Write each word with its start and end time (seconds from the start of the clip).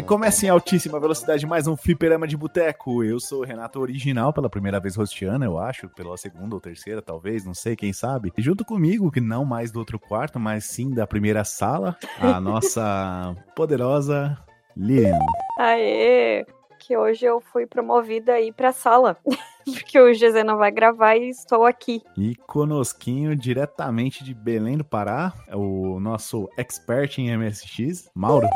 E 0.00 0.02
começa 0.02 0.46
em 0.46 0.48
altíssima 0.48 0.98
velocidade 0.98 1.44
mais 1.44 1.66
um 1.66 1.76
fliperama 1.76 2.26
de 2.26 2.34
boteco. 2.34 3.04
Eu 3.04 3.20
sou 3.20 3.40
o 3.42 3.44
Renato 3.44 3.78
Original, 3.78 4.32
pela 4.32 4.48
primeira 4.48 4.80
vez 4.80 4.96
rosteando, 4.96 5.44
eu 5.44 5.58
acho, 5.58 5.90
pela 5.90 6.16
segunda 6.16 6.54
ou 6.54 6.60
terceira, 6.60 7.02
talvez, 7.02 7.44
não 7.44 7.52
sei, 7.52 7.76
quem 7.76 7.92
sabe. 7.92 8.32
E 8.34 8.40
junto 8.40 8.64
comigo, 8.64 9.12
que 9.12 9.20
não 9.20 9.44
mais 9.44 9.70
do 9.70 9.78
outro 9.78 9.98
quarto, 9.98 10.40
mas 10.40 10.64
sim 10.64 10.88
da 10.88 11.06
primeira 11.06 11.44
sala, 11.44 11.98
a 12.18 12.40
nossa 12.40 13.36
poderosa 13.54 14.38
Lilian. 14.74 15.18
Aê! 15.58 16.46
Que 16.78 16.96
hoje 16.96 17.26
eu 17.26 17.38
fui 17.38 17.66
promovida 17.66 18.32
aí 18.32 18.50
pra 18.50 18.72
sala. 18.72 19.18
Porque 19.66 20.00
o 20.00 20.10
GZ 20.10 20.42
não 20.46 20.56
vai 20.56 20.70
gravar 20.70 21.16
e 21.16 21.28
estou 21.28 21.66
aqui. 21.66 22.02
E 22.16 22.34
conosquinho, 22.34 23.36
diretamente 23.36 24.24
de 24.24 24.32
Belém 24.32 24.78
do 24.78 24.84
Pará, 24.84 25.34
é 25.46 25.54
o 25.54 26.00
nosso 26.00 26.48
expert 26.56 27.18
em 27.18 27.36
MSX, 27.36 28.10
Mauro. 28.14 28.48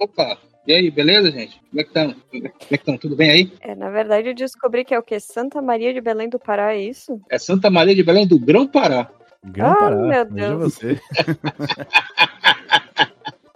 Opa, 0.00 0.38
e 0.66 0.72
aí, 0.72 0.90
beleza, 0.90 1.30
gente? 1.30 1.60
Como 1.70 1.80
é 1.80 1.84
que 1.84 1.90
estão? 1.90 2.14
Como 2.30 2.46
é 2.46 2.50
que 2.68 2.74
estão? 2.74 2.96
Tudo 2.98 3.16
bem 3.16 3.30
aí? 3.30 3.52
É, 3.60 3.74
na 3.74 3.90
verdade, 3.90 4.28
eu 4.28 4.34
descobri 4.34 4.84
que 4.84 4.94
é 4.94 4.98
o 4.98 5.02
quê? 5.02 5.20
Santa 5.20 5.60
Maria 5.60 5.92
de 5.92 6.00
Belém 6.00 6.28
do 6.28 6.38
Pará, 6.38 6.74
é 6.74 6.80
isso? 6.80 7.20
É 7.30 7.38
Santa 7.38 7.70
Maria 7.70 7.94
de 7.94 8.02
Belém 8.02 8.26
do 8.26 8.38
Grão 8.38 8.66
Pará. 8.66 9.10
Grão 9.44 9.72
Ah, 9.72 9.76
Pará, 9.76 9.96
meu 9.96 10.26
veja 10.26 10.48
Deus. 10.56 10.74
você. 10.74 11.00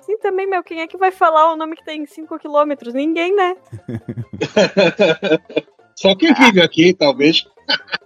Sim, 0.01 0.19
também, 0.19 0.47
meu, 0.47 0.63
quem 0.63 0.81
é 0.81 0.87
que 0.87 0.97
vai 0.97 1.11
falar 1.11 1.53
o 1.53 1.57
nome 1.57 1.77
que 1.77 1.85
tem 1.85 2.05
5 2.07 2.39
quilômetros? 2.39 2.95
Ninguém, 2.95 3.35
né? 3.35 3.57
Só 5.99 6.15
quem 6.15 6.33
vive 6.33 6.63
aqui, 6.63 6.95
talvez. 6.95 7.45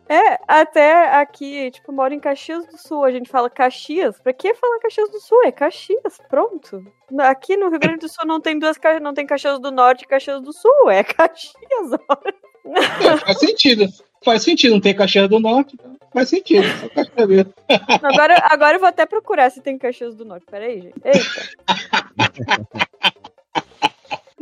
É, 0.09 0.39
até 0.49 1.15
aqui, 1.15 1.71
tipo, 1.71 1.93
moro 1.93 2.15
em 2.15 2.19
Caxias 2.19 2.67
do 2.67 2.79
Sul, 2.79 3.05
a 3.05 3.13
gente 3.13 3.29
fala 3.29 3.51
Caxias. 3.51 4.19
Pra 4.19 4.33
que 4.33 4.55
falar 4.55 4.79
Caxias 4.79 5.11
do 5.11 5.21
Sul? 5.21 5.45
É 5.45 5.53
Caxias, 5.53 6.19
pronto. 6.27 6.83
Aqui 7.19 7.55
no 7.55 7.69
Rio 7.69 7.79
Grande 7.79 7.99
do 7.99 8.09
Sul 8.09 8.25
não 8.25 8.41
tem 8.41 8.59
duas 8.59 8.79
não 9.03 9.12
tem 9.12 9.27
Caxias 9.27 9.61
do 9.61 9.71
Norte 9.71 10.05
e 10.05 10.09
Caxias 10.09 10.41
do 10.41 10.55
Sul, 10.55 10.91
é 10.91 11.05
Caxias. 11.05 11.93
ó. 12.09 12.17
É, 12.65 13.17
faz 13.19 13.39
sentido. 13.39 13.87
Faz 14.25 14.43
sentido, 14.43 14.73
não 14.73 14.81
tem 14.81 14.97
Caxias 14.97 15.29
do 15.29 15.39
Norte. 15.39 15.77
Faz 16.15 16.31
sentido. 16.31 16.65
Só 16.81 16.89
Caxias. 16.89 17.47
Agora, 18.03 18.43
agora 18.45 18.77
eu 18.77 18.81
vou 18.81 18.89
até 18.89 19.05
procurar 19.05 19.51
se 19.51 19.61
tem 19.61 19.77
Caxias 19.77 20.17
do 20.17 20.25
Norte. 20.25 20.47
Peraí, 20.51 20.81
gente. 20.81 20.95
Eita. 21.05 21.21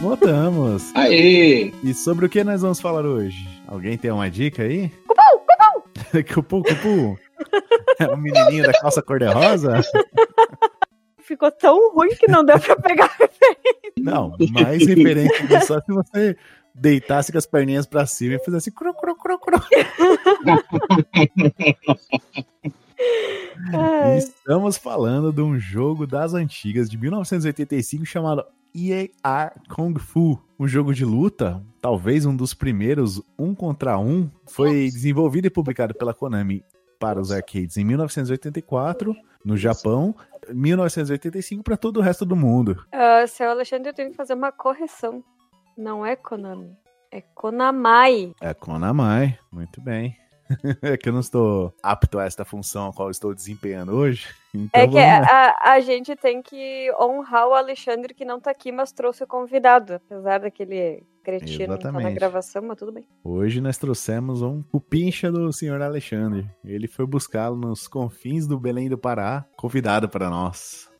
Voltamos. 0.00 0.94
Aê! 0.94 1.72
E 1.84 1.92
sobre 1.92 2.24
o 2.24 2.28
que 2.28 2.42
nós 2.42 2.62
vamos 2.62 2.80
falar 2.80 3.04
hoje? 3.04 3.46
Alguém 3.66 3.98
tem 3.98 4.10
uma 4.10 4.30
dica 4.30 4.62
aí? 4.62 4.90
Cupu, 6.32 6.62
cupu. 6.62 7.18
É 7.98 8.06
o 8.06 8.16
menininho 8.16 8.64
da 8.64 8.72
calça 8.72 9.02
cor-de-rosa? 9.02 9.82
Ficou 11.18 11.52
tão 11.52 11.92
ruim 11.92 12.14
que 12.16 12.26
não 12.28 12.42
deu 12.44 12.58
pra 12.58 12.76
pegar. 12.76 13.14
Não, 13.98 14.36
mais 14.50 14.86
referente 14.86 15.46
disso 15.46 15.66
só 15.66 15.80
se 15.80 15.92
você 15.92 16.36
deitasse 16.74 17.30
com 17.30 17.38
as 17.38 17.46
perninhas 17.46 17.86
pra 17.86 18.06
cima 18.06 18.36
e 18.36 18.44
fizesse 18.44 18.72
cru, 18.72 18.94
cru, 18.94 19.14
cru, 19.14 19.38
cru. 19.38 19.60
Ai, 23.74 24.18
Estamos 24.18 24.76
falando 24.76 25.32
de 25.32 25.40
um 25.40 25.58
jogo 25.58 26.06
das 26.06 26.34
antigas 26.34 26.88
de 26.88 26.98
1985 26.98 28.04
chamado 28.04 28.44
EAR 28.74 29.54
Kung 29.68 29.98
Fu, 29.98 30.40
um 30.58 30.66
jogo 30.68 30.94
de 30.94 31.04
luta, 31.04 31.62
talvez 31.80 32.24
um 32.24 32.34
dos 32.34 32.54
primeiros 32.54 33.22
um 33.38 33.54
contra 33.54 33.98
um, 33.98 34.30
foi 34.46 34.90
desenvolvido 34.90 35.46
e 35.46 35.50
publicado 35.50 35.94
pela 35.94 36.14
Konami 36.14 36.64
para 36.98 37.20
os 37.20 37.32
arcades 37.32 37.76
em 37.76 37.84
1984 37.84 39.16
no 39.44 39.56
Japão, 39.56 40.14
1985 40.48 41.64
para 41.64 41.76
todo 41.76 41.98
o 41.98 42.02
resto 42.02 42.24
do 42.24 42.36
mundo. 42.36 42.84
ah, 42.92 43.26
seu 43.26 43.50
Alexandre, 43.50 43.88
eu 43.88 43.94
tenho 43.94 44.10
que 44.10 44.16
fazer 44.16 44.34
uma 44.34 44.52
correção. 44.52 45.24
Não 45.76 46.04
é 46.04 46.14
Konami, 46.14 46.76
é 47.10 47.20
Konamai. 47.20 48.34
É 48.40 48.52
Konami, 48.52 49.38
muito 49.50 49.80
bem. 49.80 50.19
É 50.82 50.96
que 50.96 51.08
eu 51.08 51.12
não 51.12 51.20
estou 51.20 51.72
apto 51.82 52.18
a 52.18 52.24
esta 52.24 52.44
função 52.44 52.88
a 52.88 52.92
qual 52.92 53.10
estou 53.10 53.34
desempenhando 53.34 53.92
hoje. 53.92 54.26
Então 54.52 54.80
É 54.82 54.88
que 54.88 54.98
a, 54.98 55.74
a 55.74 55.78
gente 55.78 56.16
tem 56.16 56.42
que 56.42 56.92
honrar 57.00 57.46
o 57.46 57.54
Alexandre 57.54 58.12
que 58.12 58.24
não 58.24 58.40
tá 58.40 58.50
aqui, 58.50 58.72
mas 58.72 58.90
trouxe 58.90 59.22
o 59.22 59.26
convidado. 59.26 59.94
Apesar 59.94 60.40
daquele 60.40 61.04
cretino 61.22 61.68
não 61.68 61.78
tá 61.78 61.92
na 61.92 62.10
gravação, 62.10 62.60
mas 62.62 62.76
tudo 62.76 62.90
bem. 62.90 63.06
Hoje 63.22 63.60
nós 63.60 63.78
trouxemos 63.78 64.42
um 64.42 64.60
cupincha 64.60 65.30
do 65.30 65.52
senhor 65.52 65.80
Alexandre. 65.80 66.50
Ele 66.64 66.88
foi 66.88 67.06
buscá-lo 67.06 67.56
nos 67.56 67.86
confins 67.86 68.44
do 68.44 68.58
Belém 68.58 68.88
do 68.88 68.98
Pará, 68.98 69.46
convidado 69.56 70.08
para 70.08 70.28
nós. 70.28 70.90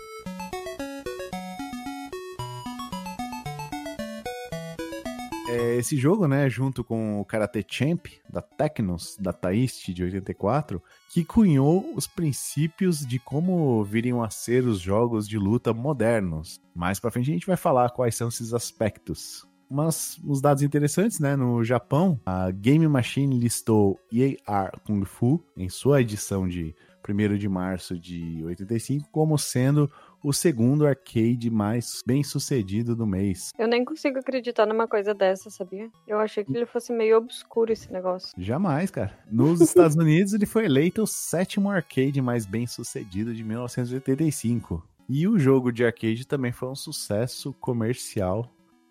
É, 5.51 5.75
esse 5.75 5.97
jogo, 5.97 6.29
né, 6.29 6.49
junto 6.49 6.85
com 6.85 7.21
o 7.21 7.25
Karate 7.25 7.67
Champ 7.69 8.07
da 8.29 8.41
Tecnos, 8.41 9.17
da 9.19 9.33
Taist 9.33 9.93
de 9.93 10.05
84, 10.05 10.81
que 11.13 11.25
cunhou 11.25 11.93
os 11.97 12.07
princípios 12.07 13.05
de 13.05 13.19
como 13.19 13.83
viriam 13.83 14.23
a 14.23 14.31
ser 14.31 14.65
os 14.65 14.79
jogos 14.79 15.29
de 15.29 15.37
luta 15.37 15.75
modernos. 15.75 16.61
Mais 16.73 17.01
pra 17.01 17.11
frente 17.11 17.31
a 17.31 17.33
gente 17.33 17.49
vai 17.49 17.57
falar 17.57 17.91
quais 17.91 18.15
são 18.15 18.29
esses 18.29 18.55
aspectos. 18.55 19.45
Mas 19.69 20.21
uns 20.25 20.41
dados 20.41 20.63
interessantes, 20.63 21.19
né? 21.19 21.35
No 21.35 21.65
Japão, 21.65 22.21
a 22.25 22.53
Game 22.53 22.87
Machine 22.87 23.37
listou 23.37 23.99
EAR 24.13 24.73
Kung 24.85 25.05
Fu 25.05 25.45
em 25.57 25.69
sua 25.69 26.01
edição 26.01 26.47
de 26.47 26.77
1 27.09 27.37
de 27.37 27.49
março 27.49 27.99
de 27.99 28.41
85 28.45 29.09
como 29.11 29.37
sendo 29.37 29.91
o 30.23 30.33
segundo 30.33 30.87
arcade 30.87 31.51
mais 31.51 32.03
bem 32.07 32.23
sucedido 32.23 32.95
do 32.95 33.07
mês. 33.07 33.51
Eu 33.59 33.69
nem 33.69 33.85
consigo 33.85 34.19
acreditar 34.19 34.67
numa 34.67 34.87
coisa 34.87 35.15
dessa, 35.15 35.51
sabia? 35.51 35.91
Eu 36.07 36.19
achei 36.19 36.45
que 36.45 36.55
ele 36.55 36.67
fosse 36.67 36.93
meio 36.93 37.17
obscuro 37.17 37.73
esse 37.73 37.93
negócio. 37.93 38.31
Jamais, 38.37 38.91
cara. 38.91 39.19
Nos 39.31 39.61
Estados 39.63 39.97
Unidos, 39.97 40.33
ele 40.35 40.47
foi 40.47 40.65
eleito 40.67 41.03
o 41.03 41.07
sétimo 41.07 41.71
arcade 41.71 42.21
mais 42.21 42.47
bem 42.47 42.67
sucedido 42.67 43.35
de 43.35 43.43
1985. 43.43 44.83
E 45.09 45.27
o 45.27 45.39
jogo 45.39 45.73
de 45.73 45.85
arcade 45.85 46.27
também 46.27 46.53
foi 46.53 46.69
um 46.69 46.75
sucesso 46.75 47.53
comercial 47.55 48.49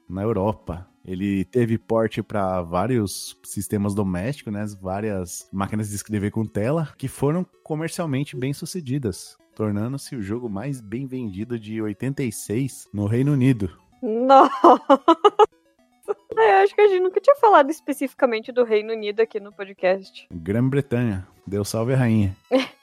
na 0.09 0.23
Europa. 0.23 0.89
Ele 1.05 1.45
teve 1.45 1.77
porte 1.77 2.21
para 2.21 2.61
vários 2.61 3.37
sistemas 3.43 3.95
domésticos, 3.95 4.51
né? 4.51 4.65
Várias 4.81 5.47
máquinas 5.51 5.89
de 5.89 5.95
escrever 5.95 6.31
com 6.31 6.45
tela 6.45 6.93
que 6.97 7.07
foram 7.07 7.45
comercialmente 7.63 8.35
bem 8.35 8.53
sucedidas, 8.53 9.37
tornando-se 9.59 10.15
o 10.15 10.21
jogo 10.21 10.49
mais 10.49 10.79
bem 10.79 11.05
vendido 11.05 11.59
de 11.59 11.81
86 11.81 12.87
no 12.93 13.05
Reino 13.07 13.33
Unido. 13.33 13.69
Nossa! 14.01 14.55
Eu 16.31 16.63
acho 16.63 16.73
que 16.73 16.79
a 16.79 16.87
gente 16.87 17.01
nunca 17.01 17.19
tinha 17.19 17.35
falado 17.35 17.69
especificamente 17.69 18.53
do 18.53 18.63
Reino 18.63 18.93
Unido 18.93 19.19
aqui 19.19 19.37
no 19.37 19.51
podcast. 19.51 20.25
Grã-Bretanha, 20.31 21.27
deu 21.45 21.65
salve 21.65 21.93
a 21.93 21.97
rainha. 21.97 22.33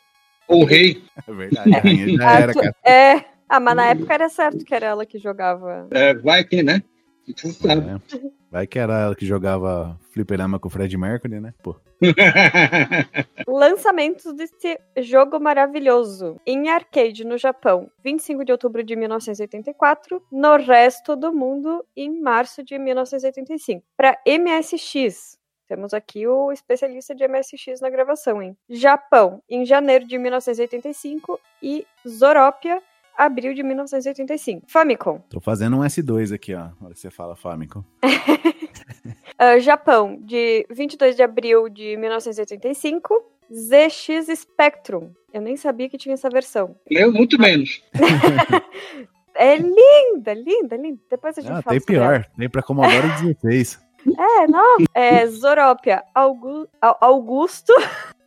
O 0.48 0.64
rei. 0.64 1.02
É 1.26 1.32
verdade, 1.32 1.74
a 1.74 1.80
rainha 1.80 2.16
já 2.16 2.30
era, 2.38 2.54
cara. 2.54 2.76
É, 2.84 3.24
Ah, 3.48 3.58
mas 3.58 3.74
na 3.74 3.86
época 3.86 4.14
era 4.14 4.28
certo 4.28 4.64
que 4.64 4.72
era 4.72 4.86
ela 4.86 5.04
que 5.04 5.18
jogava. 5.18 5.88
É, 5.90 6.14
vai 6.14 6.44
que, 6.44 6.62
né? 6.62 6.80
Você 7.26 7.50
sabe. 7.52 7.88
É. 7.88 8.30
Vai 8.50 8.66
que 8.66 8.78
era 8.78 9.00
ela 9.00 9.14
que 9.14 9.26
jogava 9.26 9.98
fliperama 10.12 10.58
com 10.58 10.68
o 10.68 10.70
Fred 10.70 10.96
Mercury, 10.96 11.40
né? 11.40 11.52
Pô. 11.62 11.76
Lançamentos 13.48 14.32
desse 14.34 14.78
jogo 14.98 15.40
maravilhoso. 15.40 16.40
Em 16.46 16.68
arcade 16.68 17.24
no 17.24 17.38
Japão, 17.38 17.90
25 18.04 18.44
de 18.44 18.52
outubro 18.52 18.82
de 18.82 18.94
1984. 18.94 20.22
No 20.30 20.56
resto 20.56 21.16
do 21.16 21.32
mundo, 21.32 21.84
em 21.96 22.20
março 22.20 22.62
de 22.62 22.78
1985. 22.78 23.84
Para 23.96 24.18
MSX, 24.26 25.38
temos 25.68 25.92
aqui 25.92 26.26
o 26.26 26.52
especialista 26.52 27.14
de 27.14 27.26
MSX 27.26 27.80
na 27.80 27.90
gravação, 27.90 28.40
hein? 28.40 28.56
Japão, 28.68 29.42
em 29.50 29.64
janeiro 29.64 30.06
de 30.06 30.16
1985 30.16 31.40
e 31.60 31.84
Zorópia, 32.06 32.80
abril 33.16 33.54
de 33.54 33.62
1985. 33.62 34.64
Famicom. 34.68 35.20
Tô 35.30 35.40
fazendo 35.40 35.76
um 35.76 35.80
S2 35.80 36.34
aqui, 36.34 36.54
ó. 36.54 36.58
Na 36.58 36.72
hora 36.86 36.94
que 36.94 37.00
você 37.00 37.10
fala 37.10 37.34
Famicom. 37.36 37.82
Uh, 38.04 39.58
Japão, 39.60 40.18
de 40.20 40.66
22 40.70 41.16
de 41.16 41.22
abril 41.22 41.68
de 41.68 41.96
1985. 41.96 43.14
ZX 43.52 44.26
Spectrum. 44.40 45.12
Eu 45.32 45.40
nem 45.40 45.56
sabia 45.56 45.88
que 45.88 45.96
tinha 45.96 46.14
essa 46.14 46.28
versão. 46.28 46.74
Eu 46.90 47.12
muito 47.12 47.38
menos. 47.38 47.82
É 49.38 49.54
linda, 49.58 50.32
linda, 50.32 50.76
linda. 50.78 50.98
Depois 51.10 51.36
a 51.36 51.42
gente 51.42 51.52
Ah, 51.52 51.60
fala 51.60 51.72
tem 51.74 51.80
sobre 51.80 51.96
ela. 51.96 52.08
pior. 52.22 52.30
Tem 52.38 52.48
pra 52.48 52.62
Commodore 52.62 53.06
16. 53.20 53.78
É, 54.18 54.46
não. 54.46 54.76
É, 54.94 55.26
Zorópia, 55.26 56.02
Augu- 56.14 56.66
Au- 56.80 56.96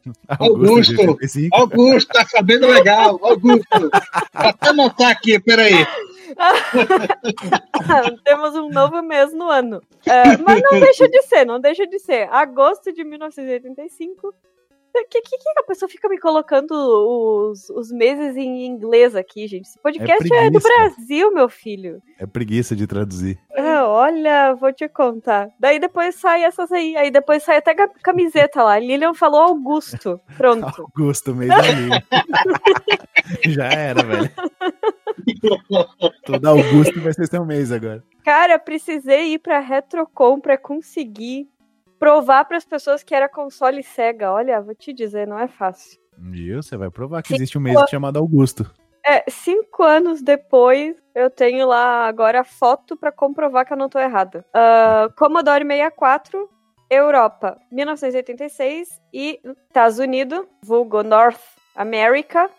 Augusto. 0.27 0.69
Augusto. 0.69 0.95
de 0.95 1.01
85. 1.01 1.57
Augusto, 1.57 2.07
tá 2.09 2.25
sabendo 2.25 2.67
legal. 2.67 3.19
Augusto. 3.21 3.79
Vou 3.79 3.89
até 4.33 4.69
anotar 4.69 5.11
aqui, 5.11 5.39
peraí. 5.39 5.85
Temos 8.23 8.55
um 8.55 8.69
novo 8.69 9.01
mês 9.01 9.33
no 9.33 9.49
ano. 9.49 9.81
É, 10.05 10.37
mas 10.37 10.61
não 10.61 10.79
deixa 10.79 11.07
de 11.07 11.21
ser, 11.23 11.45
não 11.45 11.59
deixa 11.59 11.87
de 11.87 11.99
ser. 11.99 12.29
Agosto 12.31 12.93
de 12.93 13.03
1985. 13.03 14.33
O 14.95 15.07
que, 15.09 15.21
que, 15.21 15.37
que 15.37 15.49
a 15.59 15.63
pessoa 15.63 15.87
fica 15.89 16.09
me 16.09 16.19
colocando 16.19 16.71
os, 16.71 17.69
os 17.69 17.91
meses 17.91 18.35
em 18.35 18.65
inglês 18.65 19.15
aqui, 19.15 19.47
gente? 19.47 19.65
Esse 19.67 19.79
podcast 19.79 20.23
é, 20.33 20.49
do 20.49 20.59
preguiça. 20.59 20.69
Brasil, 20.95 21.33
meu 21.33 21.47
filho. 21.49 22.01
É 22.19 22.25
preguiça 22.25 22.75
de 22.75 22.85
traduzir. 22.87 23.39
Ah, 23.55 23.87
olha, 23.87 24.53
vou 24.55 24.73
te 24.73 24.87
contar. 24.89 25.49
Daí 25.59 25.79
depois 25.79 26.15
sai 26.15 26.43
essas 26.43 26.71
aí. 26.71 26.95
Aí 26.97 27.09
depois 27.11 27.43
sai 27.43 27.57
até 27.57 27.73
ca- 27.73 27.87
camiseta 28.03 28.63
lá. 28.63 28.77
Lilian 28.79 29.13
falou 29.13 29.41
Augusto. 29.41 30.19
Pronto. 30.37 30.65
Augusto, 30.97 31.33
mês 31.35 31.49
amigo. 31.53 31.95
Já 33.47 33.65
era, 33.65 34.03
velho. 34.03 34.29
Todo 36.25 36.47
Augusto 36.47 36.99
vai 37.01 37.13
ser 37.13 37.27
seu 37.27 37.45
mês 37.45 37.71
agora. 37.71 38.03
Cara, 38.23 38.59
precisei 38.59 39.33
ir 39.33 39.39
pra 39.39 39.59
Retrocom 39.59 40.39
pra 40.39 40.57
conseguir 40.57 41.47
provar 41.99 42.45
pras 42.45 42.65
pessoas 42.65 43.03
que 43.03 43.13
era 43.13 43.29
console 43.29 43.83
Sega. 43.83 44.31
Olha, 44.31 44.61
vou 44.61 44.73
te 44.73 44.93
dizer, 44.93 45.27
não 45.27 45.37
é 45.37 45.47
fácil. 45.47 45.99
Viu? 46.17 46.63
Você 46.63 46.75
vai 46.77 46.89
provar 46.89 47.21
que 47.21 47.29
Sim. 47.29 47.35
existe 47.35 47.57
um 47.57 47.61
mês 47.61 47.79
chamado 47.89 48.17
Augusto. 48.17 48.69
É, 49.05 49.23
cinco 49.29 49.83
anos 49.83 50.21
depois, 50.21 50.95
eu 51.15 51.29
tenho 51.29 51.67
lá 51.67 52.07
agora 52.07 52.41
a 52.41 52.43
foto 52.43 52.97
pra 52.97 53.11
comprovar 53.11 53.65
que 53.65 53.73
eu 53.73 53.77
não 53.77 53.89
tô 53.89 53.97
errada. 53.97 54.45
Ah, 54.53 55.09
Commodore 55.17 55.65
64, 55.65 56.49
Europa, 56.89 57.57
1986 57.71 58.89
e 59.13 59.39
Estados 59.67 59.99
Unidos, 59.99 60.45
vulgo 60.63 61.01
North 61.01 61.39
America, 61.75 62.49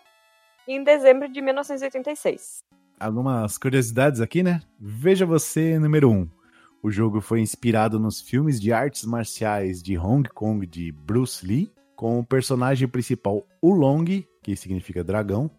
em 0.67 0.83
dezembro 0.83 1.29
de 1.29 1.41
1986. 1.41 2.63
Algumas 2.99 3.57
curiosidades 3.57 4.21
aqui, 4.21 4.43
né? 4.43 4.61
Veja 4.79 5.25
você, 5.25 5.77
número 5.79 6.09
1. 6.09 6.13
Um. 6.13 6.29
O 6.83 6.89
jogo 6.89 7.21
foi 7.21 7.41
inspirado 7.41 7.99
nos 7.99 8.19
filmes 8.19 8.59
de 8.59 8.73
artes 8.73 9.05
marciais 9.05 9.83
de 9.83 9.97
Hong 9.97 10.27
Kong 10.29 10.65
de 10.65 10.91
Bruce 10.91 11.45
Lee, 11.45 11.71
com 11.95 12.19
o 12.19 12.25
personagem 12.25 12.87
principal 12.87 13.45
Ulong, 13.61 14.25
que 14.41 14.55
significa 14.55 15.03
dragão, 15.03 15.51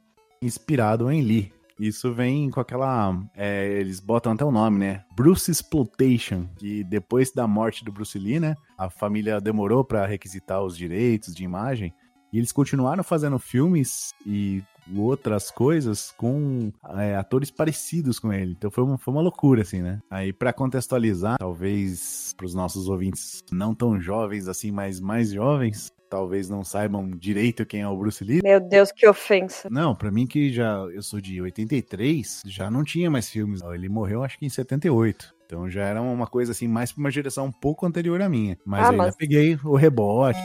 inspirado 0.43 1.09
em 1.13 1.23
Lee. 1.23 1.53
Isso 1.79 2.13
vem 2.13 2.51
com 2.51 2.61
aquela. 2.61 3.17
é, 3.37 3.73
eles 3.81 4.01
botam 4.01 4.33
até 4.33 4.45
o 4.45 4.51
nome, 4.51 4.79
né? 4.79 5.05
Bruce 5.17 5.51
Exploitation. 5.51 6.49
Que 6.57 6.85
depois 6.85 7.33
da 7.33 7.47
morte 7.47 7.85
do 7.85 7.93
Bruce 7.93 8.19
Lee, 8.19 8.41
né? 8.41 8.57
A 8.77 8.91
família 8.91 9.41
demorou 9.41 9.85
para 9.85 10.07
requisitar 10.07 10.63
os 10.63 10.77
direitos 10.77 11.35
de 11.35 11.45
imagem. 11.45 11.93
E 12.33 12.39
eles 12.39 12.51
continuaram 12.51 13.05
fazendo 13.05 13.39
filmes 13.39 14.13
e 14.27 14.63
outras 14.97 15.51
coisas 15.51 16.13
com 16.17 16.73
é, 16.99 17.17
atores 17.17 17.51
parecidos 17.51 18.19
com 18.19 18.33
ele. 18.33 18.53
Então 18.53 18.71
foi 18.71 18.85
uma, 18.85 18.99
foi 18.99 19.13
uma 19.15 19.23
loucura, 19.23 19.63
assim, 19.63 19.81
né? 19.83 20.01
Aí, 20.11 20.33
pra 20.33 20.53
contextualizar, 20.53 21.39
talvez 21.39 22.35
pros 22.37 22.55
nossos 22.55 22.89
ouvintes 22.89 23.43
não 23.51 23.75
tão 23.75 24.01
jovens 24.01 24.49
assim, 24.49 24.71
mas 24.71 25.01
mais 25.01 25.31
jovens, 25.33 25.93
talvez 26.11 26.49
não 26.49 26.63
saibam 26.65 27.11
direito 27.11 27.65
quem 27.65 27.83
é 27.83 27.89
o 27.89 27.97
Bruce 27.97 28.23
Lee. 28.25 28.41
Meu 28.43 28.61
Deus, 28.61 28.91
que 28.93 29.07
ofensa. 29.09 29.69
Não, 29.71 29.95
pra 29.95 30.11
mim 30.11 30.27
que 30.27 30.53
já 30.53 30.73
eu 30.93 31.03
sou 31.03 31.21
de 31.21 31.41
83, 31.41 32.43
já 32.47 32.71
não 32.71 32.85
tinha 32.85 33.11
mais 33.11 33.29
filmes. 33.31 33.61
Ele 33.63 33.89
morreu 33.89 34.23
acho 34.25 34.39
que 34.39 34.45
em 34.47 34.51
78. 34.51 35.35
Então 35.47 35.69
já 35.71 35.83
era 35.85 36.01
uma 36.03 36.27
coisa 36.27 36.53
assim, 36.53 36.67
mais 36.67 36.93
pra 36.93 37.01
uma 37.01 37.11
geração 37.11 37.47
um 37.47 37.53
pouco 37.53 37.87
anterior 37.87 38.21
à 38.23 38.29
minha. 38.29 38.59
Mas 38.65 38.87
Ah, 38.87 38.91
aí 38.91 38.97
mas- 38.97 39.17
peguei 39.17 39.59
o 39.65 39.77
rebote. 39.77 40.39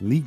Lee 0.00 0.24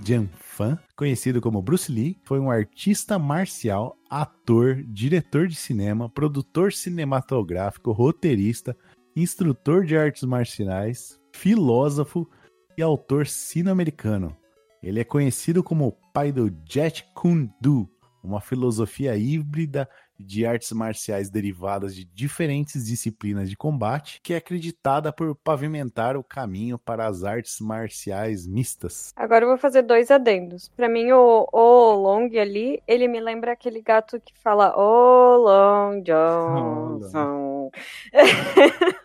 Jian-fan, 0.56 0.80
conhecido 0.96 1.42
como 1.42 1.62
Bruce 1.62 1.92
Lee, 1.92 2.18
foi 2.24 2.40
um 2.40 2.50
artista 2.50 3.20
marcial, 3.20 3.98
ator, 4.10 4.82
diretor 4.88 5.48
de 5.48 5.56
cinema, 5.56 6.10
produtor 6.10 6.72
cinematográfico, 6.72 7.92
roteirista, 7.92 8.76
instrutor 9.16 9.86
de 9.86 9.98
artes 9.98 10.24
marciais, 10.24 11.20
filósofo 11.34 12.30
e 12.78 12.82
autor 12.82 13.28
sino-americano. 13.28 14.36
Ele 14.82 15.00
é 15.00 15.04
conhecido 15.04 15.64
como 15.64 15.88
o 15.88 15.92
pai 16.14 16.32
do 16.32 16.50
Jet 16.68 17.06
Kune 17.14 17.52
Do, 17.60 17.90
uma 18.24 18.42
filosofia 18.42 19.16
híbrida 19.16 19.90
de 20.20 20.46
artes 20.46 20.72
marciais 20.72 21.30
derivadas 21.30 21.96
de 21.96 22.06
diferentes 22.06 22.86
disciplinas 22.86 23.50
de 23.50 23.56
combate, 23.56 24.20
que 24.24 24.34
é 24.34 24.38
acreditada 24.38 25.12
por 25.12 25.36
pavimentar 25.36 26.18
o 26.18 26.24
caminho 26.24 26.78
para 26.78 27.06
as 27.06 27.24
artes 27.24 27.60
marciais 27.60 28.48
mistas. 28.48 29.14
Agora 29.16 29.46
eu 29.46 29.50
vou 29.50 29.58
fazer 29.58 29.82
dois 29.82 30.12
adendos. 30.12 30.70
Pra 30.70 30.90
mim, 30.90 31.12
o, 31.12 31.48
o 31.52 31.94
Long 31.94 32.30
ali, 32.40 32.82
ele 32.88 33.08
me 33.08 33.20
lembra 33.20 33.52
aquele 33.52 33.82
gato 33.82 34.20
que 34.20 34.34
fala 34.40 34.74
O 34.78 35.38
Long 35.38 36.02
Johnson. 36.02 37.72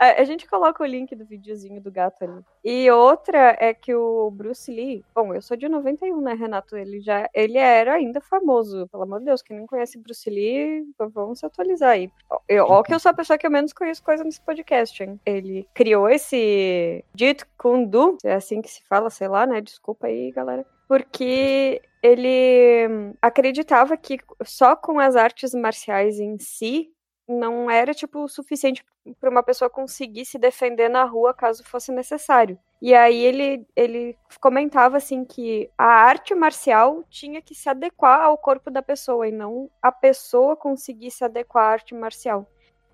A 0.00 0.20
a 0.20 0.24
gente 0.24 0.48
coloca 0.48 0.82
o 0.82 0.86
link 0.86 1.14
do 1.14 1.24
videozinho 1.24 1.80
do 1.80 1.90
gato 1.90 2.24
ali. 2.24 2.42
E 2.64 2.90
outra 2.90 3.56
é 3.58 3.74
que 3.74 3.94
o 3.94 4.30
Bruce 4.30 4.70
Lee, 4.70 5.04
bom, 5.14 5.34
eu 5.34 5.42
sou 5.42 5.56
de 5.56 5.68
91, 5.68 6.20
né, 6.20 6.34
Renato? 6.34 6.76
Ele 6.76 7.00
já, 7.00 7.28
ele 7.34 7.58
era 7.58 7.94
ainda 7.94 8.20
famoso, 8.20 8.88
pelo 8.88 9.02
amor 9.02 9.18
de 9.20 9.26
Deus, 9.26 9.42
quem 9.42 9.58
não 9.58 9.66
conhece 9.66 9.98
Bruce 9.98 10.28
Lee, 10.28 10.86
vamos 10.98 11.40
se 11.40 11.46
atualizar 11.46 11.90
aí. 11.90 12.10
Eu, 12.48 12.64
ó 12.64 12.82
que 12.82 12.94
eu 12.94 12.98
sou 12.98 13.10
a 13.10 13.14
pessoa 13.14 13.38
que 13.38 13.46
eu 13.46 13.50
menos 13.50 13.72
conheço 13.72 14.02
coisa 14.02 14.24
nesse 14.24 14.40
podcast, 14.40 15.02
hein? 15.02 15.20
Ele 15.24 15.68
criou 15.74 16.08
esse 16.08 17.04
Jeet 17.14 17.44
Kune 17.58 17.86
Do, 17.86 18.16
é 18.24 18.34
assim 18.34 18.62
que 18.62 18.70
se 18.70 18.82
fala, 18.84 19.10
sei 19.10 19.28
lá, 19.28 19.46
né? 19.46 19.60
Desculpa 19.60 20.06
aí, 20.06 20.30
galera. 20.32 20.64
Porque 20.88 21.80
ele 22.02 22.88
hum, 22.88 23.14
acreditava 23.20 23.96
que 23.96 24.18
só 24.44 24.74
com 24.74 24.98
as 24.98 25.14
artes 25.14 25.54
marciais 25.54 26.18
em 26.18 26.38
si 26.38 26.90
não 27.30 27.70
era 27.70 27.94
tipo 27.94 28.24
o 28.24 28.28
suficiente 28.28 28.84
para 29.18 29.30
uma 29.30 29.42
pessoa 29.42 29.70
conseguir 29.70 30.24
se 30.24 30.38
defender 30.38 30.88
na 30.88 31.04
rua 31.04 31.32
caso 31.32 31.64
fosse 31.64 31.92
necessário. 31.92 32.58
E 32.82 32.94
aí 32.94 33.22
ele, 33.24 33.66
ele 33.76 34.16
comentava 34.40 34.96
assim 34.96 35.24
que 35.24 35.70
a 35.76 35.84
arte 35.84 36.34
marcial 36.34 37.04
tinha 37.08 37.40
que 37.42 37.54
se 37.54 37.68
adequar 37.68 38.22
ao 38.22 38.38
corpo 38.38 38.70
da 38.70 38.82
pessoa 38.82 39.28
e 39.28 39.32
não 39.32 39.70
a 39.82 39.92
pessoa 39.92 40.56
conseguir 40.56 41.10
se 41.10 41.24
adequar 41.24 41.64
à 41.64 41.72
arte 41.72 41.94
marcial. 41.94 42.46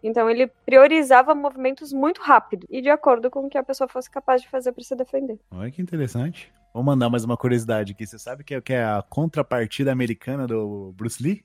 Então 0.02 0.28
ele 0.28 0.46
priorizava 0.64 1.34
movimentos 1.34 1.92
muito 1.92 2.20
rápido 2.20 2.66
e 2.68 2.82
de 2.82 2.90
acordo 2.90 3.30
com 3.30 3.46
o 3.46 3.48
que 3.48 3.58
a 3.58 3.62
pessoa 3.62 3.88
fosse 3.88 4.10
capaz 4.10 4.42
de 4.42 4.48
fazer 4.48 4.72
para 4.72 4.84
se 4.84 4.94
defender. 4.94 5.38
Olha 5.50 5.70
que 5.70 5.80
interessante. 5.80 6.52
Vou 6.74 6.82
mandar 6.82 7.08
mais 7.08 7.24
uma 7.24 7.36
curiosidade 7.36 7.92
aqui. 7.92 8.06
Você 8.06 8.18
sabe 8.18 8.44
é, 8.50 8.60
que 8.60 8.72
é 8.72 8.84
a 8.84 9.02
contrapartida 9.08 9.90
americana 9.90 10.46
do 10.46 10.92
Bruce 10.94 11.22
Lee? 11.22 11.42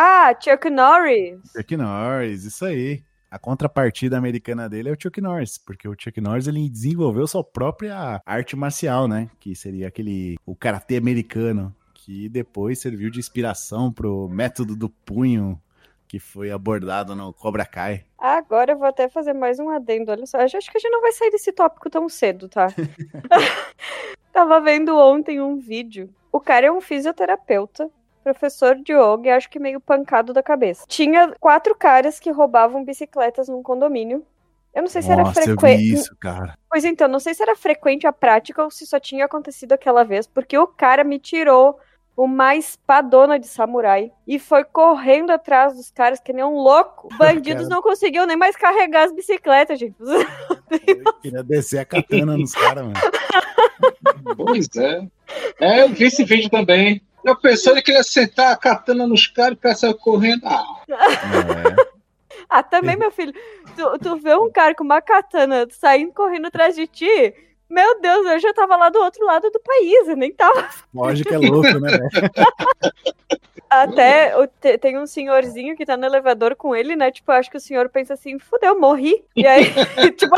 Ah, 0.00 0.32
Chuck 0.40 0.70
Norris. 0.70 1.40
Chuck 1.56 1.76
Norris, 1.76 2.44
isso 2.44 2.64
aí. 2.64 3.02
A 3.28 3.36
contrapartida 3.36 4.16
americana 4.16 4.68
dele 4.68 4.90
é 4.90 4.92
o 4.92 4.96
Chuck 4.96 5.20
Norris, 5.20 5.58
porque 5.58 5.88
o 5.88 5.96
Chuck 5.98 6.20
Norris 6.20 6.46
ele 6.46 6.70
desenvolveu 6.70 7.26
sua 7.26 7.42
própria 7.42 8.22
arte 8.24 8.54
marcial, 8.54 9.08
né? 9.08 9.28
Que 9.40 9.56
seria 9.56 9.88
aquele 9.88 10.36
o 10.46 10.54
karatê 10.54 10.98
americano, 10.98 11.74
que 11.92 12.28
depois 12.28 12.78
serviu 12.78 13.10
de 13.10 13.18
inspiração 13.18 13.92
pro 13.92 14.28
método 14.28 14.76
do 14.76 14.88
punho 14.88 15.60
que 16.06 16.20
foi 16.20 16.52
abordado 16.52 17.16
no 17.16 17.34
Cobra 17.34 17.66
Kai. 17.66 18.04
Agora 18.16 18.74
eu 18.74 18.78
vou 18.78 18.86
até 18.86 19.08
fazer 19.08 19.32
mais 19.32 19.58
um 19.58 19.68
adendo. 19.68 20.12
Olha 20.12 20.26
só, 20.26 20.38
acho 20.38 20.70
que 20.70 20.78
a 20.78 20.80
gente 20.80 20.92
não 20.92 21.00
vai 21.00 21.10
sair 21.10 21.32
desse 21.32 21.50
tópico 21.50 21.90
tão 21.90 22.08
cedo, 22.08 22.48
tá? 22.48 22.68
Tava 24.32 24.60
vendo 24.60 24.96
ontem 24.96 25.40
um 25.40 25.58
vídeo. 25.58 26.08
O 26.30 26.38
cara 26.38 26.66
é 26.66 26.70
um 26.70 26.80
fisioterapeuta 26.80 27.90
professor 28.22 28.76
de 28.76 28.92
yoga, 28.92 29.28
e 29.28 29.30
acho 29.30 29.48
que 29.50 29.58
meio 29.58 29.80
pancado 29.80 30.32
da 30.32 30.42
cabeça. 30.42 30.84
Tinha 30.86 31.34
quatro 31.40 31.74
caras 31.74 32.20
que 32.20 32.30
roubavam 32.30 32.84
bicicletas 32.84 33.48
num 33.48 33.62
condomínio. 33.62 34.24
Eu 34.74 34.82
não 34.82 34.88
sei 34.88 35.02
se 35.02 35.10
era 35.10 35.22
Nossa, 35.22 35.42
frequente. 35.42 35.92
isso, 35.92 36.14
cara. 36.20 36.56
Pois 36.70 36.84
então, 36.84 37.08
não 37.08 37.18
sei 37.18 37.34
se 37.34 37.42
era 37.42 37.56
frequente 37.56 38.06
a 38.06 38.12
prática 38.12 38.62
ou 38.62 38.70
se 38.70 38.86
só 38.86 39.00
tinha 39.00 39.24
acontecido 39.24 39.72
aquela 39.72 40.04
vez, 40.04 40.26
porque 40.26 40.56
o 40.56 40.66
cara 40.66 41.02
me 41.02 41.18
tirou 41.18 41.78
uma 42.16 42.56
espadona 42.56 43.38
de 43.38 43.46
samurai 43.46 44.10
e 44.26 44.40
foi 44.40 44.64
correndo 44.64 45.30
atrás 45.30 45.76
dos 45.76 45.90
caras 45.90 46.18
que 46.18 46.32
nem 46.32 46.44
um 46.44 46.56
louco. 46.56 47.08
Bandidos 47.16 47.64
Cara. 47.64 47.74
não 47.74 47.82
conseguiam 47.82 48.26
nem 48.26 48.36
mais 48.36 48.56
carregar 48.56 49.04
as 49.04 49.12
bicicletas, 49.12 49.78
gente. 49.78 49.96
Eu 50.86 51.12
queria 51.22 51.42
descer 51.42 51.78
a 51.78 51.84
katana 51.84 52.36
nos 52.36 52.52
caras, 52.52 52.84
mano. 52.84 52.98
Pois 54.36 54.68
é. 54.76 55.06
É, 55.60 55.82
eu 55.82 55.88
vi 55.88 56.04
esse 56.04 56.24
vídeo 56.24 56.50
também. 56.50 57.00
Eu 57.24 57.36
pensei 57.36 57.80
que 57.82 57.90
ele 57.90 57.98
ia 57.98 58.02
sentar 58.04 58.52
a 58.52 58.56
katana 58.56 59.06
nos 59.06 59.26
caras 59.26 59.58
e 59.82 59.86
o 59.86 59.94
correndo. 59.94 60.46
Ah, 60.46 60.64
É. 60.88 61.98
Ah, 62.48 62.62
também, 62.62 62.96
meu 62.96 63.10
filho. 63.10 63.32
Tu, 63.76 63.98
tu 63.98 64.16
vê 64.16 64.34
um 64.34 64.50
cara 64.50 64.74
com 64.74 64.82
uma 64.82 65.02
katana 65.02 65.66
saindo 65.70 66.12
correndo 66.12 66.46
atrás 66.46 66.74
de 66.74 66.86
ti. 66.86 67.34
Meu 67.68 68.00
Deus, 68.00 68.26
eu 68.26 68.40
já 68.40 68.52
tava 68.54 68.76
lá 68.76 68.88
do 68.88 68.98
outro 68.98 69.24
lado 69.26 69.50
do 69.50 69.60
país, 69.60 70.08
eu 70.08 70.16
nem 70.16 70.32
tava. 70.32 70.68
Lógico 70.94 71.28
que 71.28 71.34
é 71.34 71.38
louco, 71.38 71.78
né? 71.78 71.90
Até 73.70 74.32
tem 74.78 74.96
um 74.96 75.06
senhorzinho 75.06 75.76
que 75.76 75.84
tá 75.84 75.94
no 75.94 76.06
elevador 76.06 76.56
com 76.56 76.74
ele, 76.74 76.96
né? 76.96 77.10
Tipo, 77.10 77.32
acho 77.32 77.50
que 77.50 77.58
o 77.58 77.60
senhor 77.60 77.88
pensa 77.90 78.14
assim, 78.14 78.38
fudeu, 78.38 78.80
morri. 78.80 79.22
E 79.36 79.46
aí, 79.46 79.64
tipo, 80.16 80.34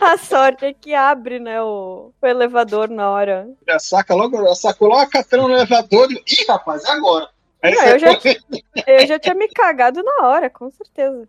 a 0.00 0.16
sorte 0.18 0.64
é 0.64 0.72
que 0.72 0.94
abre, 0.94 1.38
né, 1.38 1.62
o, 1.62 2.12
o 2.20 2.26
elevador 2.26 2.88
na 2.88 3.08
hora. 3.08 3.48
já 3.68 3.78
saca 3.78 4.14
logo, 4.14 4.44
já 4.44 4.54
sacou 4.56 4.88
logo 4.88 5.02
a 5.02 5.06
katana 5.06 5.44
no 5.44 5.54
elevador 5.54 6.10
e. 6.10 6.16
Ih, 6.16 6.44
rapaz, 6.48 6.84
é 6.84 6.90
agora. 6.90 7.28
Não, 7.62 7.86
eu 7.86 7.98
já- 7.98 8.08
Eu 8.86 9.06
já 9.06 9.18
tinha 9.18 9.34
me 9.34 9.48
cagado 9.48 10.02
na 10.02 10.26
hora, 10.26 10.50
com 10.50 10.70
certeza. 10.70 11.28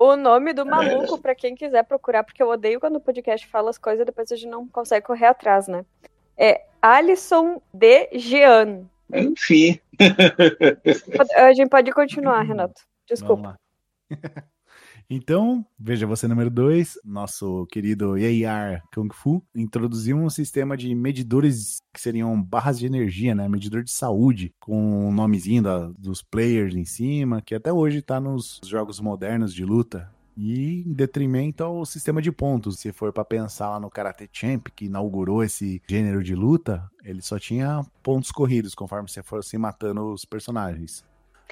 O 0.00 0.16
nome 0.16 0.52
do 0.52 0.64
maluco, 0.64 1.18
pra 1.20 1.34
quem 1.34 1.54
quiser 1.54 1.84
procurar, 1.84 2.22
porque 2.24 2.42
eu 2.42 2.48
odeio 2.48 2.80
quando 2.80 2.96
o 2.96 3.00
podcast 3.00 3.46
fala 3.46 3.70
as 3.70 3.78
coisas 3.78 4.02
e 4.02 4.04
depois 4.06 4.30
a 4.32 4.36
gente 4.36 4.48
não 4.48 4.66
consegue 4.66 5.04
correr 5.06 5.26
atrás, 5.26 5.68
né? 5.68 5.84
É 6.36 6.62
Alisson 6.80 7.60
de 7.72 8.08
Jean. 8.14 8.84
Enfim. 9.12 9.78
A 11.36 11.52
gente 11.52 11.68
pode 11.68 11.92
continuar, 11.92 12.40
Renato. 12.42 12.80
Desculpa. 13.06 13.58
Então, 15.10 15.64
veja 15.78 16.06
você 16.06 16.26
número 16.26 16.50
2, 16.50 16.98
nosso 17.04 17.66
querido 17.66 18.14
AR 18.14 18.82
Kung 18.94 19.08
Fu 19.12 19.42
introduziu 19.54 20.16
um 20.16 20.30
sistema 20.30 20.76
de 20.76 20.94
medidores 20.94 21.82
que 21.92 22.00
seriam 22.00 22.40
barras 22.42 22.78
de 22.78 22.86
energia, 22.86 23.34
né? 23.34 23.48
Medidor 23.48 23.82
de 23.84 23.90
saúde, 23.90 24.54
com 24.58 25.08
o 25.08 25.12
nomezinho 25.12 25.62
da- 25.62 25.88
dos 25.98 26.22
players 26.22 26.74
em 26.74 26.84
cima, 26.84 27.42
que 27.42 27.54
até 27.54 27.72
hoje 27.72 28.00
tá 28.00 28.18
nos 28.20 28.60
jogos 28.64 29.00
modernos 29.00 29.52
de 29.52 29.64
luta. 29.64 30.10
E 30.34 30.82
em 30.86 30.92
detrimento 30.94 31.62
ao 31.62 31.84
sistema 31.84 32.22
de 32.22 32.32
pontos. 32.32 32.78
Se 32.78 32.90
for 32.90 33.12
pra 33.12 33.22
pensar 33.22 33.68
lá 33.68 33.78
no 33.78 33.90
Karate 33.90 34.30
Champ, 34.32 34.66
que 34.74 34.86
inaugurou 34.86 35.44
esse 35.44 35.82
gênero 35.86 36.24
de 36.24 36.34
luta, 36.34 36.88
ele 37.04 37.20
só 37.20 37.38
tinha 37.38 37.84
pontos 38.02 38.30
corridos, 38.32 38.74
conforme 38.74 39.10
você 39.10 39.22
fosse 39.22 39.58
matando 39.58 40.10
os 40.10 40.24
personagens. 40.24 41.04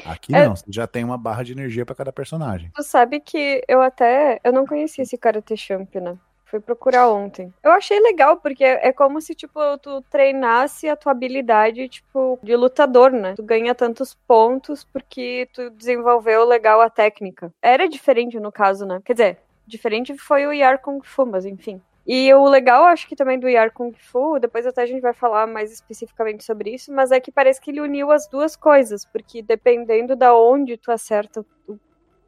Aqui 0.05 0.35
É- 0.35 0.47
não, 0.47 0.57
você 0.57 0.65
já 0.69 0.87
tem 0.87 1.05
uma 1.05 1.19
barra 1.19 1.43
de 1.43 1.53
energia 1.53 1.85
pra 1.85 1.95
cada 1.95 2.13
personagem. 2.13 2.71
Tu 2.75 2.83
sabe 2.83 3.21
que 3.21 3.63
eu 3.69 3.83
até. 3.83 4.41
Eu 4.45 4.53
não 4.53 4.67
conhecia 4.67 5.03
esse 5.03 5.19
Karate 5.19 5.57
Champ, 5.57 5.95
né? 5.97 6.17
Fui 6.45 6.59
procurar 6.59 7.09
ontem. 7.09 7.55
Eu 7.63 7.71
achei 7.71 8.01
legal, 8.01 8.39
porque 8.39 8.65
é 8.65 8.93
como 8.93 9.21
se, 9.21 9.37
tipo, 9.37 9.61
tu 9.79 10.03
treinasse 10.11 10.89
a 10.89 10.97
tua 10.97 11.13
habilidade, 11.13 11.89
tipo, 11.89 12.41
de 12.43 12.57
lutador, 12.57 13.13
né? 13.13 13.35
Tu 13.37 13.43
ganha 13.45 13.73
tantos 13.73 14.15
pontos 14.27 14.83
porque 14.83 15.49
tu 15.53 15.71
desenvolveu 15.71 16.45
legal 16.45 16.81
a 16.81 16.91
técnica. 16.91 17.53
Era 17.63 17.89
diferente 17.89 18.41
no 18.41 18.51
caso, 18.51 18.85
né? 18.85 19.01
Quer 19.05 19.13
dizer, 19.13 19.39
diferente 19.65 20.17
foi 20.19 20.45
o 20.45 20.53
Yar 20.53 20.81
Kung 20.81 21.01
Fu, 21.05 21.25
mas 21.25 21.47
enfim. 21.47 21.81
E 22.13 22.35
o 22.35 22.45
legal, 22.49 22.85
acho 22.87 23.07
que 23.09 23.15
também 23.15 23.39
do 23.39 23.49
Yar 23.49 23.73
Kung 23.73 23.93
Fu, 23.97 24.39
depois 24.41 24.67
até 24.67 24.83
a 24.83 24.87
gente 24.87 25.01
vai 25.01 25.15
falar 25.15 25.47
mais 25.47 25.71
especificamente 25.73 26.43
sobre 26.45 26.75
isso, 26.75 26.93
mas 26.93 27.13
é 27.13 27.21
que 27.21 27.31
parece 27.31 27.61
que 27.61 27.71
ele 27.71 27.81
uniu 27.81 28.11
as 28.11 28.27
duas 28.29 28.57
coisas, 28.57 29.05
porque 29.07 29.41
dependendo 29.43 30.17
da 30.17 30.35
onde 30.37 30.77
tu 30.77 30.91
acerta 30.91 31.47
o- 31.69 31.79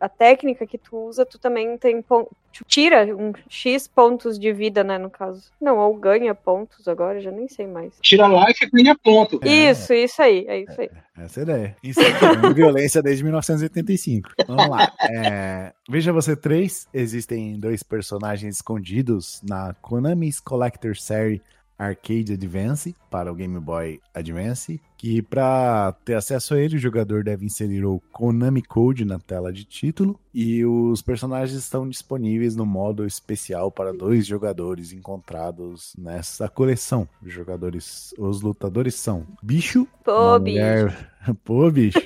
a 0.02 0.08
técnica 0.08 0.66
que 0.66 0.76
tu 0.76 0.96
usa, 0.96 1.24
tu 1.24 1.38
também 1.38 1.78
tem 1.78 2.02
tu 2.02 2.64
tira 2.66 3.04
um 3.16 3.32
X 3.48 3.86
pontos 3.86 4.36
de 4.36 4.52
vida, 4.52 4.82
né, 4.82 4.98
no 4.98 5.08
caso. 5.08 5.52
Não, 5.60 5.78
ou 5.78 5.94
ganha 5.96 6.34
pontos 6.34 6.88
agora, 6.88 7.20
já 7.20 7.30
nem 7.30 7.46
sei 7.46 7.68
mais. 7.68 7.94
Tira 8.02 8.26
life 8.26 8.64
e 8.64 8.70
ganha 8.70 8.98
ponto. 8.98 9.38
É. 9.44 9.70
Isso, 9.70 9.94
isso 9.94 10.20
aí, 10.20 10.44
é 10.48 10.60
isso 10.62 10.80
aí. 10.80 10.90
Essa 11.16 11.38
é 11.38 11.42
a 11.42 11.44
ideia. 11.44 11.76
Incentivando 11.84 12.52
violência 12.52 13.00
desde 13.00 13.22
1985. 13.22 14.30
Vamos 14.48 14.68
lá. 14.68 14.92
É, 15.08 15.72
Veja 15.88 16.12
você 16.12 16.34
três. 16.34 16.88
Existem 16.92 17.60
dois 17.60 17.84
personagens 17.84 18.56
escondidos 18.56 19.40
na 19.48 19.74
Konami's 19.80 20.40
Collector 20.40 20.96
Series 20.96 21.40
Arcade 21.78 22.32
Advance 22.32 22.94
para 23.10 23.30
o 23.30 23.34
Game 23.34 23.58
Boy 23.58 24.00
Advance. 24.14 24.80
Que 25.02 25.20
para 25.20 25.96
ter 26.04 26.14
acesso 26.14 26.54
a 26.54 26.60
ele, 26.60 26.76
o 26.76 26.78
jogador 26.78 27.24
deve 27.24 27.44
inserir 27.44 27.84
o 27.84 28.00
Konami 28.12 28.62
Code 28.62 29.04
na 29.04 29.18
tela 29.18 29.52
de 29.52 29.64
título. 29.64 30.16
E 30.32 30.64
os 30.64 31.02
personagens 31.02 31.58
estão 31.58 31.88
disponíveis 31.88 32.54
no 32.54 32.64
modo 32.64 33.04
especial 33.04 33.70
para 33.72 33.92
dois 33.92 34.24
jogadores 34.24 34.92
encontrados 34.92 35.92
nessa 35.98 36.48
coleção. 36.48 37.08
Os 37.20 37.32
jogadores, 37.32 38.14
os 38.16 38.42
lutadores 38.42 38.94
são 38.94 39.26
Bicho, 39.42 39.88
Pô, 40.04 40.12
uma 40.12 40.38
bicho. 40.38 40.56
mulher... 40.60 41.12
Pô, 41.44 41.70
bicho. 41.70 42.00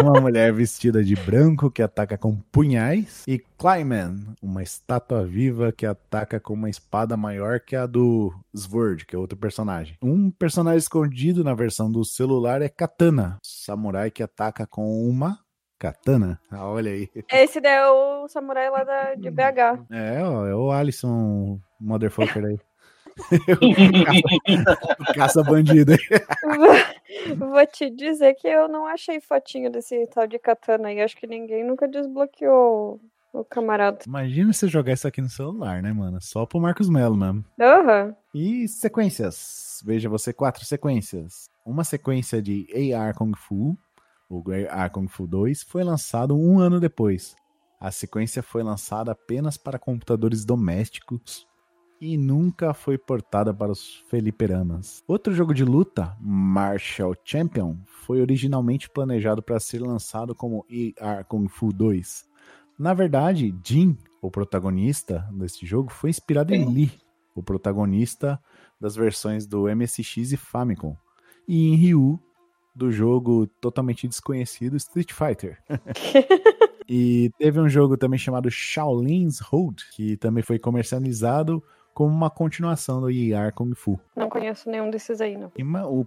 Uma 0.00 0.20
mulher 0.20 0.52
vestida 0.52 1.02
de 1.02 1.16
branco 1.16 1.70
que 1.72 1.82
ataca 1.82 2.16
com 2.16 2.36
punhais. 2.52 3.24
E 3.26 3.42
Clyman, 3.58 4.16
uma 4.40 4.62
estátua 4.62 5.26
viva 5.26 5.72
que 5.72 5.84
ataca 5.84 6.38
com 6.38 6.54
uma 6.54 6.70
espada 6.70 7.16
maior 7.16 7.58
que 7.58 7.74
a 7.74 7.84
do 7.84 8.32
Sword, 8.54 9.06
que 9.06 9.16
é 9.16 9.18
outro 9.18 9.36
personagem. 9.36 9.96
Um 10.00 10.30
personagem 10.30 10.78
escondido 10.78 11.42
na 11.42 11.52
versão 11.52 11.90
do 11.90 12.04
celular 12.04 12.39
é 12.48 12.68
Katana, 12.68 13.38
samurai 13.42 14.10
que 14.10 14.22
ataca 14.22 14.66
com 14.66 15.08
uma 15.08 15.38
katana. 15.78 16.38
Ah, 16.50 16.68
olha 16.68 16.90
aí. 16.90 17.08
Esse 17.32 17.60
daí 17.60 17.74
é 17.74 17.88
o 17.88 18.28
samurai 18.28 18.68
lá 18.70 18.84
da, 18.84 19.14
de 19.14 19.30
BH. 19.30 19.86
É, 19.90 20.22
ó, 20.22 20.46
é 20.46 20.54
o 20.54 20.70
Alisson 20.70 21.58
Motherfucker 21.80 22.44
aí. 22.44 22.58
caça 25.14 25.42
bandido 25.42 25.92
aí. 25.92 27.34
Vou 27.36 27.66
te 27.66 27.90
dizer 27.90 28.34
que 28.34 28.46
eu 28.48 28.68
não 28.68 28.86
achei 28.86 29.20
fotinho 29.20 29.70
desse 29.70 30.06
tal 30.08 30.26
de 30.26 30.38
katana 30.38 30.88
aí. 30.88 31.00
Acho 31.00 31.16
que 31.16 31.26
ninguém 31.26 31.64
nunca 31.64 31.88
desbloqueou 31.88 33.00
o 33.32 33.44
camarada. 33.44 33.98
Imagina 34.06 34.52
você 34.52 34.68
jogar 34.68 34.92
isso 34.92 35.08
aqui 35.08 35.20
no 35.20 35.28
celular, 35.28 35.82
né, 35.82 35.92
mano? 35.92 36.18
Só 36.20 36.44
pro 36.46 36.60
Marcos 36.60 36.88
Melo 36.88 37.16
mesmo. 37.16 37.44
Aham. 37.60 38.14
E 38.34 38.68
sequências. 38.68 39.82
Veja 39.84 40.08
você 40.08 40.32
quatro 40.32 40.64
sequências. 40.64 41.48
Uma 41.70 41.84
sequência 41.84 42.42
de 42.42 42.66
AR 42.92 43.14
Kung 43.14 43.32
Fu, 43.36 43.78
o 44.28 44.42
AR 44.68 44.90
Kung 44.90 45.06
Fu 45.06 45.24
2, 45.24 45.62
foi 45.62 45.84
lançado 45.84 46.36
um 46.36 46.58
ano 46.58 46.80
depois. 46.80 47.36
A 47.80 47.92
sequência 47.92 48.42
foi 48.42 48.64
lançada 48.64 49.12
apenas 49.12 49.56
para 49.56 49.78
computadores 49.78 50.44
domésticos 50.44 51.46
e 52.00 52.16
nunca 52.16 52.74
foi 52.74 52.98
portada 52.98 53.54
para 53.54 53.70
os 53.70 54.02
feliperamas. 54.08 55.04
Outro 55.06 55.32
jogo 55.32 55.54
de 55.54 55.64
luta, 55.64 56.16
Martial 56.20 57.14
Champion, 57.24 57.76
foi 57.86 58.20
originalmente 58.20 58.90
planejado 58.90 59.40
para 59.40 59.60
ser 59.60 59.78
lançado 59.78 60.34
como 60.34 60.66
AR 61.00 61.24
Kung 61.24 61.46
Fu 61.46 61.72
2. 61.72 62.28
Na 62.76 62.92
verdade, 62.94 63.56
Jin, 63.64 63.96
o 64.20 64.28
protagonista 64.28 65.24
desse 65.32 65.64
jogo, 65.64 65.92
foi 65.92 66.10
inspirado 66.10 66.52
em 66.52 66.68
Lee, 66.68 66.90
o 67.32 67.44
protagonista 67.44 68.42
das 68.80 68.96
versões 68.96 69.46
do 69.46 69.72
MSX 69.72 70.32
e 70.32 70.36
Famicom, 70.36 70.96
e 71.46 71.68
em 71.68 71.76
Ryu, 71.76 72.20
do 72.74 72.90
jogo 72.90 73.46
totalmente 73.60 74.06
desconhecido 74.06 74.76
Street 74.76 75.12
Fighter. 75.12 75.58
e 76.88 77.30
teve 77.38 77.60
um 77.60 77.68
jogo 77.68 77.96
também 77.96 78.18
chamado 78.18 78.50
Shaolin's 78.50 79.40
Road, 79.40 79.84
que 79.92 80.16
também 80.16 80.42
foi 80.42 80.58
comercializado 80.58 81.62
como 81.92 82.14
uma 82.14 82.30
continuação 82.30 83.00
do 83.00 83.10
IR 83.10 83.52
Kung 83.54 83.74
Fu. 83.74 84.00
Não 84.16 84.28
conheço 84.28 84.70
nenhum 84.70 84.90
desses 84.90 85.20
aí, 85.20 85.36
não. 85.36 85.52
E 85.56 85.64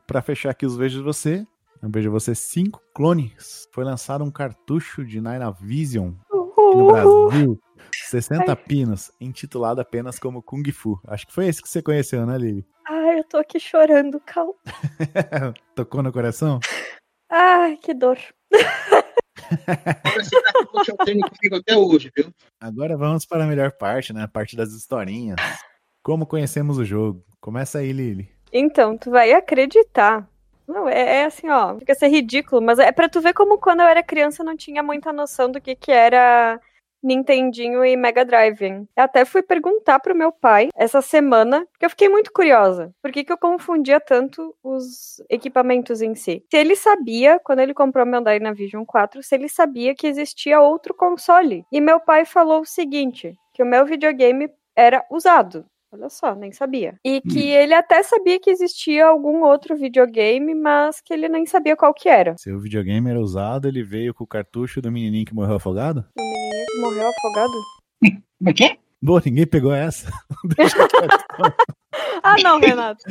pra 0.08 0.22
fechar 0.22 0.52
aqui 0.52 0.66
os 0.66 0.76
Vejos 0.76 1.04
Você, 1.04 1.46
eu 1.82 1.90
Vejo 1.90 2.10
Você 2.12 2.34
5 2.34 2.82
Clones. 2.96 3.68
Foi 3.72 3.84
lançado 3.84 4.24
um 4.24 4.32
cartucho 4.32 5.04
de 5.04 5.20
Dynavision 5.20 6.14
aqui 6.32 6.78
no 6.78 6.88
Brasil, 6.88 7.60
60 7.92 8.56
pinos, 8.56 9.12
intitulado 9.20 9.82
apenas 9.82 10.18
como 10.18 10.42
Kung 10.42 10.64
Fu. 10.72 11.00
Acho 11.06 11.28
que 11.28 11.34
foi 11.34 11.48
esse 11.48 11.62
que 11.62 11.68
você 11.68 11.82
conheceu, 11.82 12.26
né, 12.26 12.38
Lili? 12.38 12.66
Eu 13.24 13.28
tô 13.30 13.38
aqui 13.38 13.58
chorando, 13.58 14.20
calma. 14.20 14.54
Tocou 15.74 16.04
no 16.04 16.12
coração? 16.12 16.60
Ai, 17.30 17.78
que 17.78 17.94
dor. 17.94 18.18
Esse 20.20 20.42
cartucho 20.42 20.92
eu 20.92 20.98
tenho 21.06 21.22
comigo 21.22 21.56
até 21.56 21.78
hoje, 21.78 22.12
viu? 22.14 22.34
Agora 22.60 22.98
vamos 22.98 23.26
para 23.26 23.46
a 23.46 23.48
melhor 23.48 23.72
parte, 23.72 24.12
né? 24.12 24.24
A 24.24 24.28
parte 24.28 24.58
das 24.58 24.74
historinhas. 24.74 25.38
Como 26.04 26.28
conhecemos 26.28 26.78
o 26.78 26.84
jogo? 26.84 27.24
Começa 27.40 27.80
aí, 27.80 27.94
Lili. 27.94 28.30
Então, 28.52 28.98
tu 28.98 29.10
vai 29.10 29.32
acreditar 29.32 30.28
Não, 30.68 30.90
é, 30.90 31.22
é 31.22 31.26
assim, 31.26 31.50
ó, 31.50 31.80
fica 31.80 31.96
ser 31.96 32.10
ridículo, 32.10 32.62
mas 32.62 32.78
é 32.78 32.92
pra 32.92 33.08
tu 33.08 33.22
ver 33.22 33.34
como 33.34 33.58
quando 33.58 33.80
eu 33.80 33.88
era 33.88 34.04
criança 34.04 34.42
eu 34.42 34.46
não 34.46 34.58
tinha 34.58 34.84
muita 34.84 35.14
noção 35.14 35.50
do 35.50 35.62
que 35.62 35.76
que 35.76 35.94
era 35.94 36.60
Nintendinho 37.04 37.84
e 37.84 37.96
Mega 37.98 38.24
Drive. 38.24 38.62
Eu 38.62 38.88
até 39.04 39.26
fui 39.26 39.42
perguntar 39.42 40.00
pro 40.00 40.16
meu 40.16 40.32
pai 40.32 40.70
essa 40.76 41.02
semana, 41.02 41.68
porque 41.72 41.86
eu 41.86 41.90
fiquei 41.90 42.10
muito 42.10 42.32
curiosa. 42.32 42.94
Por 43.02 43.12
que, 43.12 43.24
que 43.24 43.32
eu 43.32 43.38
confundia 43.38 44.00
tanto 44.00 44.56
os 44.64 45.22
equipamentos 45.30 46.02
em 46.02 46.16
si? 46.16 46.44
Se 46.50 46.58
ele 46.58 46.76
sabia, 46.76 47.40
quando 47.44 47.60
ele 47.60 47.74
comprou 47.74 48.06
meu 48.06 48.24
Dynavision 48.24 48.86
4, 48.86 49.22
se 49.22 49.36
ele 49.36 49.50
sabia 49.50 49.94
que 49.94 50.08
existia 50.08 50.62
outro 50.62 50.94
console. 50.94 51.66
E 51.72 51.82
meu 51.82 52.00
pai 52.00 52.26
falou 52.26 52.62
o 52.62 52.66
seguinte, 52.66 53.36
que 53.54 53.62
o 53.62 53.66
meu 53.66 53.86
videogame 53.86 54.50
era 54.76 55.06
usado. 55.12 55.66
Olha 55.94 56.10
só, 56.10 56.34
nem 56.34 56.52
sabia. 56.52 56.96
E 57.06 57.22
que 57.22 57.50
ele 57.50 57.72
até 57.72 58.02
sabia 58.02 58.40
que 58.40 58.50
existia 58.50 59.06
algum 59.06 59.44
outro 59.44 59.78
videogame, 59.78 60.56
mas 60.56 61.00
que 61.00 61.14
ele 61.14 61.30
nem 61.30 61.46
sabia 61.46 61.76
qual 61.76 61.94
que 61.94 62.10
era. 62.10 62.36
Seu 62.40 62.60
videogame 62.60 63.12
era 63.12 63.20
usado, 63.20 63.68
ele 63.68 63.84
veio 63.84 64.12
com 64.12 64.24
o 64.24 64.28
cartucho 64.28 64.82
do 64.82 64.92
menininho 64.92 65.24
que 65.24 65.36
morreu 65.36 65.58
afogado? 65.58 66.04
O 66.18 66.22
menino 66.22 66.66
que 66.66 66.82
morreu 66.82 67.10
afogado? 67.10 67.54
Que 68.56 68.64
é? 68.66 68.78
Boa, 69.02 69.22
ninguém 69.24 69.46
pegou 69.46 69.72
essa. 69.72 70.12
Ah, 72.24 72.36
não, 72.42 72.60
Renato. 72.60 73.04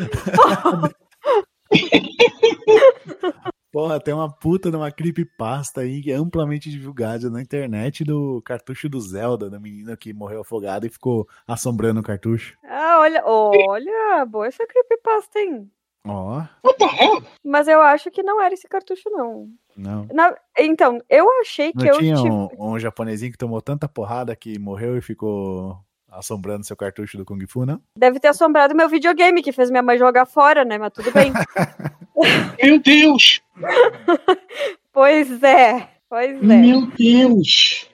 Porra, 3.72 3.98
tem 3.98 4.12
uma 4.12 4.30
puta 4.30 4.70
de 4.70 4.76
uma 4.76 4.90
creepypasta 4.92 5.80
aí 5.80 6.12
amplamente 6.12 6.70
divulgada 6.70 7.30
na 7.30 7.40
internet 7.40 8.04
do 8.04 8.42
cartucho 8.44 8.86
do 8.86 9.00
Zelda, 9.00 9.48
da 9.48 9.58
menina 9.58 9.96
que 9.96 10.12
morreu 10.12 10.42
afogada 10.42 10.86
e 10.86 10.90
ficou 10.90 11.26
assombrando 11.48 12.00
o 12.00 12.02
cartucho. 12.02 12.58
Ah, 12.64 12.98
olha, 13.00 13.22
olha, 13.24 14.26
boa 14.26 14.46
essa 14.46 14.66
creepypasta, 14.66 15.38
hein? 15.40 15.70
Ó, 16.06 16.42
What 16.62 16.78
the 16.78 16.84
hell? 16.84 17.22
Mas 17.42 17.66
eu 17.66 17.80
acho 17.80 18.10
que 18.10 18.22
não 18.22 18.42
era 18.42 18.52
esse 18.52 18.68
cartucho, 18.68 19.08
não. 19.08 19.48
não. 19.74 20.06
Na- 20.12 20.36
então, 20.58 21.00
eu 21.08 21.26
achei 21.40 21.72
que 21.72 21.78
Não 21.78 21.86
eu 21.86 21.98
tinha 21.98 22.16
tive. 22.16 22.28
um, 22.28 22.72
um 22.74 22.78
japonesinho 22.78 23.32
que 23.32 23.38
tomou 23.38 23.62
tanta 23.62 23.88
porrada 23.88 24.36
que 24.36 24.58
morreu 24.58 24.98
e 24.98 25.00
ficou 25.00 25.78
assombrando 26.12 26.64
seu 26.64 26.76
cartucho 26.76 27.16
do 27.16 27.24
Kung 27.24 27.44
Fu, 27.46 27.64
não? 27.64 27.80
Deve 27.96 28.20
ter 28.20 28.28
assombrado 28.28 28.74
meu 28.74 28.88
videogame, 28.88 29.42
que 29.42 29.52
fez 29.52 29.70
minha 29.70 29.82
mãe 29.82 29.98
jogar 29.98 30.26
fora, 30.26 30.64
né? 30.64 30.78
Mas 30.78 30.92
tudo 30.92 31.10
bem. 31.12 31.32
Meu 32.62 32.78
Deus! 32.78 33.40
pois 34.92 35.42
é, 35.42 35.88
pois 36.08 36.36
é. 36.36 36.42
Meu 36.42 36.86
Deus! 36.86 37.88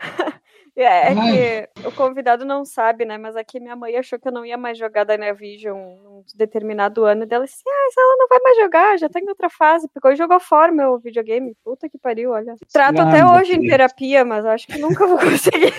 É, 0.82 1.12
é 1.12 1.66
que 1.74 1.88
o 1.88 1.92
convidado 1.92 2.44
não 2.44 2.64
sabe, 2.64 3.04
né? 3.04 3.18
Mas 3.18 3.36
aqui 3.36 3.60
minha 3.60 3.76
mãe 3.76 3.96
achou 3.96 4.18
que 4.18 4.28
eu 4.28 4.32
não 4.32 4.44
ia 4.44 4.56
mais 4.56 4.78
jogar 4.78 5.04
Dynavision 5.04 5.76
num 6.02 6.22
determinado 6.34 7.04
ano. 7.04 7.22
E 7.24 7.26
dela 7.26 7.44
disse: 7.44 7.62
Ah, 7.66 7.88
ela 7.98 8.16
não 8.18 8.28
vai 8.28 8.38
mais 8.40 8.56
jogar, 8.58 8.98
já 8.98 9.08
tá 9.08 9.20
em 9.20 9.28
outra 9.28 9.48
fase. 9.50 9.88
Pegou 9.92 10.12
e 10.12 10.16
jogou 10.16 10.40
fora 10.40 10.72
meu 10.72 10.98
videogame. 10.98 11.54
Puta 11.64 11.88
que 11.88 11.98
pariu, 11.98 12.30
olha. 12.30 12.54
Trato 12.72 13.00
Ah, 13.00 13.08
até 13.08 13.24
hoje 13.24 13.52
em 13.54 13.58
Deus. 13.60 13.70
terapia, 13.70 14.24
mas 14.24 14.44
acho 14.46 14.66
que 14.66 14.78
nunca 14.78 15.06
vou 15.06 15.18
conseguir. 15.20 15.72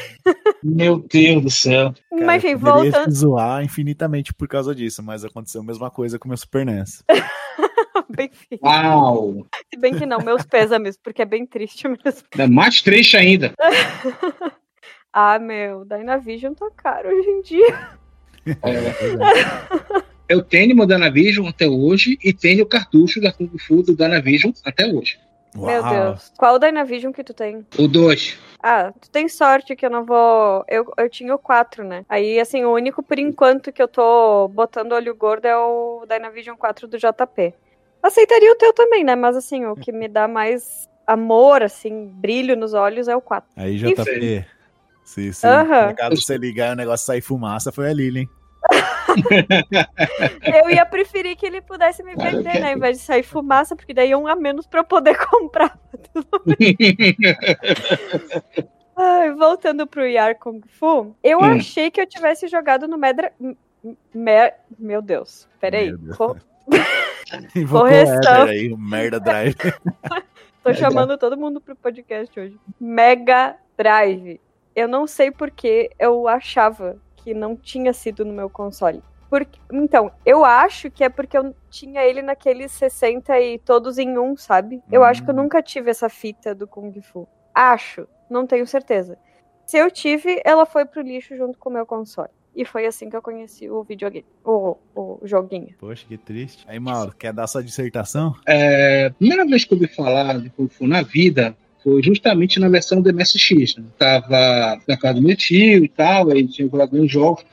Meu 0.63 1.00
Deus 1.00 1.41
do 1.43 1.50
céu. 1.50 1.93
mas 2.12 2.43
enfim, 2.43 2.53
eu 2.53 2.60
voltando. 2.60 3.05
se 3.12 3.20
zoar 3.20 3.63
infinitamente 3.63 4.34
por 4.34 4.48
causa 4.48 4.74
disso, 4.75 5.01
mas 5.03 5.25
aconteceu 5.25 5.62
a 5.62 5.63
mesma 5.65 5.89
coisa 5.89 6.20
com 6.20 6.25
o 6.25 6.29
meu 6.29 6.38
Super 6.38 6.65
NES. 6.65 7.03
Bem. 8.10 8.29
Uau! 8.62 9.46
Se 9.74 9.79
bem 9.79 9.96
que 9.98 10.05
não, 10.05 10.20
meus 10.20 10.43
pêsames, 10.43 10.98
porque 10.98 11.22
é 11.22 11.25
bem 11.25 11.46
triste 11.46 11.88
mesmo. 11.88 12.27
É 12.38 12.46
mais 12.46 12.81
triste 12.81 13.15
ainda. 13.15 13.53
Ah, 15.13 15.38
meu, 15.39 15.84
Dynavision 15.84 16.53
tá 16.53 16.70
caro 16.75 17.10
hoje 17.10 17.30
em 17.30 17.41
dia. 17.41 17.89
Eu 20.30 20.41
tenho 20.41 20.75
meu 20.75 20.88
Danavision 20.88 21.46
até 21.48 21.68
hoje 21.68 22.18
e 22.24 22.31
tenho 22.31 22.64
o 22.64 22.68
cartucho 22.68 23.20
da 23.20 23.33
Kung 23.33 23.51
Fu 23.59 23.83
do 23.83 23.96
Danavision 23.96 24.53
até 24.64 24.88
hoje. 24.88 25.20
Meu 25.53 25.83
Deus. 25.83 26.31
Qual 26.38 26.57
Dynavision 26.57 27.12
que 27.12 27.25
tu 27.25 27.33
tem? 27.33 27.66
O 27.77 27.88
2. 27.88 28.40
Ah, 28.64 28.94
tu 29.00 29.09
tem 29.09 29.27
sorte 29.27 29.75
que 29.75 29.86
eu 29.86 29.90
não 29.90 30.05
vou. 30.05 30.64
Eu, 30.70 30.90
eu 30.98 31.09
tinha 31.09 31.36
o 31.36 31.40
4, 31.40 31.83
né? 31.83 32.05
Aí, 32.07 32.40
assim, 32.40 32.64
o 32.64 32.74
único 32.74 33.03
por 33.03 33.20
enquanto 33.20 33.72
que 33.72 33.81
eu 33.81 33.88
tô 33.88 34.48
botando 34.48 34.94
olho 34.94 35.14
gordo 35.14 35.46
é 35.46 35.57
o 35.57 36.05
Dynavision 36.07 36.55
4 36.55 36.88
do 36.88 36.98
JP. 36.98 37.53
Aceitaria 38.01 38.51
o 38.51 38.55
teu 38.55 38.72
também, 38.72 39.03
né? 39.03 39.16
Mas, 39.16 39.36
assim, 39.36 39.66
o 39.66 39.75
que 39.75 39.92
me 39.92 40.07
dá 40.07 40.27
mais 40.27 40.88
amor, 41.05 41.62
assim, 41.62 42.07
brilho 42.07 42.55
nos 42.55 42.74
olhos 42.74 43.09
é 43.09 43.16
o 43.16 43.22
4. 43.22 43.50
Aí, 43.57 43.77
JP, 43.77 44.46
se, 45.12 45.34
se 45.34 45.48
acaso 45.48 46.22
você 46.22 46.38
ligar 46.38 46.70
e 46.70 46.74
o 46.74 46.76
negócio 46.76 47.06
sair 47.06 47.22
fumaça, 47.22 47.72
foi 47.72 47.90
a 47.90 47.94
Lili, 47.94 48.22
hein? 48.22 48.30
Eu 50.64 50.70
ia 50.70 50.86
preferir 50.86 51.36
que 51.36 51.46
ele 51.46 51.62
pudesse 51.62 52.04
me 52.04 52.16
vender, 52.16 52.60
né? 52.62 52.72
Ao 52.72 52.78
invés 52.78 53.00
de 53.00 53.04
sair 53.04 53.24
fumaça, 53.24 53.76
porque 53.76 53.94
daí 53.94 54.12
é 54.12 54.18
um 54.18 54.28
a 54.28 54.36
menos 54.36 54.68
pra 54.68 54.82
eu 54.82 54.84
poder 54.84 55.18
comprar. 55.28 55.78
Ai, 58.96 59.32
voltando 59.34 59.88
pro 59.88 60.06
Yar 60.06 60.38
Kung 60.38 60.62
Fu, 60.68 61.16
eu 61.24 61.40
Hum. 61.40 61.56
achei 61.56 61.90
que 61.90 62.00
eu 62.00 62.06
tivesse 62.08 62.48
jogado 62.48 62.88
no 62.88 62.98
Medra. 62.98 63.32
Mer... 64.14 64.56
Meu 64.78 65.02
Deus, 65.02 65.48
peraí. 65.60 65.88
Meu 65.90 65.98
Deus. 65.98 66.18
Co- 66.18 66.38
Correção. 67.70 68.46
O 68.74 68.78
merda 68.78 69.20
drive. 69.20 69.56
Tô 70.64 70.74
chamando 70.74 71.18
todo 71.18 71.38
mundo 71.38 71.60
pro 71.60 71.76
podcast 71.76 72.40
hoje. 72.40 72.58
Mega 72.80 73.56
Drive. 73.78 74.40
Eu 74.75 74.88
não 74.88 75.05
sei 75.07 75.31
porque 75.31 75.90
eu 76.00 76.27
achava 76.27 76.98
que 77.18 77.34
não 77.34 77.55
tinha 77.55 77.94
sido 77.94 78.24
no 78.25 78.34
meu 78.34 78.50
console. 78.50 79.01
Porque, 79.29 79.60
então, 79.72 80.12
eu 80.25 80.44
acho 80.44 80.92
que 80.92 81.03
é 81.03 81.10
porque 81.10 81.38
eu 81.38 81.55
tinha 81.70 82.03
ele 82.03 82.22
naqueles 82.22 82.72
60 82.74 83.40
e 83.40 83.60
todos 83.60 83.98
em 83.98 84.18
um, 84.18 84.36
sabe? 84.36 84.81
Eu 84.92 85.03
acho 85.05 85.24
que 85.24 85.29
eu 85.29 85.34
Hum. 85.34 85.44
nunca 85.44 85.62
tive 85.62 85.90
essa 85.90 86.10
fita 86.10 86.53
do 86.53 86.68
Kung 86.68 86.92
Fu. 87.01 87.27
Acho, 87.53 88.07
não 88.29 88.46
tenho 88.46 88.68
certeza. 88.68 89.18
Se 89.66 89.77
eu 89.77 89.90
tive, 89.90 90.42
ela 90.44 90.66
foi 90.66 90.84
pro 90.86 91.01
lixo 91.01 91.36
junto 91.38 91.57
com 91.57 91.70
o 91.70 91.74
meu 91.74 91.86
console. 91.86 92.29
E 92.53 92.66
foi 92.66 92.86
assim 92.86 93.10
que 93.10 93.16
eu 93.16 93.22
conheci 93.22 93.70
o 93.70 93.81
videogame, 93.84 94.25
o, 94.44 94.75
o 94.94 95.20
joguinho. 95.24 95.74
Poxa, 95.79 96.05
que 96.05 96.18
triste. 96.18 96.66
Aí, 96.68 96.77
Mauro, 96.77 97.14
quer 97.18 97.31
dar 97.31 97.48
sua 97.48 97.64
dissertação? 97.64 98.36
É, 98.46 99.05
a 99.05 99.12
primeira 99.12 99.46
vez 99.46 99.64
que 99.64 99.74
eu 99.74 99.77
ouvi 99.77 99.88
falar 99.88 100.38
de 100.42 100.50
Kung 100.50 100.68
Fu 100.68 100.86
na 100.86 101.01
vida 101.01 101.55
foi 101.83 102.01
justamente 102.03 102.59
na 102.59 102.70
versão 102.70 103.01
do 103.01 103.13
MSX. 103.13 103.77
Né? 103.77 103.85
Tava 103.98 104.79
na 104.87 104.98
casa 104.98 105.15
do 105.15 105.22
meu 105.22 105.35
tio 105.35 105.83
e 105.83 105.87
tal, 105.89 106.29
aí 106.29 106.48
tinha 106.48 106.67
jogado 106.70 107.00
uns 107.00 107.11
jogos 107.11 107.44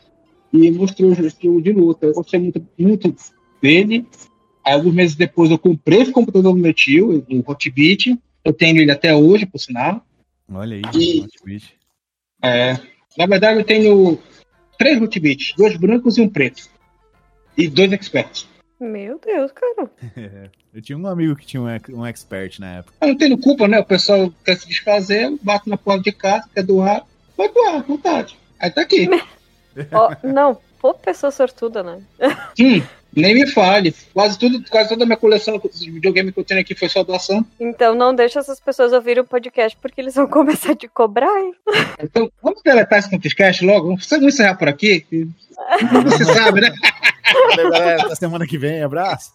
e 0.53 0.71
mostrou 0.71 1.11
o 1.11 1.15
jogo 1.15 1.63
de 1.63 1.73
luta. 1.73 2.07
Eu 2.07 2.15
gostei 2.15 2.41
muito, 2.41 2.67
muito 2.79 3.15
dele. 3.61 4.07
Aí, 4.65 4.75
alguns 4.75 4.95
meses 4.95 5.17
depois, 5.17 5.51
eu 5.51 5.59
comprei 5.59 6.03
o 6.03 6.13
computador 6.13 6.53
do 6.53 6.59
meu 6.61 6.73
tio, 6.75 7.25
o 7.29 7.51
Hotbit. 7.51 8.19
Eu 8.45 8.53
tenho 8.53 8.79
ele 8.79 8.91
até 8.91 9.15
hoje, 9.15 9.47
por 9.47 9.59
sinal. 9.59 10.05
Olha 10.51 10.77
aí, 10.77 10.83
E- 10.95 11.21
Hotbit. 11.23 11.75
É, 12.43 12.79
na 13.17 13.27
verdade, 13.27 13.61
eu 13.61 13.65
tenho 13.65 14.19
três 14.79 15.01
Hotbits, 15.01 15.55
dois 15.57 15.77
brancos 15.77 16.19
e 16.19 16.21
um 16.21 16.29
preto. 16.29 16.69
E 17.57 17.69
dois 17.69 17.93
experts. 17.93 18.47
Meu 18.81 19.19
Deus, 19.19 19.51
cara. 19.53 19.91
Eu 20.73 20.83
tinha 20.83 20.97
um 20.97 21.07
amigo 21.07 21.35
que 21.35 21.47
tinha 21.47 21.61
um, 21.61 21.67
um 21.91 22.07
expert 22.07 22.61
na 22.61 22.77
época. 22.77 22.95
Eu 23.01 23.09
não 23.09 23.17
tenho 23.17 23.39
culpa, 23.39 23.67
né? 23.67 23.81
O 23.81 23.85
pessoal 23.85 24.33
quer 24.45 24.57
se 24.57 24.69
desfazer, 24.69 25.25
eu 25.25 25.39
bato 25.43 25.69
na 25.69 25.77
porta 25.77 26.03
de 26.03 26.13
casa, 26.13 26.49
quer 26.55 26.63
doar, 26.63 27.05
vai 27.37 27.49
doar, 27.49 27.77
à 27.77 27.83
vontade. 27.83 28.39
Aí 28.61 28.71
tá 28.71 28.83
aqui. 28.83 29.09
Ó, 29.91 30.15
não, 30.23 30.59
pô, 30.79 30.95
pessoa 30.95 31.33
sortuda, 31.33 31.83
né? 31.83 32.03
Hum, 32.61 32.83
nem 33.15 33.35
me 33.35 33.47
fale. 33.47 33.95
Quase 34.13 34.39
tudo, 34.39 34.63
quase 34.69 34.89
toda 34.89 35.05
a 35.05 35.07
minha 35.07 35.17
coleção 35.17 35.61
de 35.75 35.91
videogame 35.91 36.33
que 36.33 36.41
eu 36.41 36.45
tenho 36.45 36.61
aqui 36.61 36.75
foi 36.75 36.89
só 36.89 37.03
doação. 37.03 37.45
Então 37.59 37.95
não 37.95 38.15
deixa 38.15 38.39
essas 38.39 38.61
pessoas 38.61 38.93
ouvirem 38.93 39.23
o 39.23 39.27
podcast 39.27 39.77
porque 39.81 40.01
eles 40.01 40.15
vão 40.15 40.27
começar 40.29 40.73
a 40.73 40.77
te 40.77 40.89
cobrar, 40.89 41.41
hein? 41.41 41.55
Então, 42.03 42.31
vamos 42.43 42.63
deletar 42.63 42.99
esse 42.99 43.11
podcast 43.11 43.65
logo? 43.65 43.89
Vamos 43.89 44.13
encerrar 44.13 44.57
por 44.57 44.69
aqui? 44.69 45.07
Você 46.05 46.25
sabe, 46.33 46.61
né? 46.61 46.73
Valeu, 47.33 47.71
galera. 47.71 48.03
Até 48.03 48.15
semana 48.15 48.47
que 48.47 48.59
vem. 48.59 48.83
Abraço. 48.83 49.33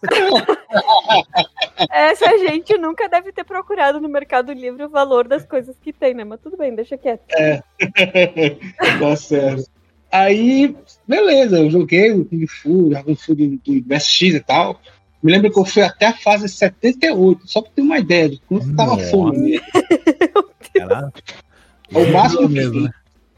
Essa 1.92 2.38
gente 2.40 2.78
nunca 2.78 3.08
deve 3.08 3.32
ter 3.32 3.44
procurado 3.44 4.00
no 4.00 4.10
Mercado 4.10 4.52
Livre 4.52 4.84
o 4.84 4.90
valor 4.90 5.28
das 5.28 5.46
coisas 5.46 5.76
que 5.80 5.94
tem, 5.94 6.14
né? 6.14 6.24
Mas 6.24 6.40
tudo 6.40 6.58
bem, 6.58 6.74
deixa 6.74 6.98
quieto. 6.98 7.24
tá 9.00 9.16
certo. 9.16 9.73
Aí, 10.14 10.76
beleza, 11.08 11.58
eu 11.58 11.72
joguei 11.72 12.12
o 12.12 12.24
Kung 12.24 12.46
Fu, 12.46 12.92
o 12.92 13.04
Kung 13.04 13.16
Fu 13.16 13.34
do, 13.34 13.48
do 13.58 13.84
MSX 13.88 14.22
e 14.36 14.40
tal. 14.40 14.80
Me 15.24 15.32
lembro 15.32 15.52
que 15.52 15.58
eu 15.58 15.66
fui 15.66 15.82
até 15.82 16.06
a 16.06 16.14
fase 16.14 16.48
78, 16.48 17.42
só 17.48 17.62
pra 17.64 17.72
ter 17.76 17.82
uma 17.82 17.98
ideia 17.98 18.30
de 18.30 18.40
quanto 18.48 18.76
tava 18.76 18.96
Nossa. 18.96 19.10
fome. 19.10 19.60
Era 20.76 21.12
O 21.92 22.06
máximo 22.12 22.48
que 22.48 22.54
mesmo, 22.54 22.82
né? 22.82 22.92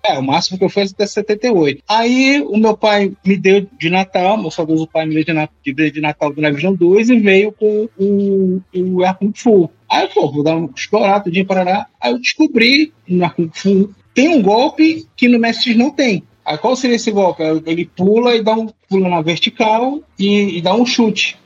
É, 0.04 0.20
o 0.20 0.22
máximo 0.22 0.58
que 0.58 0.66
eu 0.66 0.70
fui 0.70 0.84
até 0.84 1.06
78. 1.06 1.82
Aí 1.88 2.42
o 2.46 2.58
meu 2.58 2.76
pai 2.76 3.14
me 3.26 3.38
deu 3.38 3.66
de 3.80 3.90
Natal, 3.90 4.38
meu 4.38 4.52
saudoso 4.52 4.86
pai 4.86 5.06
me 5.06 5.16
deu 5.16 5.24
de, 5.24 5.32
na- 5.34 5.50
de, 5.64 5.92
de 5.92 6.02
Natal 6.02 6.34
do 6.34 6.42
Navision 6.42 6.76
2 6.76 7.10
e 7.10 7.20
veio 7.22 7.54
com 7.54 7.88
o, 7.98 8.62
o 8.76 9.04
Air 9.04 9.16
Kung 9.18 9.32
Fu. 9.34 9.70
Aí, 9.90 10.10
pô, 10.10 10.30
vou 10.30 10.44
dar 10.44 10.58
um 10.58 10.70
explorar, 10.76 11.22
tudinho, 11.22 11.46
parará. 11.46 11.88
Aí 12.02 12.12
eu 12.12 12.20
descobri 12.20 12.92
no 13.08 13.24
Air 13.24 13.34
Kung 13.34 13.50
Fu 13.54 13.96
tem 14.14 14.30
um 14.30 14.42
golpe 14.42 15.06
que 15.16 15.28
no 15.28 15.38
MSX 15.40 15.76
não 15.76 15.92
tem. 15.92 16.24
Aí 16.46 16.58
qual 16.58 16.76
seria 16.76 16.96
esse 16.96 17.12
golpe? 17.12 17.42
Ele 17.66 17.86
pula 17.86 18.36
e 18.36 18.44
dá 18.44 18.54
um 18.54 18.68
pula 18.88 19.10
na 19.10 19.22
vertical 19.22 20.00
e, 20.18 20.58
e 20.58 20.62
dá 20.62 20.76
um 20.76 20.86
chute. 20.86 21.38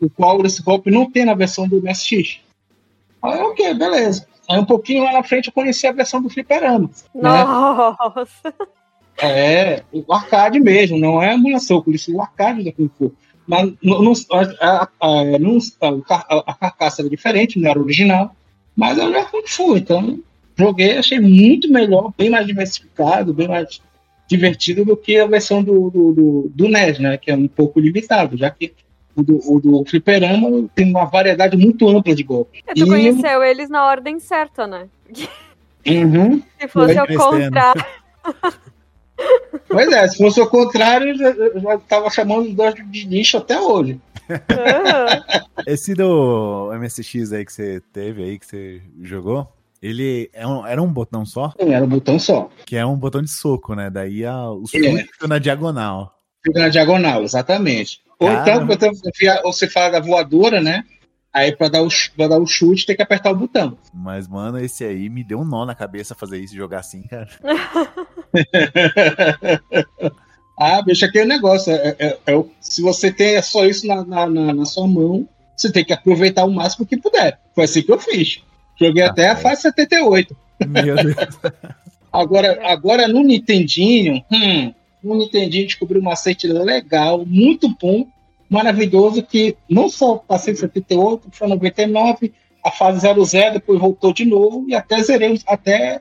o 0.00 0.08
qual 0.08 0.44
esse 0.46 0.62
golpe 0.62 0.90
não 0.90 1.10
tem 1.10 1.26
na 1.26 1.34
versão 1.34 1.68
do 1.68 1.82
MSX. 1.82 2.40
Aí, 3.22 3.40
ok, 3.40 3.74
beleza. 3.74 4.26
Aí 4.48 4.58
um 4.58 4.64
pouquinho 4.64 5.04
lá 5.04 5.12
na 5.12 5.22
frente 5.22 5.48
eu 5.48 5.52
conheci 5.52 5.86
a 5.86 5.92
versão 5.92 6.22
do 6.22 6.30
Fliperama. 6.30 6.88
Né? 7.14 7.22
Nossa! 7.22 8.54
É, 9.18 9.82
o 9.92 10.12
arcade 10.12 10.60
mesmo, 10.60 10.98
não 10.98 11.22
é 11.22 11.30
a 11.30 11.34
emulação, 11.34 11.82
por 11.82 11.94
isso 11.94 12.14
o 12.14 12.20
arcade 12.20 12.62
da 12.62 12.72
Kung 12.72 12.90
Fu. 12.96 13.12
Mas 13.46 13.72
não, 13.82 14.02
não, 14.02 14.12
a, 14.60 14.88
a, 15.00 15.38
não, 15.38 15.58
a, 16.08 16.50
a, 16.50 16.54
carcaça 16.54 17.02
era 17.02 17.08
diferente, 17.08 17.58
não 17.58 17.70
era 17.70 17.80
original, 17.80 18.34
mas 18.74 18.98
era 18.98 19.24
Kung 19.24 19.46
Fu, 19.46 19.76
então 19.76 20.18
joguei, 20.56 20.98
achei 20.98 21.18
muito 21.18 21.70
melhor, 21.70 22.12
bem 22.16 22.28
mais 22.28 22.46
diversificado, 22.46 23.32
bem 23.32 23.48
mais 23.48 23.80
divertido 24.28 24.84
do 24.84 24.96
que 24.96 25.18
a 25.18 25.26
versão 25.26 25.62
do, 25.62 25.90
do, 25.90 26.12
do, 26.12 26.50
do 26.54 26.68
NES, 26.68 26.98
né, 26.98 27.16
que 27.16 27.30
é 27.30 27.34
um 27.34 27.48
pouco 27.48 27.78
limitado, 27.78 28.36
já 28.36 28.50
que 28.50 28.74
o 29.14 29.22
do, 29.22 29.40
o 29.50 29.60
do 29.60 29.84
fliperama 29.86 30.68
tem 30.74 30.90
uma 30.90 31.06
variedade 31.06 31.56
muito 31.56 31.88
ampla 31.88 32.14
de 32.14 32.22
golpes. 32.22 32.60
E 32.68 32.74
tu 32.74 32.86
e... 32.86 32.88
conheceu 32.88 33.42
eles 33.42 33.70
na 33.70 33.86
ordem 33.86 34.20
certa, 34.20 34.66
né? 34.66 34.88
Uhum. 35.86 36.42
Se 36.60 36.68
fosse 36.68 36.98
ao 36.98 37.06
contrário. 37.06 37.84
Pois 39.68 39.90
é, 39.90 40.08
se 40.08 40.18
fosse 40.18 40.40
o 40.40 40.46
contrário, 40.46 41.08
eu 41.08 41.16
já, 41.16 41.28
eu 41.30 41.60
já 41.60 41.78
tava 41.78 42.10
chamando 42.10 42.48
os 42.48 42.54
dois 42.54 42.74
de 42.74 43.04
lixo 43.06 43.38
até 43.38 43.58
hoje. 43.58 43.98
Uhum. 44.28 45.64
Esse 45.66 45.94
do 45.94 46.70
MSX 46.78 47.32
aí 47.32 47.44
que 47.44 47.52
você 47.52 47.80
teve 47.92 48.22
aí, 48.22 48.38
que 48.38 48.44
você 48.44 48.82
jogou, 49.02 49.48
ele 49.86 50.30
é 50.32 50.46
um, 50.46 50.66
era 50.66 50.82
um 50.82 50.92
botão 50.92 51.24
só? 51.24 51.52
Sim, 51.60 51.72
era 51.72 51.84
um 51.84 51.88
botão 51.88 52.18
só. 52.18 52.50
Que 52.64 52.76
é 52.76 52.84
um 52.84 52.96
botão 52.96 53.22
de 53.22 53.30
soco, 53.30 53.74
né? 53.74 53.88
Daí 53.88 54.24
a, 54.24 54.50
o 54.50 54.66
soco 54.66 54.84
é. 54.84 55.04
fica 55.04 55.28
na 55.28 55.38
diagonal. 55.38 56.12
Fica 56.44 56.60
na 56.60 56.68
diagonal, 56.68 57.22
exatamente. 57.22 58.00
Ou 58.18 58.30
então, 58.30 58.66
você 59.44 59.68
fala 59.68 59.90
da 59.90 60.00
voadora, 60.00 60.60
né? 60.60 60.84
Aí 61.32 61.54
pra 61.54 61.68
dar, 61.68 61.82
o, 61.82 61.88
pra 62.16 62.28
dar 62.28 62.38
o 62.38 62.46
chute 62.46 62.86
tem 62.86 62.96
que 62.96 63.02
apertar 63.02 63.30
o 63.30 63.36
botão. 63.36 63.76
Mas, 63.92 64.26
mano, 64.26 64.58
esse 64.58 64.82
aí 64.82 65.10
me 65.10 65.22
deu 65.22 65.40
um 65.40 65.44
nó 65.44 65.66
na 65.66 65.74
cabeça 65.74 66.14
fazer 66.14 66.38
isso, 66.38 66.56
jogar 66.56 66.80
assim, 66.80 67.02
cara. 67.02 67.28
ah, 70.58 70.82
bicho, 70.82 71.04
aquele 71.04 71.26
negócio. 71.26 71.72
É, 71.72 71.94
é, 71.98 72.18
é, 72.26 72.44
se 72.60 72.80
você 72.80 73.12
tem 73.12 73.40
só 73.42 73.66
isso 73.66 73.86
na, 73.86 74.04
na, 74.04 74.26
na, 74.26 74.54
na, 74.54 74.64
sua 74.64 74.88
mão, 74.88 75.28
você 75.54 75.70
tem 75.70 75.84
que 75.84 75.92
aproveitar 75.92 76.44
o 76.44 76.50
máximo 76.50 76.86
que 76.86 76.96
puder. 76.96 77.38
Foi 77.54 77.64
assim 77.64 77.82
que 77.82 77.92
eu 77.92 78.00
fiz. 78.00 78.42
Joguei 78.78 79.02
ah, 79.02 79.10
até 79.10 79.28
a 79.28 79.36
fase 79.36 79.62
78. 79.62 80.36
Meu 80.66 80.96
Deus. 80.96 81.16
agora, 82.12 82.58
agora 82.66 83.08
no 83.08 83.22
Nintendinho, 83.22 84.22
hum, 84.30 84.72
no 85.02 85.16
Nintendinho 85.16 85.66
descobri 85.66 85.98
um 85.98 86.02
macete 86.02 86.46
legal, 86.46 87.24
muito 87.26 87.68
bom, 87.80 88.06
maravilhoso 88.48 89.22
que 89.22 89.56
não 89.68 89.88
só 89.88 90.16
passei 90.16 90.54
de 90.54 90.60
78, 90.60 91.28
foi 91.32 91.48
99, 91.48 92.32
a 92.64 92.70
fase 92.70 93.00
00, 93.00 93.52
depois 93.52 93.78
voltou 93.78 94.12
de 94.12 94.24
novo 94.24 94.64
e 94.68 94.74
até 94.74 95.02
zerei, 95.02 95.40
até 95.46 96.00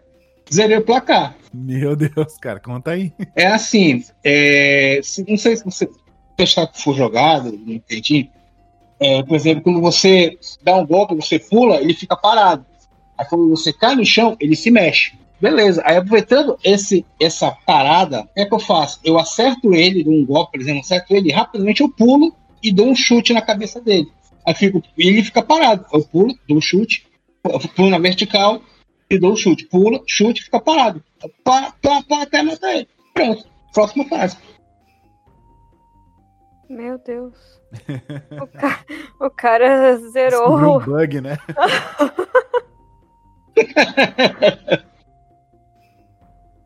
zerei 0.51 0.77
o 0.77 0.81
placar. 0.81 1.35
Meu 1.53 1.95
Deus, 1.95 2.37
cara, 2.39 2.59
conta 2.59 2.91
aí. 2.91 3.13
É 3.35 3.47
assim, 3.47 4.03
é, 4.23 4.99
se, 5.03 5.25
não 5.27 5.37
sei 5.37 5.55
se 5.55 5.63
você 5.63 5.87
testar 6.35 6.67
que 6.67 6.81
for 6.81 6.95
jogado, 6.95 7.51
não 7.51 7.73
entendi. 7.73 8.29
É, 8.99 9.23
por 9.23 9.35
exemplo, 9.35 9.63
quando 9.63 9.81
você 9.81 10.37
dá 10.63 10.75
um 10.75 10.85
golpe, 10.85 11.15
você 11.15 11.37
pula, 11.37 11.77
ele 11.77 11.93
fica 11.93 12.15
parado. 12.15 12.65
Aí 13.17 13.25
quando 13.25 13.49
você 13.49 13.71
cai 13.73 13.95
no 13.95 14.05
chão, 14.05 14.35
ele 14.39 14.55
se 14.55 14.71
mexe. 14.71 15.13
Beleza. 15.39 15.81
Aí 15.85 15.97
aproveitando 15.97 16.57
esse, 16.63 17.05
essa 17.19 17.51
parada, 17.65 18.21
o 18.21 18.27
que 18.33 18.41
é 18.41 18.45
que 18.45 18.53
eu 18.53 18.59
faço? 18.59 18.99
Eu 19.03 19.19
acerto 19.19 19.73
ele 19.73 20.03
de 20.03 20.09
um 20.09 20.25
golpe, 20.25 20.53
por 20.53 20.61
exemplo, 20.61 20.81
acerto 20.81 21.13
ele, 21.13 21.31
rapidamente 21.31 21.81
eu 21.81 21.89
pulo 21.89 22.33
e 22.63 22.71
dou 22.71 22.87
um 22.87 22.95
chute 22.95 23.33
na 23.33 23.41
cabeça 23.41 23.81
dele. 23.81 24.07
Aí 24.45 24.53
fico, 24.53 24.81
ele 24.97 25.23
fica 25.23 25.41
parado. 25.41 25.85
Eu 25.93 26.03
pulo, 26.03 26.33
dou 26.47 26.57
um 26.57 26.61
chute, 26.61 27.05
pulo 27.75 27.89
na 27.89 27.99
vertical 27.99 28.61
e 29.09 29.19
dou 29.19 29.33
um 29.33 29.35
chute. 29.35 29.65
Pula, 29.65 30.01
chute, 30.07 30.43
fica 30.43 30.59
parado. 30.59 31.03
Pá, 31.43 31.73
pá, 31.81 32.01
pá, 32.07 32.21
até 32.21 32.41
matar 32.41 32.75
ele. 32.75 32.87
Pronto. 33.13 33.45
Próxima 33.73 34.05
fase. 34.05 34.37
Meu 36.69 36.97
Deus. 36.97 37.35
o, 38.41 38.47
ca... 38.47 38.79
o 39.19 39.29
cara 39.29 39.97
zerou. 39.97 40.77
Um 40.77 40.79
bug, 40.79 41.21
né? 41.21 41.37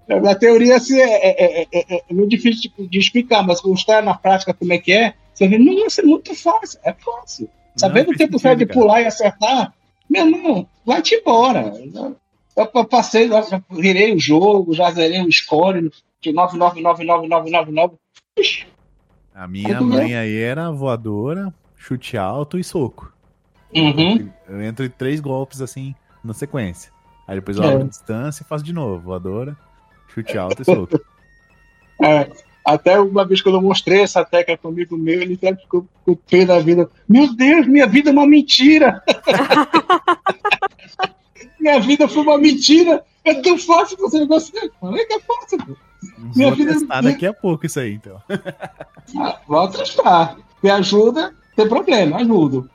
Na 0.08 0.34
teoria 0.34 0.78
assim, 0.78 1.00
é, 1.00 1.04
é, 1.04 1.68
é, 1.72 2.04
é, 2.10 2.14
muito 2.14 2.32
difícil 2.32 2.72
de, 2.76 2.88
de, 2.88 2.98
explicar, 2.98 3.46
mas 3.46 3.62
quando 3.62 3.78
está 3.78 4.02
na 4.02 4.16
prática 4.16 4.56
como 4.56 4.74
é 4.74 4.80
que 4.80 4.92
é, 4.92 5.14
você 5.32 5.48
vê, 5.48 5.60
nossa, 5.60 6.02
é 6.02 6.04
muito 6.04 6.34
fácil, 6.34 6.80
é 6.84 6.92
fácil. 6.94 7.48
Sabendo 7.76 8.12
o 8.12 8.18
tempo 8.18 8.40
certo 8.40 8.60
de 8.60 8.66
pular 8.66 9.02
e 9.02 9.06
acertar, 9.06 9.72
meu 10.10 10.26
irmão, 10.26 10.68
vai-te 10.84 11.14
embora. 11.14 11.72
Eu 12.56 12.86
passei, 12.86 13.30
já 13.30 13.62
virei 13.70 14.14
o 14.14 14.20
jogo, 14.20 14.74
já 14.74 14.90
zerei 14.90 15.22
o 15.22 15.32
score 15.32 15.92
de 16.20 16.34
999999. 16.34 17.96
A 19.40 19.48
minha 19.48 19.80
mãe 19.80 20.18
aí 20.18 20.36
era 20.36 20.70
voadora, 20.70 21.54
chute 21.78 22.18
alto 22.18 22.60
e 22.60 22.64
soco. 22.64 23.10
Uhum. 23.74 24.30
Eu 24.50 24.62
entro 24.62 24.84
em 24.84 24.90
três 24.90 25.22
golpes 25.22 25.62
assim 25.62 25.96
na 26.22 26.34
sequência. 26.34 26.92
Aí 27.26 27.36
depois 27.36 27.56
eu 27.56 27.64
abro 27.64 27.86
é. 27.86 27.88
distância 27.88 28.44
e 28.44 28.46
faço 28.46 28.66
de 28.66 28.74
novo. 28.74 29.00
Voadora, 29.00 29.56
chute 30.14 30.38
alto 30.38 30.62
e 30.62 30.66
soco. 30.66 31.00
É, 32.02 32.32
até 32.64 32.98
uma 32.98 33.26
vez 33.26 33.42
que 33.42 33.50
eu 33.50 33.62
mostrei 33.62 34.00
essa 34.00 34.24
técnica 34.24 34.62
comigo 34.62 34.98
meu, 34.98 35.22
ele 35.22 35.34
até 35.34 35.54
ficou 35.54 35.86
com 36.06 36.14
o 36.14 36.16
pé 36.16 36.46
da 36.46 36.58
vida. 36.58 36.90
Meu 37.10 37.36
Deus, 37.36 37.68
minha 37.68 37.86
vida 37.86 38.10
é 38.10 38.14
uma 38.14 38.26
mentira! 38.26 39.04
minha 41.60 41.78
vida 41.82 42.08
foi 42.08 42.24
uma 42.24 42.38
mentira! 42.38 43.04
É 43.30 43.42
tão 43.42 43.58
fácil 43.58 43.98
fazer 43.98 44.20
negócio 44.20 44.54
desse. 44.54 44.72
é 44.84 45.06
que 45.06 45.14
é 45.14 45.20
fácil. 45.20 45.78
Minha 46.36 46.48
Vou 46.48 46.56
vida 46.56 46.74
testar 46.74 47.02
daqui 47.02 47.26
a 47.26 47.34
pouco 47.34 47.66
isso 47.66 47.80
aí, 47.80 47.94
então. 47.96 48.22
Ah, 49.18 49.40
vou 49.48 49.68
testar. 49.68 50.38
Me 50.64 50.70
ajuda 50.70 51.34
tem 51.60 51.68
problema, 51.68 52.18
ajudo. 52.20 52.70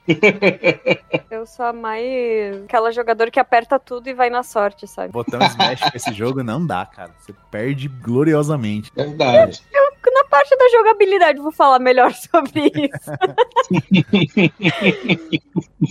Eu 1.31 1.47
sou 1.47 1.65
a 1.65 1.73
mais 1.73 2.65
aquela 2.65 2.93
jogadora 2.93 3.31
que 3.31 3.41
aperta 3.41 3.79
tudo 3.79 4.11
e 4.11 4.13
vai 4.13 4.29
na 4.29 4.43
sorte, 4.43 4.87
sabe? 4.87 5.11
Botão 5.11 5.41
smash 5.41 5.81
com 5.81 5.97
esse 5.97 6.13
jogo 6.13 6.43
não 6.43 6.67
dá, 6.67 6.85
cara. 6.85 7.11
Você 7.19 7.35
perde 7.51 7.89
gloriosamente. 7.89 8.93
Verdade. 8.95 9.63
Eu, 9.73 9.84
na 10.11 10.25
parte 10.25 10.57
da 10.57 10.69
jogabilidade, 10.71 11.41
vou 11.41 11.53
falar 11.53 11.79
melhor 11.79 12.13
sobre 12.15 12.73
isso. 12.75 13.11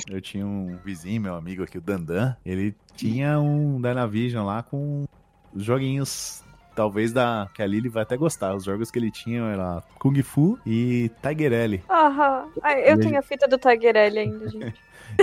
Eu 0.10 0.22
tinha 0.22 0.46
um 0.46 0.78
vizinho, 0.84 1.22
meu 1.22 1.36
amigo 1.36 1.64
aqui, 1.64 1.78
o 1.78 1.82
Dandan. 1.82 2.36
Ele 2.46 2.76
tinha 2.96 3.40
um 3.40 3.82
Dynavision 3.82 4.46
lá 4.46 4.64
com 4.64 5.06
joguinhos 5.56 6.44
talvez 6.76 7.14
da 7.14 7.50
que 7.54 7.62
a 7.62 7.68
Lily 7.68 7.90
vai 7.90 8.04
até 8.04 8.18
gostar. 8.18 8.56
Os 8.56 8.64
jogos 8.64 8.92
que 8.92 9.00
ele 9.00 9.12
tinha 9.12 9.42
era 9.44 9.84
Kung 10.00 10.22
Fu 10.24 10.60
e 10.66 11.12
Tiger 11.22 11.54
L. 11.54 11.84
Aham. 11.90 12.48
eu 12.86 13.00
tenho 13.00 13.16
a, 13.16 13.20
a 13.20 13.22
fita 13.22 13.48
do 13.48 13.58
Tiger 13.58 13.96
L 13.96 14.20
ainda, 14.20 14.50
gente. 14.50 14.74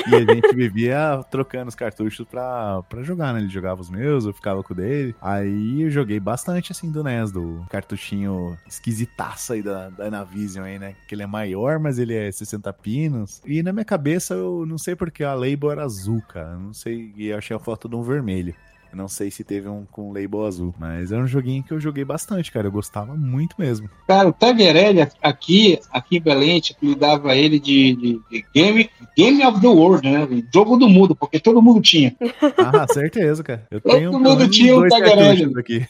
E 0.06 0.14
a 0.14 0.34
gente 0.34 0.54
vivia 0.54 1.24
trocando 1.30 1.68
os 1.68 1.74
cartuchos 1.74 2.26
pra, 2.26 2.82
pra 2.84 3.02
jogar, 3.02 3.32
né? 3.32 3.40
Ele 3.40 3.48
jogava 3.48 3.80
os 3.80 3.90
meus, 3.90 4.24
eu 4.24 4.32
ficava 4.32 4.62
com 4.62 4.72
o 4.72 4.76
dele. 4.76 5.14
Aí 5.20 5.82
eu 5.82 5.90
joguei 5.90 6.20
bastante, 6.20 6.72
assim, 6.72 6.90
do 6.90 7.02
NES, 7.02 7.32
do 7.32 7.64
cartuchinho 7.68 8.56
esquisitaço 8.66 9.52
aí 9.52 9.62
da, 9.62 9.90
da 9.90 10.10
Navision 10.10 10.64
aí, 10.64 10.78
né? 10.78 10.94
Que 11.06 11.14
ele 11.14 11.22
é 11.22 11.26
maior, 11.26 11.78
mas 11.78 11.98
ele 11.98 12.14
é 12.14 12.30
60 12.30 12.72
pinos. 12.74 13.40
E 13.44 13.62
na 13.62 13.72
minha 13.72 13.84
cabeça, 13.84 14.34
eu 14.34 14.64
não 14.66 14.78
sei 14.78 14.94
porque 14.94 15.24
a 15.24 15.34
label 15.34 15.70
era 15.70 15.84
azul, 15.84 16.22
cara. 16.22 16.56
Não 16.56 16.72
sei, 16.72 17.12
e 17.16 17.28
eu 17.28 17.38
achei 17.38 17.56
a 17.56 17.60
foto 17.60 17.88
de 17.88 17.96
um 17.96 18.02
vermelho. 18.02 18.54
Eu 18.92 18.96
não 18.96 19.08
sei 19.08 19.30
se 19.30 19.44
teve 19.44 19.68
um 19.68 19.84
com 19.90 20.12
label 20.12 20.44
azul, 20.44 20.74
mas 20.78 21.12
é 21.12 21.16
um 21.16 21.26
joguinho 21.26 21.62
que 21.62 21.72
eu 21.72 21.80
joguei 21.80 22.04
bastante, 22.04 22.50
cara. 22.50 22.66
Eu 22.66 22.72
gostava 22.72 23.14
muito 23.14 23.54
mesmo. 23.58 23.88
Cara, 24.06 24.28
o 24.28 24.32
Taguerelli 24.32 25.00
aqui, 25.22 25.78
aqui 25.92 26.16
em 26.16 26.20
Belém, 26.20 26.60
tipo, 26.60 26.94
dava 26.96 27.36
ele 27.36 27.60
de, 27.60 27.94
de, 27.94 28.20
de, 28.30 28.44
game, 28.52 28.90
game 29.16 29.44
of 29.44 29.60
the 29.60 29.68
World, 29.68 30.10
né? 30.10 30.26
Jogo 30.52 30.76
do 30.76 30.88
mundo, 30.88 31.14
porque 31.14 31.38
todo 31.38 31.62
mundo 31.62 31.80
tinha. 31.80 32.16
Ah, 32.58 32.86
certeza, 32.92 33.42
cara. 33.44 33.66
Eu 33.70 33.80
tenho 33.80 34.10
todo 34.10 34.20
mundo 34.20 34.48
tinha 34.48 34.76
o 34.76 34.88
Taguerelli. 34.88 35.52
aqui. 35.58 35.86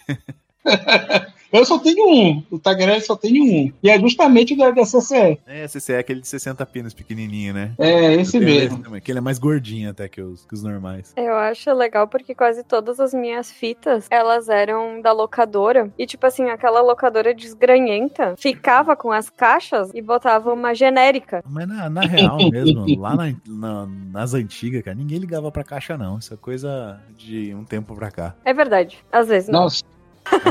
Eu 1.52 1.64
só 1.64 1.78
tenho 1.78 2.08
um. 2.08 2.42
O 2.50 2.58
Tagarelli 2.58 3.00
só 3.00 3.16
tem 3.16 3.40
um. 3.40 3.72
E 3.82 3.90
é 3.90 3.98
justamente 3.98 4.54
o 4.54 4.56
da, 4.56 4.70
da 4.70 4.82
CCE. 4.82 5.38
É, 5.46 5.64
a 5.64 5.68
CCE 5.68 5.92
é 5.94 5.98
aquele 5.98 6.20
de 6.20 6.28
60 6.28 6.64
pinos 6.66 6.94
pequenininho, 6.94 7.52
né? 7.52 7.72
É, 7.78 8.14
esse 8.14 8.38
mesmo. 8.38 8.82
Esse 8.86 9.00
que 9.00 9.10
ele 9.10 9.18
é 9.18 9.22
mais 9.22 9.38
gordinho 9.38 9.90
até 9.90 10.08
que 10.08 10.20
os, 10.20 10.44
que 10.44 10.54
os 10.54 10.62
normais. 10.62 11.12
Eu 11.16 11.34
acho 11.34 11.72
legal 11.72 12.06
porque 12.06 12.34
quase 12.34 12.62
todas 12.62 13.00
as 13.00 13.12
minhas 13.12 13.50
fitas, 13.50 14.06
elas 14.10 14.48
eram 14.48 15.00
da 15.00 15.12
locadora. 15.12 15.90
E, 15.98 16.06
tipo 16.06 16.24
assim, 16.26 16.48
aquela 16.48 16.80
locadora 16.80 17.34
desgranhenta 17.34 18.34
ficava 18.36 18.94
com 18.94 19.10
as 19.10 19.28
caixas 19.28 19.90
e 19.94 20.00
botava 20.00 20.52
uma 20.52 20.74
genérica. 20.74 21.42
Mas 21.48 21.66
na, 21.66 21.90
na 21.90 22.02
real 22.02 22.38
mesmo, 22.50 22.86
lá 22.98 23.16
na, 23.16 23.34
na, 23.46 23.86
nas 24.12 24.34
antigas, 24.34 24.82
cara, 24.82 24.96
ninguém 24.96 25.18
ligava 25.18 25.50
pra 25.50 25.64
caixa, 25.64 25.98
não. 25.98 26.18
Isso 26.18 26.32
é 26.32 26.36
coisa 26.36 27.00
de 27.16 27.54
um 27.54 27.64
tempo 27.64 27.94
pra 27.94 28.10
cá. 28.10 28.34
É 28.44 28.54
verdade. 28.54 28.98
Às 29.10 29.28
vezes 29.28 29.48
não. 29.48 29.62
Nossa. 29.62 29.82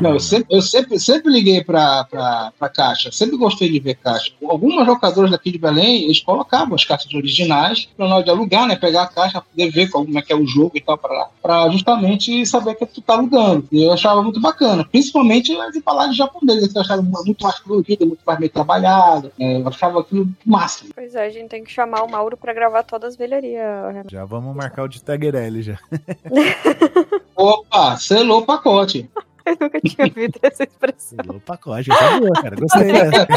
Não, 0.01 0.12
eu 0.12 0.19
sempre, 0.19 0.55
eu 0.55 0.62
sempre, 0.62 0.99
sempre 0.99 1.32
liguei 1.32 1.63
pra, 1.63 2.03
pra, 2.03 2.51
pra 2.58 2.69
caixa, 2.69 3.12
sempre 3.12 3.38
gostei 3.38 3.69
de 3.71 3.79
ver 3.79 3.95
caixa. 3.95 4.32
Algumas 4.47 4.86
locadoras 4.86 5.32
daqui 5.32 5.51
de 5.51 5.58
Belém, 5.58 6.03
eles 6.03 6.19
colocavam 6.21 6.75
as 6.75 6.84
caixas 6.86 7.13
originais 7.13 7.88
pra 7.97 8.08
na 8.08 8.15
hora 8.15 8.23
de 8.23 8.29
alugar, 8.29 8.67
né? 8.67 8.75
Pegar 8.75 9.03
a 9.03 9.08
caixa, 9.08 9.41
poder 9.41 9.71
ver 9.71 9.89
como 9.89 10.17
é 10.17 10.21
que 10.21 10.34
é 10.34 10.36
o 10.36 10.45
jogo 10.45 10.71
e 10.75 10.82
tal, 10.82 10.97
pra, 10.97 11.12
lá, 11.13 11.29
pra 11.41 11.69
justamente 11.69 12.45
saber 12.45 12.75
que 12.75 12.86
tu 12.86 13.01
tá 13.01 13.13
alugando. 13.13 13.67
E 13.71 13.84
eu 13.84 13.93
achava 13.93 14.21
muito 14.21 14.39
bacana, 14.41 14.84
principalmente 14.86 15.51
as 15.53 15.75
embalagens 15.75 16.17
japonesas, 16.17 16.71
que 16.71 16.77
eu 16.77 16.82
achava 16.82 17.01
muito 17.01 17.43
mais 17.43 17.60
colorida, 17.60 18.05
muito 18.05 18.21
mais 18.25 18.39
bem 18.39 18.49
trabalhada. 18.49 19.32
né? 19.38 19.62
Eu 19.62 19.67
achava 19.67 20.01
aquilo 20.01 20.27
máximo. 20.45 20.91
Pois 20.93 21.15
é, 21.15 21.25
a 21.25 21.29
gente 21.29 21.47
tem 21.49 21.63
que 21.63 21.71
chamar 21.71 22.03
o 22.03 22.12
Mauro 22.12 22.38
pra 22.38 22.53
gravar 22.53 22.84
todas 22.84 23.12
as 23.13 23.15
velharias, 23.17 23.63
Renato. 23.88 24.12
Já 24.12 24.25
vamos 24.25 24.55
marcar 24.55 24.84
o 24.84 24.88
de 24.88 25.01
Taguerelli 25.01 25.62
já. 25.62 25.79
Opa, 27.36 27.97
selou 27.97 28.39
o 28.41 28.45
pacote. 28.45 29.10
Eu 29.50 29.58
nunca 29.60 29.82
tinha 29.82 30.06
ouvido 30.06 30.40
essa 30.44 30.64
expressão. 30.64 31.18
O 31.28 31.40
pacote, 31.40 31.92
é 31.92 32.20
boa, 32.20 32.34
cara. 32.34 32.56
Gostei 32.56 32.92
dessa. 32.92 33.28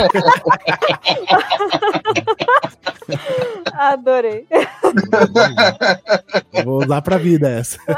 Adorei. 3.72 4.46
Eu 6.52 6.64
Vou 6.64 6.84
usar 6.84 7.00
pra 7.00 7.16
vida 7.16 7.48
essa. 7.48 7.78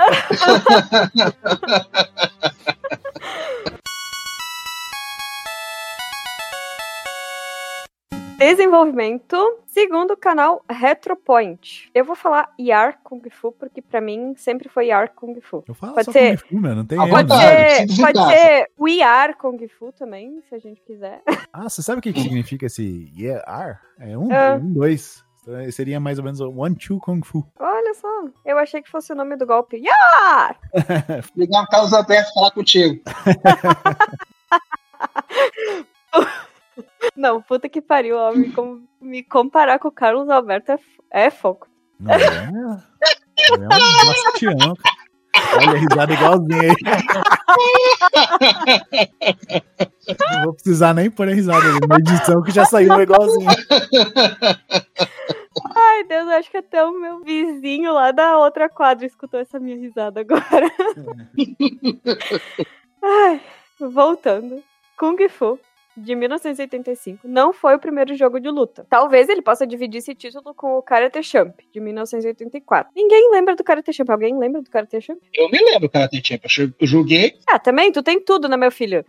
Desenvolvimento, 8.49 9.59
segundo 9.67 10.15
canal 10.17 10.63
Retropoint. 10.71 11.91
Eu 11.95 12.05
vou 12.05 12.15
falar 12.15 12.53
Yar 12.61 12.99
Kung 13.03 13.23
Fu, 13.31 13.51
porque 13.53 13.81
pra 13.81 14.03
mim 14.03 14.35
sempre 14.37 14.69
foi 14.69 14.89
Yar 14.89 15.13
Kung 15.15 15.41
Fu. 15.41 15.65
Eu 15.67 15.75
falo 15.75 15.95
Pode 15.95 16.05
só 16.05 16.13
ser- 16.13 16.43
Kung 16.43 16.49
Fu, 16.49 16.61
meu, 16.61 16.75
não 16.75 16.85
tem 16.85 16.99
Ah. 16.99 17.09
Pode 17.09 17.35
ser, 17.35 17.87
pode 18.03 18.19
ser 18.27 18.71
We 18.79 19.03
Are 19.03 19.33
Kung 19.35 19.67
Fu 19.69 19.93
também, 19.93 20.43
se 20.49 20.55
a 20.55 20.59
gente 20.59 20.83
quiser. 20.83 21.23
Ah, 21.55 21.69
você 21.69 21.83
sabe 21.83 22.01
o 22.01 22.03
que, 22.03 22.13
que 22.13 22.21
significa 22.21 22.67
esse 22.67 23.11
yeah, 23.17 23.79
É 23.99 24.19
um, 24.19 24.29
Ah. 24.31 24.57
um, 24.61 24.73
dois. 24.75 25.25
Seria 25.73 26.01
mais 26.01 26.19
ou 26.19 26.25
menos 26.25 26.41
o 26.41 26.51
One, 26.51 26.75
Two 26.75 26.99
Kung 27.01 27.23
Fu. 27.23 27.47
Olha 27.59 27.95
só, 27.95 28.09
eu 28.45 28.59
achei 28.59 28.83
que 28.83 28.91
fosse 28.91 29.13
o 29.13 29.17
nome 29.17 29.37
do 29.37 29.47
golpe. 29.47 29.77
Yar! 29.77 30.57
Ligar 31.37 31.63
o 31.63 31.67
Carlos 31.69 31.93
Alberto 31.93 32.29
e 32.31 32.35
falar 32.35 32.51
contigo. 32.51 33.01
Não, 37.25 37.41
puta 37.41 37.71
que 37.71 37.81
pariu, 37.81 38.19
ó, 38.19 38.33
me, 38.35 38.53
com- 38.53 38.83
me 39.01 39.23
comparar 39.23 39.79
com 39.79 39.89
o 39.89 39.91
Carlos 39.91 40.29
Alberto 40.29 40.73
é, 40.73 40.79
é 41.11 41.31
foco. 41.31 41.67
Não, 41.99 42.13
é, 42.13 42.19
é 42.19 43.55
um 43.55 44.07
bastião. 44.07 44.75
Olha 45.57 45.71
a 45.71 45.75
risada 45.75 46.13
igualzinha 46.13 46.61
aí. 46.61 46.75
Não 50.33 50.43
vou 50.45 50.53
precisar 50.53 50.93
nem 50.93 51.11
pôr 51.11 51.29
a 51.29 51.33
risada 51.33 51.65
ali. 51.67 51.81
Na 51.89 51.97
edição 51.97 52.43
que 52.43 52.51
já 52.51 52.67
saiu 52.67 53.01
igualzinho. 53.01 53.49
Ai, 55.75 56.05
Deus, 56.05 56.29
acho 56.29 56.51
que 56.51 56.59
até 56.59 56.85
o 56.85 56.93
meu 56.93 57.21
vizinho 57.21 57.95
lá 57.95 58.11
da 58.11 58.37
outra 58.37 58.69
quadra 58.69 59.07
escutou 59.07 59.41
essa 59.41 59.59
minha 59.59 59.77
risada 59.79 60.21
agora. 60.21 60.71
Ai, 63.03 63.41
voltando. 63.81 64.63
Kung 64.99 65.17
Fu, 65.29 65.59
de 65.97 66.15
1985, 66.15 67.27
não 67.29 67.53
foi 67.53 67.75
o 67.75 67.79
primeiro 67.79 68.15
jogo 68.17 68.41
de 68.41 68.49
luta. 68.49 68.87
Talvez 68.89 69.29
ele 69.29 69.43
possa 69.43 69.67
dividir 69.67 69.99
esse 69.99 70.15
título 70.15 70.55
com 70.55 70.79
o 70.79 70.83
Karate 70.83 71.23
Champ, 71.23 71.55
de 71.73 71.81
1984. 71.81 72.93
Ninguém 72.95 73.31
lembra 73.31 73.55
do 73.55 73.63
Karate 73.63 73.93
Champ. 73.93 74.11
Alguém 74.11 74.37
lembra 74.37 74.61
do 74.61 74.71
Karate 74.71 75.01
Champ? 75.01 75.19
Eu 75.33 75.49
me 75.49 75.59
lembro, 75.59 75.89
cara, 75.89 76.09
tem 76.09 76.21
tempo. 76.21 76.47
Eu 76.81 76.87
joguei. 76.87 77.37
Ah, 77.47 77.59
também? 77.59 77.93
Tu 77.93 78.03
tem 78.03 78.21
tudo, 78.21 78.49
né, 78.49 78.57
meu 78.57 78.73
filho? 78.73 79.05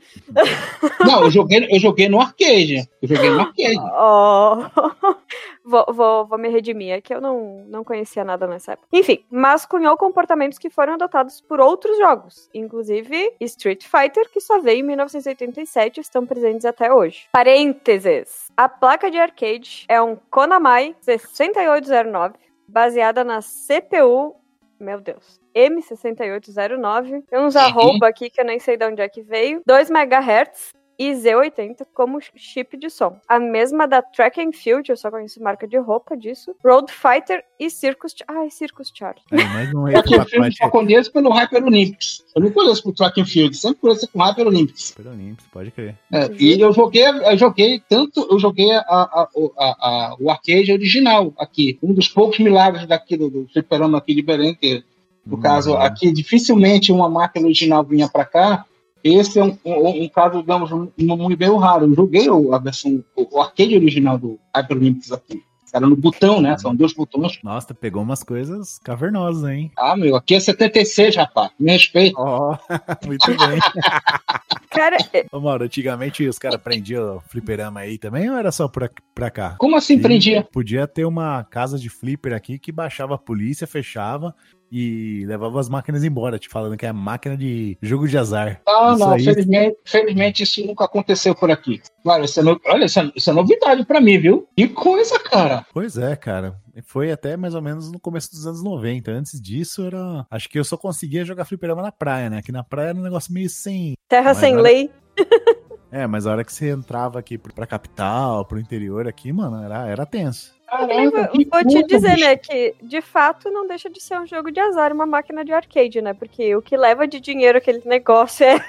Não, 1.05 1.23
eu 1.23 1.31
joguei, 1.31 1.67
eu 1.69 1.79
joguei 1.79 2.07
no 2.07 2.19
arcade. 2.19 2.87
Eu 3.01 3.07
joguei 3.07 3.29
no 3.29 3.39
arcade. 3.41 3.77
Oh. 3.97 5.15
vou, 5.65 5.85
vou, 5.89 6.25
vou 6.27 6.37
me 6.37 6.49
redimir, 6.49 6.91
é 6.91 7.01
que 7.01 7.13
eu 7.13 7.19
não, 7.19 7.65
não 7.67 7.83
conhecia 7.83 8.23
nada 8.23 8.45
nessa 8.45 8.73
época. 8.73 8.87
Enfim, 8.93 9.23
mas 9.31 9.65
cunhou 9.65 9.97
comportamentos 9.97 10.59
que 10.59 10.69
foram 10.69 10.93
adotados 10.93 11.41
por 11.41 11.59
outros 11.59 11.97
jogos, 11.97 12.49
inclusive 12.53 13.33
Street 13.41 13.83
Fighter, 13.83 14.29
que 14.31 14.39
só 14.39 14.59
veio 14.59 14.79
em 14.79 14.83
1987 14.83 15.97
e 15.97 16.01
estão 16.01 16.25
presentes 16.25 16.65
até 16.65 16.74
hoje. 16.91 17.27
Parênteses. 17.31 18.49
A 18.57 18.67
placa 18.69 19.09
de 19.11 19.17
arcade 19.17 19.85
é 19.87 20.01
um 20.01 20.15
Konami 20.29 20.95
6809, 21.01 22.35
baseada 22.67 23.23
na 23.23 23.39
CPU, 23.41 24.35
meu 24.79 24.99
Deus, 25.01 25.39
M6809. 25.55 27.23
Tem 27.29 27.39
uns 27.39 27.55
Uhum. 27.55 27.61
arroba 27.61 28.07
aqui 28.07 28.29
que 28.29 28.39
eu 28.41 28.45
nem 28.45 28.59
sei 28.59 28.77
de 28.77 28.85
onde 28.85 29.01
é 29.01 29.09
que 29.09 29.21
veio. 29.21 29.61
2 29.65 29.89
MHz 29.89 30.73
e 30.97 31.11
Z80 31.11 31.85
como 31.93 32.19
chip 32.35 32.77
de 32.77 32.89
som. 32.89 33.17
A 33.27 33.39
mesma 33.39 33.87
da 33.87 34.01
Track 34.01 34.41
and 34.41 34.51
Field, 34.53 34.89
eu 34.89 34.97
só 34.97 35.09
conheço 35.11 35.41
marca 35.41 35.67
de 35.67 35.77
roupa 35.77 36.15
disso. 36.15 36.55
Road 36.63 36.91
Fighter 36.91 37.43
e 37.59 37.69
Circus... 37.69 38.15
Ai, 38.27 38.49
Circus 38.49 38.91
Charlie. 38.93 39.21
Aí, 39.31 39.43
mais 39.49 39.73
um 39.73 39.85
Track 39.85 40.15
and 40.15 40.25
Field 40.25 40.55
só 40.57 40.69
conheço 40.69 41.11
pelo 41.11 41.29
Hyper 41.31 41.63
Olympics. 41.63 42.23
Eu 42.35 42.41
não 42.41 42.51
conheço 42.51 42.83
por 42.83 42.93
Track 42.93 43.21
and 43.21 43.25
Field, 43.25 43.55
sempre 43.57 43.79
conheço 43.81 44.07
com 44.07 44.19
Hyper 44.21 44.47
Olympics. 44.47 44.83
Super 44.85 45.07
Olímpico, 45.07 45.49
pode 45.51 45.71
crer. 45.71 45.95
É, 46.11 46.29
e 46.39 46.59
eu 46.59 46.71
joguei, 46.73 47.05
eu 47.07 47.37
joguei 47.37 47.81
tanto, 47.87 48.27
eu 48.29 48.39
joguei 48.39 48.71
a, 48.71 48.79
a- 48.87 49.29
o- 49.35 49.51
a- 49.57 49.75
a- 49.79 50.15
o 50.19 50.29
arcade 50.29 50.71
original 50.71 51.33
aqui. 51.37 51.77
Um 51.81 51.93
dos 51.93 52.07
poucos 52.07 52.39
milagres 52.39 52.87
daqui 52.87 53.15
do, 53.17 53.29
do 53.29 53.47
fliperama 53.51 53.97
aqui 53.97 54.13
de 54.13 54.21
Belém, 54.21 54.55
que 54.55 54.83
no 55.25 55.37
Hum, 55.37 55.41
caso 55.41 55.75
aqui 55.75 56.11
dificilmente 56.11 56.91
uma 56.91 57.09
máquina 57.09 57.45
original 57.45 57.83
vinha 57.83 58.07
para 58.07 58.25
cá. 58.25 58.65
Esse 59.05 59.37
é 59.39 59.43
um, 59.43 59.55
um, 59.63 60.03
um 60.03 60.09
caso, 60.09 60.39
digamos, 60.41 60.71
um- 60.71 60.89
um 60.99 61.15
muito 61.15 61.37
bem 61.37 61.55
raro. 61.59 61.85
Eu 61.85 61.93
joguei 61.93 62.27
o- 62.27 62.55
a 62.55 62.57
versão, 62.57 63.03
o, 63.15 63.37
o 63.37 63.41
arcade 63.41 63.75
original 63.75 64.17
do 64.17 64.39
Hyper 64.55 64.77
Olympics 64.77 65.11
aqui. 65.11 65.43
Era 65.73 65.85
no 65.87 65.95
botão, 65.97 66.39
né? 66.39 66.57
São 66.57 66.73
dois 66.73 66.93
botões. 66.93 67.37
Nossa, 67.43 67.73
pegou 67.73 68.01
umas 68.01 68.23
coisas 68.23 68.79
cavernosas, 68.81 69.43
hein? 69.43 69.71
Ah, 69.77 69.93
meu, 69.97 70.15
aqui 70.15 70.33
é 70.33 70.39
76, 70.39 71.17
rapaz. 71.17 71.51
Me 71.59 71.69
respeita. 71.73 72.15
Ó, 72.17 72.57
muito 73.05 73.27
bem. 73.27 73.59
Cara, 74.71 74.97
é- 75.13 75.25
Ô, 75.31 75.39
Mauro, 75.39 75.65
antigamente 75.65 76.25
os 76.27 76.39
caras 76.39 76.61
prendiam 76.61 77.21
fliperama 77.27 77.81
aí 77.81 77.97
também 77.97 78.29
ou 78.29 78.37
era 78.37 78.51
só 78.53 78.67
pra, 78.69 78.89
pra 79.13 79.29
cá? 79.29 79.55
Como 79.59 79.75
assim 79.75 79.95
E 79.95 80.01
prendia? 80.01 80.47
Podia 80.51 80.87
ter 80.87 81.05
uma 81.05 81.43
casa 81.43 81.77
de 81.77 81.89
flipper 81.89 82.33
aqui 82.33 82.57
que 82.57 82.71
baixava 82.71 83.15
a 83.15 83.17
polícia, 83.19 83.67
fechava 83.67 84.33
e 84.71 85.23
levava 85.27 85.59
as 85.59 85.69
máquinas 85.69 86.03
embora, 86.03 86.39
te 86.39 86.49
falando 86.49 86.75
que 86.77 86.85
é 86.85 86.91
máquina 86.91 87.37
de 87.37 87.77
jogo 87.81 88.07
de 88.07 88.17
azar. 88.17 88.61
Ah, 88.67 88.91
Isso 88.91 88.99
não, 88.99 89.11
aí- 89.11 89.23
felizmente, 89.23 89.77
felizmente 89.85 90.43
isso 90.43 90.65
nunca 90.65 90.85
aconteceu 90.85 91.33
por 91.35 91.49
aqui. 91.51 91.81
Claro, 92.03 92.25
isso 92.25 92.39
é, 92.39 92.43
no- 92.43 92.59
olha, 92.67 92.85
isso 92.85 92.99
é, 92.99 93.11
isso 93.15 93.29
é 93.29 93.33
novidade 93.33 93.85
pra 93.85 94.01
mim, 94.01 94.17
viu? 94.17 94.47
Que 94.55 94.67
coisa, 94.67 95.19
cara. 95.19 95.65
Pois 95.73 95.97
é, 95.97 96.15
cara. 96.15 96.55
Foi 96.83 97.11
até 97.11 97.37
mais 97.37 97.55
ou 97.55 97.61
menos 97.61 97.89
no 97.91 97.99
começo 97.99 98.29
dos 98.31 98.45
anos 98.45 98.61
90. 98.63 99.11
Antes 99.11 99.39
disso, 99.41 99.83
era. 99.85 100.25
Acho 100.29 100.49
que 100.49 100.59
eu 100.59 100.63
só 100.63 100.75
conseguia 100.75 101.23
jogar 101.23 101.45
fliperama 101.45 101.81
na 101.81 101.91
praia, 101.91 102.29
né? 102.29 102.39
Aqui 102.39 102.51
na 102.51 102.63
praia 102.63 102.89
era 102.89 102.97
um 102.97 103.01
negócio 103.03 103.33
meio 103.33 103.49
sem. 103.49 103.93
terra 104.09 104.25
Mas 104.31 104.37
sem 104.37 104.53
olha- 104.53 104.61
lei. 104.63 104.89
É, 105.91 106.05
mas 106.07 106.27
a 106.27 106.31
hora 106.31 106.43
que 106.43 106.51
você 106.51 106.71
entrava 106.71 107.19
aqui 107.19 107.37
pra 107.37 107.65
capital, 107.65 108.43
pro 108.43 108.59
interior 108.59 109.07
aqui, 109.07 109.31
mano, 109.31 109.63
era, 109.63 109.87
era 109.87 110.05
tenso. 110.05 110.53
Também 110.69 111.09
vou, 111.09 111.27
que 111.27 111.45
vou 111.45 111.63
te 111.63 111.83
dizer, 111.83 112.17
né, 112.17 112.35
que 112.35 112.75
de 112.81 113.01
fato 113.01 113.51
não 113.51 113.67
deixa 113.67 113.89
de 113.89 114.01
ser 114.01 114.19
um 114.19 114.25
jogo 114.25 114.51
de 114.51 114.59
azar, 114.59 114.91
uma 114.91 115.05
máquina 115.05 115.45
de 115.45 115.53
arcade, 115.53 116.01
né? 116.01 116.13
Porque 116.13 116.55
o 116.55 116.61
que 116.61 116.75
leva 116.75 117.07
de 117.07 117.19
dinheiro 117.19 117.57
aquele 117.57 117.81
negócio 117.85 118.45
é, 118.45 118.65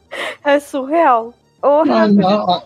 é 0.44 0.60
surreal. 0.60 1.34
Ô, 1.62 1.84
Não, 1.84 2.62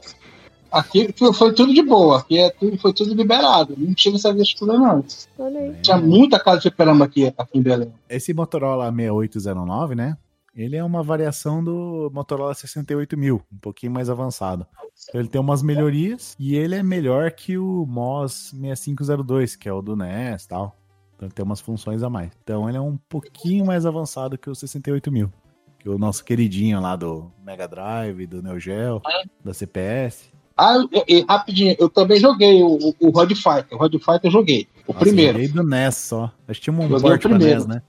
aqui 0.73 1.15
foi, 1.35 1.53
tudo 1.53 1.73
de 1.73 1.83
boa. 1.83 2.19
Aqui 2.19 2.39
é 2.39 2.51
tudo, 2.51 2.77
foi 2.79 2.93
tudo 2.93 3.15
liberado. 3.15 3.75
Não 3.77 3.95
tinha 3.95 4.17
essa 4.17 4.33
coisa, 4.33 4.79
não. 4.79 5.05
olha 5.39 5.61
aí. 5.61 5.75
Tinha 5.83 5.99
muita 5.99 6.41
casa 6.41 6.57
de 6.57 6.63
fliperama 6.63 7.05
aqui, 7.05 7.33
aqui 7.39 7.59
em 7.59 7.63
Belém. 7.63 7.93
Esse 8.09 8.35
Motorola 8.35 8.91
6809, 8.93 9.95
né? 9.95 10.17
Ele 10.57 10.75
é 10.75 10.83
uma 10.83 11.03
variação 11.03 11.63
do 11.63 12.11
Motorola 12.15 12.55
68000, 12.55 13.43
um 13.53 13.59
pouquinho 13.59 13.93
mais 13.93 14.09
avançado. 14.09 14.67
Então 15.07 15.21
ele 15.21 15.29
tem 15.29 15.39
umas 15.39 15.63
melhorias 15.63 16.35
e 16.39 16.57
ele 16.57 16.75
é 16.75 16.83
melhor 16.83 17.31
que 17.33 17.59
o 17.59 17.85
MOS 17.87 18.55
6502, 18.59 19.55
que 19.55 19.69
é 19.69 19.73
o 19.73 19.83
do 19.83 19.95
NES 19.95 20.45
e 20.45 20.49
tal. 20.49 20.75
Então 21.15 21.27
ele 21.29 21.35
tem 21.35 21.45
umas 21.45 21.61
funções 21.61 22.03
a 22.03 22.09
mais. 22.09 22.31
Então 22.43 22.67
ele 22.67 22.79
é 22.79 22.81
um 22.81 22.97
pouquinho 22.97 23.67
mais 23.67 23.85
avançado 23.85 24.39
que 24.39 24.49
o 24.49 24.55
68000. 24.55 25.31
Que 25.79 25.91
o 25.91 25.99
nosso 25.99 26.25
queridinho 26.25 26.81
lá 26.81 26.97
do 26.97 27.31
Mega 27.45 27.69
Drive, 27.69 28.27
do 28.27 28.43
Neo 28.43 28.59
Geo, 28.59 29.03
da 29.45 29.53
CPS. 29.53 30.31
Ah, 30.57 30.79
e, 30.91 31.19
e, 31.19 31.27
rapidinho, 31.29 31.77
eu 31.79 31.91
também 31.91 32.19
joguei 32.19 32.63
o, 32.63 32.79
o, 32.79 32.95
o 32.99 33.11
Rod 33.11 33.31
Fighter. 33.33 33.67
O 33.73 33.77
Rod 33.77 33.93
Fighter 33.93 34.21
eu 34.25 34.31
joguei. 34.31 34.67
O 34.87 34.95
Nossa, 34.95 35.05
primeiro. 35.05 35.39
eu 35.39 35.47
joguei 35.47 35.63
do 35.63 35.69
NES 35.69 35.97
só. 35.97 36.33
Acho 36.49 36.61
que 36.61 36.65
tinha 36.65 36.75
um 36.75 36.89
porte 36.89 37.29
pra 37.29 37.37
primeiro. 37.37 37.59
NES, 37.59 37.67
né? 37.67 37.83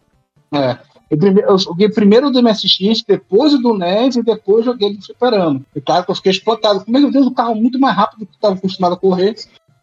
É. 0.54 0.97
Eu, 1.10 1.58
joguei 1.58 1.88
primeiro 1.89 2.30
do 2.30 2.41
MSX, 2.43 3.04
depois 3.08 3.54
o 3.54 3.58
do 3.60 3.78
NES 3.78 4.17
e 4.17 4.24
depois 4.24 4.65
joguei 4.65 4.93
do 4.96 5.02
Fliperama. 5.02 5.62
E 5.76 5.80
claro 5.82 6.04
que 6.06 6.12
eu 6.12 6.15
fiquei 6.15 6.32
espantado. 6.32 6.84
Meu 6.88 7.10
Deus, 7.12 7.26
o 7.28 7.32
carro 7.34 7.52
é 7.52 7.56
muito 7.56 7.80
mais 7.80 7.96
rápido 7.96 8.20
do 8.20 8.26
que 8.26 8.32
eu 8.34 8.36
estava 8.36 8.56
acostumado 8.56 8.93
a 8.93 8.98
correr. 8.98 9.36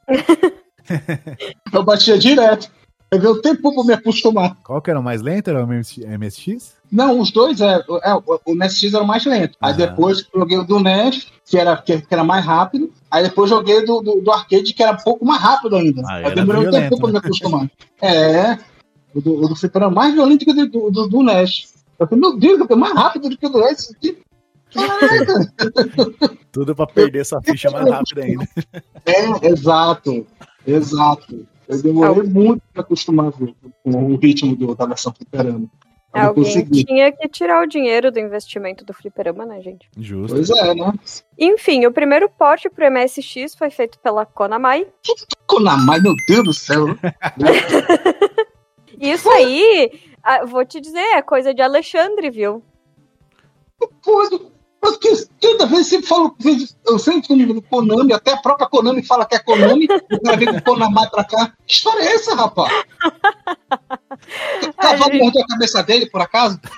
eu 1.72 1.82
batia 1.82 2.18
direto. 2.18 2.70
Eu 3.10 3.18
dei 3.20 3.30
um 3.30 3.40
tempo 3.40 3.74
pra 3.74 3.84
me 3.84 3.92
acostumar. 3.92 4.56
Qual 4.64 4.82
que 4.82 4.90
era 4.90 4.98
o 4.98 5.02
mais 5.02 5.22
lento? 5.22 5.48
Era 5.48 5.64
o 5.64 5.68
MSX? 5.68 6.74
Não, 6.90 7.20
os 7.20 7.30
dois, 7.30 7.60
é, 7.60 7.74
é, 8.02 8.14
o- 8.14 8.54
NES 8.54 8.82
era 8.92 9.02
o 9.02 9.06
mais 9.06 9.24
lento. 9.24 9.56
Aí 9.60 9.72
Ah. 9.72 9.76
depois 9.76 10.26
joguei 10.34 10.58
o 10.58 10.64
do 10.64 10.80
NES, 10.80 11.28
que 11.46 11.56
era, 11.56 11.76
que, 11.76 12.00
que 12.00 12.12
era 12.12 12.24
mais 12.24 12.44
rápido. 12.44 12.90
Aí 13.10 13.22
depois 13.22 13.48
joguei 13.50 13.84
do, 13.84 14.00
do, 14.00 14.20
do 14.20 14.30
arcade, 14.32 14.72
que 14.74 14.82
era 14.82 14.92
um 14.92 15.02
pouco 15.04 15.24
mais 15.24 15.40
rápido 15.40 15.76
ainda. 15.76 16.02
Ah, 16.06 16.16
Aí 16.16 16.34
demorou 16.34 16.66
um 16.66 16.70
tempo 16.70 16.96
pra 16.98 17.06
né? 17.06 17.12
me 17.12 17.18
acostumar. 17.18 17.70
É, 18.02 18.58
o 19.14 19.20
do, 19.20 19.44
o 19.44 19.48
do 19.48 19.54
era 19.74 19.90
mais 19.90 20.14
violento 20.14 20.44
que 20.44 20.50
o 20.50 20.66
do, 20.66 20.90
do, 20.90 21.08
do 21.08 21.22
NES. 21.22 21.72
Eu 21.98 22.06
falei, 22.06 22.20
meu 22.20 22.36
Deus, 22.36 22.60
é 22.68 22.74
mais 22.74 22.94
rápido 22.94 23.28
do 23.28 23.38
que 23.38 23.46
o 23.46 23.48
do 23.48 23.60
NES. 23.60 23.94
Que- 24.00 24.18
Caraca! 24.72 26.36
Tudo 26.50 26.74
pra 26.74 26.86
perder 26.86 27.24
sua 27.24 27.40
ficha 27.42 27.70
mais 27.70 27.88
rápido 27.88 28.20
ainda. 28.20 28.44
É, 29.06 29.48
exato, 29.48 30.26
exato. 30.66 31.46
Eu 31.68 31.82
demorei 31.82 32.24
muito 32.24 32.62
pra 32.72 32.82
acostumar 32.82 33.32
com, 33.32 33.54
o 33.84 34.16
ritmo 34.16 34.56
do, 34.56 34.74
da 34.74 34.86
versão 34.86 35.12
fliperama. 35.12 35.68
Eu 36.14 36.28
Alguém 36.28 36.64
tinha 36.70 37.10
que 37.10 37.28
tirar 37.28 37.62
o 37.62 37.66
dinheiro 37.66 38.12
do 38.12 38.20
investimento 38.20 38.84
do 38.84 38.92
fliperama, 38.92 39.44
né, 39.44 39.60
gente? 39.60 39.88
Justo. 39.98 40.36
Pois 40.36 40.48
é, 40.48 40.74
né? 40.74 40.92
Enfim, 41.36 41.86
o 41.86 41.92
primeiro 41.92 42.28
porte 42.28 42.70
pro 42.70 42.88
MSX 42.88 43.56
foi 43.56 43.68
feito 43.68 43.98
pela 43.98 44.24
Konami. 44.24 44.86
Konami, 45.46 46.00
meu 46.00 46.14
Deus 46.28 46.44
do 46.44 46.54
céu. 46.54 46.86
Isso 49.00 49.30
aí, 49.30 49.90
vou 50.46 50.64
te 50.64 50.80
dizer, 50.80 50.98
é 50.98 51.22
coisa 51.22 51.54
de 51.54 51.62
Alexandre, 51.62 52.30
viu? 52.30 52.62
Mas 54.82 54.96
que, 54.98 55.08
toda 55.40 55.66
vez 55.66 55.86
sempre 55.86 56.06
falo, 56.06 56.36
eu 56.86 56.98
sempre 56.98 57.26
como 57.26 57.62
Konami, 57.62 58.12
até 58.12 58.32
a 58.32 58.36
própria 58.36 58.68
Konami 58.68 59.02
fala 59.02 59.24
que 59.24 59.34
é 59.34 59.38
Konami, 59.38 59.86
o 59.86 60.20
cara 60.20 60.36
vem 60.36 60.52
com 60.52 60.60
Konami 60.60 61.10
pra 61.10 61.24
cá. 61.24 61.54
Que 61.66 61.72
história 61.72 62.02
é 62.02 62.14
essa, 62.14 62.34
rapaz? 62.34 62.70
Cavalo 64.76 65.12
gente- 65.12 65.22
mordeu 65.22 65.42
a 65.42 65.46
cabeça 65.46 65.82
dele, 65.82 66.06
por 66.10 66.20
acaso? 66.20 66.60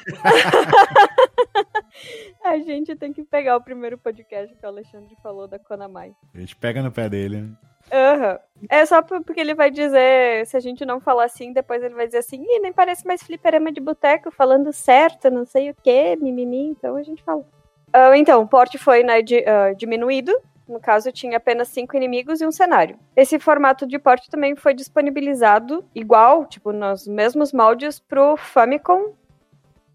A 2.45 2.59
gente 2.59 2.95
tem 2.95 3.13
que 3.13 3.25
pegar 3.25 3.57
o 3.57 3.61
primeiro 3.61 3.99
podcast 3.99 4.55
que 4.55 4.65
o 4.65 4.69
Alexandre 4.69 5.17
falou 5.21 5.49
da 5.49 5.59
Konami. 5.59 6.15
A 6.33 6.39
gente 6.39 6.55
pega 6.55 6.81
no 6.81 6.93
pé 6.93 7.09
dele, 7.09 7.41
né? 7.41 7.49
Aham. 7.93 8.39
É 8.71 8.85
só 8.87 9.03
por- 9.03 9.23
porque 9.23 9.41
ele 9.41 9.55
vai 9.55 9.71
dizer, 9.71 10.47
se 10.47 10.57
a 10.57 10.61
gente 10.61 10.85
não 10.85 10.99
falar 11.01 11.25
assim, 11.25 11.53
depois 11.53 11.83
ele 11.83 11.95
vai 11.95 12.07
dizer 12.07 12.19
assim, 12.19 12.43
Ih, 12.43 12.59
nem 12.61 12.73
parece 12.73 13.07
mais 13.07 13.23
fliperama 13.23 13.71
de 13.71 13.81
boteco, 13.81 14.31
falando 14.31 14.73
certo, 14.73 15.31
não 15.31 15.45
sei 15.45 15.71
o 15.71 15.75
que, 15.83 16.17
mimimi, 16.17 16.69
então 16.71 16.97
a 16.97 17.03
gente 17.03 17.23
fala. 17.23 17.45
Ah, 17.93 18.17
então, 18.17 18.43
o 18.43 18.49
porte 18.49 18.79
foi 18.79 19.03
né, 19.03 19.21
di- 19.23 19.45
ah, 19.47 19.73
diminuído, 19.75 20.33
no 20.67 20.81
caso 20.81 21.13
tinha 21.13 21.37
apenas 21.37 21.69
cinco 21.69 21.97
inimigos 21.97 22.41
e 22.41 22.47
um 22.47 22.51
cenário. 22.51 22.99
Esse 23.15 23.39
formato 23.39 23.87
de 23.87 23.99
porte 23.99 24.29
também 24.31 24.57
foi 24.57 24.73
disponibilizado, 24.75 25.85
igual, 25.95 26.47
tipo, 26.47 26.73
nos 26.73 27.07
mesmos 27.07 27.53
moldes 27.53 28.01
pro 28.01 28.37
Famicom, 28.37 29.13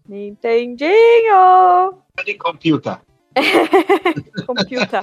Nintendinho, 0.08 1.94
De 2.24 2.34
computer. 2.34 2.98
computer. 4.46 5.00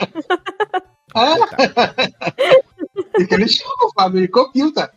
É? 1.15 2.60
que 3.13 3.34
eles 3.34 3.54
chamam, 3.54 3.91
Fábio, 3.95 4.22
de 4.22 4.28
computer. 4.28 4.89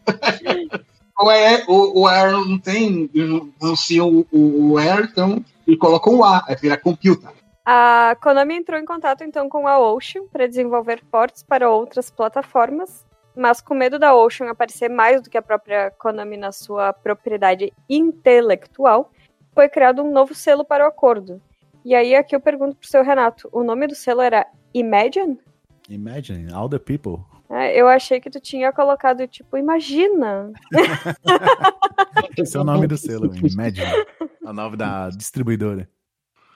O 1.21 1.29
Air, 1.29 1.65
o, 1.69 2.01
o 2.01 2.07
Air 2.09 2.33
não 2.33 2.59
tem, 2.59 3.11
não 3.15 3.53
anuncia 3.63 4.05
o, 4.05 4.27
o, 4.33 4.73
o 4.73 4.79
Air, 4.79 5.09
então 5.11 5.45
ele 5.67 5.77
coloca 5.77 6.11
o 6.11 6.25
A, 6.25 6.45
aí 6.47 6.57
vira 6.57 6.77
computer. 6.77 7.31
A 7.65 8.17
Konami 8.21 8.57
entrou 8.57 8.79
em 8.79 8.85
contato 8.85 9.23
então 9.23 9.49
com 9.49 9.69
a 9.69 9.79
Ocean 9.79 10.25
para 10.33 10.49
desenvolver 10.49 11.01
ports 11.11 11.45
para 11.45 11.71
outras 11.71 12.11
plataformas, 12.11 13.05
mas 13.37 13.61
com 13.61 13.75
medo 13.75 13.99
da 13.99 14.15
Ocean 14.15 14.51
aparecer 14.51 14.91
mais 14.91 15.23
do 15.23 15.31
que 15.31 15.39
a 15.39 15.43
própria 15.43 15.91
Konami 15.93 16.37
na 16.37 16.51
sua 16.51 16.93
propriedade 16.93 17.73
intelectual, 17.89 19.13
foi 19.55 19.69
criado 19.69 20.03
um 20.03 20.11
novo 20.11 20.35
selo 20.35 20.65
para 20.65 20.85
o 20.85 20.89
acordo. 20.89 21.41
E 21.85 21.95
aí 21.95 22.17
aqui 22.17 22.35
eu 22.35 22.41
pergunto 22.41 22.77
pro 22.77 22.89
seu 22.89 23.05
Renato, 23.05 23.49
o 23.53 23.63
nome 23.63 23.87
do 23.87 23.95
selo 23.95 24.21
era 24.21 24.47
Imagine? 24.75 25.39
Imagine, 25.89 26.53
all 26.53 26.69
the 26.69 26.79
people. 26.79 27.25
É, 27.53 27.79
eu 27.79 27.87
achei 27.87 28.19
que 28.19 28.31
tu 28.31 28.41
tinha 28.41 28.73
colocado 28.73 29.29
tipo 29.29 29.59
Imagina. 29.59 30.51
Esse 32.37 32.57
é 32.57 32.61
o 32.61 32.65
nome 32.65 32.87
do 32.87 32.97
selo, 32.97 33.31
Imagine. 33.37 34.07
O 34.43 34.53
nome 34.55 34.77
da 34.77 35.11
distribuidora. 35.11 35.87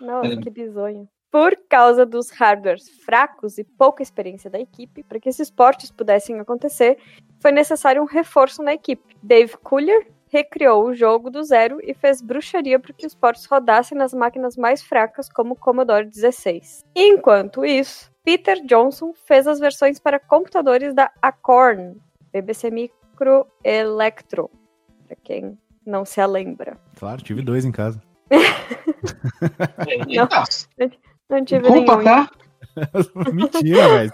Nossa, 0.01 0.33
É. 0.33 0.37
que 0.39 0.49
bizonho. 0.49 1.07
Por 1.31 1.55
causa 1.69 2.07
dos 2.07 2.31
hardwares 2.31 2.89
fracos 3.05 3.59
e 3.59 3.65
pouca 3.65 4.03
experiência 4.03 4.49
da 4.49 4.59
equipe, 4.59 5.03
para 5.03 5.21
que 5.21 5.29
esses 5.29 5.51
portes 5.51 5.91
pudessem 5.91 6.41
acontecer, 6.41 6.97
foi 7.41 7.53
necessário 7.53 8.01
um 8.03 8.07
reforço 8.07 8.63
na 8.63 8.73
equipe. 8.73 9.15
Dave 9.23 9.55
Coulier 9.59 10.07
recriou 10.29 10.87
o 10.87 10.95
jogo 10.95 11.31
do 11.31 11.43
zero 11.43 11.79
e 11.83 11.93
fez 11.93 12.23
bruxaria 12.23 12.79
para 12.79 12.93
que 12.95 13.07
os 13.07 13.15
portes 13.15 13.45
rodassem 13.45 13.99
nas 13.99 14.15
máquinas 14.15 14.57
mais 14.57 14.83
fracas, 14.83 15.29
como 15.29 15.53
o 15.53 15.57
Commodore 15.57 16.07
16. 16.07 16.85
Enquanto 16.95 17.67
isso, 17.67 18.11
Peter 18.27 18.61
Johnson 18.67 19.15
fez 19.25 19.47
as 19.47 19.61
versões 19.61 20.01
para 20.01 20.19
computadores 20.19 20.93
da 20.93 21.13
Acorn, 21.23 21.97
BBC 22.33 22.73
Micro 22.73 23.47
Electro, 23.63 24.51
para 25.07 25.17
quem 25.23 25.57
não 25.87 26.05
se 26.05 26.27
lembra. 26.27 26.77
Claro, 26.99 27.23
tive 27.23 27.41
dois 27.41 27.65
em 27.65 27.71
casa. 27.71 28.03
Eita, 29.87 30.51
Não 31.31 31.45
tive 31.45 31.69
culpa, 31.69 31.99
nenhum. 31.99 32.03
tá? 32.27 32.29
Mentira, 33.33 33.89
velho. 33.95 34.13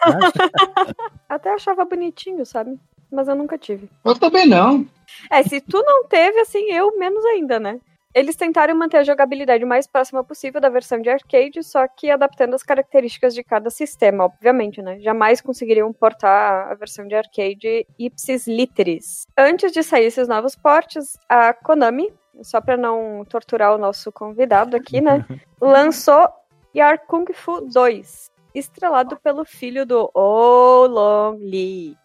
Até 1.26 1.54
achava 1.54 1.86
bonitinho, 1.86 2.44
sabe? 2.44 2.78
Mas 3.10 3.28
eu 3.28 3.34
nunca 3.34 3.56
tive. 3.56 3.88
Eu 4.04 4.14
também 4.14 4.46
não. 4.46 4.86
É, 5.30 5.42
se 5.42 5.58
tu 5.62 5.82
não 5.82 6.04
teve, 6.04 6.38
assim, 6.40 6.70
eu 6.70 6.98
menos 6.98 7.24
ainda, 7.24 7.58
né? 7.58 7.80
Eles 8.14 8.36
tentaram 8.36 8.74
manter 8.74 8.98
a 8.98 9.04
jogabilidade 9.04 9.64
mais 9.64 9.86
próxima 9.86 10.22
possível 10.22 10.60
da 10.60 10.68
versão 10.68 11.00
de 11.00 11.08
arcade, 11.08 11.62
só 11.62 11.86
que 11.88 12.10
adaptando 12.10 12.54
as 12.54 12.62
características 12.62 13.34
de 13.34 13.42
cada 13.42 13.70
sistema, 13.70 14.24
obviamente, 14.24 14.82
né? 14.82 14.98
Jamais 15.00 15.40
conseguiriam 15.40 15.92
portar 15.92 16.70
a 16.70 16.74
versão 16.74 17.06
de 17.06 17.14
arcade 17.14 17.86
ipsis 17.98 18.46
literis. 18.46 19.26
Antes 19.36 19.72
de 19.72 19.82
sair 19.82 20.04
esses 20.04 20.28
novos 20.28 20.54
portes, 20.54 21.16
a 21.28 21.54
Konami, 21.54 22.12
só 22.42 22.60
pra 22.60 22.76
não 22.76 23.24
torturar 23.28 23.74
o 23.74 23.78
nosso 23.78 24.12
convidado 24.12 24.76
aqui, 24.76 25.00
né? 25.00 25.24
lançou 25.60 26.28
Yar 26.74 27.06
Kung 27.06 27.26
Fu 27.32 27.60
2, 27.62 28.30
estrelado 28.54 29.16
pelo 29.16 29.44
filho 29.44 29.84
do 29.86 30.10
Oh 30.14 30.86
Long 30.86 31.36
Lee. 31.38 31.96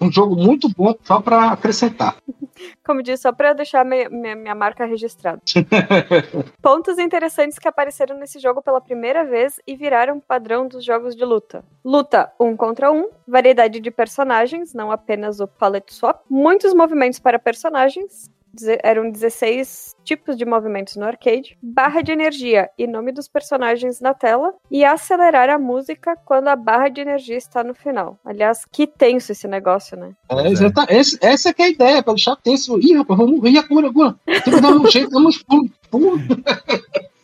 Um 0.00 0.10
jogo 0.10 0.36
muito 0.36 0.68
bom, 0.68 0.94
só 1.02 1.20
pra 1.20 1.52
acrescentar. 1.52 2.16
Como 2.84 3.02
disse, 3.02 3.22
só 3.22 3.32
pra 3.32 3.52
deixar 3.52 3.84
minha, 3.84 4.08
minha, 4.08 4.36
minha 4.36 4.54
marca 4.54 4.84
registrada. 4.84 5.40
Pontos 6.62 6.98
interessantes 6.98 7.58
que 7.58 7.66
apareceram 7.66 8.16
nesse 8.18 8.38
jogo 8.38 8.62
pela 8.62 8.80
primeira 8.80 9.24
vez 9.24 9.58
e 9.66 9.74
viraram 9.74 10.20
padrão 10.20 10.68
dos 10.68 10.84
jogos 10.84 11.16
de 11.16 11.24
luta. 11.24 11.64
Luta 11.84 12.32
um 12.38 12.56
contra 12.56 12.92
um, 12.92 13.08
variedade 13.26 13.80
de 13.80 13.90
personagens, 13.90 14.72
não 14.74 14.92
apenas 14.92 15.40
o 15.40 15.48
palette 15.48 15.92
swap, 15.94 16.20
muitos 16.28 16.72
movimentos 16.72 17.18
para 17.18 17.38
personagens, 17.38 18.30
eram 18.82 19.10
16 19.10 19.94
tipos 20.04 20.36
de 20.36 20.44
movimentos 20.44 20.96
no 20.96 21.04
arcade, 21.04 21.56
barra 21.62 22.02
de 22.02 22.12
energia 22.12 22.68
e 22.76 22.86
nome 22.86 23.12
dos 23.12 23.28
personagens 23.28 24.00
na 24.00 24.12
tela, 24.14 24.52
e 24.70 24.84
acelerar 24.84 25.48
a 25.48 25.58
música 25.58 26.16
quando 26.24 26.48
a 26.48 26.56
barra 26.56 26.88
de 26.88 27.00
energia 27.00 27.36
está 27.36 27.62
no 27.64 27.74
final. 27.74 28.18
Aliás, 28.24 28.64
que 28.70 28.86
tenso 28.86 29.32
esse 29.32 29.46
negócio, 29.48 29.96
né? 29.96 30.12
É, 30.28 30.48
exata- 30.48 30.86
esse- 30.90 31.18
essa 31.20 31.48
é 31.50 31.52
que 31.52 31.62
é 31.62 31.66
a 31.66 31.70
ideia, 31.70 32.02
pra 32.02 32.12
deixar 32.14 32.36
tenso. 32.36 32.78
Ih, 32.80 32.96
rapaz, 32.96 33.18
vamos 33.18 33.36
morrer 33.40 33.58
agora, 33.58 33.86
agora. 33.86 34.14
Tem 34.26 34.54
que 34.54 34.60
dar 34.60 34.70
um 34.72 34.86
jeito, 34.90 35.10
damos 35.10 35.42
pulo. 35.42 35.70
pulo. 35.90 36.18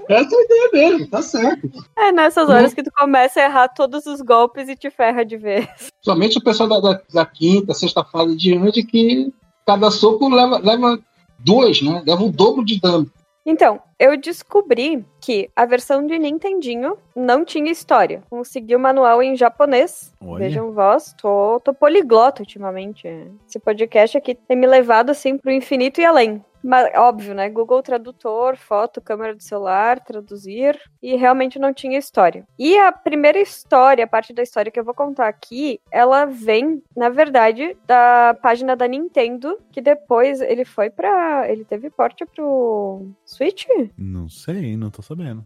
Essa 0.08 0.34
é 0.34 0.38
a 0.38 0.42
ideia 0.44 0.70
dele, 0.72 1.06
tá 1.06 1.20
certo. 1.20 1.68
É 1.96 2.10
nessas 2.12 2.48
horas 2.48 2.72
que 2.72 2.82
tu 2.82 2.90
começa 2.96 3.40
a 3.40 3.44
errar 3.44 3.68
todos 3.68 4.06
os 4.06 4.22
golpes 4.22 4.66
e 4.68 4.74
te 4.76 4.88
ferra 4.88 5.22
de 5.24 5.36
vez. 5.36 5.68
Somente 6.00 6.38
o 6.38 6.42
pessoal 6.42 6.68
da, 6.68 6.80
da, 6.80 7.00
da 7.12 7.26
quinta, 7.26 7.74
sexta 7.74 8.02
fase 8.02 8.34
diante 8.34 8.82
que 8.82 9.30
cada 9.66 9.90
soco 9.90 10.28
leva, 10.30 10.58
leva 10.58 10.98
dois, 11.38 11.82
né? 11.82 12.02
Leva 12.06 12.22
o 12.22 12.32
dobro 12.32 12.64
de 12.64 12.80
dano. 12.80 13.10
Então, 13.50 13.80
eu 13.98 14.14
descobri 14.20 15.02
que 15.22 15.48
a 15.56 15.64
versão 15.64 16.06
de 16.06 16.18
Nintendinho 16.18 16.98
não 17.16 17.46
tinha 17.46 17.72
história. 17.72 18.22
Consegui 18.28 18.76
o 18.76 18.78
manual 18.78 19.22
em 19.22 19.34
japonês. 19.36 20.12
Olha. 20.20 20.44
Vejam 20.44 20.70
vós, 20.72 21.14
tô, 21.14 21.58
tô 21.64 21.72
poliglota 21.72 22.42
ultimamente. 22.42 23.08
Esse 23.48 23.58
podcast 23.58 24.18
aqui 24.18 24.34
tem 24.34 24.54
me 24.54 24.66
levado 24.66 25.08
assim 25.08 25.38
pro 25.38 25.50
infinito 25.50 25.98
e 25.98 26.04
além. 26.04 26.44
Mas, 26.62 26.90
óbvio, 26.96 27.34
né? 27.34 27.48
Google 27.48 27.82
Tradutor, 27.82 28.56
foto, 28.56 29.00
câmera 29.00 29.34
do 29.34 29.42
celular, 29.42 30.00
traduzir. 30.00 30.78
E 31.02 31.16
realmente 31.16 31.58
não 31.58 31.72
tinha 31.72 31.98
história. 31.98 32.46
E 32.58 32.76
a 32.78 32.92
primeira 32.92 33.38
história, 33.38 34.04
a 34.04 34.08
parte 34.08 34.32
da 34.32 34.42
história 34.42 34.70
que 34.70 34.78
eu 34.78 34.84
vou 34.84 34.94
contar 34.94 35.28
aqui, 35.28 35.80
ela 35.90 36.24
vem, 36.24 36.82
na 36.96 37.08
verdade, 37.08 37.76
da 37.86 38.36
página 38.42 38.76
da 38.76 38.86
Nintendo, 38.88 39.58
que 39.70 39.80
depois 39.80 40.40
ele 40.40 40.64
foi 40.64 40.90
pra. 40.90 41.50
Ele 41.50 41.64
teve 41.64 41.90
porte 41.90 42.24
pro 42.26 43.08
Switch? 43.24 43.66
Não 43.96 44.28
sei, 44.28 44.76
não 44.76 44.90
tô 44.90 45.02
sabendo. 45.02 45.44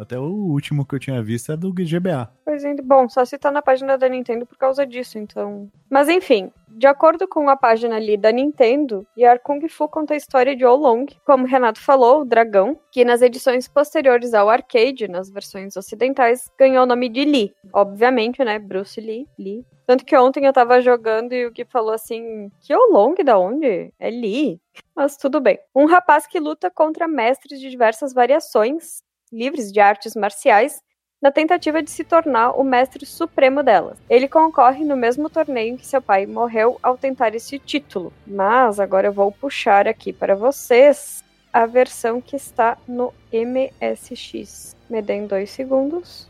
Até 0.00 0.18
o 0.18 0.24
último 0.24 0.86
que 0.86 0.94
eu 0.94 0.98
tinha 0.98 1.22
visto 1.22 1.52
é 1.52 1.56
do 1.58 1.70
GBA. 1.70 2.32
Pois 2.42 2.64
é, 2.64 2.74
bom, 2.82 3.06
só 3.06 3.22
se 3.22 3.36
tá 3.36 3.50
na 3.50 3.60
página 3.60 3.98
da 3.98 4.08
Nintendo 4.08 4.46
por 4.46 4.56
causa 4.56 4.86
disso, 4.86 5.18
então. 5.18 5.70
Mas 5.90 6.08
enfim, 6.08 6.50
de 6.68 6.86
acordo 6.86 7.28
com 7.28 7.50
a 7.50 7.56
página 7.56 7.96
ali 7.96 8.16
da 8.16 8.32
Nintendo, 8.32 9.06
Yar 9.16 9.38
Kung 9.40 9.68
Fu 9.68 9.86
conta 9.86 10.14
a 10.14 10.16
história 10.16 10.56
de 10.56 10.64
Oolong, 10.64 11.04
como 11.26 11.46
Renato 11.46 11.78
falou, 11.82 12.22
o 12.22 12.24
dragão, 12.24 12.80
que 12.90 13.04
nas 13.04 13.20
edições 13.20 13.68
posteriores 13.68 14.32
ao 14.32 14.48
arcade, 14.48 15.06
nas 15.06 15.28
versões 15.28 15.76
ocidentais, 15.76 16.50
ganhou 16.58 16.84
o 16.84 16.86
nome 16.86 17.10
de 17.10 17.22
Lee. 17.22 17.54
Obviamente, 17.70 18.42
né? 18.42 18.58
Bruce 18.58 18.98
Lee, 18.98 19.28
Lee. 19.38 19.66
Tanto 19.86 20.04
que 20.06 20.16
ontem 20.16 20.46
eu 20.46 20.52
tava 20.52 20.80
jogando 20.80 21.34
e 21.34 21.44
o 21.44 21.52
que 21.52 21.66
falou 21.66 21.92
assim, 21.92 22.50
que 22.60 22.74
Oolong 22.74 23.22
da 23.22 23.38
onde? 23.38 23.92
É 23.98 24.08
Lee. 24.08 24.58
Mas 24.96 25.18
tudo 25.18 25.40
bem. 25.40 25.58
Um 25.76 25.84
rapaz 25.84 26.26
que 26.26 26.40
luta 26.40 26.70
contra 26.70 27.06
mestres 27.06 27.60
de 27.60 27.68
diversas 27.68 28.14
variações, 28.14 29.02
livres 29.32 29.70
de 29.72 29.80
artes 29.80 30.14
marciais, 30.14 30.82
na 31.22 31.30
tentativa 31.30 31.82
de 31.82 31.90
se 31.90 32.02
tornar 32.02 32.52
o 32.52 32.64
mestre 32.64 33.04
supremo 33.04 33.62
delas. 33.62 33.98
Ele 34.08 34.26
concorre 34.26 34.84
no 34.84 34.96
mesmo 34.96 35.28
torneio 35.28 35.74
em 35.74 35.76
que 35.76 35.86
seu 35.86 36.00
pai 36.00 36.24
morreu 36.26 36.78
ao 36.82 36.96
tentar 36.96 37.34
esse 37.34 37.58
título. 37.58 38.12
Mas 38.26 38.80
agora 38.80 39.08
eu 39.08 39.12
vou 39.12 39.30
puxar 39.30 39.86
aqui 39.86 40.12
para 40.12 40.34
vocês 40.34 41.22
a 41.52 41.66
versão 41.66 42.20
que 42.20 42.36
está 42.36 42.78
no 42.88 43.12
MSX. 43.32 44.74
Me 44.88 45.02
deem 45.02 45.26
dois 45.26 45.50
segundos. 45.50 46.28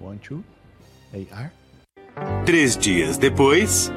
One, 0.00 0.18
two, 0.18 0.44
AR. 1.32 1.52
Três 2.44 2.76
dias 2.76 3.16
depois. 3.16 3.90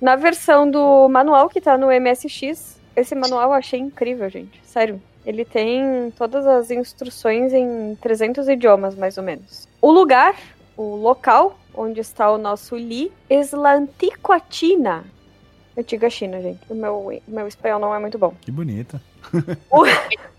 Na 0.00 0.14
versão 0.14 0.70
do 0.70 1.08
manual 1.08 1.48
que 1.48 1.60
tá 1.60 1.78
no 1.78 1.86
MSX, 1.86 2.78
esse 2.94 3.14
manual 3.14 3.44
eu 3.44 3.52
achei 3.54 3.80
incrível, 3.80 4.28
gente. 4.28 4.60
Sério. 4.64 5.00
Ele 5.26 5.44
tem 5.44 6.12
todas 6.16 6.46
as 6.46 6.70
instruções 6.70 7.52
em 7.52 7.96
300 8.00 8.48
idiomas, 8.48 8.94
mais 8.94 9.18
ou 9.18 9.24
menos. 9.24 9.66
O 9.82 9.90
lugar, 9.90 10.36
o 10.76 10.94
local 10.94 11.58
onde 11.74 12.00
está 12.00 12.30
o 12.30 12.38
nosso 12.38 12.76
Li, 12.76 13.12
Eslanticoatina. 13.28 15.04
Antiga 15.76 16.08
China, 16.08 16.40
gente. 16.40 16.60
O 16.70 16.74
meu, 16.74 16.94
o 17.26 17.30
meu 17.30 17.46
espanhol 17.48 17.78
não 17.80 17.94
é 17.94 17.98
muito 17.98 18.16
bom. 18.18 18.34
Que 18.40 18.50
bonita. 18.50 19.02
O- 19.70 19.84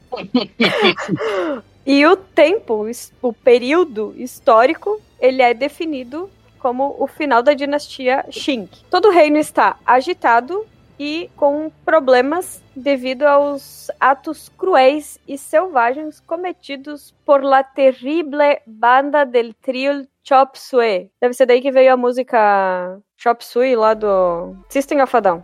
e 1.85 2.05
o 2.05 2.15
tempo, 2.15 2.85
o 3.21 3.33
período 3.33 4.13
histórico, 4.17 4.99
ele 5.19 5.41
é 5.41 5.53
definido 5.53 6.29
como 6.59 6.95
o 6.97 7.05
final 7.07 7.43
da 7.43 7.53
dinastia 7.53 8.25
Qing. 8.31 8.67
Todo 8.89 9.09
o 9.09 9.11
reino 9.11 9.37
está 9.37 9.77
agitado 9.85 10.65
e 10.99 11.29
com 11.35 11.71
problemas 11.85 12.61
devido 12.75 13.23
aos 13.23 13.91
atos 13.99 14.49
cruéis 14.57 15.19
e 15.27 15.37
selvagens 15.37 16.19
cometidos 16.19 17.13
por 17.25 17.43
la 17.43 17.63
terrible 17.63 18.61
banda 18.65 19.25
del 19.25 19.53
trio 19.55 20.07
Chop 20.23 20.57
Suey. 20.57 21.11
Deve 21.21 21.33
ser 21.33 21.45
daí 21.45 21.61
que 21.61 21.71
veio 21.71 21.93
a 21.93 21.97
música 21.97 22.99
Chop 23.17 23.43
Suey 23.43 23.75
lá 23.75 23.93
do 23.93 24.55
System 24.69 25.01
of 25.01 25.15
a 25.15 25.19
Down. 25.19 25.43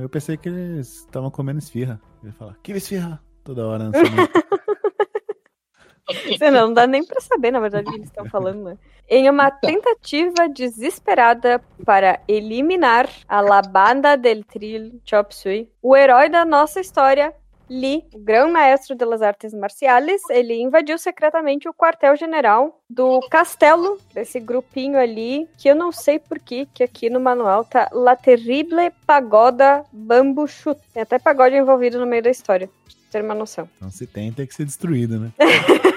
Eu 0.00 0.08
pensei 0.08 0.36
que 0.36 0.48
eles 0.48 1.00
estavam 1.00 1.30
comendo 1.30 1.58
esfirra. 1.58 2.00
Eu 2.22 2.28
ia 2.28 2.34
falar, 2.34 2.56
que 2.62 2.72
esfirra? 2.72 3.22
Toda 3.44 3.66
hora. 3.66 3.90
Sei 6.38 6.50
não, 6.50 6.68
não 6.68 6.74
dá 6.74 6.86
nem 6.86 7.04
pra 7.04 7.20
saber, 7.20 7.50
na 7.50 7.60
verdade, 7.60 7.88
o 7.88 7.90
que 7.90 7.96
eles 7.96 8.08
estão 8.08 8.24
falando, 8.26 8.62
né? 8.64 8.78
Em 9.08 9.28
uma 9.28 9.50
tentativa 9.50 10.48
desesperada 10.48 11.60
para 11.84 12.20
eliminar 12.26 13.08
a 13.28 13.40
La 13.40 13.60
Banda 13.60 14.16
del 14.16 14.44
Trio 14.44 15.00
Chop 15.04 15.34
Suey, 15.34 15.68
o 15.82 15.96
herói 15.96 16.28
da 16.28 16.44
nossa 16.44 16.80
história, 16.80 17.34
Li, 17.74 18.04
o 18.12 18.18
grão-maestro 18.18 18.94
das 18.94 19.22
artes 19.22 19.54
marciais, 19.54 20.20
ele 20.28 20.60
invadiu 20.60 20.98
secretamente 20.98 21.66
o 21.66 21.72
quartel-general 21.72 22.78
do 22.88 23.18
castelo 23.30 23.98
desse 24.12 24.38
grupinho 24.38 24.98
ali, 24.98 25.48
que 25.56 25.68
eu 25.68 25.74
não 25.74 25.90
sei 25.90 26.18
por 26.18 26.38
que 26.38 26.66
que 26.66 26.82
aqui 26.82 27.08
no 27.08 27.18
manual 27.18 27.64
tá 27.64 27.88
La 27.92 28.14
Terrible 28.14 28.92
Pagoda 29.06 29.86
Bambu 29.90 30.46
Chut. 30.46 30.78
Tem 30.92 31.02
até 31.02 31.18
pagode 31.18 31.56
envolvido 31.56 31.98
no 31.98 32.06
meio 32.06 32.22
da 32.22 32.30
história, 32.30 32.68
pra 32.84 32.94
ter 33.10 33.24
uma 33.24 33.34
noção. 33.34 33.66
Então 33.78 33.90
se 33.90 34.06
tem, 34.06 34.30
tem 34.32 34.46
que 34.46 34.54
ser 34.54 34.66
destruído, 34.66 35.18
né? 35.18 35.32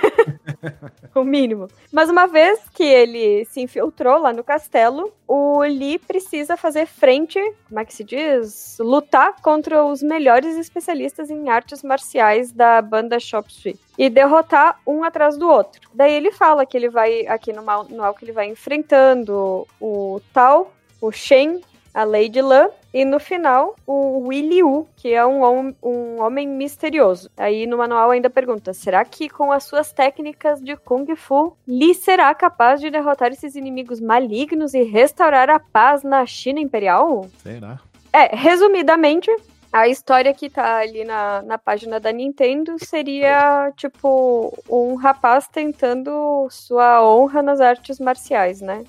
o 1.13 1.23
mínimo. 1.23 1.67
Mas 1.91 2.09
uma 2.09 2.27
vez 2.27 2.59
que 2.73 2.83
ele 2.83 3.45
se 3.45 3.61
infiltrou 3.61 4.19
lá 4.19 4.33
no 4.33 4.43
castelo, 4.43 5.13
o 5.27 5.61
Lee 5.61 5.99
precisa 5.99 6.57
fazer 6.57 6.85
frente, 6.85 7.39
como 7.67 7.79
é 7.79 7.85
que 7.85 7.93
se 7.93 8.03
diz? 8.03 8.77
Lutar 8.79 9.41
contra 9.41 9.83
os 9.83 10.01
melhores 10.01 10.57
especialistas 10.57 11.29
em 11.29 11.49
artes 11.49 11.83
marciais 11.83 12.51
da 12.51 12.81
banda 12.81 13.19
Chop 13.19 13.51
Suey. 13.51 13.77
E 13.97 14.09
derrotar 14.09 14.79
um 14.85 15.03
atrás 15.03 15.37
do 15.37 15.49
outro. 15.49 15.89
Daí 15.93 16.13
ele 16.13 16.31
fala 16.31 16.65
que 16.65 16.75
ele 16.75 16.89
vai, 16.89 17.25
aqui 17.27 17.53
no 17.53 17.63
manual, 17.63 18.13
que 18.13 18.25
ele 18.25 18.33
vai 18.33 18.47
enfrentando 18.47 19.65
o 19.79 20.21
Tal, 20.33 20.73
o 21.01 21.11
Shen, 21.11 21.61
a 21.95 22.03
Lady 22.03 22.41
Lan 22.41 22.67
e 22.93 23.05
no 23.05 23.21
final 23.21 23.73
o 23.87 24.27
Willy 24.27 24.61
Wu, 24.61 24.85
que 24.97 25.13
é 25.13 25.25
um, 25.25 25.41
hom 25.41 25.73
um 25.81 26.21
homem 26.21 26.45
misterioso. 26.45 27.31
Aí 27.37 27.65
no 27.65 27.77
manual 27.77 28.11
ainda 28.11 28.29
pergunta: 28.29 28.73
será 28.73 29.05
que 29.05 29.29
com 29.29 29.49
as 29.49 29.63
suas 29.63 29.93
técnicas 29.93 30.61
de 30.61 30.75
Kung 30.75 31.15
Fu, 31.15 31.55
Li 31.65 31.95
será 31.95 32.35
capaz 32.35 32.81
de 32.81 32.91
derrotar 32.91 33.31
esses 33.31 33.55
inimigos 33.55 34.01
malignos 34.01 34.73
e 34.73 34.83
restaurar 34.83 35.49
a 35.49 35.57
paz 35.57 36.03
na 36.03 36.25
China 36.25 36.59
Imperial? 36.59 37.29
Será? 37.41 37.79
É, 38.11 38.35
resumidamente. 38.35 39.31
A 39.71 39.89
história 39.89 40.33
que 40.33 40.49
tá 40.49 40.77
ali 40.77 41.03
na, 41.03 41.41
na 41.41 41.57
página 41.57 41.99
da 41.99 42.09
Nintendo 42.09 42.77
seria, 42.79 43.73
tipo, 43.75 44.57
um 44.69 44.95
rapaz 44.95 45.49
tentando 45.49 46.47
sua 46.49 47.05
honra 47.05 47.41
nas 47.41 47.59
artes 47.59 47.99
marciais, 47.99 48.61
né? 48.61 48.85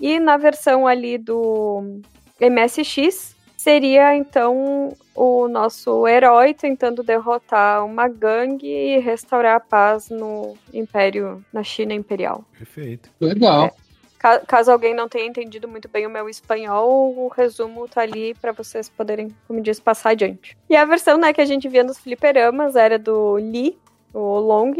E 0.00 0.18
na 0.18 0.38
versão 0.38 0.86
ali 0.86 1.18
do 1.18 2.00
MSX 2.40 3.34
seria 3.56 4.16
então 4.16 4.92
o 5.14 5.48
nosso 5.48 6.06
herói 6.06 6.54
tentando 6.54 7.02
derrotar 7.02 7.84
uma 7.84 8.06
gangue 8.08 8.66
e 8.68 8.98
restaurar 8.98 9.56
a 9.56 9.60
paz 9.60 10.08
no 10.10 10.54
Império, 10.72 11.44
na 11.52 11.64
China 11.64 11.92
Imperial. 11.94 12.44
Perfeito. 12.56 13.10
Legal. 13.20 13.74
Ca- 14.18 14.40
Caso 14.40 14.70
alguém 14.70 14.94
não 14.94 15.08
tenha 15.08 15.26
entendido 15.26 15.66
muito 15.66 15.88
bem 15.88 16.06
o 16.06 16.10
meu 16.10 16.28
espanhol, 16.28 17.14
o 17.16 17.28
resumo 17.28 17.88
tá 17.88 18.02
ali 18.02 18.34
pra 18.34 18.52
vocês 18.52 18.88
poderem, 18.88 19.34
como 19.48 19.60
diz, 19.60 19.80
passar 19.80 20.10
adiante. 20.10 20.56
E 20.70 20.76
a 20.76 20.84
versão 20.84 21.18
né, 21.18 21.32
que 21.32 21.40
a 21.40 21.44
gente 21.46 21.68
via 21.68 21.82
nos 21.84 21.98
fliperamas 21.98 22.76
era 22.76 22.98
do 22.98 23.36
Li, 23.38 23.76
o 24.14 24.38
Long. 24.38 24.74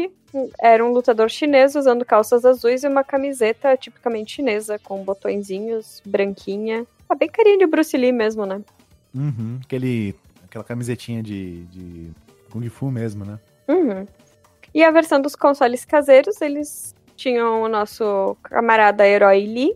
Era 0.61 0.83
um 0.85 0.91
lutador 0.91 1.29
chinês 1.29 1.75
usando 1.75 2.03
calças 2.05 2.45
azuis 2.45 2.83
e 2.83 2.87
uma 2.87 3.03
camiseta 3.03 3.75
tipicamente 3.77 4.35
chinesa, 4.35 4.77
com 4.79 5.03
botõezinhos, 5.03 6.01
branquinha. 6.05 6.85
Tá 7.07 7.15
bem 7.15 7.29
carinha 7.29 7.57
de 7.57 7.65
Bruce 7.65 7.95
Lee 7.95 8.11
mesmo, 8.11 8.45
né? 8.45 8.61
Uhum. 9.15 9.59
Aquele, 9.63 10.15
aquela 10.43 10.63
camisetinha 10.63 11.23
de, 11.23 11.63
de 11.65 12.11
Kung 12.51 12.67
Fu 12.69 12.91
mesmo, 12.91 13.25
né? 13.25 13.39
Uhum. 13.67 14.07
E 14.73 14.83
a 14.83 14.91
versão 14.91 15.21
dos 15.21 15.35
consoles 15.35 15.85
caseiros, 15.85 16.41
eles 16.41 16.93
tinham 17.15 17.63
o 17.63 17.69
nosso 17.69 18.35
camarada 18.43 19.07
herói 19.07 19.45
Lee, 19.45 19.75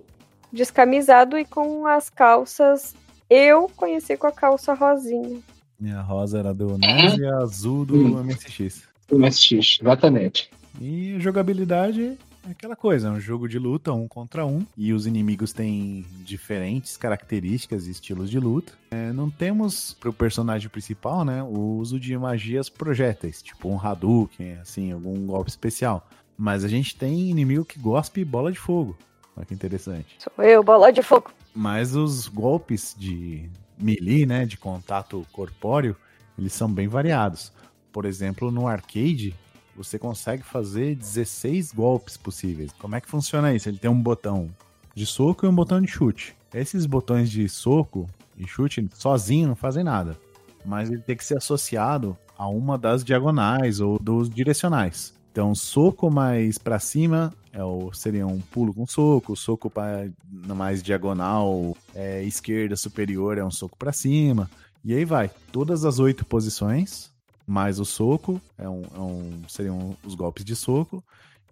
descamisado 0.52 1.38
e 1.38 1.46
com 1.46 1.88
as 1.88 2.10
calças. 2.10 2.94
Eu 3.30 3.70
conheci 3.76 4.18
com 4.18 4.28
a 4.28 4.32
calça 4.32 4.74
rosinha. 4.74 5.40
E 5.80 5.90
a 5.90 6.02
rosa 6.02 6.40
era 6.40 6.54
do 6.54 6.78
NES 6.78 7.18
e 7.18 7.26
a 7.26 7.38
azul 7.38 7.86
do 7.86 7.96
Hum. 7.96 8.24
MSX. 8.24 8.84
O 9.10 9.18
MSX, 9.18 9.80
exatamente. 9.82 10.52
E 10.80 11.16
a 11.16 11.20
jogabilidade 11.20 12.18
é 12.48 12.52
aquela 12.52 12.76
coisa, 12.76 13.08
é 13.08 13.12
um 13.12 13.20
jogo 13.20 13.48
de 13.48 13.60
luta, 13.60 13.94
um 13.94 14.08
contra 14.08 14.46
um, 14.46 14.66
e 14.76 14.94
os 14.94 15.06
inimigos 15.06 15.54
têm 15.54 16.06
diferentes 16.24 16.98
características 16.98 17.88
e 17.88 17.92
estilos 17.92 18.30
de 18.30 18.40
luta. 18.40 18.74
É, 18.92 19.12
não 19.14 19.30
temos 19.30 19.94
pro 20.00 20.12
personagem 20.12 20.70
principal, 20.70 21.24
né, 21.24 21.44
o 21.44 21.78
uso 21.78 22.00
de 22.00 22.18
magias 22.18 22.70
projéteis, 22.70 23.42
tipo 23.42 23.70
um 23.70 23.80
Hadouken, 23.80 24.54
assim, 24.54 24.92
algum 24.92 25.26
golpe 25.26 25.50
especial. 25.50 26.08
Mas 26.38 26.64
a 26.64 26.68
gente 26.68 26.96
tem 26.96 27.30
inimigo 27.30 27.64
que 27.64 27.78
gospe 27.78 28.26
bola 28.26 28.52
de 28.52 28.60
fogo. 28.60 28.98
Olha 29.36 29.46
que 29.46 29.54
interessante. 29.54 30.18
Sou 30.18 30.44
eu, 30.44 30.64
bola 30.64 30.92
de 30.92 31.04
fogo. 31.04 31.32
Mas 31.54 31.96
os 31.96 32.28
golpes 32.28 32.96
de 32.98 33.50
melee, 33.78 34.26
né, 34.26 34.46
de 34.46 34.58
contato 34.58 35.26
corpóreo, 35.32 35.96
eles 36.38 36.54
são 36.54 36.72
bem 36.72 36.88
variados. 36.88 37.52
Por 37.92 38.06
exemplo, 38.06 38.52
no 38.52 38.68
arcade, 38.68 39.36
você 39.76 39.98
consegue 39.98 40.44
fazer 40.44 40.96
16 40.96 41.74
golpes 41.74 42.18
possíveis. 42.18 42.72
Como 42.80 42.96
é 42.96 43.02
que 43.02 43.10
funciona 43.10 43.54
isso? 43.54 43.70
Ele 43.70 43.78
tem 43.78 43.90
um 43.90 44.02
botão 44.02 44.50
de 44.94 45.06
soco 45.06 45.46
e 45.46 45.50
um 45.50 45.56
botão 45.56 45.82
de 45.82 45.88
chute. 45.88 46.36
Esses 46.54 46.86
botões 46.86 47.30
de 47.30 47.48
soco 47.48 48.10
e 48.38 48.46
chute 48.46 48.88
sozinho 48.94 49.48
não 49.50 49.56
fazem 49.56 49.84
nada, 49.84 50.18
mas 50.66 50.90
ele 50.90 51.02
tem 51.02 51.16
que 51.16 51.24
ser 51.24 51.38
associado 51.38 52.18
a 52.38 52.48
uma 52.48 52.78
das 52.78 53.04
diagonais 53.04 53.80
ou 53.80 53.98
dos 54.00 54.30
direcionais. 54.30 55.14
Então, 55.32 55.56
soco 55.56 56.10
mais 56.12 56.58
pra 56.58 56.78
cima 56.78 57.34
é 57.54 57.64
o, 57.64 57.94
seria 57.94 58.28
um 58.28 58.40
pulo 58.40 58.74
com 58.74 58.86
soco, 58.86 59.36
soco 59.36 59.70
pra, 59.70 60.10
mais 60.56 60.82
diagonal 60.82 61.76
é, 61.94 62.24
esquerda 62.24 62.76
superior 62.76 63.38
é 63.38 63.44
um 63.44 63.52
soco 63.52 63.78
pra 63.78 63.94
cima. 63.94 64.50
E 64.84 64.94
aí 64.94 65.06
vai. 65.06 65.30
Todas 65.52 65.86
as 65.86 66.00
oito 66.00 66.26
posições 66.26 67.11
mais 67.48 67.80
o 67.80 67.86
soco, 67.86 68.42
é 68.58 68.68
um, 68.68 68.82
é 68.96 69.00
um, 69.00 69.42
seriam 69.48 69.96
os 70.04 70.16
golpes 70.16 70.44
de 70.46 70.56
soco, 70.56 71.04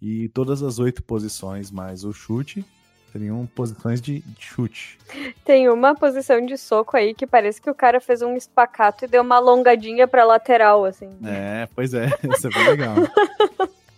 e 0.01 0.29
todas 0.29 0.63
as 0.63 0.79
oito 0.79 1.03
posições 1.03 1.69
mais 1.71 2.03
o 2.03 2.13
chute 2.13 2.65
seriam 3.11 3.45
posições 3.55 3.99
de, 3.99 4.23
chute. 4.37 4.97
Tem 5.43 5.67
uma 5.69 5.95
posição 5.95 6.45
de 6.45 6.57
soco 6.57 6.95
aí 6.95 7.13
que 7.13 7.25
parece 7.25 7.61
que 7.61 7.69
o 7.69 7.75
cara 7.75 7.99
fez 7.99 8.21
um 8.21 8.35
espacato 8.35 9.03
e 9.03 9.07
deu 9.07 9.23
uma 9.23 9.37
alongadinha 9.37 10.07
pra 10.07 10.23
lateral, 10.25 10.85
assim. 10.85 11.09
É, 11.25 11.67
pois 11.75 11.93
é, 11.93 12.07
isso 12.35 12.47
é 12.47 12.49
bem 12.51 12.67
legal. 12.67 12.95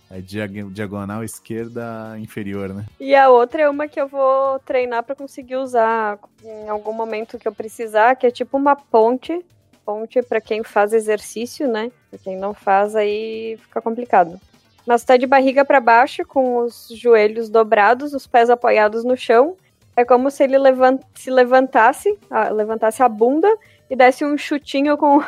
É 0.09 0.19
diag- 0.19 0.69
diagonal 0.71 1.23
esquerda 1.23 2.17
inferior, 2.19 2.73
né? 2.73 2.85
E 2.99 3.15
a 3.15 3.29
outra 3.29 3.61
é 3.63 3.69
uma 3.69 3.87
que 3.87 3.99
eu 3.99 4.07
vou 4.07 4.59
treinar 4.59 5.03
pra 5.03 5.15
conseguir 5.15 5.55
usar 5.55 6.19
em 6.43 6.67
algum 6.69 6.93
momento 6.93 7.37
que 7.39 7.47
eu 7.47 7.53
precisar, 7.53 8.15
que 8.15 8.27
é 8.27 8.31
tipo 8.31 8.57
uma 8.57 8.75
ponte. 8.75 9.43
Ponte 9.91 10.21
pra 10.21 10.39
quem 10.39 10.63
faz 10.63 10.93
exercício, 10.93 11.67
né? 11.67 11.91
Pra 12.09 12.17
quem 12.17 12.37
não 12.37 12.53
faz, 12.53 12.95
aí 12.95 13.57
fica 13.61 13.81
complicado. 13.81 14.39
Mas 14.87 15.03
tá 15.03 15.17
de 15.17 15.27
barriga 15.27 15.65
pra 15.65 15.81
baixo, 15.81 16.25
com 16.25 16.59
os 16.59 16.87
joelhos 16.95 17.49
dobrados, 17.49 18.13
os 18.13 18.25
pés 18.25 18.49
apoiados 18.49 19.03
no 19.03 19.17
chão. 19.17 19.57
É 19.95 20.05
como 20.05 20.31
se 20.31 20.43
ele 20.43 20.57
levan- 20.57 20.97
se 21.13 21.29
levantasse, 21.29 22.17
ah, 22.29 22.47
levantasse 22.49 23.03
a 23.03 23.09
bunda 23.09 23.53
e 23.89 23.95
desse 23.95 24.23
um 24.23 24.37
chutinho 24.37 24.97
com 24.97 25.21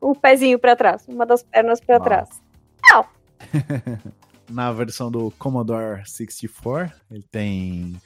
o 0.00 0.14
pezinho 0.16 0.58
pra 0.58 0.74
trás, 0.74 1.06
uma 1.06 1.26
das 1.26 1.42
pernas 1.42 1.78
pra 1.78 1.96
Uau. 1.96 2.04
trás. 2.04 2.28
Na 4.48 4.72
versão 4.72 5.10
do 5.10 5.30
Commodore 5.38 6.02
64, 6.08 6.90
ele 7.10 7.22
tem 7.30 8.00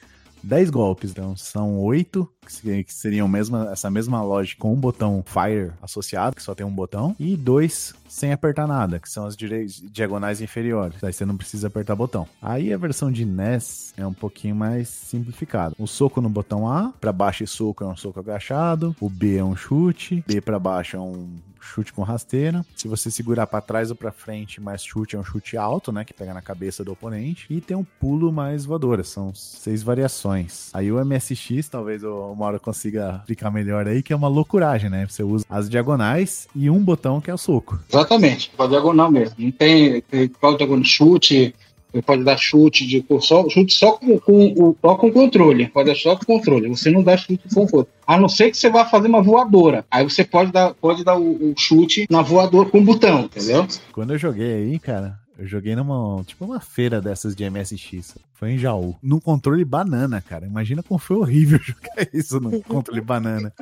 10 0.45 0.69
golpes, 0.69 1.11
então 1.11 1.35
são 1.35 1.79
8, 1.79 2.29
que 2.45 2.53
se- 2.53 2.83
que 2.83 2.93
seriam 2.93 3.27
mesma, 3.27 3.69
essa 3.71 3.89
mesma 3.89 4.21
lógica 4.21 4.61
com 4.61 4.71
um 4.73 4.79
botão 4.79 5.23
Fire 5.25 5.71
associado, 5.81 6.35
que 6.35 6.43
só 6.43 6.53
tem 6.53 6.65
um 6.65 6.71
botão, 6.71 7.15
e 7.19 7.35
dois 7.35 7.93
sem 8.07 8.31
apertar 8.31 8.67
nada, 8.67 8.99
que 8.99 9.09
são 9.09 9.25
as 9.25 9.35
diagonais 9.35 10.39
inferiores. 10.41 11.03
Aí 11.03 11.11
você 11.11 11.25
não 11.25 11.35
precisa 11.35 11.67
apertar 11.67 11.95
botão. 11.95 12.27
Aí 12.41 12.71
a 12.71 12.77
versão 12.77 13.11
de 13.11 13.25
NES 13.25 13.93
é 13.97 14.05
um 14.05 14.13
pouquinho 14.13 14.55
mais 14.55 14.87
simplificada. 14.87 15.75
O 15.79 15.87
soco 15.87 16.21
no 16.21 16.29
botão 16.29 16.67
A, 16.71 16.93
pra 17.01 17.11
baixo 17.11 17.43
e 17.43 17.47
soco 17.47 17.83
é 17.83 17.87
um 17.87 17.95
soco 17.97 18.19
agachado, 18.19 18.95
o 19.01 19.09
B 19.09 19.37
é 19.37 19.43
um 19.43 19.55
chute, 19.55 20.23
B 20.27 20.39
pra 20.39 20.59
baixo 20.59 20.95
é 20.95 20.99
um 20.99 21.27
chute 21.65 21.91
com 21.91 22.03
rasteira. 22.03 22.65
Se 22.75 22.87
você 22.87 23.09
segurar 23.09 23.47
pra 23.47 23.61
trás 23.61 23.89
ou 23.89 23.95
pra 23.95 24.11
frente, 24.11 24.61
mais 24.61 24.83
chute 24.83 25.15
é 25.15 25.19
um 25.19 25.23
chute 25.23 25.57
alto, 25.57 25.91
né, 25.91 26.05
que 26.05 26.13
pega 26.13 26.33
na 26.33 26.41
cabeça 26.41 26.83
do 26.83 26.91
oponente, 26.91 27.45
e 27.49 27.59
tem 27.59 27.75
um 27.75 27.83
pulo 27.83 28.31
mais 28.31 28.65
voadora, 28.65 29.03
são 29.03 29.33
seis 29.33 29.83
variações. 29.83 30.69
Aí 30.73 30.91
o 30.91 31.03
MSX, 31.03 31.69
talvez 31.69 32.03
o 32.03 32.35
Mauro 32.35 32.59
consiga 32.59 33.17
explicar 33.19 33.51
melhor 33.51 33.87
aí, 33.87 34.03
que 34.03 34.13
é 34.13 34.15
uma 34.15 34.27
loucuragem, 34.27 34.89
né? 34.89 35.05
Você 35.07 35.23
usa 35.23 35.45
as 35.49 35.69
diagonais 35.69 36.47
e 36.55 36.69
um 36.69 36.83
botão 36.83 37.19
que 37.19 37.31
é 37.31 37.33
o 37.33 37.37
soco. 37.37 37.79
Exatamente, 37.89 38.51
pra 38.55 38.67
diagonal 38.67 39.11
mesmo. 39.11 39.35
Não 39.37 39.51
tem, 39.51 40.01
tem 40.01 40.27
qual 40.27 40.55
diagonal 40.55 40.83
chute, 40.83 41.53
você 41.95 42.01
pode 42.01 42.23
dar 42.23 42.37
chute 42.37 42.85
de 42.85 43.03
só, 43.21 43.47
chute 43.49 43.73
só 43.73 43.93
com, 43.93 44.19
com, 44.19 44.47
o- 44.57 44.75
só 44.81 44.95
com 44.95 45.11
controle. 45.11 45.67
Pode 45.69 45.89
dar 45.89 45.95
só 45.95 46.15
com 46.15 46.25
controle. 46.25 46.67
Você 46.69 46.91
não 46.91 47.01
dá 47.01 47.15
chute 47.15 47.39
com 47.47 47.61
controle. 47.61 47.87
A 48.05 48.19
não 48.19 48.27
ser 48.27 48.51
que 48.51 48.57
você 48.57 48.69
vá 48.69 48.85
fazer 48.85 49.07
uma 49.07 49.21
voadora. 49.21 49.85
Aí 49.89 50.03
você 50.03 50.23
pode 50.23 50.51
dar, 50.51 50.73
pode 50.73 51.03
dar 51.03 51.17
o, 51.17 51.51
o 51.51 51.53
chute 51.57 52.05
na 52.09 52.21
voadora 52.21 52.69
com 52.69 52.79
o 52.79 52.83
botão, 52.83 53.21
entendeu? 53.21 53.65
Quando 53.93 54.13
eu 54.13 54.17
joguei 54.17 54.53
aí, 54.55 54.77
cara, 54.79 55.17
eu 55.39 55.47
joguei 55.47 55.75
numa, 55.75 56.21
tipo 56.25 56.43
uma 56.45 56.59
feira 56.59 57.01
dessas 57.01 57.35
de 57.35 57.49
MSX. 57.49 58.15
Foi 58.33 58.51
em 58.51 58.57
Jaú. 58.57 58.95
Num 59.01 59.19
controle 59.19 59.63
banana, 59.63 60.21
cara. 60.21 60.45
Imagina 60.45 60.83
como 60.83 60.99
foi 60.99 61.15
horrível 61.17 61.57
jogar 61.63 62.07
isso 62.13 62.39
no 62.41 62.61
controle 62.63 62.99
banana. 63.01 63.53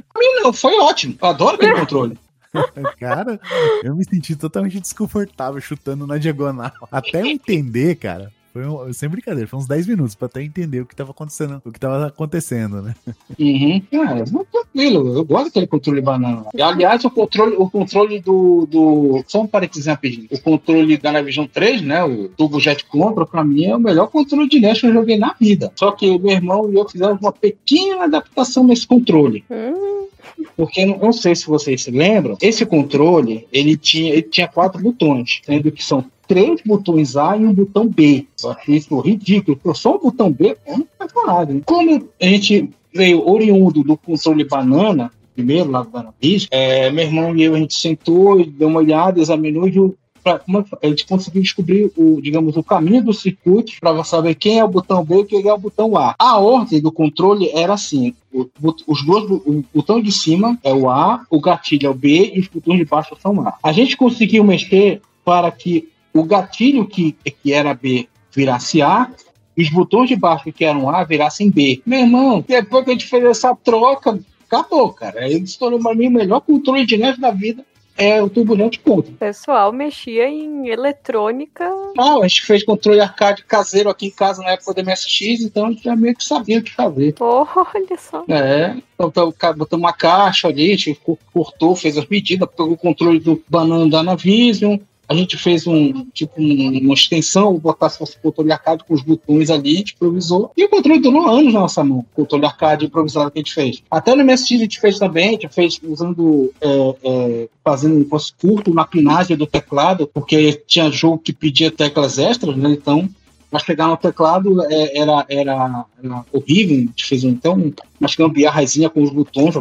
Não, 0.42 0.52
foi 0.52 0.78
ótimo. 0.80 1.16
Eu 1.22 1.28
adoro 1.28 1.56
aquele 1.56 1.74
controle. 1.80 2.18
Cara, 2.99 3.39
eu 3.84 3.95
me 3.95 4.04
senti 4.06 4.36
totalmente 4.36 4.80
desconfortável 4.80 5.60
chutando 5.62 6.08
na 6.08 6.18
diagonal. 6.18 6.72
Até 6.91 7.22
eu 7.22 7.26
entender, 7.28 7.95
cara. 7.95 8.32
Foi 8.54 8.68
um, 8.68 8.93
sem 8.93 9.10
brincadeira, 9.10 9.47
foi 9.47 9.58
uns 9.58 9.66
10 9.66 9.88
minutos 9.88 10.14
pra 10.14 10.28
até 10.28 10.43
entender 10.43 10.82
o 10.82 10.86
que 10.86 10.95
tava 10.95 11.10
acontecendo, 11.10 11.60
o 11.66 11.72
que 11.72 11.80
tava 11.80 12.06
acontecendo, 12.06 12.84
né? 12.84 12.93
Uhum. 13.39 13.82
Cara, 13.91 14.24
muito 14.32 14.47
tranquilo. 14.51 15.18
Eu 15.18 15.26
gosto 15.26 15.45
daquele 15.45 15.66
controle 15.66 16.01
banana. 16.01 16.45
E, 16.54 16.62
aliás, 16.62 17.04
o 17.04 17.10
controle, 17.10 17.56
o 17.58 17.68
controle 17.68 18.20
do, 18.20 18.68
do. 18.68 19.24
Só 19.28 19.41
um 19.41 19.47
parênteses 19.47 19.88
rapidinho. 19.88 20.28
O 20.30 20.39
controle 20.39 20.97
da 20.97 21.12
Navision 21.12 21.47
3, 21.51 21.82
né? 21.82 22.04
O 22.04 22.30
Turbo 22.30 22.60
Jet 22.60 22.86
Control, 22.86 23.26
pra 23.26 23.43
mim, 23.43 23.66
é 23.66 23.76
o 23.76 23.80
melhor 23.80 24.08
controle 24.08 24.47
de 24.47 24.60
NES 24.60 24.82
que 24.82 24.86
eu 24.86 24.93
joguei 24.93 25.18
na 25.18 25.34
vida. 25.39 25.72
Só 25.76 25.91
que 25.91 26.08
o 26.08 26.20
meu 26.20 26.32
irmão 26.32 26.72
e 26.72 26.76
eu 26.76 26.88
fizemos 26.88 27.20
uma 27.20 27.32
pequena 27.32 28.04
adaptação 28.04 28.64
nesse 28.64 28.86
controle. 28.86 29.43
Hum, 29.49 30.06
Porque 30.55 30.86
não, 30.86 31.11
sei 31.11 31.36
se 31.36 31.47
vocês 31.47 31.84
se 31.84 31.91
lembram, 31.91 32.38
esse 32.41 32.65
controle 32.65 33.47
ele 33.51 33.76
tinha, 33.76 34.13
ele 34.13 34.24
tinha 34.24 34.47
quatro 34.47 34.82
botões, 34.82 35.41
sendo 35.45 35.71
que 35.71 35.84
são 35.84 36.05
três 36.28 36.61
botões 36.65 37.15
A 37.15 37.36
e 37.38 37.45
um 37.45 37.53
botão 37.53 37.88
B. 37.88 38.26
Eu 38.43 38.51
achei 38.51 38.76
isso 38.76 38.99
ridículo, 38.99 39.57
porque 39.57 39.78
só 39.78 39.95
um 39.95 39.99
botão 39.99 40.32
B 40.32 40.55
é 40.65 40.76
personagem. 40.97 41.61
Como 41.65 42.09
a 42.21 42.26
gente 42.26 42.69
veio 42.93 43.28
oriundo 43.28 43.84
do 43.84 43.97
controle 43.97 44.43
banana, 44.43 45.11
primeiro 45.36 45.69
lá 45.69 45.82
do 45.82 45.89
Banabis, 45.89 46.47
é, 46.51 46.91
meu 46.91 47.05
irmão 47.05 47.36
e 47.36 47.43
eu, 47.43 47.55
a 47.55 47.57
gente 47.57 47.74
sentou, 47.74 48.45
deu 48.45 48.67
uma 48.67 48.80
olhada, 48.80 49.19
examinou 49.19 49.67
e 49.67 49.71
viu 49.71 49.97
pra- 50.24 50.39
como 50.39 50.59
é 50.59 50.88
a 50.88 50.89
gente 50.89 51.05
conseguiu 51.05 51.41
descobrir 51.41 51.91
o, 51.95 52.21
digamos, 52.21 52.55
o 52.55 52.63
caminho 52.63 53.03
do 53.03 53.13
circuito 53.13 53.74
para 53.80 54.03
saber 54.03 54.36
quem 54.36 54.59
é 54.59 54.63
o 54.63 54.67
botão 54.67 55.03
B 55.03 55.21
e 55.21 55.26
quem 55.26 55.47
é 55.47 55.53
o 55.53 55.57
botão 55.57 55.97
A. 55.97 56.15
A 56.17 56.38
ordem 56.39 56.82
do 56.82 56.91
controle 56.91 57.49
era 57.53 57.74
assim: 57.74 58.13
o, 58.32 58.47
os 58.88 59.05
dois, 59.05 59.30
o 59.30 59.63
botão 59.74 60.01
de 60.01 60.11
cima 60.11 60.57
é 60.63 60.74
o 60.74 60.89
A, 60.89 61.26
o 61.30 61.39
gatilho 61.39 61.88
é 61.88 61.89
o 61.89 61.93
B 61.93 62.32
e 62.34 62.39
os 62.39 62.47
botões 62.47 62.80
de 62.80 62.86
baixo 62.86 63.15
são 63.21 63.47
A. 63.47 63.55
A 63.61 63.71
gente 63.71 63.97
conseguiu 63.97 64.43
mexer 64.43 65.01
para 65.26 65.51
que 65.51 65.89
o 66.13 66.24
gatilho 66.24 66.86
que, 66.86 67.15
que 67.41 67.51
era 67.51 67.74
B 67.74 68.07
virasse 68.32 68.82
A 68.82 69.11
os 69.57 69.69
botões 69.69 70.09
de 70.09 70.15
baixo 70.15 70.51
que 70.51 70.65
eram 70.65 70.89
A 70.89 71.03
virassem 71.03 71.49
B. 71.49 71.82
Meu 71.86 71.99
irmão, 71.99 72.43
depois 72.47 72.84
que 72.84 72.89
a 72.89 72.93
gente 72.93 73.05
fez 73.05 73.24
essa 73.24 73.55
troca, 73.55 74.19
acabou, 74.47 74.91
cara. 74.91 75.21
Aí 75.21 75.45
se 75.45 75.57
tornou 75.57 75.80
para 75.80 75.95
mim 75.95 76.07
o 76.07 76.11
melhor 76.11 76.41
controle 76.41 76.86
de 76.86 76.97
NES 76.97 77.19
da 77.19 77.32
vida. 77.32 77.63
É 77.98 78.22
o 78.24 78.30
Net 78.56 78.80
Contra. 78.80 79.12
o 79.12 79.16
pessoal 79.16 79.72
mexia 79.72 80.28
em 80.28 80.68
eletrônica. 80.68 81.64
Não, 81.96 82.24
a 82.24 82.28
gente 82.28 82.41
fez 82.46 82.64
controle 82.64 83.00
arcade 83.00 83.44
caseiro 83.44 83.89
aqui 83.89 84.08
em 84.08 84.12
casa 84.12 84.41
na 84.41 84.52
época 84.52 84.74
do 84.74 84.84
MSX, 84.84 85.41
então 85.44 85.68
a 85.68 85.70
gente 85.72 85.84
já 85.84 85.96
meio 85.96 86.16
que 86.16 86.24
sabia 86.24 86.60
o 86.60 86.64
que 86.64 86.72
fazer. 86.72 87.16
Olha 87.20 87.98
só. 87.98 88.24
É, 88.28 88.76
então, 88.96 89.08
então, 89.10 89.28
o 89.30 89.34
cara 89.34 89.54
botou 89.54 89.78
uma 89.78 89.94
caixa 89.94 90.48
ali, 90.48 90.74
a 90.74 90.76
gente 90.76 90.96
co- 90.96 91.20
cortou, 91.32 91.76
fez 91.76 91.98
as 91.98 92.08
medidas, 92.08 92.50
pegou 92.50 92.72
o 92.74 92.78
controle 92.78 93.20
do 93.20 93.41
banana 93.48 93.88
da 93.89 94.02
Navision, 94.02 94.78
a 95.08 95.14
gente 95.14 95.38
fez 95.38 95.68
um 95.68 96.06
tipo 96.14 96.41
um- 96.41 96.80
uma 96.80 96.93
extensão, 96.93 97.58
botasse 97.58 98.01
o 98.01 98.08
controle 98.22 98.51
arcade 98.51 98.84
com 98.84 98.93
os 98.93 99.01
botões 99.01 99.49
ali, 99.49 99.76
a 99.76 99.78
gente 99.78 99.93
improvisou. 99.93 100.51
E 100.56 100.66
o 100.66 100.70
controle 100.70 100.99
durou 100.99 101.28
anos 101.28 101.54
na 101.54 101.62
nossa 101.62 101.84
mão, 101.84 101.99
o 101.99 102.06
controle 102.16 102.45
arcade 102.45 102.86
improvisado 102.86 103.30
que 103.32 103.39
a 103.39 103.41
gente 103.41 103.54
fez. 103.54 103.84
Até 103.89 104.16
no 104.16 104.24
MSX 104.24 104.51
a 104.51 104.64
gente 104.64 104.80
fez 104.80 104.99
também, 104.99 105.30
a 105.30 105.32
gente 105.32 105.49
fez 105.49 105.80
usando, 105.84 106.51
é, 106.62 106.95
é, 107.04 107.49
fazendo 107.64 107.95
um 107.95 108.08
fosse 108.08 108.34
curto 108.34 108.74
na 108.74 108.86
pinagem 108.86 109.36
do 109.36 109.45
teclado, 109.45 110.08
porque 110.08 110.64
tinha 110.68 110.89
jogo 110.91 111.18
que 111.18 111.34
pedia 111.34 111.70
teclas 111.72 112.18
extras, 112.18 112.56
né? 112.56 112.72
Então 112.72 113.10
nós 113.51 113.64
pegar 113.64 113.88
no 113.88 113.95
teclado 113.95 114.64
é, 114.64 114.97
era, 114.97 115.26
era, 115.30 115.86
era 116.04 116.26
horrível. 116.32 116.76
A 116.76 116.80
gente 116.80 117.06
fez 117.06 117.24
um, 117.24 117.30
então 117.30 117.74
umas 118.01 118.16
gambiarrazinha 118.16 118.89
com 118.89 119.04
os 119.04 119.12
botões. 119.12 119.54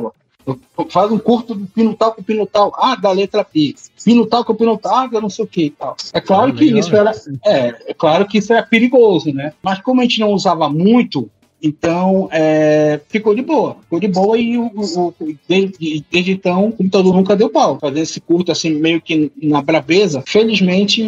Faz 0.91 1.11
um 1.13 1.19
curto 1.19 1.55
do 1.55 1.67
pino 1.67 1.95
tal 1.95 2.13
com 2.13 2.23
pino 2.23 2.47
tal. 2.47 2.73
Ah, 2.77 2.97
da 2.97 3.11
letra 3.13 3.45
P. 3.45 3.75
Pino 4.05 4.27
tal 4.27 4.45
com 4.45 4.55
pino 4.55 4.77
tal, 4.77 4.93
ah, 4.95 5.09
eu 5.13 5.21
não 5.21 5.31
sei 5.31 5.45
o 5.45 5.49
que 5.49 5.65
e 5.67 5.71
tal. 5.71 5.97
É 6.13 6.21
claro 6.21 6.51
Ah, 6.53 6.55
que 6.55 6.65
isso 6.79 6.95
era. 6.97 7.13
É, 7.45 7.91
é 7.91 7.95
claro 7.95 8.27
que 8.27 8.39
isso 8.39 8.53
era 8.53 8.63
perigoso, 8.63 9.33
né? 9.33 9.53
Mas 9.63 9.81
como 9.81 10.01
a 10.01 10.05
gente 10.05 10.19
não 10.21 10.33
usava 10.33 10.69
muito, 10.69 11.31
então 11.63 12.29
é, 12.33 13.01
ficou 13.09 13.35
de 13.35 13.43
boa. 13.43 13.77
Ficou 13.83 14.01
de 14.01 14.09
boa 14.09 14.37
e 14.37 14.59
o, 14.59 14.67
o- 14.75 15.15
desde, 15.49 16.05
desde 16.11 16.33
então 16.33 16.69
o 16.69 16.73
computador 16.73 17.15
nunca 17.15 17.37
deu 17.37 17.49
pau. 17.49 17.79
Fazendo 17.81 17.99
esse 18.03 18.21
curto 18.21 18.51
assim, 18.51 18.71
meio 18.71 19.01
que 19.01 19.31
na 19.41 19.63
brabeza, 19.63 20.23
felizmente 20.27 21.03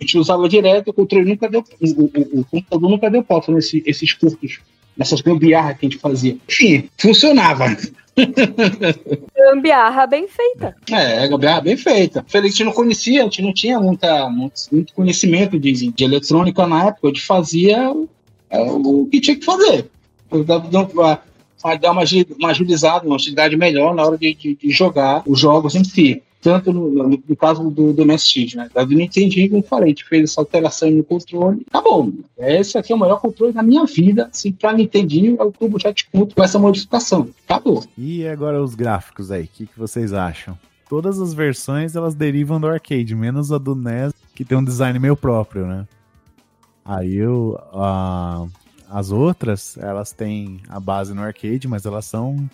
a 0.00 0.04
gente 0.04 0.16
usava 0.16 0.48
direto, 0.48 0.88
o 0.88 0.92
controle 0.94 1.28
nunca 1.28 1.48
deu. 1.48 1.64
O, 1.80 1.86
o- 2.04 2.40
o 2.40 2.44
computador 2.44 2.88
nunca 2.90 3.10
deu 3.10 3.22
pau 3.24 3.42
fazendo 3.42 3.58
esse- 3.58 3.82
esses 3.84 4.12
curtos, 4.12 4.60
nessas 4.96 5.20
gambiarras 5.20 5.76
que 5.76 5.86
a 5.86 5.88
gente 5.88 5.98
fazia. 6.00 6.36
Enfim, 6.48 6.88
funcionava. 6.96 7.64
Gambiarra 9.36 10.06
bem 10.06 10.26
feita. 10.28 10.76
É, 10.90 11.26
gambiarra 11.28 11.60
bem 11.60 11.76
feita. 11.76 12.24
Gente 12.28 12.64
não 12.64 12.72
conhecia, 12.72 13.20
a 13.20 13.24
gente 13.24 13.42
não 13.42 13.52
tinha 13.52 13.78
muita, 13.80 14.28
muito, 14.28 14.62
muito 14.72 14.92
conhecimento 14.94 15.58
de, 15.58 15.72
de 15.90 16.04
eletrônica 16.04 16.66
na 16.66 16.88
época, 16.88 17.08
a 17.08 17.10
gente 17.10 17.22
fazia 17.22 17.94
é, 18.50 18.60
o 18.62 19.06
que 19.10 19.20
tinha 19.20 19.36
que 19.36 19.44
fazer. 19.44 19.90
Para 20.28 20.42
dar 21.76 21.92
uma, 21.92 22.02
uma 22.38 22.50
agilizada, 22.50 23.06
uma 23.06 23.16
agilidade 23.16 23.56
melhor 23.56 23.94
na 23.94 24.04
hora 24.04 24.16
de, 24.18 24.34
de- 24.34 24.54
de 24.56 24.70
jogar 24.70 25.22
os 25.26 25.38
jogos 25.38 25.74
em 25.74 25.84
si. 25.84 26.22
Tanto 26.40 26.72
no, 26.72 26.90
no- 26.90 27.22
no 27.28 27.36
caso 27.36 27.68
do, 27.70 27.92
do 27.92 28.04
MSX, 28.06 28.54
né? 28.54 28.70
Da 28.74 28.82
do 28.84 28.94
Nintendinho, 28.94 29.50
como 29.50 29.62
eu 29.62 29.66
falei, 29.66 29.86
a 29.86 29.88
gente 29.88 30.04
fez 30.04 30.24
essa 30.30 30.40
alteração 30.40 30.90
no 30.90 31.04
controle. 31.04 31.62
Acabou. 31.68 32.12
Esse 32.38 32.78
aqui 32.78 32.92
é 32.92 32.96
o 32.96 32.98
melhor 32.98 33.20
controle 33.20 33.52
da 33.52 33.62
minha 33.62 33.84
vida. 33.84 34.28
Assim, 34.32 34.50
para 34.52 34.72
Nintendinho, 34.72 35.36
é 35.38 35.44
o 35.44 35.52
Turbo 35.52 35.78
Jet 35.78 36.06
Control 36.10 36.34
com 36.34 36.42
essa 36.42 36.58
modificação. 36.58 37.28
Acabou. 37.48 37.84
E 37.98 38.26
agora 38.26 38.62
os 38.62 38.74
gráficos 38.74 39.30
aí, 39.30 39.44
o 39.44 39.48
que, 39.48 39.66
que 39.66 39.78
vocês 39.78 40.12
acham? 40.12 40.58
todas 40.88 41.20
as 41.20 41.32
versões 41.32 41.94
elas 41.94 42.16
derivam 42.16 42.60
do 42.60 42.66
arcade, 42.66 43.14
menos 43.14 43.52
a 43.52 43.58
do 43.58 43.76
NES, 43.76 44.12
que 44.34 44.44
tem 44.44 44.58
um 44.58 44.64
design 44.64 44.98
meio 44.98 45.14
próprio, 45.16 45.64
né? 45.64 45.86
Aí 46.84 47.24
o, 47.24 47.56
a, 47.72 48.44
as 48.90 49.12
outras, 49.12 49.78
elas 49.78 50.10
têm 50.10 50.60
a 50.68 50.80
base 50.80 51.14
no 51.14 51.22
arcade, 51.22 51.68
mas 51.68 51.86
elas 51.86 52.06
são 52.06 52.50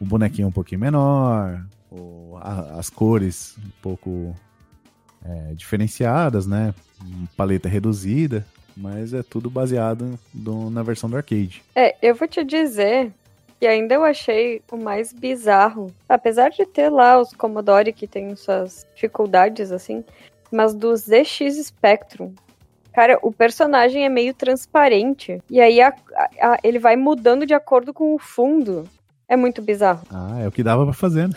o 0.00 0.04
bonequinho 0.06 0.48
um 0.48 0.50
pouquinho 0.50 0.80
menor, 0.80 1.62
o, 1.94 2.36
a, 2.40 2.78
as 2.78 2.90
cores 2.90 3.56
um 3.58 3.70
pouco 3.82 4.34
é, 5.24 5.54
diferenciadas, 5.54 6.46
né? 6.46 6.74
Paleta 7.36 7.68
reduzida, 7.68 8.44
mas 8.76 9.14
é 9.14 9.22
tudo 9.22 9.48
baseado 9.48 10.18
do, 10.32 10.70
na 10.70 10.82
versão 10.82 11.08
do 11.08 11.16
arcade. 11.16 11.62
É, 11.74 11.94
eu 12.02 12.14
vou 12.14 12.26
te 12.26 12.42
dizer 12.44 13.12
que 13.60 13.66
ainda 13.66 13.94
eu 13.94 14.04
achei 14.04 14.60
o 14.70 14.76
mais 14.76 15.12
bizarro. 15.12 15.92
Apesar 16.08 16.50
de 16.50 16.66
ter 16.66 16.90
lá 16.90 17.20
os 17.20 17.32
Commodore 17.32 17.92
que 17.92 18.06
tem 18.06 18.34
suas 18.36 18.86
dificuldades, 18.94 19.70
assim, 19.70 20.04
mas 20.50 20.74
do 20.74 20.94
ZX 20.96 21.64
Spectrum. 21.64 22.32
Cara, 22.92 23.18
o 23.22 23.32
personagem 23.32 24.04
é 24.04 24.08
meio 24.08 24.32
transparente. 24.32 25.42
E 25.50 25.60
aí 25.60 25.80
a, 25.80 25.92
a, 26.40 26.58
ele 26.62 26.78
vai 26.78 26.94
mudando 26.94 27.44
de 27.44 27.54
acordo 27.54 27.92
com 27.92 28.14
o 28.14 28.18
fundo. 28.18 28.88
É 29.26 29.36
muito 29.36 29.60
bizarro. 29.60 30.06
Ah, 30.10 30.40
é 30.40 30.46
o 30.46 30.52
que 30.52 30.62
dava 30.62 30.84
pra 30.84 30.94
fazer, 30.94 31.28
né? 31.28 31.34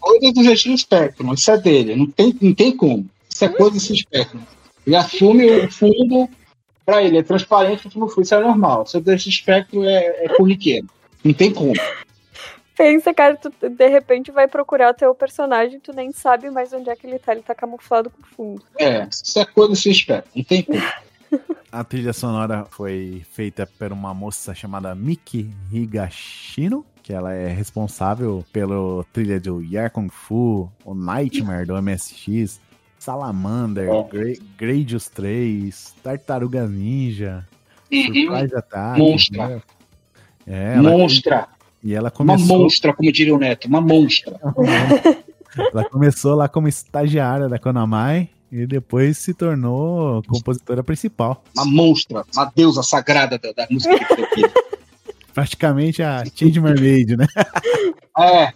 Coisa 0.00 0.32
do 0.32 0.42
ZX 0.42 0.80
Spectrum, 0.80 1.32
isso 1.32 1.50
é 1.50 1.58
dele. 1.58 1.96
Não 1.96 2.06
tem, 2.06 2.36
não 2.40 2.54
tem 2.54 2.76
como. 2.76 3.08
Isso 3.28 3.44
é 3.44 3.48
coisa 3.48 3.72
desse 3.72 3.96
Spectrum. 3.96 4.40
Ele 4.86 4.96
assume 4.96 5.50
o 5.50 5.70
fundo 5.70 6.28
pra 6.84 7.02
ele, 7.02 7.18
é 7.18 7.22
transparente, 7.22 7.88
como 7.90 8.08
foi, 8.08 8.22
isso 8.22 8.34
é 8.34 8.40
normal. 8.40 8.86
Seu 8.86 9.00
ZX 9.00 9.24
Spectrum 9.24 9.84
é, 9.84 10.24
é 10.24 10.28
corriqueiro. 10.36 10.86
Não 11.24 11.32
tem 11.32 11.52
como. 11.52 11.72
Pensa, 12.76 13.14
cara, 13.14 13.36
tu 13.36 13.52
de 13.68 13.88
repente 13.88 14.32
vai 14.32 14.48
procurar 14.48 14.90
o 14.90 14.94
teu 14.94 15.14
personagem, 15.14 15.78
tu 15.78 15.92
nem 15.92 16.12
sabe 16.12 16.50
mais 16.50 16.72
onde 16.72 16.90
é 16.90 16.96
que 16.96 17.06
ele 17.06 17.18
tá, 17.18 17.32
ele 17.32 17.42
tá 17.42 17.54
camuflado 17.54 18.10
com 18.10 18.20
o 18.20 18.26
fundo. 18.26 18.62
É, 18.78 19.08
isso 19.10 19.38
é 19.38 19.44
coisa 19.44 19.70
desse 19.70 19.94
Spectrum. 19.94 20.32
Não 20.34 20.44
tem 20.44 20.62
como. 20.62 20.82
A 21.70 21.82
trilha 21.82 22.12
sonora 22.12 22.66
foi 22.70 23.22
feita 23.32 23.66
por 23.78 23.92
uma 23.92 24.14
moça 24.14 24.54
chamada 24.54 24.94
Miki 24.94 25.50
Higashino, 25.72 26.84
que 27.04 27.12
ela 27.12 27.34
é 27.34 27.52
responsável 27.52 28.42
pela 28.50 29.04
trilha 29.12 29.38
do 29.38 29.62
Yar 29.62 29.90
Kung 29.90 30.08
Fu, 30.08 30.72
o 30.86 30.94
Nightmare 30.94 31.66
do 31.66 31.80
MSX, 31.80 32.58
Salamander. 32.98 33.86
Gra 34.08 34.32
Gradius 34.56 35.10
3, 35.10 35.94
Tartaruga 36.02 36.66
Ninja, 36.66 37.46
Surprise 37.92 38.56
Attack. 38.56 38.98
Monstra. 38.98 39.48
né? 39.48 39.62
É, 40.46 40.74
ela, 40.76 40.90
monstra. 40.90 41.48
e 41.82 41.94
ela 41.94 42.08
Uma 42.08 42.10
começou, 42.10 42.58
monstra, 42.58 42.94
como 42.94 43.12
diria 43.12 43.34
o 43.34 43.38
Neto. 43.38 43.68
Uma 43.68 43.82
monstra. 43.82 44.40
ela 45.72 45.84
começou 45.84 46.34
lá 46.34 46.48
como 46.48 46.68
estagiária 46.68 47.50
da 47.50 47.58
Konamai 47.58 48.30
e 48.50 48.66
depois 48.66 49.18
se 49.18 49.34
tornou 49.34 50.22
compositora 50.22 50.82
principal. 50.82 51.44
Uma 51.54 51.66
monstra. 51.66 52.24
Uma 52.34 52.50
deusa 52.56 52.82
sagrada 52.82 53.38
da, 53.38 53.52
da 53.52 53.66
música. 53.70 53.94
Praticamente 55.34 56.02
a 56.02 56.22
Change 56.34 56.60
Mermaid, 56.60 57.16
né? 57.16 57.26
É. 58.16 58.52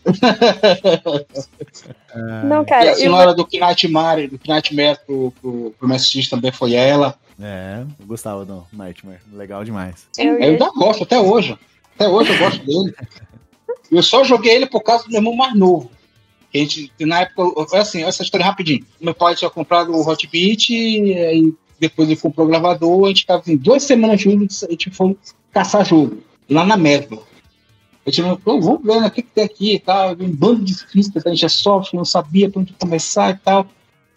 Não, 2.45 2.62
E 2.62 2.66
cara, 2.66 2.83
a 2.83 2.87
eu 2.87 2.91
vou 2.93 2.97
senhora 2.97 3.35
do 3.35 3.45
Knightmare, 3.47 4.29
do 4.29 4.39
Knightmare 4.39 4.99
pro, 5.05 5.33
pro, 5.41 5.74
pro 5.79 5.89
MSX 5.89 6.29
também 6.29 6.53
foi 6.53 6.74
ela. 6.74 7.14
É, 7.41 7.85
eu 8.01 8.07
gostava 8.07 8.45
do 8.45 8.64
Nightmare. 8.72 9.20
Legal 9.33 9.64
demais. 9.64 10.07
Eu 10.16 10.35
Eu 10.35 10.41
ia- 10.41 10.47
ainda 10.51 10.70
gosto, 10.70 11.05
até 11.05 11.18
hoje. 11.20 11.57
Até 11.95 12.09
hoje 12.09 12.33
eu 12.33 12.39
gosto 12.39 12.64
dele. 12.64 12.95
Eu 13.91 14.03
só 14.03 14.22
joguei 14.24 14.55
ele 14.55 14.66
por 14.66 14.83
causa 14.83 15.05
do 15.05 15.11
meu 15.11 15.18
irmão 15.18 15.35
mais 15.37 15.55
novo. 15.55 15.91
A 16.55 16.59
gente, 16.59 16.91
na 17.01 17.20
época, 17.20 17.66
foi 17.68 17.79
assim, 17.79 18.03
essa 18.05 18.22
história 18.22 18.45
rapidinho. 18.47 18.85
Meu 19.01 19.14
pai 19.14 19.35
tinha 19.35 19.51
comprado 19.51 19.93
o 19.93 20.09
Hot 20.09 20.26
Beat, 20.29 20.70
e 20.70 21.12
aí 21.14 21.55
depois 21.79 22.09
ele 22.09 22.18
comprou 22.18 22.47
o 22.47 22.51
gravador, 22.51 23.05
a 23.05 23.09
gente 23.09 23.26
tava 23.26 23.43
em 23.47 23.57
duas 23.57 23.83
semanas 23.85 24.20
juntos, 24.20 24.64
a 24.64 24.70
gente 24.70 24.91
foi 24.91 25.16
caçar 25.53 25.85
jogo, 25.87 26.18
lá 26.49 26.64
na 26.64 26.76
Medlo. 26.76 27.26
A 28.07 28.11
gente 28.11 28.24
falou, 28.42 28.61
vamos 28.61 28.82
ver 28.82 29.01
né, 29.01 29.07
o 29.09 29.11
que, 29.11 29.22
que 29.22 29.30
tem 29.30 29.44
aqui 29.44 29.74
e 29.74 29.78
tal. 29.78 30.12
Um 30.18 30.34
bando 30.34 30.64
de 30.64 30.74
fitas, 30.74 31.26
a 31.26 31.28
gente 31.30 31.44
é 31.44 31.49
software, 31.49 31.99
não 31.99 32.05
sabia 32.05 32.49
pra 32.49 32.61
onde 32.62 32.72
começar 32.72 33.30
e 33.34 33.38
tal. 33.38 33.66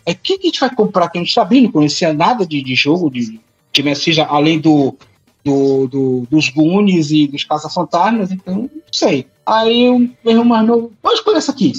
Aí 0.05 0.13
o 0.13 0.17
que, 0.17 0.37
que 0.37 0.47
a 0.47 0.49
gente 0.49 0.59
vai 0.59 0.73
comprar? 0.73 1.09
Que 1.09 1.17
a 1.17 1.21
gente 1.21 1.33
sabia, 1.33 1.61
não 1.61 1.71
conhecia 1.71 2.13
nada 2.13 2.45
de, 2.45 2.61
de 2.61 2.73
jogo, 2.73 3.09
de, 3.11 3.39
de 3.73 3.83
MSX, 3.83 4.19
além 4.19 4.59
do, 4.59 4.95
do, 5.43 5.87
do- 5.87 6.27
dos 6.29 6.49
Goonies 6.49 7.11
e 7.11 7.27
dos 7.27 7.43
Caça-Fantasmas, 7.43 8.31
então 8.31 8.61
não 8.61 8.69
sei. 8.91 9.27
Aí 9.45 9.89
o 9.89 9.99
meu 9.99 10.13
irmão 10.25 10.45
mais 10.45 10.65
novo, 10.65 10.91
pode 11.01 11.15
escolher 11.15 11.37
essa 11.37 11.51
aqui. 11.51 11.73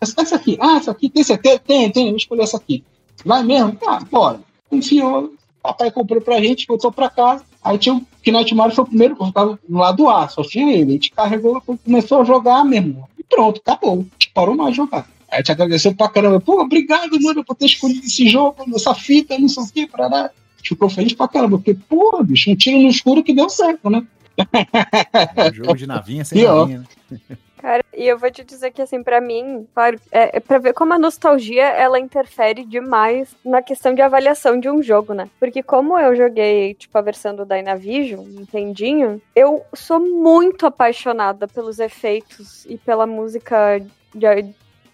Essa, 0.00 0.20
essa 0.20 0.36
aqui, 0.36 0.58
ah, 0.60 0.76
essa 0.76 0.90
aqui, 0.90 1.08
tem 1.08 1.24
certeza? 1.24 1.58
Tem, 1.60 1.90
tem, 1.90 2.08
vou 2.08 2.16
escolher 2.16 2.42
essa 2.42 2.58
aqui. 2.58 2.84
Vai 3.24 3.42
mesmo? 3.42 3.72
Tá, 3.76 4.00
bora. 4.10 4.40
Enfiou, 4.70 5.32
papai 5.62 5.90
comprou 5.90 6.20
pra 6.20 6.40
gente, 6.42 6.66
voltou 6.66 6.92
pra 6.92 7.08
casa. 7.08 7.42
Aí 7.62 7.78
tinha 7.78 7.94
o 7.94 8.02
Knight 8.32 8.54
Mario 8.54 8.74
foi 8.74 8.84
o 8.84 8.88
primeiro, 8.88 9.16
eu 9.20 9.32
tava 9.32 9.58
no 9.68 9.78
lado 9.78 10.08
A, 10.08 10.28
só 10.28 10.42
tinha 10.42 10.72
ele. 10.72 10.90
A 10.90 10.92
gente 10.92 11.10
carregou, 11.10 11.60
começou 11.60 12.20
a 12.20 12.24
jogar 12.24 12.64
mesmo. 12.64 13.08
E 13.18 13.22
pronto, 13.22 13.60
acabou. 13.64 14.00
A 14.00 14.02
gente 14.02 14.30
parou 14.32 14.56
mais 14.56 14.70
de 14.70 14.76
jogar. 14.78 15.06
Aí 15.30 15.34
a 15.34 15.36
gente 15.38 15.52
agradeceu 15.52 15.94
pra 15.94 16.08
caramba. 16.08 16.40
Pô, 16.40 16.60
obrigado, 16.60 17.20
mano, 17.20 17.44
por 17.44 17.54
ter 17.54 17.66
escolhido 17.66 18.06
esse 18.06 18.28
jogo, 18.28 18.64
essa 18.74 18.94
fita, 18.94 19.38
não 19.38 19.48
sei 19.48 19.62
o 19.62 19.66
que, 19.68 19.86
pra 19.86 20.06
lá. 20.08 20.30
Ficou 20.62 20.88
feliz 20.88 21.12
pra 21.12 21.28
caramba, 21.28 21.58
porque, 21.58 21.74
pô, 21.74 22.22
bicho, 22.22 22.50
um 22.50 22.56
tiro 22.56 22.78
no 22.78 22.88
escuro 22.88 23.22
que 23.22 23.34
deu 23.34 23.48
certo, 23.50 23.90
né? 23.90 24.02
Um 25.50 25.54
jogo 25.54 25.74
de 25.76 25.86
navinha 25.86 26.24
sem 26.24 26.40
E, 26.40 26.46
ó. 26.46 26.60
navinha, 26.60 26.78
né? 27.10 27.18
Cara, 27.64 27.82
e 27.96 28.06
eu 28.06 28.18
vou 28.18 28.30
te 28.30 28.44
dizer 28.44 28.72
que, 28.72 28.82
assim, 28.82 29.02
pra 29.02 29.22
mim, 29.22 29.66
claro, 29.72 29.98
é, 30.12 30.36
é 30.36 30.40
pra 30.40 30.58
ver 30.58 30.74
como 30.74 30.92
a 30.92 30.98
nostalgia, 30.98 31.64
ela 31.64 31.98
interfere 31.98 32.62
demais 32.62 33.34
na 33.42 33.62
questão 33.62 33.94
de 33.94 34.02
avaliação 34.02 34.60
de 34.60 34.68
um 34.68 34.82
jogo, 34.82 35.14
né? 35.14 35.30
Porque 35.40 35.62
como 35.62 35.98
eu 35.98 36.14
joguei, 36.14 36.74
tipo, 36.74 36.98
a 36.98 37.00
versão 37.00 37.34
do 37.34 37.46
Dynavision, 37.46 38.22
Nintendinho, 38.22 39.18
eu 39.34 39.64
sou 39.72 39.98
muito 39.98 40.66
apaixonada 40.66 41.48
pelos 41.48 41.78
efeitos 41.78 42.66
e 42.66 42.76
pela 42.76 43.06
música 43.06 43.78
de, 44.14 44.42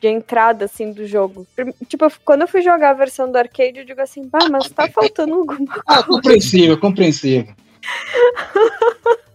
de 0.01 0.07
entrada, 0.07 0.67
assim, 0.67 0.93
do 0.93 1.05
jogo. 1.05 1.45
Tipo, 1.89 2.07
quando 2.25 2.43
eu 2.43 2.49
fui 2.49 2.63
jogar 2.63 2.91
a 2.91 2.95
versão 2.95 3.33
do 3.33 3.37
arcade, 3.37 3.81
eu 3.81 3.85
digo 3.85 4.01
assim, 4.01 4.29
bah, 4.29 4.49
mas 4.49 4.71
tá 4.71 4.87
faltando 4.87 5.35
alguma 5.35 5.83
Ah, 5.89 6.05
compreensível, 6.05 6.79
compreensível. 6.79 7.53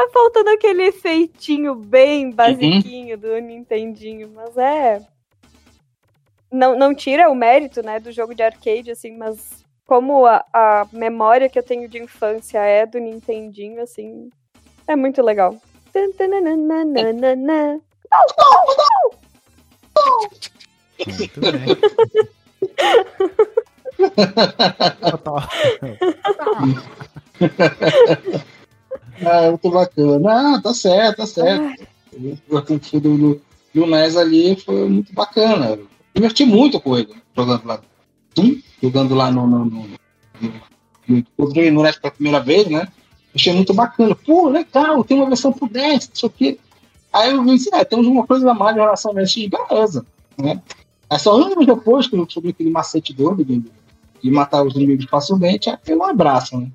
Tá 0.00 0.08
faltando 0.14 0.48
aquele 0.48 0.84
efeitinho 0.84 1.74
bem 1.74 2.30
basiquinho 2.30 3.18
do 3.18 3.38
Nintendinho, 3.38 4.30
mas 4.34 4.56
é. 4.56 5.02
Não, 6.50 6.74
não 6.74 6.94
tira 6.94 7.28
o 7.28 7.34
mérito, 7.34 7.82
né, 7.82 8.00
do 8.00 8.10
jogo 8.10 8.34
de 8.34 8.42
arcade, 8.42 8.90
assim, 8.90 9.14
mas 9.14 9.62
como 9.86 10.24
a, 10.24 10.42
a 10.54 10.86
memória 10.90 11.50
que 11.50 11.58
eu 11.58 11.62
tenho 11.62 11.86
de 11.86 12.02
infância 12.02 12.60
é 12.60 12.86
do 12.86 12.98
Nintendinho, 12.98 13.82
assim, 13.82 14.30
é 14.86 14.96
muito 14.96 15.20
legal. 15.20 15.54
Muito 21.06 21.40
bem. 21.40 21.76
Ah, 29.24 29.48
muito 29.48 29.70
bacana. 29.70 30.56
Ah, 30.56 30.60
tá 30.62 30.74
certo, 30.74 31.18
tá 31.18 31.26
certo. 31.26 31.86
O 32.48 32.78
Fu 32.80 33.00
do, 33.00 33.40
do, 33.74 33.86
NES 33.86 34.16
ali 34.16 34.56
foi 34.56 34.88
muito 34.88 35.12
bacana. 35.12 35.78
Diverti 36.14 36.44
muito 36.44 36.80
com 36.80 36.96
ele, 36.96 37.14
jogando 37.36 37.64
lá. 37.66 37.80
Tum, 38.34 38.60
jogando 38.82 39.14
lá 39.14 39.30
no. 39.30 39.46
no, 39.46 39.64
no, 39.64 39.86
no, 40.38 41.24
no, 41.38 41.72
no, 41.72 41.82
NES 41.82 41.96
pela 41.96 42.12
primeira 42.12 42.40
vez, 42.40 42.66
né? 42.66 42.88
Achei 43.34 43.52
muito 43.52 43.72
bacana. 43.72 44.14
Pô, 44.14 44.48
legal, 44.48 45.04
tem 45.04 45.16
uma 45.16 45.28
versão 45.28 45.52
pro 45.52 45.70
NES, 45.70 46.10
isso 46.12 46.26
aqui. 46.26 46.58
Aí 47.12 47.30
eu 47.30 47.44
disse, 47.44 47.72
é, 47.74 47.84
temos 47.84 48.06
uma 48.06 48.26
coisa 48.26 48.50
a 48.50 48.54
mais 48.54 48.76
em 48.76 48.80
relação 48.80 49.10
ao 49.10 49.16
NES, 49.16 49.34
beleza. 49.48 50.04
Né? 50.36 50.60
Aí 51.08 51.18
só 51.18 51.34
anos 51.34 51.66
depois 51.66 52.06
que 52.08 52.16
eu 52.16 52.24
descobri 52.24 52.50
aquele 52.50 52.70
macete 52.70 53.12
doido 53.12 53.44
de, 53.44 53.64
de 54.22 54.30
matar 54.30 54.62
os 54.62 54.74
inimigos 54.74 55.06
facilmente, 55.06 55.70
foi 55.84 55.96
um 55.96 56.04
abraço, 56.04 56.58
né? 56.58 56.70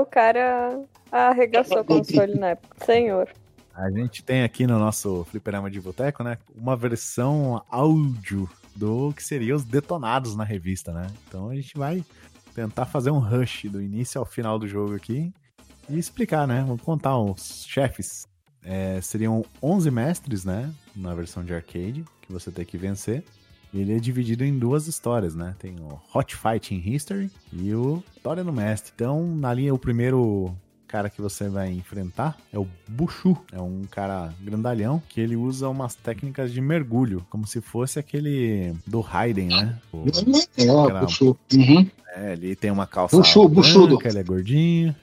O 0.00 0.06
cara 0.06 0.80
arregaçou 1.12 1.80
o 1.80 1.84
console 1.84 2.34
na 2.34 2.48
época. 2.48 2.84
Senhor. 2.84 3.28
A 3.74 3.90
gente 3.90 4.22
tem 4.22 4.42
aqui 4.42 4.66
no 4.66 4.78
nosso 4.78 5.24
fliperama 5.30 5.70
de 5.70 5.80
boteco, 5.80 6.22
né? 6.22 6.38
Uma 6.54 6.76
versão 6.76 7.62
áudio 7.70 8.48
do 8.76 9.12
que 9.14 9.22
seria 9.22 9.54
os 9.54 9.64
detonados 9.64 10.36
na 10.36 10.44
revista, 10.44 10.92
né? 10.92 11.06
Então 11.26 11.48
a 11.48 11.54
gente 11.54 11.76
vai 11.76 12.04
tentar 12.54 12.86
fazer 12.86 13.10
um 13.10 13.18
rush 13.18 13.64
do 13.70 13.80
início 13.80 14.18
ao 14.18 14.26
final 14.26 14.58
do 14.58 14.68
jogo 14.68 14.94
aqui 14.94 15.32
e 15.88 15.98
explicar, 15.98 16.46
né? 16.46 16.62
Vamos 16.66 16.82
contar 16.82 17.18
os 17.18 17.64
chefes. 17.66 18.26
É, 18.64 19.00
seriam 19.00 19.44
11 19.62 19.90
mestres, 19.90 20.44
né? 20.44 20.72
Na 20.94 21.14
versão 21.14 21.42
de 21.42 21.54
arcade, 21.54 22.04
que 22.20 22.32
você 22.32 22.50
tem 22.50 22.64
que 22.64 22.76
vencer. 22.76 23.24
Ele 23.72 23.96
é 23.96 23.98
dividido 23.98 24.44
em 24.44 24.58
duas 24.58 24.86
histórias, 24.86 25.34
né? 25.34 25.56
Tem 25.58 25.74
o 25.80 25.98
Hot 26.14 26.36
Fight 26.36 26.74
in 26.74 26.92
History 26.94 27.30
e 27.50 27.74
o 27.74 28.04
História 28.14 28.44
no 28.44 28.52
Mestre. 28.52 28.92
Então, 28.94 29.26
na 29.34 29.52
linha, 29.54 29.74
o 29.74 29.78
primeiro 29.78 30.54
cara 30.92 31.08
que 31.08 31.22
você 31.22 31.48
vai 31.48 31.70
enfrentar 31.72 32.36
é 32.52 32.58
o 32.58 32.68
Bushu. 32.86 33.34
É 33.50 33.58
um 33.58 33.82
cara 33.90 34.30
grandalhão 34.42 35.02
que 35.08 35.20
ele 35.22 35.34
usa 35.36 35.66
umas 35.70 35.94
técnicas 35.94 36.52
de 36.52 36.60
mergulho, 36.60 37.24
como 37.30 37.46
se 37.46 37.62
fosse 37.62 37.98
aquele 37.98 38.74
do 38.86 39.00
Raiden, 39.00 39.48
né? 39.48 39.78
O- 39.90 40.04
É, 40.58 40.62
Aquela- 40.64 41.00
puxou. 41.00 41.36
Uhum. 41.54 41.88
É, 42.14 42.34
ele 42.34 42.54
tem 42.54 42.70
uma 42.70 42.86
calça 42.86 43.16
Buchu, 43.16 43.48
buchudo. 43.48 43.96
branca, 43.96 44.08
ele 44.10 44.18
é 44.18 44.22
gordinho. 44.22 44.94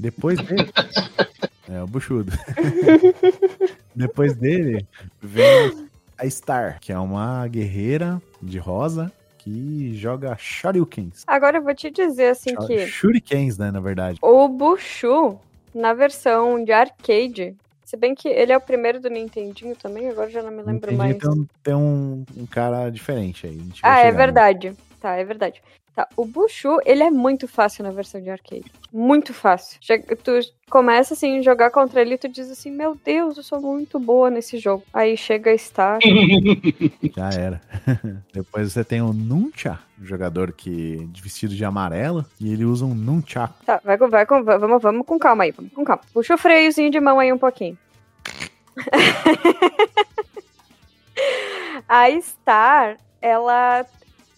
Depois 0.00 0.38
dele... 0.40 0.70
É, 1.68 1.82
o 1.82 1.86
buchudo. 1.88 2.30
Depois 3.94 4.36
dele 4.36 4.86
vem 5.20 5.88
a 6.16 6.30
Star, 6.30 6.78
que 6.80 6.92
é 6.92 6.98
uma 6.98 7.44
guerreira 7.48 8.22
de 8.40 8.56
rosa 8.56 9.10
que 9.46 9.94
joga 9.94 10.36
Shoryukens. 10.36 11.22
Agora 11.24 11.58
eu 11.58 11.62
vou 11.62 11.72
te 11.72 11.88
dizer 11.88 12.30
assim 12.30 12.50
Shur- 12.50 12.66
que 12.66 12.86
Shurikens, 12.86 13.56
né, 13.56 13.70
na 13.70 13.78
verdade. 13.78 14.18
o 14.20 14.48
Bushu, 14.48 15.38
na 15.72 15.94
versão 15.94 16.62
de 16.64 16.72
arcade, 16.72 17.54
se 17.84 17.96
bem 17.96 18.12
que 18.12 18.26
ele 18.28 18.50
é 18.52 18.56
o 18.56 18.60
primeiro 18.60 19.00
do 19.00 19.08
Nintendinho 19.08 19.76
também, 19.76 20.08
agora 20.08 20.26
eu 20.26 20.32
já 20.32 20.42
não 20.42 20.50
me 20.50 20.62
lembro 20.62 20.92
mais. 20.96 21.16
Tem, 21.18 21.30
um, 21.30 21.46
tem 21.62 21.74
um, 21.76 22.24
um 22.36 22.44
cara 22.46 22.90
diferente 22.90 23.46
aí. 23.46 23.60
Ah, 23.84 24.00
é 24.00 24.10
né? 24.10 24.18
verdade. 24.18 24.76
Tá, 25.00 25.14
é 25.14 25.24
verdade. 25.24 25.62
Tá, 25.96 26.06
o 26.14 26.26
Bushu, 26.26 26.78
ele 26.84 27.02
é 27.02 27.10
muito 27.10 27.48
fácil 27.48 27.82
na 27.82 27.90
versão 27.90 28.20
de 28.20 28.28
arcade. 28.28 28.70
Muito 28.92 29.32
fácil. 29.32 29.78
Chega- 29.80 30.14
tu 30.14 30.32
começa 30.68 31.14
assim, 31.14 31.38
a 31.38 31.42
jogar 31.42 31.70
contra 31.70 32.02
ele 32.02 32.16
e 32.16 32.18
tu 32.18 32.28
diz 32.28 32.50
assim, 32.50 32.70
meu 32.70 32.94
Deus, 33.02 33.38
eu 33.38 33.42
sou 33.42 33.62
muito 33.62 33.98
boa 33.98 34.28
nesse 34.28 34.58
jogo. 34.58 34.82
Aí 34.92 35.16
chega 35.16 35.52
a 35.52 35.56
Star. 35.56 35.98
Já 37.16 37.30
era. 37.30 37.62
Depois 38.30 38.70
você 38.74 38.84
tem 38.84 39.00
o 39.00 39.10
Nuncha, 39.14 39.78
um 39.98 40.04
jogador 40.04 40.52
que 40.52 40.96
de 41.06 41.22
vestido 41.22 41.54
de 41.54 41.64
amarelo, 41.64 42.26
e 42.38 42.52
ele 42.52 42.66
usa 42.66 42.84
um 42.84 42.94
Nunchaku. 42.94 43.64
Tá, 43.64 43.80
vai, 43.82 43.96
com- 43.96 44.10
vai, 44.10 44.26
com- 44.26 44.44
vamos, 44.44 44.82
vamos 44.82 45.06
com 45.06 45.18
calma 45.18 45.44
aí, 45.44 45.50
vamos 45.50 45.72
com 45.72 45.82
calma. 45.82 46.02
Puxa 46.12 46.34
o 46.34 46.38
freiozinho 46.38 46.90
de 46.90 47.00
mão 47.00 47.18
aí 47.18 47.32
um 47.32 47.38
pouquinho. 47.38 47.78
a 51.88 52.10
Star, 52.20 52.98
ela, 53.22 53.86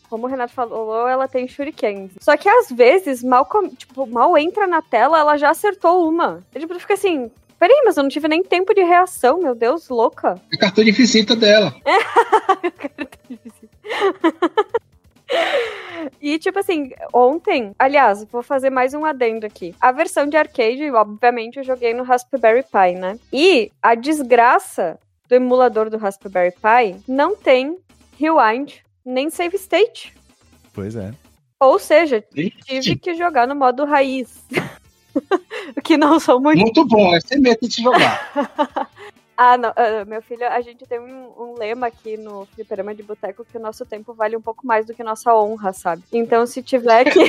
como 0.09 0.27
o 0.27 0.29
Renato 0.29 0.53
falou, 0.53 1.09
ela 1.09 1.29
tem 1.29 1.47
shurikens. 1.47 2.13
Só 2.21 2.37
que 2.37 2.49
às 2.49 2.71
vezes, 2.71 3.23
mal, 3.23 3.49
tipo, 3.77 4.07
mal 4.07 4.37
entra 4.37 4.67
na 4.67 4.83
tela, 4.83 5.19
ela 5.19 5.37
já 5.37 5.51
acertou 5.51 6.09
uma. 6.09 6.45
E, 6.55 6.61
tipo, 6.61 6.79
fica 6.79 6.95
assim, 6.95 7.31
peraí, 7.59 7.83
mas 7.85 7.97
eu 7.97 8.03
não 8.03 8.11
tive 8.11 8.29
nem 8.29 8.43
tempo 8.43 8.75
de 8.75 8.83
reação, 8.83 9.41
meu 9.41 9.55
Deus, 9.55 9.89
louca. 9.89 10.41
É 10.53 10.57
cartão 10.57 10.85
de 10.85 10.93
visita 10.93 11.37
dela. 11.37 11.75
E, 16.21 16.39
tipo 16.39 16.59
assim, 16.59 16.91
ontem, 17.13 17.73
aliás, 17.79 18.25
vou 18.25 18.43
fazer 18.43 18.71
mais 18.71 18.95
um 18.95 19.05
adendo 19.05 19.45
aqui. 19.45 19.75
A 19.81 19.93
versão 19.93 20.27
de 20.27 20.37
arcade, 20.37 20.91
obviamente, 20.91 21.59
eu 21.59 21.65
joguei 21.65 21.93
no 21.93 22.03
Raspberry 22.03 22.63
Pi, 22.63 22.99
né? 22.99 23.19
E 23.33 23.71
a 23.83 23.95
desgraça 23.95 24.99
do 25.29 25.35
emulador 25.35 25.91
do 25.91 25.99
Raspberry 25.99 26.53
Pi 26.53 27.01
não 27.07 27.37
tem 27.37 27.77
rewind 28.19 28.77
nem 29.09 29.31
save 29.31 29.57
state. 29.57 30.15
Pois 30.73 30.95
é. 30.95 31.13
Ou 31.59 31.79
seja, 31.79 32.23
tive 32.65 32.97
que 32.97 33.15
jogar 33.15 33.49
no 33.49 33.57
modo 33.57 33.85
raiz. 33.85 34.45
O 35.77 35.81
que 35.83 35.97
não 35.97 36.21
sou 36.21 36.41
muito. 36.41 36.61
Muito 36.61 36.85
bom, 36.85 37.15
é 37.15 37.21
sem 37.21 37.41
medo 37.41 37.67
de 37.67 37.83
jogar. 37.83 38.89
Ah, 39.41 39.57
não. 39.57 39.69
ah, 39.77 40.05
meu 40.05 40.21
filho, 40.21 40.45
a 40.49 40.61
gente 40.61 40.85
tem 40.85 40.99
um, 40.99 41.33
um 41.39 41.55
lema 41.57 41.87
aqui 41.87 42.17
no 42.17 42.45
Fliperama 42.47 42.93
de 42.93 43.05
Boteco 43.05 43.45
que 43.45 43.57
o 43.57 43.61
nosso 43.61 43.87
tempo 43.87 44.13
vale 44.13 44.37
um 44.37 44.41
pouco 44.41 44.67
mais 44.67 44.85
do 44.85 44.93
que 44.93 45.01
nossa 45.05 45.33
honra, 45.33 45.73
sabe? 45.73 46.03
Então, 46.13 46.45
se 46.45 46.61
tiver 46.61 47.05
que. 47.05 47.29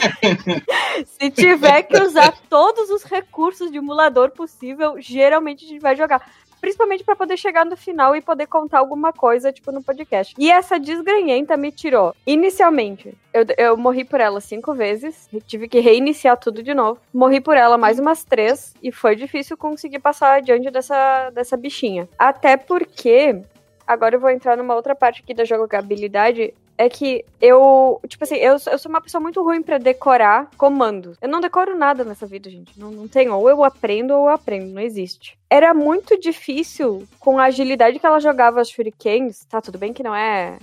se 1.06 1.30
tiver 1.30 1.84
que 1.84 2.02
usar 2.02 2.36
todos 2.50 2.90
os 2.90 3.04
recursos 3.04 3.70
de 3.70 3.78
emulador 3.78 4.32
possível, 4.32 4.96
geralmente 5.00 5.66
a 5.66 5.68
gente 5.68 5.82
vai 5.82 5.96
jogar. 5.96 6.28
Principalmente 6.60 7.04
pra 7.04 7.16
poder 7.16 7.38
chegar 7.38 7.66
no 7.66 7.78
final 7.78 8.16
e 8.16 8.22
poder 8.22 8.48
contar 8.48 8.80
alguma 8.80 9.14
coisa, 9.14 9.52
tipo, 9.52 9.72
no 9.72 9.84
podcast. 9.84 10.36
E 10.38 10.52
essa 10.52 10.80
desgranhenta 10.80 11.56
me 11.56 11.72
tirou. 11.72 12.16
Inicialmente, 12.26 13.18
eu, 13.34 13.46
eu 13.58 13.78
morri 13.78 14.04
por 14.04 14.20
ela 14.20 14.42
cinco 14.42 14.74
vezes. 14.74 15.30
Tive 15.46 15.68
que 15.68 15.80
reiniciar 15.80 16.38
tudo 16.38 16.62
de 16.62 16.74
novo. 16.74 17.00
Morri 17.14 17.40
por 17.40 17.56
ela 17.56 17.78
mais 17.78 18.00
umas 18.00 18.24
três. 18.24 18.74
E 18.82 18.92
foi 18.92 19.16
difícil 19.16 19.58
conseguir 19.58 20.00
passar 20.00 20.36
adiante 20.36 20.70
dessa, 20.70 21.30
dessa 21.32 21.56
bichinha. 21.56 22.08
Até 22.18 22.58
porque. 22.58 23.42
Agora 23.88 24.16
eu 24.16 24.20
vou 24.20 24.30
entrar 24.30 24.56
numa 24.56 24.76
outra 24.76 24.94
parte 24.94 25.22
aqui 25.24 25.34
da 25.34 25.46
jogabilidade. 25.46 26.54
É 26.80 26.88
que 26.88 27.26
eu, 27.42 28.00
tipo 28.08 28.24
assim, 28.24 28.38
eu, 28.38 28.54
eu 28.54 28.80
sou 28.80 28.90
uma 28.90 29.02
pessoa 29.02 29.20
muito 29.20 29.44
ruim 29.44 29.62
pra 29.62 29.78
decorar 29.78 30.50
comandos. 30.58 31.18
Eu 31.22 31.28
não 31.28 31.42
decoro 31.42 31.78
nada 31.78 32.06
nessa 32.06 32.26
vida, 32.26 32.50
gente. 32.50 32.80
Não, 32.80 32.90
não 32.90 33.06
tem. 33.06 33.30
Ou 33.30 33.50
eu 33.50 33.66
aprendo 33.66 34.14
ou 34.14 34.28
eu 34.28 34.30
aprendo. 34.30 34.74
Não 34.74 34.82
existe. 34.82 35.38
Era 35.50 35.74
muito 35.74 36.18
difícil 36.18 37.06
com 37.20 37.38
a 37.38 37.48
agilidade 37.48 38.00
que 38.00 38.06
ela 38.06 38.22
jogava 38.22 38.62
as 38.62 38.70
shurikens. 38.70 39.44
Tá, 39.44 39.60
tudo 39.60 39.78
bem 39.78 39.92
que 39.92 40.02
não 40.02 40.16
é 40.16 40.58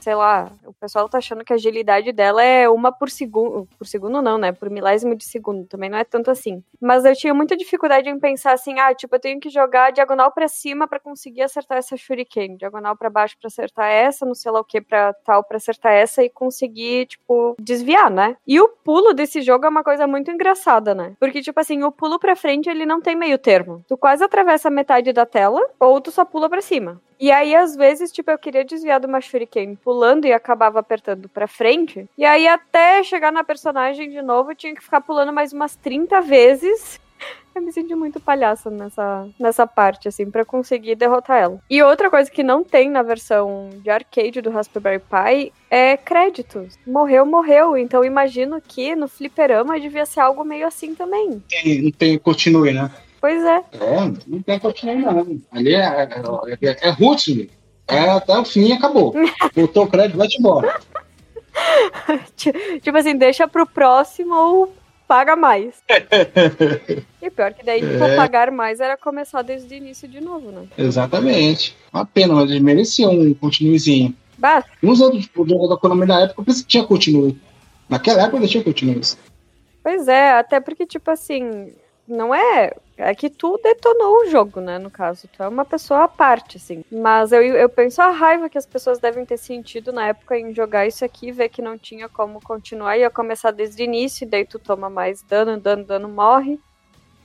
sei 0.00 0.14
lá, 0.14 0.50
o 0.64 0.72
pessoal 0.72 1.08
tá 1.08 1.18
achando 1.18 1.44
que 1.44 1.52
a 1.52 1.56
agilidade 1.56 2.12
dela 2.12 2.42
é 2.42 2.68
uma 2.68 2.90
por 2.90 3.10
segundo. 3.10 3.68
Por 3.78 3.86
segundo 3.86 4.20
não, 4.22 4.38
né? 4.38 4.52
Por 4.52 4.70
milésimo 4.70 5.14
de 5.14 5.24
segundo. 5.24 5.66
Também 5.66 5.90
não 5.90 5.98
é 5.98 6.04
tanto 6.04 6.30
assim. 6.30 6.62
Mas 6.80 7.04
eu 7.04 7.14
tinha 7.14 7.34
muita 7.34 7.56
dificuldade 7.56 8.08
em 8.08 8.18
pensar 8.18 8.52
assim, 8.52 8.78
ah, 8.78 8.94
tipo, 8.94 9.14
eu 9.14 9.20
tenho 9.20 9.40
que 9.40 9.50
jogar 9.50 9.92
diagonal 9.92 10.32
pra 10.32 10.48
cima 10.48 10.88
pra 10.88 10.98
conseguir 10.98 11.42
acertar 11.42 11.78
essa 11.78 11.96
shuriken, 11.96 12.56
diagonal 12.56 12.96
pra 12.96 13.10
baixo 13.10 13.36
pra 13.38 13.48
acertar 13.48 13.90
essa, 13.90 14.24
não 14.24 14.34
sei 14.34 14.50
lá 14.50 14.60
o 14.60 14.64
que 14.64 14.80
pra 14.80 15.12
tal 15.12 15.44
pra 15.44 15.56
acertar 15.56 15.92
essa 15.92 16.22
e 16.22 16.30
conseguir, 16.30 17.06
tipo, 17.06 17.56
desviar, 17.60 18.10
né? 18.10 18.36
E 18.46 18.60
o 18.60 18.68
pulo 18.68 19.12
desse 19.12 19.42
jogo 19.42 19.66
é 19.66 19.68
uma 19.68 19.84
coisa 19.84 20.06
muito 20.06 20.30
engraçada, 20.30 20.94
né? 20.94 21.14
Porque, 21.20 21.42
tipo 21.42 21.60
assim, 21.60 21.82
o 21.82 21.92
pulo 21.92 22.18
pra 22.18 22.36
frente 22.36 22.68
ele 22.68 22.86
não 22.86 23.00
tem 23.00 23.14
meio 23.14 23.38
termo. 23.38 23.84
Tu 23.86 23.96
quase 23.96 24.24
atravessa 24.24 24.70
metade 24.70 25.12
da 25.12 25.26
tela 25.26 25.60
ou 25.78 26.00
tu 26.00 26.10
só 26.10 26.24
pula 26.24 26.48
pra 26.48 26.60
cima. 26.62 27.00
E 27.20 27.30
aí, 27.30 27.54
às 27.54 27.76
vezes, 27.76 28.10
tipo, 28.10 28.30
eu 28.30 28.38
queria 28.38 28.64
desviar 28.64 28.98
de 28.98 29.06
uma 29.06 29.20
shuriken 29.20 29.74
pulando 29.74 30.24
e 30.26 30.32
acabava 30.32 30.78
apertando 30.80 31.28
pra 31.28 31.46
frente. 31.46 32.08
E 32.16 32.24
aí, 32.24 32.48
até 32.48 33.02
chegar 33.02 33.30
na 33.30 33.44
personagem 33.44 34.08
de 34.08 34.22
novo, 34.22 34.52
eu 34.52 34.56
tinha 34.56 34.74
que 34.74 34.82
ficar 34.82 35.02
pulando 35.02 35.30
mais 35.30 35.52
umas 35.52 35.76
30 35.76 36.20
vezes. 36.22 36.98
Eu 37.54 37.60
me 37.60 37.72
senti 37.72 37.94
muito 37.96 38.20
palhaça 38.20 38.70
nessa, 38.70 39.28
nessa 39.38 39.66
parte, 39.66 40.06
assim, 40.06 40.30
pra 40.30 40.44
conseguir 40.44 40.94
derrotar 40.94 41.36
ela. 41.36 41.58
E 41.68 41.82
outra 41.82 42.08
coisa 42.08 42.30
que 42.30 42.44
não 42.44 42.62
tem 42.62 42.88
na 42.88 43.02
versão 43.02 43.68
de 43.82 43.90
arcade 43.90 44.40
do 44.40 44.50
Raspberry 44.50 45.00
Pi 45.00 45.52
é 45.68 45.96
créditos. 45.96 46.78
Morreu, 46.86 47.26
morreu. 47.26 47.76
Então 47.76 48.04
imagino 48.04 48.62
que 48.62 48.94
no 48.94 49.08
fliperama 49.08 49.78
devia 49.80 50.06
ser 50.06 50.20
algo 50.20 50.44
meio 50.44 50.64
assim 50.66 50.94
também. 50.94 51.42
Tem- 51.48 51.90
tem 51.90 52.18
continue, 52.18 52.72
né? 52.72 52.88
Pois 53.20 53.42
é. 53.44 53.56
É, 53.74 54.00
não 54.26 54.42
tem 54.42 54.58
continue, 54.58 54.96
não. 54.96 55.38
Ali 55.52 55.74
é, 55.74 55.78
é, 55.80 56.08
é, 56.62 56.88
é. 56.88 57.46
É 57.90 58.08
até 58.10 58.38
o 58.38 58.44
fim 58.44 58.68
e 58.68 58.72
acabou. 58.72 59.12
Botou 59.54 59.84
o 59.84 59.88
crédito, 59.88 60.16
vai-te 60.16 60.38
embora. 60.38 60.80
tipo 62.36 62.96
assim, 62.96 63.16
deixa 63.16 63.48
pro 63.48 63.66
próximo 63.66 64.34
ou 64.34 64.74
paga 65.08 65.34
mais. 65.34 65.74
e 67.20 67.30
pior 67.30 67.52
que 67.52 67.64
daí, 67.64 67.80
tipo, 67.80 68.04
É. 68.04 68.16
pagar 68.16 68.50
mais 68.52 68.78
era 68.80 68.96
começar 68.96 69.42
desde 69.42 69.74
o 69.74 69.76
início 69.76 70.06
de 70.08 70.20
novo, 70.20 70.50
né? 70.52 70.66
Exatamente. 70.78 71.76
Uma 71.92 72.06
pena, 72.06 72.34
mas 72.34 72.48
eles 72.50 72.62
mereciam 72.62 73.12
um 73.12 73.34
continuezinho. 73.34 74.14
Bah, 74.38 74.64
Uns 74.82 75.00
outros 75.00 75.28
jogos 75.34 75.68
da 75.68 75.76
Konami 75.76 76.06
na 76.06 76.22
época 76.22 76.44
que 76.54 76.64
tinha 76.64 76.84
continue. 76.84 77.38
Naquela 77.88 78.22
época 78.22 78.38
deixa 78.38 78.62
continue. 78.62 79.00
pois 79.82 80.06
é, 80.06 80.30
até 80.30 80.60
porque, 80.60 80.86
tipo 80.86 81.10
assim, 81.10 81.72
não 82.06 82.32
é. 82.34 82.72
É 83.02 83.14
que 83.14 83.30
tu 83.30 83.58
detonou 83.62 84.22
o 84.22 84.26
jogo, 84.26 84.60
né? 84.60 84.78
No 84.78 84.90
caso, 84.90 85.26
tu 85.28 85.42
é 85.42 85.48
uma 85.48 85.64
pessoa 85.64 86.04
à 86.04 86.08
parte, 86.08 86.58
assim. 86.58 86.84
Mas 86.92 87.32
eu, 87.32 87.42
eu 87.42 87.68
penso 87.68 88.02
a 88.02 88.10
raiva 88.10 88.48
que 88.48 88.58
as 88.58 88.66
pessoas 88.66 88.98
devem 88.98 89.24
ter 89.24 89.38
sentido 89.38 89.90
na 89.92 90.08
época 90.08 90.38
em 90.38 90.54
jogar 90.54 90.86
isso 90.86 91.04
aqui, 91.04 91.32
ver 91.32 91.48
que 91.48 91.62
não 91.62 91.78
tinha 91.78 92.08
como 92.08 92.40
continuar, 92.42 92.98
ia 92.98 93.08
começar 93.08 93.52
desde 93.52 93.82
o 93.82 93.84
início, 93.84 94.24
e 94.24 94.28
daí 94.28 94.44
tu 94.44 94.58
toma 94.58 94.90
mais 94.90 95.22
dano, 95.22 95.58
dano, 95.58 95.84
dano, 95.84 96.08
morre. 96.08 96.60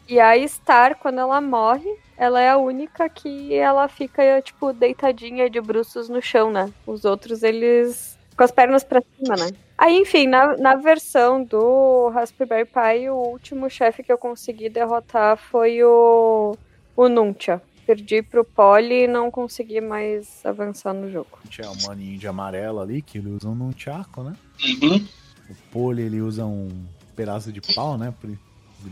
E 0.08 0.20
a 0.20 0.36
Star, 0.48 0.98
quando 0.98 1.20
ela 1.20 1.42
morre, 1.42 1.90
ela 2.16 2.40
é 2.40 2.50
a 2.50 2.58
única 2.58 3.10
que 3.10 3.54
ela 3.54 3.88
fica, 3.88 4.42
tipo, 4.42 4.72
deitadinha 4.72 5.50
de 5.50 5.60
bruços 5.60 6.08
no 6.08 6.22
chão, 6.22 6.52
né? 6.52 6.72
Os 6.86 7.06
outros, 7.06 7.44
eles. 7.44 8.15
Com 8.36 8.44
as 8.44 8.52
pernas 8.52 8.84
pra 8.84 9.02
cima, 9.02 9.36
né? 9.36 9.52
Aí, 9.78 9.98
enfim, 9.98 10.28
na, 10.28 10.56
na 10.58 10.76
versão 10.76 11.44
do 11.44 12.10
Raspberry 12.10 12.66
Pi, 12.66 13.10
o 13.10 13.16
último 13.16 13.70
chefe 13.70 14.04
que 14.04 14.12
eu 14.12 14.18
consegui 14.18 14.70
derrotar 14.70 15.38
foi 15.38 15.84
o, 15.84 16.56
o 16.96 17.10
Nuncha. 17.10 17.62
Perdi 17.86 18.24
pro 18.24 18.44
Poli 18.44 19.04
e 19.04 19.08
não 19.08 19.30
consegui 19.30 19.80
mais 19.80 20.44
avançar 20.44 20.94
no 20.94 21.12
jogo. 21.12 21.38
Tinha 21.50 21.70
o 21.70 21.84
maninho 21.84 22.18
de 22.18 22.28
amarelo 22.28 22.80
ali, 22.80 23.02
que 23.02 23.20
ele 23.20 23.30
usa 23.30 23.48
um 23.48 23.54
Nunchaku, 23.54 24.24
né? 24.24 24.34
Uhum. 24.82 25.06
O 25.50 25.56
Pole, 25.72 26.02
ele 26.02 26.22
usa 26.22 26.46
um 26.46 26.70
pedaço 27.16 27.52
de 27.52 27.62
pau, 27.62 27.98
né? 27.98 28.14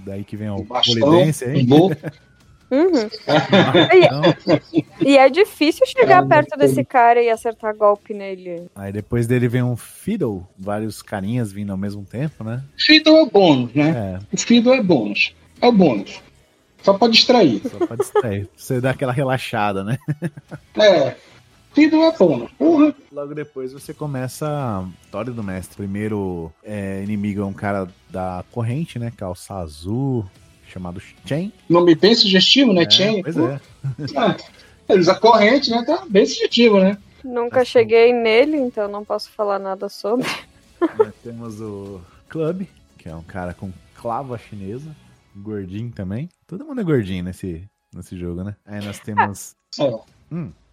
Daí 0.06 0.24
que 0.24 0.38
vem 0.38 0.50
o 0.50 0.58
Um 0.58 0.64
bastão, 0.64 1.00
polidense 1.00 1.46
aí. 1.46 1.66
um. 1.72 1.90
Uhum. 2.74 3.10
Então, 3.94 4.22
E 5.06 5.18
é 5.18 5.30
difícil 5.30 5.86
chegar 5.86 6.24
É, 6.24 6.28
perto 6.28 6.58
desse 6.58 6.84
cara 6.84 7.22
e 7.22 7.30
acertar 7.30 7.76
golpe 7.76 8.14
nele. 8.14 8.68
aí 8.76 8.92
depois 8.92 9.28
dele 9.28 9.48
vem 9.48 9.62
um 9.62 9.76
Fiddle, 9.76 10.48
vários 10.58 11.02
carinhas 11.02 11.52
vindo 11.52 11.72
ao 11.72 11.78
mesmo 11.78 12.04
tempo, 12.04 12.44
né? 12.44 12.64
Fiddle 12.78 13.18
é 13.18 13.26
bônus, 13.30 13.74
né? 13.74 14.20
É, 14.20 14.36
O 14.36 14.38
Fiddle 14.40 14.74
é 14.74 14.82
bônus. 14.82 15.36
É 15.62 15.68
o 15.68 15.72
bônus. 15.72 16.22
Só 16.82 16.94
pra 16.96 17.08
distrair. 17.08 17.62
Só 17.70 17.86
pra 17.86 17.96
distrair. 17.96 18.50
Você 18.58 18.82
dá 18.82 18.90
aquela 18.90 19.14
relaxada, 19.14 19.84
né? 19.84 19.98
É. 20.78 21.16
Tudo 21.74 22.04
é 22.04 22.12
bônus. 22.18 22.52
Porra. 22.58 22.94
Logo 23.12 23.34
depois 23.34 23.72
você 23.74 23.94
começa 23.94 24.48
a 24.48 24.86
história 25.06 25.32
do 25.32 25.42
mestre. 25.42 25.76
Primeiro 25.78 26.52
é, 26.64 27.02
inimigo 27.04 27.42
é 27.42 27.46
um 27.46 27.54
cara 27.54 27.88
da 28.10 28.44
corrente, 28.52 29.00
né? 29.00 29.12
Calça 29.16 29.56
azul, 29.56 30.26
chamado 30.74 31.00
Chen. 31.26 31.54
Nome 31.70 31.94
bem 31.96 32.16
sugestivo, 32.16 32.74
né, 32.74 32.84
É, 32.84 32.90
Chen? 32.90 33.22
Pois 33.22 33.38
é. 33.38 33.60
Ah, 34.18 34.36
Eles 34.90 35.08
a 35.08 35.16
corrente, 35.16 35.70
né? 35.70 35.84
Tá 35.86 36.04
bem 36.10 36.26
sugestivo, 36.26 36.80
né? 36.80 36.98
Nunca 37.24 37.62
Assim. 37.62 37.72
cheguei 37.72 38.12
nele, 38.12 38.58
então 38.58 38.88
não 38.90 39.06
posso 39.06 39.30
falar 39.32 39.60
nada 39.60 39.88
sobre. 39.88 40.28
Nós 40.82 41.14
temos 41.24 41.62
o 41.62 42.02
Club, 42.28 42.64
que 42.98 43.08
é 43.08 43.16
um 43.16 43.24
cara 43.24 43.54
com 43.54 43.72
clava 43.96 44.38
chinesa, 44.38 44.94
gordinho 45.36 45.92
também. 45.92 46.28
Todo 46.48 46.66
mundo 46.66 46.82
é 46.82 46.84
gordinho 46.84 47.24
nesse, 47.24 47.64
nesse 47.96 48.18
jogo, 48.18 48.44
né? 48.44 48.56
Aí 48.66 48.84
nós 48.84 49.00
temos. 49.00 49.56
É. 49.80 49.90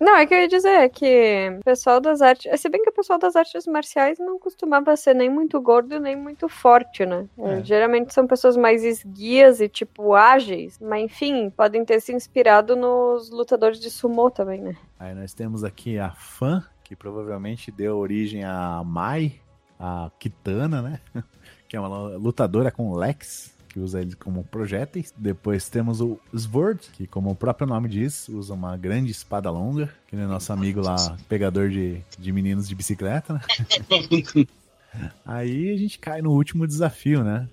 Não, 0.00 0.16
é 0.16 0.26
que 0.26 0.32
eu 0.32 0.38
ia 0.38 0.48
dizer 0.48 0.88
que 0.88 1.58
o 1.60 1.64
pessoal 1.64 2.00
das 2.00 2.22
artes. 2.22 2.60
Se 2.60 2.68
bem 2.70 2.82
que 2.82 2.88
o 2.88 2.92
pessoal 2.92 3.18
das 3.18 3.36
artes 3.36 3.66
marciais 3.66 4.18
não 4.18 4.38
costumava 4.38 4.96
ser 4.96 5.14
nem 5.14 5.28
muito 5.28 5.60
gordo 5.60 6.00
nem 6.00 6.16
muito 6.16 6.48
forte, 6.48 7.04
né? 7.04 7.26
É. 7.38 7.62
Geralmente 7.62 8.14
são 8.14 8.26
pessoas 8.26 8.56
mais 8.56 8.82
esguias 8.82 9.60
e, 9.60 9.68
tipo, 9.68 10.14
ágeis. 10.14 10.78
Mas 10.80 11.04
enfim, 11.04 11.50
podem 11.50 11.84
ter 11.84 12.00
se 12.00 12.14
inspirado 12.14 12.74
nos 12.74 13.30
lutadores 13.30 13.78
de 13.78 13.90
sumô 13.90 14.30
também, 14.30 14.62
né? 14.62 14.76
Aí 14.98 15.14
nós 15.14 15.34
temos 15.34 15.62
aqui 15.64 15.98
a 15.98 16.10
Fan, 16.12 16.64
que 16.82 16.96
provavelmente 16.96 17.70
deu 17.70 17.98
origem 17.98 18.42
a 18.42 18.82
Mai, 18.84 19.34
a 19.78 20.10
Kitana, 20.18 20.80
né? 20.80 21.00
Que 21.68 21.76
é 21.76 21.80
uma 21.80 22.16
lutadora 22.16 22.72
com 22.72 22.92
Lex, 22.92 23.54
que 23.70 23.78
usa 23.78 24.00
ele 24.00 24.14
como 24.16 24.44
projéteis. 24.44 25.14
Depois 25.16 25.68
temos 25.68 26.00
o 26.00 26.18
Sword, 26.36 26.90
que 26.92 27.06
como 27.06 27.30
o 27.30 27.34
próprio 27.34 27.66
nome 27.66 27.88
diz, 27.88 28.28
usa 28.28 28.52
uma 28.52 28.76
grande 28.76 29.10
espada 29.10 29.50
longa, 29.50 29.88
que 30.08 30.16
é 30.16 30.26
nosso 30.26 30.52
amigo 30.52 30.80
lá, 30.80 31.16
pegador 31.28 31.70
de, 31.70 32.02
de 32.18 32.32
meninos 32.32 32.68
de 32.68 32.74
bicicleta, 32.74 33.34
né? 33.34 33.40
Aí 35.24 35.72
a 35.72 35.76
gente 35.76 35.98
cai 35.98 36.20
no 36.20 36.32
último 36.32 36.66
desafio, 36.66 37.22
né? 37.22 37.48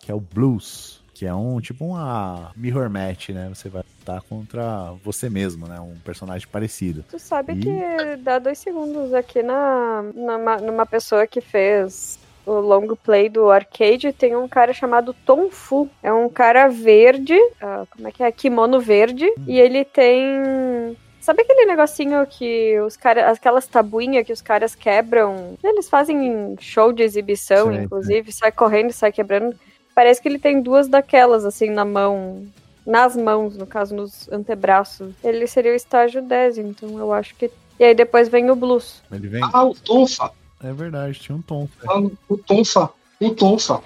Que 0.00 0.10
é 0.10 0.14
o 0.14 0.20
Blues. 0.20 1.00
Que 1.14 1.26
é 1.26 1.34
um 1.34 1.60
tipo 1.60 1.84
uma 1.84 2.50
mirror 2.56 2.90
match, 2.90 3.28
né? 3.28 3.48
Você 3.48 3.68
vai 3.68 3.84
lutar 4.00 4.20
contra 4.22 4.92
você 5.04 5.30
mesmo, 5.30 5.68
né? 5.68 5.78
Um 5.78 5.94
personagem 6.04 6.48
parecido. 6.48 7.04
Tu 7.08 7.18
sabe 7.20 7.52
Ih. 7.52 7.60
que 7.60 8.16
dá 8.16 8.40
dois 8.40 8.58
segundos 8.58 9.14
aqui 9.14 9.42
na, 9.42 10.02
numa, 10.14 10.56
numa 10.56 10.86
pessoa 10.86 11.24
que 11.24 11.40
fez 11.40 12.18
o 12.44 12.54
long 12.54 12.96
play 12.96 13.28
do 13.28 13.50
arcade, 13.50 14.12
tem 14.12 14.36
um 14.36 14.48
cara 14.48 14.72
chamado 14.72 15.14
Tom 15.24 15.50
Fu. 15.50 15.88
É 16.02 16.12
um 16.12 16.28
cara 16.28 16.68
verde, 16.68 17.36
ah, 17.60 17.84
como 17.90 18.08
é 18.08 18.12
que 18.12 18.22
é? 18.22 18.32
Kimono 18.32 18.80
verde, 18.80 19.32
e 19.46 19.58
ele 19.58 19.84
tem. 19.84 20.96
Sabe 21.20 21.42
aquele 21.42 21.66
negocinho 21.66 22.26
que 22.26 22.80
os 22.80 22.96
caras. 22.96 23.38
Aquelas 23.38 23.66
tabuinhas 23.66 24.26
que 24.26 24.32
os 24.32 24.42
caras 24.42 24.74
quebram? 24.74 25.56
Eles 25.62 25.88
fazem 25.88 26.56
show 26.60 26.92
de 26.92 27.02
exibição, 27.02 27.72
inclusive, 27.72 28.32
sai 28.32 28.50
correndo 28.50 28.90
e 28.90 28.94
sai 28.94 29.12
quebrando. 29.12 29.54
Parece 29.94 30.20
que 30.20 30.28
ele 30.28 30.38
tem 30.38 30.60
duas 30.60 30.88
daquelas, 30.88 31.44
assim, 31.44 31.70
na 31.70 31.84
mão. 31.84 32.44
Nas 32.84 33.16
mãos, 33.16 33.56
no 33.56 33.64
caso, 33.64 33.94
nos 33.94 34.28
antebraços. 34.32 35.14
Ele 35.22 35.46
seria 35.46 35.70
o 35.70 35.76
estágio 35.76 36.20
10, 36.20 36.58
então 36.58 36.98
eu 36.98 37.12
acho 37.12 37.36
que. 37.36 37.48
E 37.78 37.84
aí 37.84 37.94
depois 37.94 38.28
vem 38.28 38.50
o 38.50 38.56
blues. 38.56 39.00
Ele 39.12 39.28
vem. 39.28 39.42
Ah, 39.52 39.64
o 39.64 39.74
Tonfa. 39.74 40.32
É 40.62 40.72
verdade, 40.72 41.18
tinha 41.18 41.36
um 41.36 41.42
tom. 41.42 41.68
Ah, 41.88 41.98
O 42.28 42.36
Tonfa. 42.38 42.90
O 43.20 43.30
Tonfa. 43.34 43.80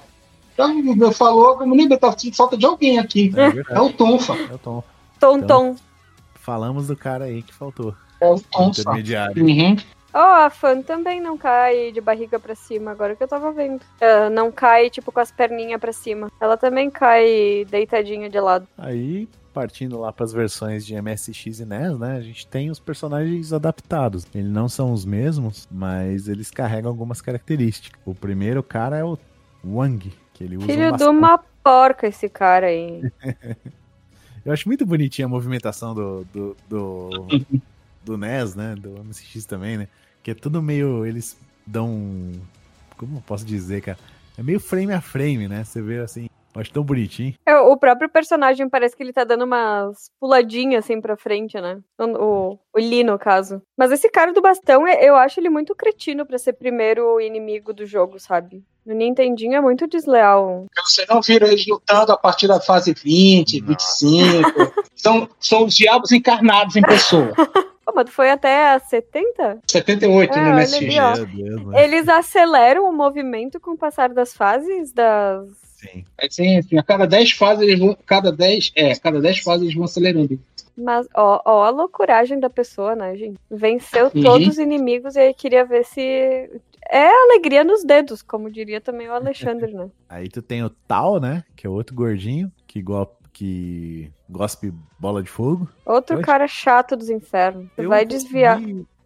Já 0.57 0.69
me 0.69 1.13
falou, 1.13 1.61
eu 1.61 1.67
me 1.67 1.77
lembro, 1.77 1.99
tá 1.99 2.11
sentindo 2.13 2.37
falta 2.37 2.57
de 2.57 2.65
alguém 2.65 2.99
aqui. 2.99 3.31
É 3.71 3.75
É 3.77 3.81
o 3.81 3.93
Tonfa. 3.93 4.35
é 4.35 4.55
o 4.55 4.59
tom. 4.59 4.83
Tom 5.21 5.39
Então- 5.39 5.75
Tom. 5.75 5.77
Falamos 6.35 6.87
do 6.87 6.97
cara 6.97 7.25
aí 7.25 7.43
que 7.43 7.53
faltou. 7.53 7.95
É 8.21 8.27
o 8.31 8.39
Tonfa. 8.41 8.81
Intermediário. 8.83 9.45
Uhum. 9.45 9.77
Ó, 10.15 10.19
a 10.47 10.49
Fan 10.49 10.81
também 10.81 11.21
não 11.21 11.37
cai 11.37 11.93
de 11.93 12.01
barriga 12.01 12.39
pra 12.39 12.55
cima, 12.55 12.91
agora 12.93 13.15
que 13.15 13.23
eu 13.23 13.29
tava 13.29 13.53
vendo. 13.53 13.83
Ah, 14.01 14.31
não 14.31 14.51
cai, 14.51 14.89
tipo, 14.89 15.13
com 15.13 15.21
as 15.21 15.31
perninhas 15.31 15.79
pra 15.81 15.93
cima. 15.93 16.31
Ela 16.41 16.57
também 16.57 16.89
cai 16.89 17.67
deitadinha 17.69 18.31
de 18.31 18.41
lado. 18.41 18.67
Aí, 18.79 19.29
partindo 19.57 19.99
lá 19.99 20.13
pras 20.13 20.35
versões 20.35 20.85
de 20.85 20.95
MSX 21.01 21.61
e 21.61 21.65
NES, 21.65 21.99
né? 21.99 22.19
A 22.19 22.21
gente 22.21 22.47
tem 22.47 22.71
os 22.71 22.79
personagens 22.79 23.55
adaptados. 23.55 24.27
Eles 24.35 24.51
não 24.51 24.69
são 24.69 24.93
os 24.93 25.07
mesmos, 25.07 25.67
mas 25.71 26.29
eles 26.29 26.51
carregam 26.51 26.91
algumas 26.91 27.23
características. 27.23 27.99
O 28.05 28.15
primeiro 28.15 28.63
cara 28.63 28.99
é 28.99 29.03
o 29.03 29.19
Wang, 29.65 30.13
que 30.35 30.45
ele 30.45 30.59
usa 30.59 30.67
um 30.67 30.69
Filho 30.69 30.85
de 30.85 30.91
bastão. 30.91 31.11
uma 31.11 31.39
porca 31.65 32.07
esse 32.07 32.29
cara 32.29 32.67
aí. 32.67 33.01
Eu 34.45 34.53
acho 34.53 34.69
muito 34.69 34.85
bonitinha 34.85 35.25
a 35.25 35.29
movimentação 35.29 35.95
do, 35.95 36.25
do, 36.27 36.57
do, 36.69 37.11
do 38.05 38.19
NES, 38.19 38.55
né? 38.55 38.75
Do 38.75 39.03
MSX 39.03 39.47
também, 39.47 39.79
né? 39.79 39.89
Que 40.23 40.33
é 40.33 40.35
tudo 40.35 40.63
meio. 40.63 41.07
Eles 41.07 41.35
dão. 41.67 42.31
Como 42.99 43.17
eu 43.17 43.23
posso 43.23 43.47
dizer, 43.47 43.81
cara? 43.81 43.99
É 44.37 44.43
meio 44.43 44.61
frame 44.61 44.93
a 44.93 45.01
frame, 45.01 45.49
né? 45.49 45.65
Você 45.65 45.81
vê 45.81 46.01
assim. 46.01 46.29
Acho 46.59 46.73
tão 46.73 46.83
bonitinho. 46.83 47.35
É, 47.47 47.57
O 47.59 47.77
próprio 47.77 48.09
personagem 48.09 48.69
parece 48.69 48.97
que 48.97 49.03
ele 49.03 49.13
tá 49.13 49.25
dando 49.25 49.45
umas 49.45 50.11
puladinhas 50.21 50.85
assim 50.85 51.01
pra 51.01 51.17
frente, 51.17 51.61
né? 51.61 51.79
O, 51.99 52.05
o, 52.05 52.53
o 52.75 52.79
Lee, 52.79 53.05
no 53.05 53.19
caso. 53.19 53.61
Mas 53.77 53.93
esse 53.93 54.09
cara 54.11 54.33
do 54.33 54.41
bastão, 54.43 54.87
é- 54.87 55.05
eu 55.05 55.15
acho 55.17 55.39
ele 55.41 55.49
muito 55.51 55.75
cretino 55.75 56.25
pra 56.27 56.39
ser 56.39 56.55
primeiro 56.55 57.21
inimigo 57.21 57.73
do 57.73 57.85
jogo, 57.87 58.19
sabe? 58.19 58.63
No 58.85 58.95
Nintendinho 58.95 59.55
é 59.57 59.61
muito 59.61 59.87
desleal. 59.89 60.67
Vocês 60.85 61.09
não 61.09 61.21
viram 61.21 61.49
eles 61.49 61.67
lutando 61.67 62.13
a 62.13 62.17
partir 62.17 62.47
da 62.47 62.61
fase 62.61 62.95
20, 62.95 63.61
25. 63.61 64.49
são, 64.95 65.29
são 65.41 65.65
os 65.65 65.75
diabos 65.75 66.13
encarnados 66.13 66.77
em 66.77 66.83
pessoa. 66.83 67.33
Pô, 67.85 67.93
mas 67.95 68.05
tu 68.05 68.13
foi 68.13 68.31
até 68.31 68.71
a 68.75 68.79
70? 68.79 69.59
78 69.69 70.33
É, 70.33 70.41
no 70.41 70.49
olha 70.51 70.55
MSX. 70.63 70.77
ali, 70.83 71.01
ó. 71.01 71.67
Né? 71.71 71.85
Eles 71.85 72.09
aceleram 72.09 72.89
o 72.89 72.93
movimento 72.93 73.59
com 73.61 73.73
o 73.73 73.77
passar 73.79 74.11
das 74.11 74.33
fases 74.35 74.93
das. 74.93 75.49
Sim. 75.77 76.05
É 76.19 76.29
sim, 76.29 76.63
sim, 76.63 76.79
a 76.79 76.83
cada 76.83 77.07
10 77.07 77.33
fases 77.33 77.63
eles 77.63 77.79
vão. 77.79 77.97
Cada 78.07 78.33
10, 78.33 78.73
é, 78.75 78.95
cada 78.97 79.21
10 79.21 79.41
fases 79.41 79.63
eles 79.63 79.75
vão 79.75 79.85
acelerando. 79.85 80.39
Mas, 80.77 81.07
ó, 81.15 81.41
ó 81.45 81.65
a 81.65 81.71
loucuragem 81.71 82.41
da 82.41 82.51
pessoa, 82.51 82.95
né, 82.97 83.17
gente? 83.17 83.39
Venceu 83.51 84.11
Uhum. 84.15 84.23
todos 84.23 84.49
os 84.49 84.59
inimigos 84.59 85.17
e 85.17 85.21
aí 85.21 85.35
queria 85.35 85.65
ver 85.65 85.85
se. 85.85 86.01
É 86.89 87.09
alegria 87.25 87.65
nos 87.65 87.85
dedos, 87.85 88.23
como 88.23 88.51
diria 88.51 88.81
também 88.81 89.09
o 89.09 89.13
Alexandre, 89.13 89.73
né? 89.73 89.91
Aí 90.09 90.29
tu 90.29 90.41
tem 90.41 90.63
o 90.63 90.71
Tal, 90.71 91.21
né? 91.21 91.43
Que 91.57 91.67
é 91.67 91.71
outro 91.71 91.97
gordinho 91.97 92.51
que, 92.65 92.81
go 92.81 93.09
que 93.33 94.09
gospe 94.31 94.73
bola 94.97 95.21
de 95.21 95.29
fogo. 95.29 95.69
Outro 95.85 96.21
cara 96.21 96.47
chato 96.47 96.97
dos 96.97 97.11
infernos. 97.11 97.67
Você 97.75 97.85
Eu 97.85 97.89
vai 97.89 98.05
desviar. 98.05 98.61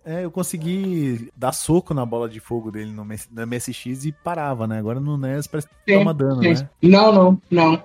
É, 0.04 0.24
eu 0.24 0.30
consegui 0.30 1.30
dar 1.36 1.52
soco 1.52 1.92
na 1.92 2.06
bola 2.06 2.28
de 2.28 2.40
fogo 2.40 2.70
dele 2.70 2.90
no, 2.90 3.02
MS 3.02 3.28
no 3.30 3.46
MSX 3.46 4.04
e 4.06 4.12
parava, 4.12 4.66
né? 4.66 4.78
Agora 4.78 4.98
no 4.98 5.16
NES 5.16 5.46
parece 5.46 5.68
que 5.68 5.74
Sim, 5.86 5.98
toma 5.98 6.14
dano, 6.14 6.42
sim. 6.42 6.54
né? 6.54 6.70
Não, 6.82 7.12
não, 7.12 7.42
não. 7.50 7.82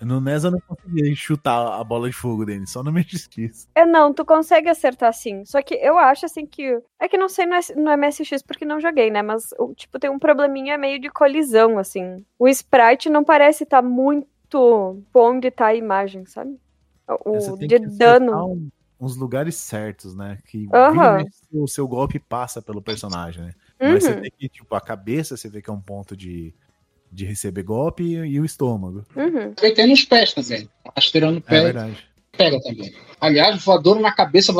No 0.00 0.20
NES 0.20 0.44
eu 0.44 0.50
não 0.50 0.60
conseguia 0.60 1.14
chutar 1.14 1.80
a 1.80 1.82
bola 1.82 2.08
de 2.08 2.14
fogo 2.14 2.44
dele, 2.44 2.66
só 2.66 2.82
no 2.82 2.90
MSX. 2.90 3.68
É, 3.74 3.86
não, 3.86 4.12
tu 4.12 4.24
consegue 4.24 4.68
acertar 4.68 5.12
sim. 5.14 5.44
Só 5.46 5.62
que 5.62 5.74
eu 5.74 5.96
acho 5.98 6.26
assim 6.26 6.44
que. 6.44 6.78
É 7.00 7.08
que 7.08 7.16
não 7.16 7.28
sei 7.28 7.46
no, 7.46 7.96
MSX 7.96 8.42
porque 8.42 8.66
não 8.66 8.80
joguei, 8.80 9.10
né? 9.10 9.22
Mas, 9.22 9.48
tipo, 9.76 9.98
tem 9.98 10.10
um 10.10 10.18
probleminha 10.18 10.76
meio 10.76 11.00
de 11.00 11.08
colisão, 11.08 11.78
assim. 11.78 12.22
O 12.38 12.46
sprite 12.48 13.08
não 13.08 13.24
parece 13.24 13.64
estar 13.64 13.80
muito 13.80 15.02
onde 15.14 15.50
tá 15.50 15.68
a 15.68 15.74
imagem, 15.74 16.26
sabe? 16.26 16.58
O 17.24 17.36
É, 17.36 17.66
de 17.66 17.78
dano. 17.78 18.46
um- 18.46 18.68
uns 19.00 19.16
lugares 19.16 19.56
certos, 19.56 20.14
né? 20.14 20.38
Que 20.46 20.68
e 20.88 21.00
mexe, 21.00 21.40
o 21.52 21.66
seu 21.66 21.86
golpe 21.86 22.18
passa 22.18 22.62
pelo 22.62 22.82
personagem, 22.82 23.44
né? 23.44 23.54
Mas 23.82 24.04
você 24.04 24.14
Uhum, 24.14 24.22
tem 24.22 24.32
que, 24.38 24.48
tipo, 24.48 24.74
a 24.74 24.80
cabeça 24.80 25.36
você 25.36 25.48
vê 25.48 25.60
que 25.60 25.70
é 25.70 25.72
um 25.72 25.80
ponto 25.80 26.16
de, 26.16 26.54
de 27.12 27.24
receber 27.24 27.62
golpe 27.62 28.02
e, 28.02 28.14
e 28.14 28.40
o 28.40 28.44
estômago. 28.44 29.04
uhum. 29.16 29.52
Também 29.54 29.74
tem 29.74 29.86
nos 29.88 30.04
pés 30.04 30.32
também. 30.32 30.68
Rasteirando 30.96 31.34
no 31.34 31.40
É 31.46 31.50
pé, 31.50 31.62
verdade. 31.62 32.08
pega 32.36 32.60
também. 32.60 32.92
Aliás, 33.20 33.64
voador 33.64 34.00
na 34.00 34.12
cabeça 34.12 34.52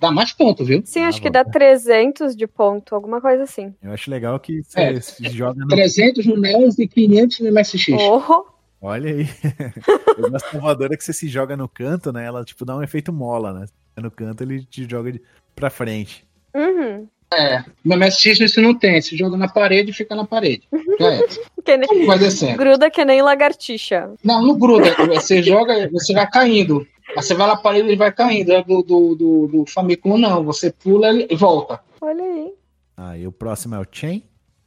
dá 0.00 0.10
mais 0.10 0.32
ponto, 0.32 0.64
viu? 0.64 0.82
Sim, 0.84 1.02
Ah, 1.02 1.08
acho 1.08 1.20
que 1.20 1.28
bom. 1.28 1.32
dá 1.32 1.44
300 1.44 2.36
de 2.36 2.46
ponto, 2.46 2.94
alguma 2.94 3.20
coisa 3.20 3.42
assim. 3.42 3.74
Eu 3.82 3.92
acho 3.92 4.10
legal 4.10 4.38
que 4.38 4.62
você 4.62 4.80
É. 4.80 5.00
joga 5.30 5.60
no 5.60 5.68
300 5.68 6.26
no 6.26 6.36
NES 6.36 6.78
e 6.78 6.86
500 6.88 7.40
no 7.40 7.48
MSX. 7.48 7.94
Oh, 7.94 8.44
Olha 8.80 9.10
aí. 9.10 9.26
Da 10.30 10.58
voadora 10.60 10.96
que 10.96 11.04
você 11.04 11.12
se 11.12 11.28
joga 11.28 11.56
no 11.56 11.68
canto, 11.68 12.12
né? 12.12 12.24
Ela, 12.24 12.44
tipo, 12.44 12.64
dá 12.64 12.76
um 12.76 12.82
efeito 12.82 13.12
mola, 13.12 13.52
né? 13.52 13.66
No 13.96 14.10
canto 14.10 14.42
ele 14.42 14.64
te 14.64 14.88
joga 14.88 15.12
de- 15.12 15.22
pra 15.54 15.70
frente. 15.70 16.26
uhum. 16.54 17.06
É, 17.34 17.64
no 17.84 17.96
MSX 17.96 18.38
isso 18.38 18.62
não 18.62 18.72
tem. 18.72 19.02
Se 19.02 19.16
joga 19.16 19.36
na 19.36 19.48
parede, 19.48 19.92
fica 19.92 20.14
na 20.14 20.24
parede. 20.24 20.62
Já 21.00 21.12
é. 21.14 21.26
Que 21.66 21.76
nem- 21.76 22.06
Vai 22.06 22.18
descendo. 22.20 22.56
Gruda 22.56 22.88
que 22.88 23.04
nem 23.04 23.20
lagartixa. 23.20 24.14
Não, 24.22 24.40
não 24.40 24.56
gruda. 24.56 24.94
Você 25.08 25.42
joga, 25.42 25.90
você 25.90 26.12
vai 26.14 26.30
caindo. 26.30 26.86
Aí 27.16 27.22
você 27.22 27.34
vai 27.34 27.48
na 27.48 27.56
parede 27.56 27.88
e 27.90 27.96
vai 27.96 28.12
caindo. 28.12 28.52
É 28.52 28.62
Do, 28.62 28.80
do, 28.82 29.14
do, 29.16 29.46
do 29.48 29.66
Famicom, 29.66 30.16
não. 30.16 30.44
Você 30.44 30.70
pula 30.70 31.10
e 31.12 31.34
volta. 31.34 31.80
Olha 32.00 32.22
aí. 32.22 32.52
Aí 32.96 33.26
o 33.26 33.32
próximo 33.32 33.74
é 33.74 33.80
o 33.80 33.86
Chen, 33.90 34.22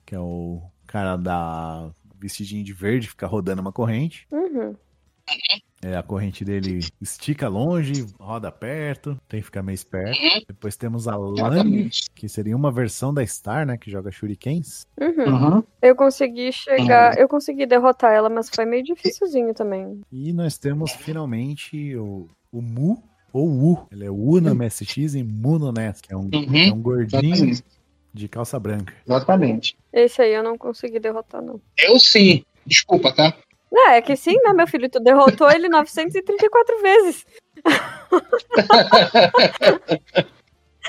que 0.06 0.14
é 0.14 0.20
o 0.20 0.62
cara 0.86 1.16
da 1.16 1.90
vestidinho 2.20 2.64
de 2.64 2.74
verde, 2.74 3.08
fica 3.08 3.26
rodando 3.28 3.62
uma 3.62 3.72
corrente. 3.72 4.28
Uhum. 4.32 4.76
É, 5.82 5.96
a 5.96 6.04
corrente 6.04 6.44
dele 6.44 6.80
estica 7.00 7.48
longe, 7.48 8.06
roda 8.20 8.52
perto, 8.52 9.18
tem 9.30 9.40
que 9.40 9.46
ficar 9.46 9.62
meio 9.64 9.76
esperto. 9.76 10.20
Depois 10.48 10.76
temos 10.76 11.08
a 11.08 11.16
Lang, 11.16 11.90
que 12.16 12.28
seria 12.28 12.56
uma 12.56 12.72
versão 12.72 13.14
da 13.14 13.26
Star, 13.26 13.66
né? 13.66 13.78
Que 13.78 13.90
joga 13.90 14.12
Shurikens. 14.12 14.86
Uhum. 15.00 15.56
Uhum. 15.58 15.64
Eu 15.82 15.96
consegui 15.96 16.52
chegar, 16.52 17.18
eu 17.18 17.30
consegui 17.30 17.66
derrotar 17.66 18.12
ela, 18.12 18.28
mas 18.30 18.50
foi 18.50 18.66
meio 18.66 18.84
dificilzinho 18.84 19.54
também. 19.54 20.02
E 20.12 20.34
nós 20.34 20.58
temos 20.58 20.92
finalmente 20.92 21.96
o, 21.96 22.28
o 22.52 22.62
Mu, 22.62 23.02
ou 23.32 23.48
U. 23.48 23.88
Ele 23.92 24.06
é 24.06 24.12
U 24.12 24.42
na 24.42 24.54
MSX 24.54 25.14
e 25.16 25.24
Mu 25.24 25.60
no 25.60 25.72
NES, 25.72 26.02
que 26.02 26.12
é 26.12 26.18
um, 26.18 26.24
Uhum. 26.34 26.56
é 26.56 26.74
um 26.74 26.82
gordinho. 26.82 27.56
De 28.20 28.28
calça 28.28 28.60
branca. 28.60 28.94
Exatamente. 29.08 29.78
Esse 29.94 30.22
aí 30.22 30.34
eu 30.34 30.44
não 30.44 30.58
consegui 30.58 31.00
derrotar, 31.00 31.42
não. 31.42 31.60
Eu 31.78 32.00
sim. 32.00 32.44
Desculpa, 32.66 33.12
tá? 33.12 33.34
É, 33.74 33.98
é 33.98 34.02
que 34.02 34.16
sim, 34.16 34.36
né, 34.44 34.54
meu 34.54 34.68
filho? 34.68 34.90
Tu 34.90 35.00
derrotou 35.00 35.50
ele 35.50 35.70
934 35.70 36.82
vezes. 36.82 37.26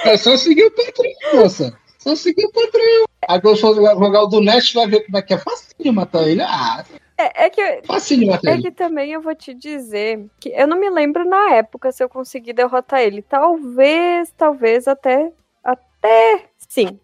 É 0.02 0.16
só 0.16 0.34
seguir 0.36 0.64
o 0.64 0.70
patrão, 0.70 1.12
moça. 1.34 1.78
Só 1.98 2.16
seguir 2.16 2.46
o 2.46 2.52
patrão. 2.52 3.04
Agora 3.28 3.54
se 3.54 3.60
for 3.60 3.74
jogar 3.74 4.22
o 4.22 4.26
do 4.28 4.40
Nest, 4.40 4.74
vai 4.74 4.86
ver 4.86 5.04
como 5.04 5.18
é 5.18 5.22
que 5.22 5.34
é 5.34 5.38
facinho 5.38 5.92
matar 5.92 6.26
ele. 6.26 6.40
Ah, 6.40 6.82
É, 7.18 7.44
é 7.44 7.50
que 7.50 7.60
É 7.60 8.58
que 8.62 8.70
também 8.70 9.12
eu 9.12 9.20
vou 9.20 9.34
te 9.34 9.52
dizer 9.52 10.24
que 10.40 10.48
eu 10.48 10.66
não 10.66 10.78
me 10.78 10.88
lembro 10.88 11.28
na 11.28 11.54
época 11.54 11.92
se 11.92 12.02
eu 12.02 12.08
consegui 12.08 12.54
derrotar 12.54 13.00
ele. 13.00 13.20
Talvez, 13.20 14.32
talvez 14.36 14.88
até. 14.88 15.30
Até 15.62 16.46
sim. 16.66 16.98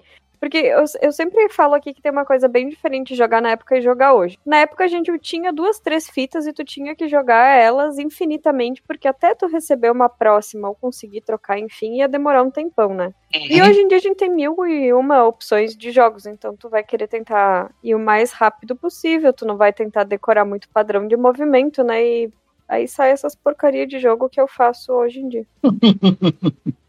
Porque 0.47 0.59
eu, 0.59 0.85
eu 1.03 1.11
sempre 1.11 1.49
falo 1.49 1.75
aqui 1.75 1.93
que 1.93 2.01
tem 2.01 2.13
uma 2.13 2.25
coisa 2.25 2.47
bem 2.47 2.69
diferente 2.69 3.09
de 3.09 3.15
jogar 3.17 3.43
na 3.43 3.51
época 3.51 3.77
e 3.77 3.83
jogar 3.83 4.15
hoje. 4.15 4.39
Na 4.47 4.59
época 4.59 4.85
a 4.85 4.87
gente 4.87 5.11
tinha 5.19 5.53
duas, 5.53 5.81
três 5.81 6.09
fitas 6.09 6.47
e 6.47 6.53
tu 6.53 6.65
tinha 6.65 6.95
que 6.95 7.09
jogar 7.09 7.59
elas 7.59 7.99
infinitamente, 7.99 8.81
porque 8.87 9.09
até 9.09 9.35
tu 9.35 9.49
receber 9.49 9.91
uma 9.91 10.09
próxima 10.09 10.69
ou 10.69 10.75
conseguir 10.77 11.23
trocar, 11.23 11.59
enfim, 11.59 11.97
ia 11.97 12.07
demorar 12.07 12.45
um 12.45 12.51
tempão, 12.53 12.95
né? 12.95 13.13
E 13.35 13.61
Uhum. 13.61 13.67
hoje 13.69 13.81
em 13.81 13.89
dia 13.89 13.97
a 13.97 14.01
gente 14.01 14.19
tem 14.19 14.31
mil 14.31 14.65
e 14.65 14.93
uma 14.93 15.25
opções 15.25 15.77
de 15.77 15.91
jogos, 15.91 16.27
então 16.27 16.57
tu 16.57 16.69
vai 16.69 16.85
querer 16.85 17.09
tentar 17.09 17.73
ir 17.83 17.97
o 17.97 17.99
mais 17.99 18.31
rápido 18.31 18.77
possível, 18.77 19.33
tu 19.33 19.45
não 19.45 19.57
vai 19.57 19.73
tentar 19.73 20.05
decorar 20.05 20.45
muito 20.45 20.69
padrão 20.69 21.09
de 21.09 21.17
movimento, 21.17 21.83
né? 21.83 22.05
E 22.07 22.31
aí 22.69 22.87
sai 22.87 23.11
essas 23.11 23.35
porcaria 23.35 23.85
de 23.85 23.99
jogo 23.99 24.29
que 24.29 24.41
eu 24.41 24.47
faço 24.47 24.93
hoje 24.93 25.19
em 25.19 25.29
dia. 25.29 25.47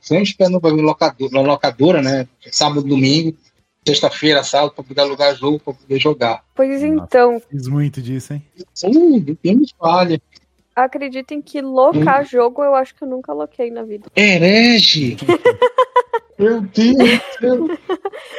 Sempre 0.00 0.24
esperando 0.24 0.60
pra 0.60 0.70
vir 0.70 0.82
locador, 0.82 1.30
na 1.30 1.40
locadora, 1.40 2.02
né? 2.02 2.26
Sábado, 2.50 2.82
domingo, 2.82 3.36
sexta-feira, 3.86 4.42
sábado, 4.42 4.72
pra 4.74 4.84
poder 4.84 5.00
alugar 5.00 5.36
jogo, 5.36 5.58
pra 5.58 5.74
poder 5.74 5.98
jogar. 5.98 6.44
Pois 6.54 6.82
Nossa. 6.82 6.86
então, 6.86 7.42
Fiz 7.50 7.66
muito 7.66 8.00
disso, 8.02 8.34
hein? 8.34 8.42
Uh, 8.84 9.34
tem 9.36 9.56
me 9.56 9.66
falha. 9.78 10.20
acreditem 10.74 11.42
que 11.42 11.60
locar 11.60 12.24
jogo 12.24 12.62
eu 12.62 12.74
acho 12.74 12.94
que 12.94 13.04
eu 13.04 13.08
nunca 13.08 13.32
loquei 13.32 13.70
na 13.70 13.82
vida. 13.82 14.08
Herege! 14.16 15.16
Meu 16.38 16.60
Deus 16.60 16.96
do 16.96 17.38
céu! 17.38 17.66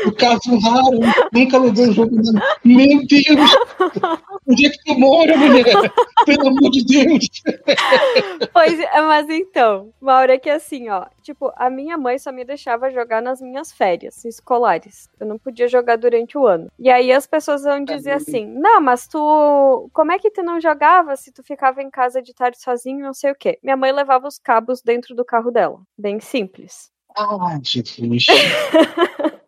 O 0.06 0.12
caso 0.14 0.60
raro, 0.60 1.00
nunca 1.32 1.58
aluguei 1.58 1.90
o 1.90 1.94
jogo. 1.94 2.16
Meu 2.64 3.06
Deus! 3.08 3.52
Onde 4.48 4.66
é 4.66 4.70
que 4.70 4.84
tu 4.84 5.00
mora, 5.00 5.38
mulher? 5.38 5.66
Pelo 6.26 6.48
amor 6.48 6.72
de 6.72 6.86
Deus! 6.86 7.30
Pois 8.52 8.80
é, 8.80 9.02
mas 9.02 9.30
então, 9.30 9.94
uma 10.02 10.16
hora 10.16 10.40
que 10.40 10.50
assim, 10.50 10.90
ó, 10.90 11.06
tipo, 11.22 11.52
a 11.56 11.70
minha 11.70 11.98
mãe 11.98 12.18
só 12.18 12.32
me 12.32 12.44
deixava 12.44 12.90
jogar 12.92 13.22
nas 13.22 13.42
minhas 13.42 13.72
férias 13.72 14.26
escolares. 14.26 15.10
Eu 15.20 15.28
não 15.28 15.38
podia 15.38 15.68
jogar 15.68 15.96
durante 15.98 16.38
o 16.38 16.46
ano. 16.46 16.70
E 16.78 16.90
aí 16.90 17.12
as 17.12 17.28
pessoas 17.28 17.64
vão 17.64 17.84
dizer 17.84 18.12
assim: 18.12 18.46
"Não, 18.46 18.82
mas 18.82 19.08
tu, 19.08 19.90
como 19.94 20.12
é 20.12 20.20
que 20.20 20.32
tu 20.32 20.44
não 20.44 20.60
jogava 20.60 21.16
se 21.16 21.32
tu 21.32 21.44
ficava 21.44 21.82
em 21.82 21.90
casa 21.90 22.22
de 22.22 22.34
tarde 22.34 22.62
sozinho, 22.62 23.04
não 23.04 23.14
sei 23.14 23.32
o 23.32 23.36
quê?". 23.36 23.58
Minha 23.64 23.78
mãe 23.78 23.92
levava 23.92 24.28
os 24.28 24.38
cabos 24.38 24.82
dentro 24.82 25.16
do 25.16 25.24
carro 25.26 25.52
dela, 25.52 25.80
bem 25.98 26.20
simples. 26.20 26.93
Ah, 27.16 27.60
Jesus! 27.62 28.26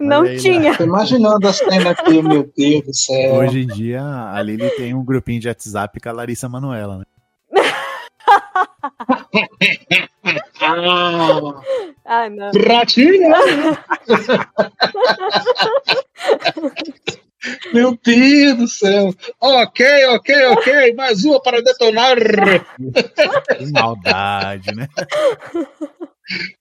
Não 0.00 0.22
aí, 0.22 0.36
né? 0.36 0.36
tinha. 0.36 0.76
Tô 0.76 0.84
imaginando 0.84 1.46
a 1.46 1.52
cena 1.52 1.90
aqui, 1.90 2.22
meu 2.22 2.50
Deus 2.56 2.84
do 2.84 2.94
céu. 2.94 3.34
Hoje 3.34 3.60
em 3.62 3.66
dia, 3.66 4.02
a 4.02 4.40
Lili 4.42 4.70
tem 4.70 4.94
um 4.94 5.04
grupinho 5.04 5.40
de 5.40 5.48
WhatsApp 5.48 6.00
com 6.00 6.08
a 6.08 6.12
Larissa 6.12 6.48
Manuela, 6.48 6.98
né? 6.98 7.04
Ah, 10.60 11.40
Ah, 12.04 12.28
não. 12.28 12.50
Meu 17.72 17.98
Deus 18.04 18.56
do 18.58 18.68
céu! 18.68 19.14
Ok, 19.40 20.06
ok, 20.06 20.46
ok, 20.46 20.94
mais 20.94 21.24
uma 21.24 21.40
para 21.40 21.62
detonar! 21.62 22.16
Que 23.56 23.72
maldade, 23.72 24.74
né? 24.74 24.88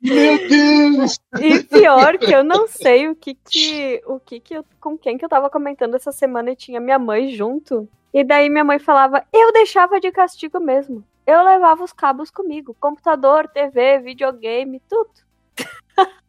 Meu 0.02 0.48
Deus! 0.48 1.20
E 1.40 1.64
pior 1.64 2.18
que 2.18 2.32
eu 2.32 2.44
não 2.44 2.68
sei 2.68 3.10
o 3.10 3.16
que 3.16 3.36
que, 3.36 4.02
o 4.06 4.20
que 4.20 4.40
que 4.40 4.54
eu, 4.54 4.66
com 4.80 4.98
quem 4.98 5.18
que 5.18 5.26
eu 5.26 5.30
tava 5.30 5.50
comentando 5.50 5.96
essa 5.96 6.12
semana 6.12 6.52
e 6.52 6.56
tinha 6.56 6.80
minha 6.80 7.00
mãe 7.00 7.34
junto. 7.34 7.88
E 8.14 8.24
daí 8.24 8.50
minha 8.50 8.64
mãe 8.64 8.80
falava, 8.80 9.26
eu 9.34 9.52
deixava 9.52 10.00
de 10.00 10.12
castigo 10.12 10.60
mesmo. 10.60 11.04
Eu 11.26 11.44
levava 11.44 11.84
os 11.84 11.92
cabos 11.92 12.32
comigo, 12.32 12.76
computador, 12.80 13.48
TV, 13.50 14.00
videogame, 14.00 14.82
tudo. 14.88 15.12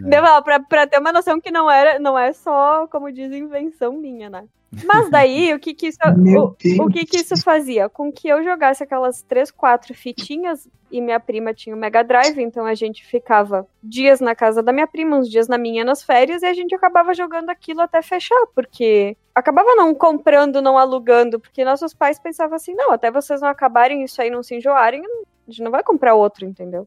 Deu, 0.00 0.22
ó, 0.24 0.40
pra, 0.42 0.60
pra 0.60 0.86
ter 0.86 0.98
uma 0.98 1.12
noção 1.12 1.40
que 1.40 1.50
não 1.50 1.70
era, 1.70 1.98
não 1.98 2.18
é 2.18 2.32
só, 2.32 2.86
como 2.88 3.12
diz, 3.12 3.32
invenção 3.32 3.92
minha, 3.92 4.28
né? 4.28 4.44
Mas 4.84 5.10
daí, 5.10 5.52
o 5.54 5.58
que 5.58 5.74
que 5.74 5.88
isso, 5.88 5.98
o, 6.06 6.84
o 6.84 6.88
que 6.88 7.06
que 7.06 7.18
isso 7.18 7.42
fazia? 7.42 7.88
Com 7.88 8.12
que 8.12 8.28
eu 8.28 8.42
jogasse 8.44 8.82
aquelas 8.82 9.22
três, 9.22 9.50
quatro 9.50 9.94
fitinhas 9.94 10.68
e 10.90 11.00
minha 11.00 11.20
prima 11.20 11.52
tinha 11.52 11.74
o 11.74 11.78
Mega 11.78 12.02
Drive, 12.02 12.38
então 12.38 12.64
a 12.64 12.74
gente 12.74 13.04
ficava 13.04 13.66
dias 13.82 14.20
na 14.20 14.34
casa 14.34 14.62
da 14.62 14.72
minha 14.72 14.86
prima, 14.86 15.16
uns 15.16 15.28
dias 15.28 15.48
na 15.48 15.58
minha 15.58 15.84
nas 15.84 16.02
férias, 16.02 16.42
e 16.42 16.46
a 16.46 16.54
gente 16.54 16.74
acabava 16.74 17.12
jogando 17.14 17.50
aquilo 17.50 17.80
até 17.80 18.00
fechar, 18.00 18.46
porque 18.54 19.16
acabava 19.34 19.74
não 19.74 19.94
comprando, 19.94 20.62
não 20.62 20.78
alugando, 20.78 21.38
porque 21.38 21.64
nossos 21.64 21.92
pais 21.92 22.18
pensavam 22.18 22.56
assim, 22.56 22.74
não, 22.74 22.90
até 22.90 23.10
vocês 23.10 23.40
não 23.40 23.48
acabarem 23.48 24.02
isso 24.02 24.20
aí, 24.20 24.30
não 24.30 24.42
se 24.42 24.54
enjoarem, 24.54 25.02
a 25.02 25.50
gente 25.50 25.62
não 25.62 25.70
vai 25.70 25.82
comprar 25.82 26.14
outro, 26.14 26.46
entendeu? 26.46 26.86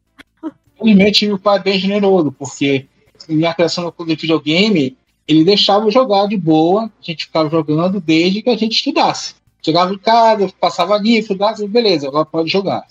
Tive 1.12 1.34
um 1.34 1.38
pai 1.38 1.60
bem 1.60 1.78
generoso, 1.78 2.32
porque 2.32 2.88
minha 3.30 3.54
criação 3.54 3.94
no 3.98 4.06
de 4.06 4.16
videogame, 4.16 4.98
ele 5.28 5.44
deixava 5.44 5.86
eu 5.86 5.92
jogar 5.92 6.28
de 6.28 6.36
boa, 6.36 6.86
a 6.86 6.90
gente 7.02 7.26
ficava 7.26 7.50
jogando 7.50 8.02
desde 8.02 8.42
que 8.42 8.50
a 8.50 8.58
gente 8.58 8.74
estudasse. 8.74 9.36
Chegava 9.62 9.94
em 9.94 9.98
casa, 9.98 10.52
passava 10.60 10.96
ali, 10.96 11.18
estudasse, 11.18 11.68
beleza, 11.68 12.08
agora 12.08 12.26
pode 12.26 12.50
jogar. 12.50 12.86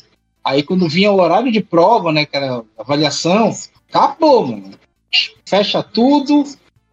Aí 0.45 0.63
quando 0.63 0.89
vinha 0.89 1.11
o 1.11 1.21
horário 1.21 1.51
de 1.51 1.61
prova, 1.61 2.13
né, 2.13 2.25
que 2.25 2.37
era 2.37 2.63
avaliação, 2.79 3.53
acabou, 3.89 4.47
mano. 4.47 4.71
Fecha 5.45 5.83
tudo, 5.83 6.45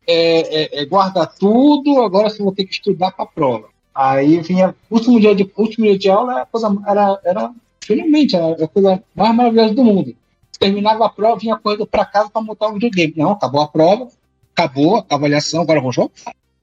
é, 0.08 0.80
é, 0.80 0.82
é, 0.82 0.86
guarda 0.86 1.28
tudo, 1.28 2.02
agora 2.02 2.30
você 2.30 2.44
vai 2.44 2.54
ter 2.54 2.66
que 2.66 2.74
estudar 2.74 3.12
para 3.12 3.24
a 3.24 3.28
prova. 3.28 3.70
Aí 3.94 4.42
vinha 4.42 4.76
último 4.90 5.20
dia 5.20 5.36
de 5.36 5.50
último 5.56 5.86
dia 5.86 5.98
de 5.98 6.10
aula, 6.10 6.34
era, 6.34 6.46
coisa, 6.48 6.76
era, 6.88 7.22
era 7.24 7.52
finalmente 7.82 8.36
era 8.36 8.64
a 8.64 8.68
coisa 8.68 9.04
mais 9.16 9.36
maravilhosa 9.36 9.74
do 9.76 9.84
mundo 9.84 10.16
terminava 10.58 11.06
a 11.06 11.10
prova, 11.10 11.38
vinha 11.40 11.58
correndo 11.58 11.86
para 11.88 12.06
casa 12.06 12.30
para 12.30 12.42
montar 12.42 12.68
o 12.68 12.74
videogame. 12.74 13.14
Não, 13.18 13.32
acabou 13.32 13.62
a 13.62 13.68
prova, 13.68 14.08
acabou 14.56 14.98
a 15.10 15.16
avaliação, 15.16 15.62
agora 15.62 15.82
vou 15.82 15.92
jogar. 15.92 16.12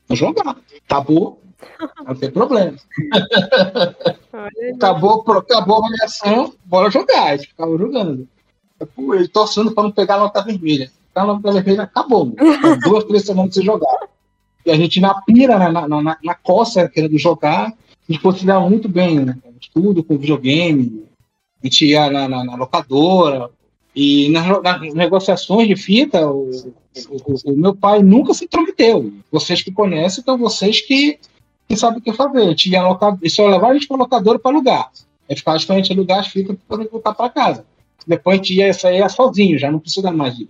Vou 0.09 0.17
jogar. 0.17 0.57
Acabou, 0.89 1.41
não 2.07 2.15
tem 2.15 2.31
problema. 2.31 2.77
Acabou, 4.75 5.25
acabou 5.39 5.77
a 5.77 5.79
avaliação, 5.87 6.53
bora 6.65 6.91
jogar. 6.91 7.25
A 7.33 7.37
gente 7.37 7.49
ficava 7.49 7.77
jogando. 7.79 8.29
Ele 9.15 9.29
torcendo 9.29 9.73
para 9.73 9.85
não 9.85 9.91
pegar 9.93 10.17
a 10.17 10.21
nota 10.21 10.43
vermelha. 10.43 10.91
A 11.15 11.25
nota 11.25 11.53
vermelha, 11.53 11.83
acabou. 11.85 12.35
Duas, 12.83 13.05
três 13.05 13.25
semanas 13.25 13.55
sem 13.55 13.65
jogar. 13.65 14.09
E 14.67 14.71
a 14.71 14.77
gente 14.77 15.01
na 15.01 15.15
pira, 15.23 15.59
né, 15.59 15.69
na, 15.69 15.87
na, 15.87 16.03
na, 16.03 16.19
na 16.23 16.35
coça, 16.35 16.89
querendo 16.89 17.17
jogar, 17.19 17.69
a 17.69 18.13
gente 18.13 18.21
conciliava 18.23 18.69
muito 18.69 18.89
bem, 18.89 19.21
né? 19.21 19.37
Tudo 19.73 20.03
com 20.03 20.19
videogame. 20.19 21.05
A 21.63 21.67
gente 21.67 21.87
ia 21.87 22.11
na, 22.11 22.29
na- 22.29 22.45
na 22.45 22.55
locadora, 22.57 23.51
e 23.95 24.29
nas, 24.31 24.63
nas 24.63 24.95
negociações 24.95 25.69
de 25.69 25.77
fita, 25.77 26.27
o, 26.29 26.51
o- 27.09 27.53
o 27.53 27.57
meu 27.57 27.75
pai 27.75 28.03
nunca 28.03 28.35
se 28.35 28.45
intrometeu. 28.45 29.13
Vocês 29.31 29.63
que 29.63 29.71
conhecem, 29.73 30.21
então 30.23 30.37
vocês 30.39 30.81
que, 30.81 31.19
que 31.69 31.77
sabem 31.77 31.99
o 31.99 32.03
que 32.03 32.13
fazer. 32.13 32.43
A 32.43 32.49
gente 32.49 32.71
ia 32.71 32.83
loca- 32.83 33.19
e 33.23 33.31
só 33.31 33.47
levava 33.47 33.69
a 33.69 33.75
gente 33.75 33.87
para 33.89 33.97
locadora 33.97 34.39
para 34.39 34.51
alugar. 34.53 34.91
Ficava 35.37 35.57
esperando 35.57 35.79
a 35.79 35.83
gente 35.83 35.93
alugar 35.93 36.19
as 36.21 36.29
fitas 36.29 36.57
para 36.69 36.85
voltar 36.85 37.15
para 37.15 37.31
casa. 37.31 37.65
Depois 38.07 38.35
a 38.35 38.43
gente 38.43 38.55
ia 38.55 38.73
sair 38.75 39.09
sozinho, 39.11 39.59
já 39.59 39.71
não 39.71 39.79
precisa 39.79 40.11
mais 40.13 40.37
de 40.37 40.49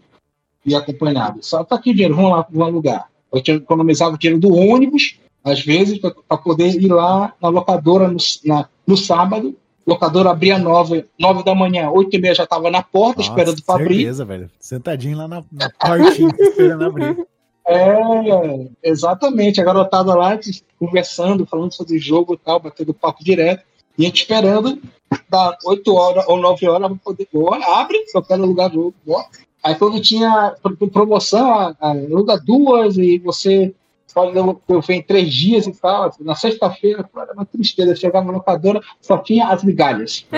ir 0.67 0.75
acompanhado. 0.75 1.39
Só 1.43 1.63
tá 1.63 1.77
aqui 1.77 1.93
dinheiro, 1.93 2.17
vamos 2.17 2.31
lá, 2.33 2.47
vamos 2.51 2.69
alugar. 2.69 3.09
Eu 3.33 3.41
tinha- 3.43 3.57
economizava 3.59 4.15
o 4.15 4.19
dinheiro 4.19 4.41
do 4.41 4.53
ônibus, 4.55 5.17
às 5.45 5.61
vezes, 5.61 5.99
para 5.99 6.39
poder 6.39 6.75
ir 6.81 6.89
lá 6.89 7.35
na 7.41 7.49
locadora 7.49 8.09
no, 8.09 8.17
na- 8.45 8.69
no 8.87 8.97
sábado. 8.97 9.55
Locadora 9.87 10.31
abria 10.31 10.59
nove, 10.59 11.05
nove 11.19 11.45
da 11.45 11.55
manhã, 11.55 11.91
oito 11.91 12.17
e 12.17 12.21
meia 12.21 12.35
já 12.35 12.45
estava 12.45 12.71
na 12.71 12.83
porta 12.83 13.19
Nossa, 13.19 13.31
esperando 13.31 13.63
para 13.63 13.75
abrir. 13.83 13.97
certeza, 13.97 14.25
velho. 14.25 14.51
Sentadinho 14.59 15.19
lá 15.19 15.29
na, 15.29 15.45
na 15.53 15.71
portinha 15.71 16.31
esperando 16.41 16.85
abrir. 16.85 17.27
É, 17.67 18.69
exatamente. 18.83 19.61
A 19.61 19.65
garotada 19.65 20.15
lá 20.15 20.39
conversando, 20.79 21.47
falando 21.47 21.73
sobre 21.73 21.97
o 21.97 22.01
jogo 22.01 22.35
e 22.35 22.39
tal, 22.39 22.61
batendo 22.61 22.95
papo 22.95 23.23
direto. 23.25 23.65
E 23.99 24.03
a 24.03 24.07
gente 24.07 24.23
esperando, 24.23 24.81
da 25.29 25.57
8 25.65 25.95
horas 25.95 26.25
ou 26.29 26.39
9 26.39 26.69
horas, 26.69 26.89
pra 26.89 26.97
poder. 27.05 27.29
Bora, 27.33 27.65
abre, 27.81 27.97
eu 28.15 28.23
quero 28.23 28.45
lugar 28.45 28.69
do 28.69 28.75
jogo, 28.77 28.95
bora. 29.07 29.27
Aí 29.63 29.75
quando 29.77 30.01
tinha 30.01 30.55
pro- 30.63 30.77
promoção, 30.89 31.75
aluga 31.81 32.37
duas 32.39 32.99
e 32.99 33.19
você 33.19 33.75
pode 34.15 34.33
devolver 34.33 34.97
em 34.97 35.03
três 35.03 35.33
dias 35.35 35.67
e 35.67 35.73
tal. 35.73 36.11
Na 36.21 36.35
sexta-feira, 36.35 37.09
era 37.17 37.33
uma 37.33 37.45
tristeza. 37.45 37.95
Chegava 37.97 38.27
na 38.27 38.33
locadora, 38.33 38.81
só 39.01 39.19
tinha 39.19 39.49
as 39.49 39.65
migalhas. 39.65 40.25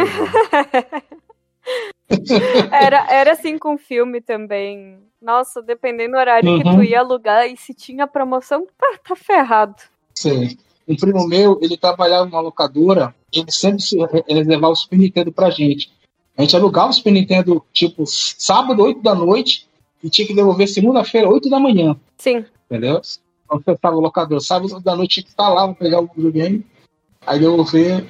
Era, 2.70 3.05
era 3.11 3.33
assim 3.33 3.59
com 3.59 3.77
filme 3.77 4.20
também. 4.20 4.99
Nossa, 5.20 5.61
dependendo 5.61 6.12
do 6.12 6.18
horário 6.18 6.62
que 6.62 6.68
Uhum. 6.68 6.77
tu 6.77 6.83
ia 6.85 7.01
alugar 7.01 7.47
e 7.51 7.57
se 7.57 7.74
tinha 7.74 8.07
promoção, 8.07 8.64
tá, 8.79 8.99
tá 9.09 9.16
ferrado. 9.16 9.74
Sim. 10.14 10.57
Um 10.87 10.95
primo 10.95 11.27
meu, 11.27 11.59
ele 11.61 11.77
trabalhava 11.77 12.24
numa 12.27 12.41
locadora, 12.41 13.12
ele 13.33 13.51
sempre 13.51 13.83
levava 14.29 14.72
o 14.72 14.77
Super 14.77 14.97
Nintendo 14.99 15.33
pra 15.33 15.51
gente. 15.51 15.91
A 16.39 16.43
gente 16.43 16.55
alugava 16.55 16.91
o 16.91 16.93
Super 16.93 17.11
Nintendo, 17.11 17.64
tipo, 17.72 18.05
sábado, 18.07 18.81
8 18.85 19.03
da 19.03 19.14
noite, 19.14 19.66
e 20.05 20.09
tinha 20.09 20.29
que 20.29 20.35
devolver 20.35 20.68
segunda-feira, 20.68 21.29
8 21.29 21.51
da 21.51 21.59
manhã, 21.59 21.97
Sim. 22.18 22.45
entendeu? 22.70 23.01
Quando 23.47 23.64
você 23.64 23.72
estava 23.72 23.94
no 23.97 24.01
locador, 24.03 24.40
sábado 24.40 24.72
8 24.74 24.84
da 24.84 24.97
noite, 24.97 25.22
que 25.22 25.28
estar 25.28 25.49
lá, 25.49 25.66
vou 25.66 25.74
pegar 25.74 26.01
o 26.01 26.07
videogame, 26.14 26.64
aí 27.26 27.38
devolver 27.38 28.05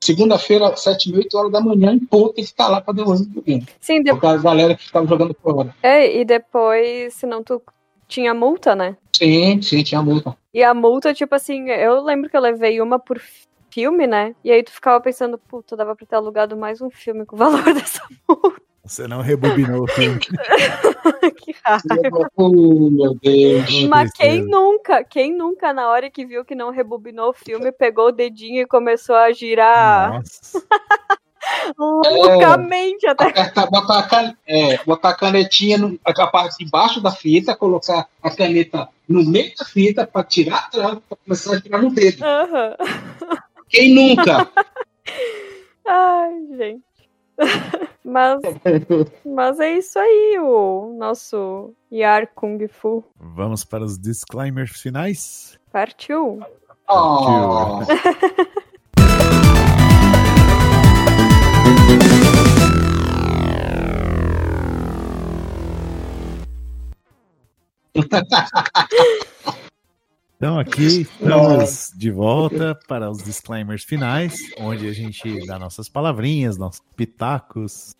segunda-feira, 0.00 0.74
7, 0.76 1.14
8 1.14 1.36
horas 1.36 1.52
da 1.52 1.60
manhã, 1.60 1.92
em 1.92 1.98
ponto, 1.98 2.34
tem 2.34 2.44
que 2.44 2.50
estar 2.50 2.68
lá 2.68 2.80
pra 2.80 2.94
devolver 2.94 3.22
o 3.22 3.24
videogame. 3.26 3.66
Sim, 3.80 4.02
de- 4.02 4.10
Por 4.12 4.20
causa 4.20 4.38
da 4.38 4.44
galera 4.50 4.74
que 4.74 4.84
ficava 4.84 5.06
jogando 5.06 5.34
por 5.34 5.56
hora. 5.56 5.74
é, 5.82 6.18
e 6.20 6.24
depois, 6.24 7.14
senão 7.14 7.42
tu 7.42 7.60
tinha 8.06 8.32
multa, 8.32 8.74
né? 8.74 8.96
Sim, 9.16 9.60
sim, 9.60 9.82
tinha 9.82 10.00
multa. 10.02 10.36
E 10.54 10.62
a 10.62 10.72
multa, 10.72 11.12
tipo 11.12 11.34
assim, 11.34 11.68
eu 11.70 12.02
lembro 12.02 12.30
que 12.30 12.36
eu 12.36 12.40
levei 12.40 12.80
uma 12.80 12.98
por 12.98 13.20
filme, 13.70 14.06
né? 14.06 14.34
E 14.42 14.50
aí 14.50 14.62
tu 14.62 14.70
ficava 14.70 15.00
pensando, 15.00 15.36
puta, 15.36 15.76
dava 15.76 15.94
pra 15.94 16.06
ter 16.06 16.16
alugado 16.16 16.56
mais 16.56 16.80
um 16.80 16.88
filme 16.88 17.26
com 17.26 17.34
o 17.36 17.38
valor 17.38 17.62
dessa 17.74 18.02
Você 18.88 19.06
não 19.06 19.20
rebobinou 19.20 19.84
o 19.84 19.86
filme. 19.86 20.18
que 21.38 21.54
raiva. 21.62 22.30
Oh, 22.34 22.90
meu 22.90 23.14
Deus. 23.22 23.84
Mas 23.86 24.10
quem 24.12 24.42
nunca, 24.42 25.04
quem 25.04 25.36
nunca, 25.36 25.74
na 25.74 25.90
hora 25.90 26.10
que 26.10 26.24
viu 26.24 26.42
que 26.42 26.54
não 26.54 26.70
rebobinou 26.70 27.28
o 27.28 27.34
filme, 27.34 27.70
pegou 27.70 28.08
o 28.08 28.12
dedinho 28.12 28.62
e 28.62 28.66
começou 28.66 29.14
a 29.14 29.30
girar 29.30 30.14
Nossa. 30.14 30.62
loucamente 31.76 33.06
até. 33.06 33.26
apertar, 33.26 33.66
botar, 33.66 33.98
a 33.98 34.02
can- 34.04 34.36
é, 34.46 34.82
botar 34.84 35.10
a 35.10 35.14
canetinha 35.14 35.76
no, 35.76 36.00
a 36.02 36.26
parte 36.26 36.64
de 36.64 36.70
baixo 36.70 36.98
da 37.02 37.10
fita, 37.10 37.54
colocar 37.54 38.08
a 38.22 38.30
caneta 38.34 38.88
no 39.06 39.22
meio 39.22 39.52
da 39.54 39.66
fita 39.66 40.06
para 40.06 40.24
tirar 40.24 40.56
a 40.56 40.70
trava, 40.70 41.02
para 41.06 41.18
começar 41.24 41.56
a 41.56 41.60
tirar 41.60 41.82
no 41.82 41.90
dedo. 41.90 42.24
Aham. 42.24 42.74
Quem 43.68 43.94
nunca? 43.94 44.48
Ai, 45.86 46.32
gente. 46.56 46.88
Mas, 48.08 48.40
mas 49.22 49.60
é 49.60 49.74
isso 49.74 49.98
aí, 49.98 50.38
o 50.40 50.96
nosso 50.98 51.74
Yar 51.92 52.26
Kung 52.34 52.66
Fu 52.66 53.04
Vamos 53.20 53.64
para 53.64 53.84
os 53.84 53.98
disclaimers 53.98 54.80
finais. 54.80 55.60
partiu. 55.70 56.40
Oh, 56.88 57.80
Então 70.38 70.56
aqui 70.56 71.00
estamos 71.00 71.92
de 71.96 72.12
volta 72.12 72.72
para 72.86 73.10
os 73.10 73.18
disclaimers 73.18 73.82
finais, 73.82 74.38
onde 74.60 74.86
a 74.86 74.92
gente 74.92 75.44
dá 75.44 75.58
nossas 75.58 75.88
palavrinhas, 75.88 76.56
nossos 76.56 76.80
pitacos, 76.94 77.96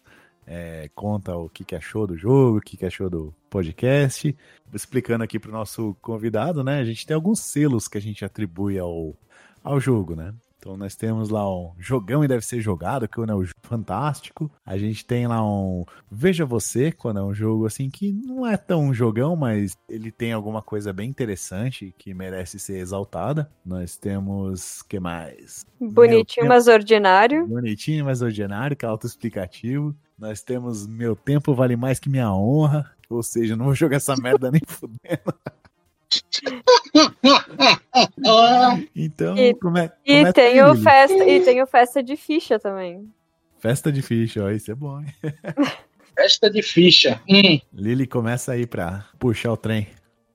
é, 0.47 0.89
conta 0.95 1.36
o 1.36 1.49
que, 1.49 1.64
que 1.64 1.74
achou 1.74 2.07
do 2.07 2.16
jogo, 2.16 2.59
o 2.59 2.61
que, 2.61 2.76
que 2.76 2.86
achou 2.86 3.11
do 3.11 3.34
podcast. 3.51 4.36
Explicando 4.72 5.24
aqui 5.24 5.36
para 5.36 5.51
o 5.51 5.53
nosso 5.53 5.97
convidado, 6.01 6.62
né? 6.62 6.78
A 6.78 6.84
gente 6.84 7.05
tem 7.05 7.16
alguns 7.16 7.41
selos 7.41 7.89
que 7.89 7.99
a 7.99 8.01
gente 8.01 8.24
atribui 8.24 8.78
ao, 8.78 9.16
ao 9.64 9.80
jogo, 9.80 10.14
né? 10.14 10.32
Então 10.69 10.77
nós 10.77 10.95
temos 10.95 11.31
lá 11.31 11.51
um 11.51 11.73
jogão 11.79 12.23
e 12.23 12.29
deve 12.29 12.45
ser 12.45 12.61
jogado, 12.61 13.09
que 13.09 13.19
é 13.19 13.23
um 13.23 13.43
jogo 13.43 13.59
fantástico. 13.62 14.51
A 14.66 14.77
gente 14.77 15.03
tem 15.03 15.27
lá 15.27 15.43
um 15.43 15.87
Veja 16.12 16.45
Você, 16.45 16.93
quando 16.93 17.21
é 17.21 17.23
um 17.23 17.33
jogo 17.33 17.64
assim 17.64 17.89
que 17.89 18.12
não 18.12 18.47
é 18.47 18.59
tão 18.59 18.93
jogão, 18.93 19.35
mas 19.35 19.79
ele 19.89 20.12
tem 20.12 20.31
alguma 20.31 20.61
coisa 20.61 20.93
bem 20.93 21.09
interessante 21.09 21.95
que 21.97 22.12
merece 22.12 22.59
ser 22.59 22.81
exaltada. 22.81 23.51
Nós 23.64 23.97
temos, 23.97 24.83
que 24.83 25.01
mais? 25.01 25.64
Bonitinho, 25.81 26.45
Meu 26.45 26.55
mas 26.55 26.69
ordinário. 26.69 27.47
Bonitinho, 27.47 28.05
mas 28.05 28.21
ordinário, 28.21 28.77
que 28.77 28.85
é 28.85 28.89
autoexplicativo. 28.89 29.97
Nós 30.19 30.43
temos 30.43 30.87
Meu 30.87 31.16
Tempo 31.16 31.55
Vale 31.55 31.77
Mais 31.77 31.99
Que 31.99 32.11
Minha 32.11 32.31
Honra. 32.31 32.95
Ou 33.09 33.23
seja, 33.23 33.57
não 33.57 33.64
vou 33.64 33.75
jogar 33.75 33.97
essa 33.97 34.14
merda 34.16 34.51
nem 34.53 34.61
fudendo. 34.66 35.33
Então, 38.95 39.37
E- 39.37 39.55
come, 39.55 39.91
E 40.05 40.19
começa 40.19 40.33
tem, 40.33 40.63
o 40.63 40.75
festa, 40.77 41.25
e 41.25 41.41
tem 41.45 41.63
o 41.63 41.67
festa 41.67 42.03
de 42.03 42.17
ficha 42.17 42.59
também. 42.59 43.09
Festa 43.59 43.91
de 43.91 44.03
ficha, 44.03 44.45
ó, 44.45 44.51
isso 44.51 44.71
é 44.71 44.75
bom, 44.75 45.01
hein? 45.01 45.07
festa 46.17 46.51
de 46.51 46.63
ficha. 46.63 47.21
Hum, 47.29 47.61
Lili, 47.73 48.07
começa 48.07 48.53
aí 48.53 48.67
pra 48.67 49.05
puxar 49.19 49.53
o 49.53 49.57
trem. 49.57 49.89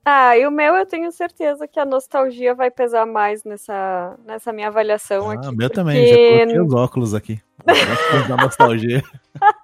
Ah, 0.06 0.36
e 0.36 0.46
o 0.46 0.50
meu 0.50 0.74
eu 0.74 0.84
tenho 0.84 1.10
certeza 1.10 1.66
que 1.66 1.80
a 1.80 1.84
nostalgia 1.86 2.54
vai 2.54 2.70
pesar 2.70 3.06
mais 3.06 3.42
nessa, 3.42 4.18
nessa 4.26 4.52
minha 4.52 4.68
avaliação 4.68 5.30
Ah, 5.30 5.34
aqui. 5.34 5.46
meu 5.46 5.54
porque- 5.56 5.68
também, 5.70 6.06
já 6.06 6.14
coloquei 6.16 6.60
os 6.60 6.74
óculos 6.74 7.14
aqui. 7.14 7.40
da 8.28 8.36
nostalgia. 8.36 9.02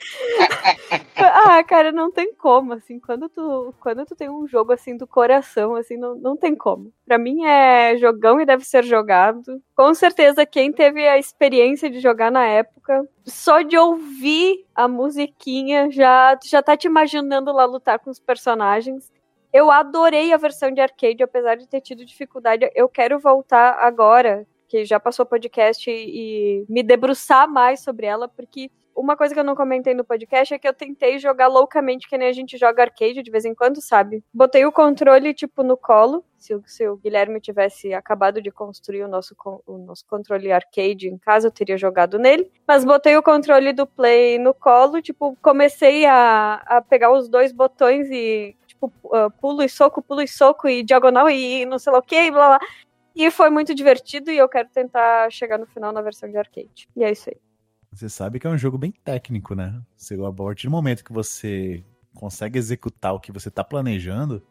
Ah, 1.16 1.62
cara, 1.62 1.92
não 1.92 2.10
tem 2.10 2.34
como, 2.34 2.72
assim, 2.72 2.98
quando 2.98 3.28
tu, 3.28 3.74
quando 3.80 4.04
tu 4.06 4.16
tem 4.16 4.30
um 4.30 4.46
jogo, 4.46 4.72
assim, 4.72 4.96
do 4.96 5.06
coração, 5.06 5.74
assim, 5.74 5.96
não, 5.96 6.14
não 6.14 6.36
tem 6.36 6.56
como. 6.56 6.92
Pra 7.04 7.18
mim 7.18 7.44
é 7.44 7.96
jogão 7.98 8.40
e 8.40 8.46
deve 8.46 8.64
ser 8.64 8.84
jogado. 8.84 9.62
Com 9.76 9.92
certeza, 9.92 10.46
quem 10.46 10.72
teve 10.72 11.06
a 11.06 11.18
experiência 11.18 11.90
de 11.90 12.00
jogar 12.00 12.30
na 12.30 12.46
época, 12.46 13.06
só 13.24 13.60
de 13.60 13.76
ouvir 13.76 14.64
a 14.74 14.88
musiquinha, 14.88 15.90
já, 15.90 16.38
já 16.42 16.62
tá 16.62 16.76
te 16.76 16.86
imaginando 16.86 17.52
lá 17.52 17.64
lutar 17.64 17.98
com 17.98 18.10
os 18.10 18.18
personagens. 18.18 19.12
Eu 19.52 19.70
adorei 19.70 20.32
a 20.32 20.36
versão 20.38 20.70
de 20.70 20.80
arcade, 20.80 21.22
apesar 21.22 21.56
de 21.56 21.68
ter 21.68 21.80
tido 21.80 22.04
dificuldade. 22.04 22.70
Eu 22.74 22.88
quero 22.88 23.18
voltar 23.18 23.76
agora, 23.80 24.46
que 24.68 24.84
já 24.84 24.98
passou 24.98 25.26
podcast, 25.26 25.90
e, 25.90 26.62
e 26.62 26.66
me 26.68 26.82
debruçar 26.82 27.48
mais 27.48 27.80
sobre 27.80 28.06
ela, 28.06 28.28
porque 28.28 28.70
uma 28.94 29.16
coisa 29.16 29.32
que 29.32 29.40
eu 29.40 29.44
não 29.44 29.54
comentei 29.54 29.94
no 29.94 30.04
podcast 30.04 30.52
é 30.52 30.58
que 30.58 30.68
eu 30.68 30.74
tentei 30.74 31.18
jogar 31.18 31.46
loucamente, 31.46 32.08
que 32.08 32.18
nem 32.18 32.28
a 32.28 32.32
gente 32.32 32.56
joga 32.56 32.82
arcade 32.82 33.22
de 33.22 33.30
vez 33.30 33.44
em 33.44 33.54
quando, 33.54 33.80
sabe? 33.80 34.22
Botei 34.32 34.64
o 34.64 34.72
controle, 34.72 35.32
tipo, 35.34 35.62
no 35.62 35.76
colo. 35.76 36.24
Se 36.36 36.54
o, 36.54 36.62
se 36.66 36.88
o 36.88 36.96
Guilherme 36.96 37.40
tivesse 37.40 37.92
acabado 37.92 38.40
de 38.40 38.50
construir 38.50 39.02
o 39.02 39.08
nosso, 39.08 39.34
o 39.66 39.78
nosso 39.78 40.06
controle 40.06 40.50
arcade 40.50 41.08
em 41.08 41.18
casa, 41.18 41.48
eu 41.48 41.52
teria 41.52 41.76
jogado 41.76 42.18
nele. 42.18 42.50
Mas 42.66 42.84
botei 42.84 43.16
o 43.16 43.22
controle 43.22 43.72
do 43.72 43.86
Play 43.86 44.38
no 44.38 44.54
colo, 44.54 45.02
tipo, 45.02 45.36
comecei 45.42 46.06
a, 46.06 46.54
a 46.66 46.80
pegar 46.80 47.12
os 47.12 47.28
dois 47.28 47.52
botões 47.52 48.08
e, 48.10 48.56
tipo, 48.66 48.92
uh, 49.04 49.30
pulo 49.40 49.62
e 49.62 49.68
soco, 49.68 50.02
pulo 50.02 50.22
e 50.22 50.28
soco 50.28 50.68
e 50.68 50.82
diagonal 50.82 51.28
e 51.28 51.66
não 51.66 51.78
sei 51.78 51.92
lá 51.92 51.98
o 51.98 52.02
que, 52.02 52.16
e 52.16 52.30
blá 52.30 52.58
blá. 52.58 52.68
E 53.14 53.30
foi 53.30 53.50
muito 53.50 53.74
divertido 53.74 54.30
e 54.30 54.38
eu 54.38 54.48
quero 54.48 54.68
tentar 54.68 55.30
chegar 55.30 55.58
no 55.58 55.66
final 55.66 55.92
na 55.92 56.00
versão 56.00 56.30
de 56.30 56.36
arcade. 56.36 56.88
E 56.96 57.04
é 57.04 57.10
isso 57.10 57.28
aí. 57.28 57.49
Você 57.92 58.08
sabe 58.08 58.38
que 58.38 58.46
é 58.46 58.50
um 58.50 58.58
jogo 58.58 58.78
bem 58.78 58.92
técnico, 58.92 59.54
né? 59.54 59.80
Você, 59.96 60.14
a 60.14 60.32
partir 60.32 60.68
do 60.68 60.70
momento 60.70 61.04
que 61.04 61.12
você 61.12 61.84
consegue 62.14 62.58
executar 62.58 63.14
o 63.14 63.20
que 63.20 63.32
você 63.32 63.50
tá 63.50 63.64
planejando, 63.64 64.42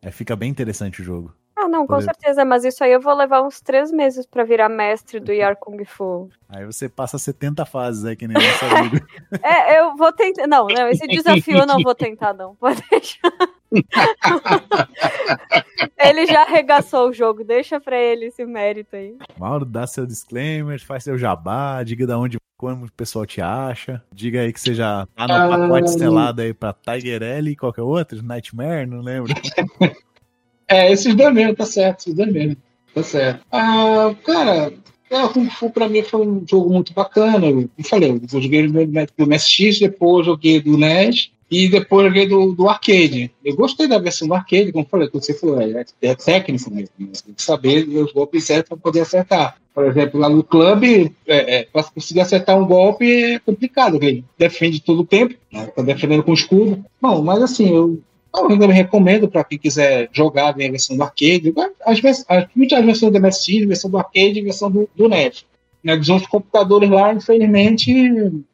é, 0.00 0.10
fica 0.10 0.34
bem 0.34 0.50
interessante 0.50 1.02
o 1.02 1.04
jogo. 1.04 1.34
Ah, 1.54 1.68
não, 1.68 1.86
com 1.86 1.96
exemplo. 1.96 2.14
certeza, 2.14 2.44
mas 2.44 2.64
isso 2.64 2.84
aí 2.84 2.92
eu 2.92 3.00
vou 3.00 3.14
levar 3.14 3.42
uns 3.42 3.60
três 3.60 3.90
meses 3.90 4.26
pra 4.26 4.44
virar 4.44 4.68
mestre 4.68 5.20
do 5.20 5.32
Yar 5.32 5.56
Kung 5.56 5.82
Fu. 5.84 6.28
Aí 6.48 6.64
você 6.64 6.88
passa 6.88 7.18
70 7.18 7.64
fases 7.64 8.04
aí, 8.04 8.16
que 8.16 8.26
nem 8.26 8.36
nosso 8.36 8.64
amigo. 8.64 8.96
É, 9.42 9.78
eu 9.78 9.96
vou 9.96 10.12
tentar. 10.12 10.46
Não, 10.46 10.66
não, 10.66 10.88
esse 10.88 11.06
desafio 11.06 11.58
eu 11.58 11.66
não 11.66 11.80
vou 11.82 11.94
tentar, 11.94 12.32
não. 12.32 12.54
Pode 12.60 12.82
deixar. 12.90 13.32
ele 15.98 16.26
já 16.26 16.42
arregaçou 16.42 17.08
o 17.08 17.12
jogo, 17.12 17.44
deixa 17.44 17.80
pra 17.80 17.98
ele 17.98 18.26
esse 18.26 18.44
mérito 18.44 18.96
aí. 18.96 19.16
Mauro, 19.38 19.64
dá 19.64 19.86
seu 19.86 20.06
disclaimer, 20.06 20.82
faz 20.84 21.04
seu 21.04 21.18
jabá, 21.18 21.82
diga 21.82 22.06
da 22.06 22.18
onde 22.18 22.38
como 22.56 22.86
o 22.86 22.92
pessoal 22.92 23.26
te 23.26 23.40
acha. 23.40 24.02
Diga 24.12 24.40
aí 24.40 24.52
que 24.52 24.60
você 24.60 24.74
já 24.74 25.06
tá 25.14 25.26
no 25.26 25.50
pacote 25.50 25.90
selado 25.90 26.42
aí 26.42 26.54
pra 26.54 26.72
Tiger 26.74 27.22
L 27.22 27.50
e 27.50 27.56
qualquer 27.56 27.82
outro, 27.82 28.22
Nightmare, 28.22 28.86
não 28.86 29.00
lembro. 29.00 29.32
É, 30.68 30.90
esses 30.90 31.14
dois 31.14 31.32
mesmo, 31.32 31.54
tá 31.54 31.64
certo, 31.64 32.00
esses 32.00 32.14
dois 32.14 32.32
mesmo. 32.32 32.56
Tá 32.92 33.00
certo. 33.00 33.46
Ah, 33.52 34.12
cara, 34.24 34.72
é, 35.08 35.24
o 35.24 35.28
Kung 35.28 35.48
Fu 35.48 35.70
pra 35.70 35.88
mim 35.88 36.02
foi 36.02 36.26
um 36.26 36.44
jogo 36.44 36.72
muito 36.72 36.92
bacana. 36.92 37.46
Eu 37.46 37.70
falei, 37.84 38.10
eu 38.10 38.42
joguei 38.42 38.66
do 38.66 39.26
MSX, 39.26 39.78
depois 39.78 40.26
joguei 40.26 40.60
do 40.60 40.76
NES. 40.76 41.30
E 41.50 41.68
depois 41.68 42.08
joguei 42.08 42.26
do, 42.26 42.52
do 42.52 42.68
arcade. 42.68 43.30
Eu 43.44 43.54
gostei 43.54 43.86
da 43.86 43.98
versão 43.98 44.26
do 44.26 44.34
arcade, 44.34 44.72
como 44.72 44.84
falei, 44.84 45.08
você 45.12 45.32
falou, 45.32 45.60
é, 45.60 45.84
é 46.02 46.14
técnico 46.14 46.70
mesmo. 46.72 46.90
né? 46.98 47.12
Tem 47.24 47.34
que 47.34 47.42
saber 47.42 47.88
os 47.88 48.12
golpes 48.12 48.44
certos 48.44 48.68
para 48.68 48.78
poder 48.78 49.00
acertar. 49.00 49.56
Por 49.72 49.84
exemplo, 49.86 50.18
lá 50.18 50.28
no 50.28 50.42
clube, 50.42 51.14
é, 51.26 51.56
é, 51.58 51.62
para 51.64 51.84
conseguir 51.84 52.20
acertar 52.20 52.58
um 52.58 52.66
golpe 52.66 53.04
é 53.34 53.38
complicado, 53.38 53.98
ele 54.02 54.24
defende 54.38 54.80
todo 54.80 55.00
o 55.00 55.06
tempo, 55.06 55.34
né? 55.52 55.66
tá 55.66 55.82
defendendo 55.82 56.22
com 56.22 56.32
escudo. 56.32 56.84
Bom, 57.00 57.22
mas 57.22 57.42
assim, 57.42 57.68
eu, 57.68 58.00
eu 58.34 58.48
ainda 58.48 58.66
recomendo 58.66 59.28
para 59.28 59.44
quem 59.44 59.58
quiser 59.58 60.08
jogar 60.12 60.48
a 60.48 60.52
versão 60.52 60.96
do 60.96 61.02
arcade. 61.02 61.54
As, 61.84 62.00
vers- 62.00 62.24
as, 62.28 62.46
muitas 62.56 62.84
versões 62.84 63.12
do 63.12 63.20
MSX, 63.20 63.66
versão 63.66 63.90
do 63.90 63.98
arcade 63.98 64.38
e 64.38 64.42
versão 64.42 64.70
do, 64.70 64.88
do 64.96 65.08
NES. 65.08 65.44
Né, 65.84 65.96
dos 65.96 66.08
outros 66.08 66.28
computadores 66.28 66.90
lá, 66.90 67.14
infelizmente, 67.14 67.92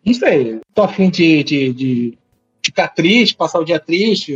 não 0.05 0.12
sei. 0.12 0.60
Tô 0.74 0.82
afim 0.82 1.09
de, 1.09 1.43
de, 1.43 1.73
de 1.73 2.19
ficar 2.64 2.89
triste, 2.89 3.34
passar 3.34 3.59
o 3.59 3.64
dia 3.64 3.80
triste, 3.80 4.34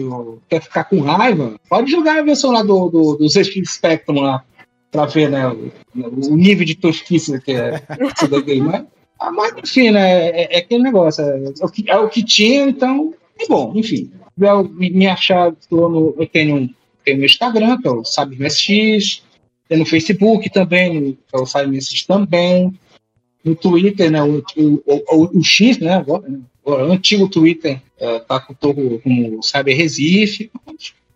quer 0.49 0.61
ficar 0.61 0.85
com 0.85 1.01
raiva, 1.01 1.59
pode 1.69 1.91
jogar 1.91 2.19
a 2.19 2.23
versão 2.23 2.51
lá 2.51 2.63
do, 2.63 2.89
do, 2.89 3.17
do 3.17 3.29
Spectrum 3.29 4.21
lá, 4.21 4.43
pra 4.91 5.07
ver, 5.07 5.31
né, 5.31 5.47
o, 5.49 5.71
o 5.95 6.37
nível 6.37 6.65
de 6.65 6.75
tosquice 6.75 7.41
que 7.41 7.53
é 7.53 7.83
esse 8.01 8.27
daí, 8.29 8.61
mas, 8.61 8.85
mas, 9.33 9.55
enfim, 9.63 9.91
né, 9.91 10.29
é, 10.31 10.57
é 10.57 10.59
aquele 10.59 10.83
negócio, 10.83 11.23
é, 11.23 11.53
o 11.61 11.69
que, 11.69 11.91
é 11.91 11.97
o 11.97 12.09
que 12.09 12.25
tinha, 12.25 12.65
então, 12.69 13.15
é 13.39 13.47
bom, 13.47 13.73
enfim. 13.77 14.11
Eu, 14.39 14.65
me, 14.65 15.07
achar, 15.07 15.53
tô 15.71 15.89
no- 15.89 16.15
eu 16.19 16.27
tenho, 16.27 16.69
tenho 17.05 17.19
meu 17.19 17.27
Instagram, 17.27 17.81
que 17.81 17.89
é 17.89 17.91
o 17.91 18.05
Sabe 18.05 18.37
MSX, 18.37 19.23
tem 19.69 19.79
no 19.79 19.87
Facebook 19.87 20.51
também, 20.51 21.13
que 21.13 21.37
é 21.37 21.39
o 21.39 21.47
Sabe 21.47 21.69
MSX 21.75 22.05
também, 22.05 22.79
no 23.45 23.55
Twitter, 23.55 24.11
né, 24.11 24.23
o, 24.23 24.43
o, 24.57 24.83
o, 24.87 25.39
o 25.39 25.45
X, 25.45 25.79
né, 25.79 25.95
agora, 25.95 26.29
né, 26.29 26.41
o 26.65 26.75
antigo 26.75 27.29
Twitter 27.29 27.81
é, 27.99 28.19
tá 28.21 28.41
com 28.41 28.55
todo 28.55 29.01
como 29.03 29.43
Cyber 29.43 29.77
Recife. 29.77 30.51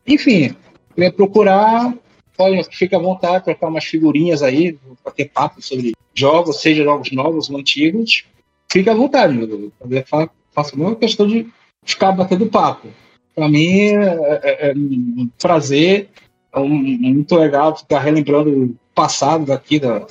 Enfim, 0.06 0.54
queria 0.94 1.12
procurar, 1.12 1.94
pode, 2.36 2.62
fica 2.76 2.96
à 2.96 3.00
vontade, 3.00 3.44
trocar 3.44 3.68
umas 3.68 3.84
figurinhas 3.84 4.42
aí, 4.42 4.78
para 5.02 5.12
ter 5.12 5.26
papo 5.26 5.62
sobre 5.62 5.92
jogos, 6.14 6.60
seja 6.60 6.84
jogos 6.84 7.10
novos 7.12 7.50
ou 7.50 7.58
antigos. 7.58 8.24
Fica 8.70 8.92
à 8.92 8.94
vontade, 8.94 9.34
meu. 9.34 9.72
Eu 9.80 10.04
faço 10.52 10.76
uma 10.76 10.94
questão 10.96 11.26
de 11.26 11.46
ficar 11.84 12.12
batendo 12.12 12.46
papo. 12.46 12.88
Para 13.34 13.48
mim 13.48 13.78
é, 13.78 14.40
é- 14.42 14.70
é 14.70 14.74
um 14.74 15.28
prazer, 15.40 16.08
é 16.52 16.58
um- 16.58 16.68
muito 16.68 17.34
legal 17.36 17.76
ficar 17.76 18.00
relembrando 18.00 18.50
o 18.50 18.76
passado 18.94 19.46
daqui, 19.46 19.78
da, 19.78 20.06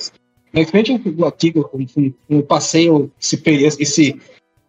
principalmente 0.52 0.92
o 1.16 1.24
aqui, 1.26 1.52
como, 1.52 1.64
como 1.88 2.14
eu 2.28 2.42
passei 2.42 2.88
esse, 3.20 3.40
esse 3.78 4.20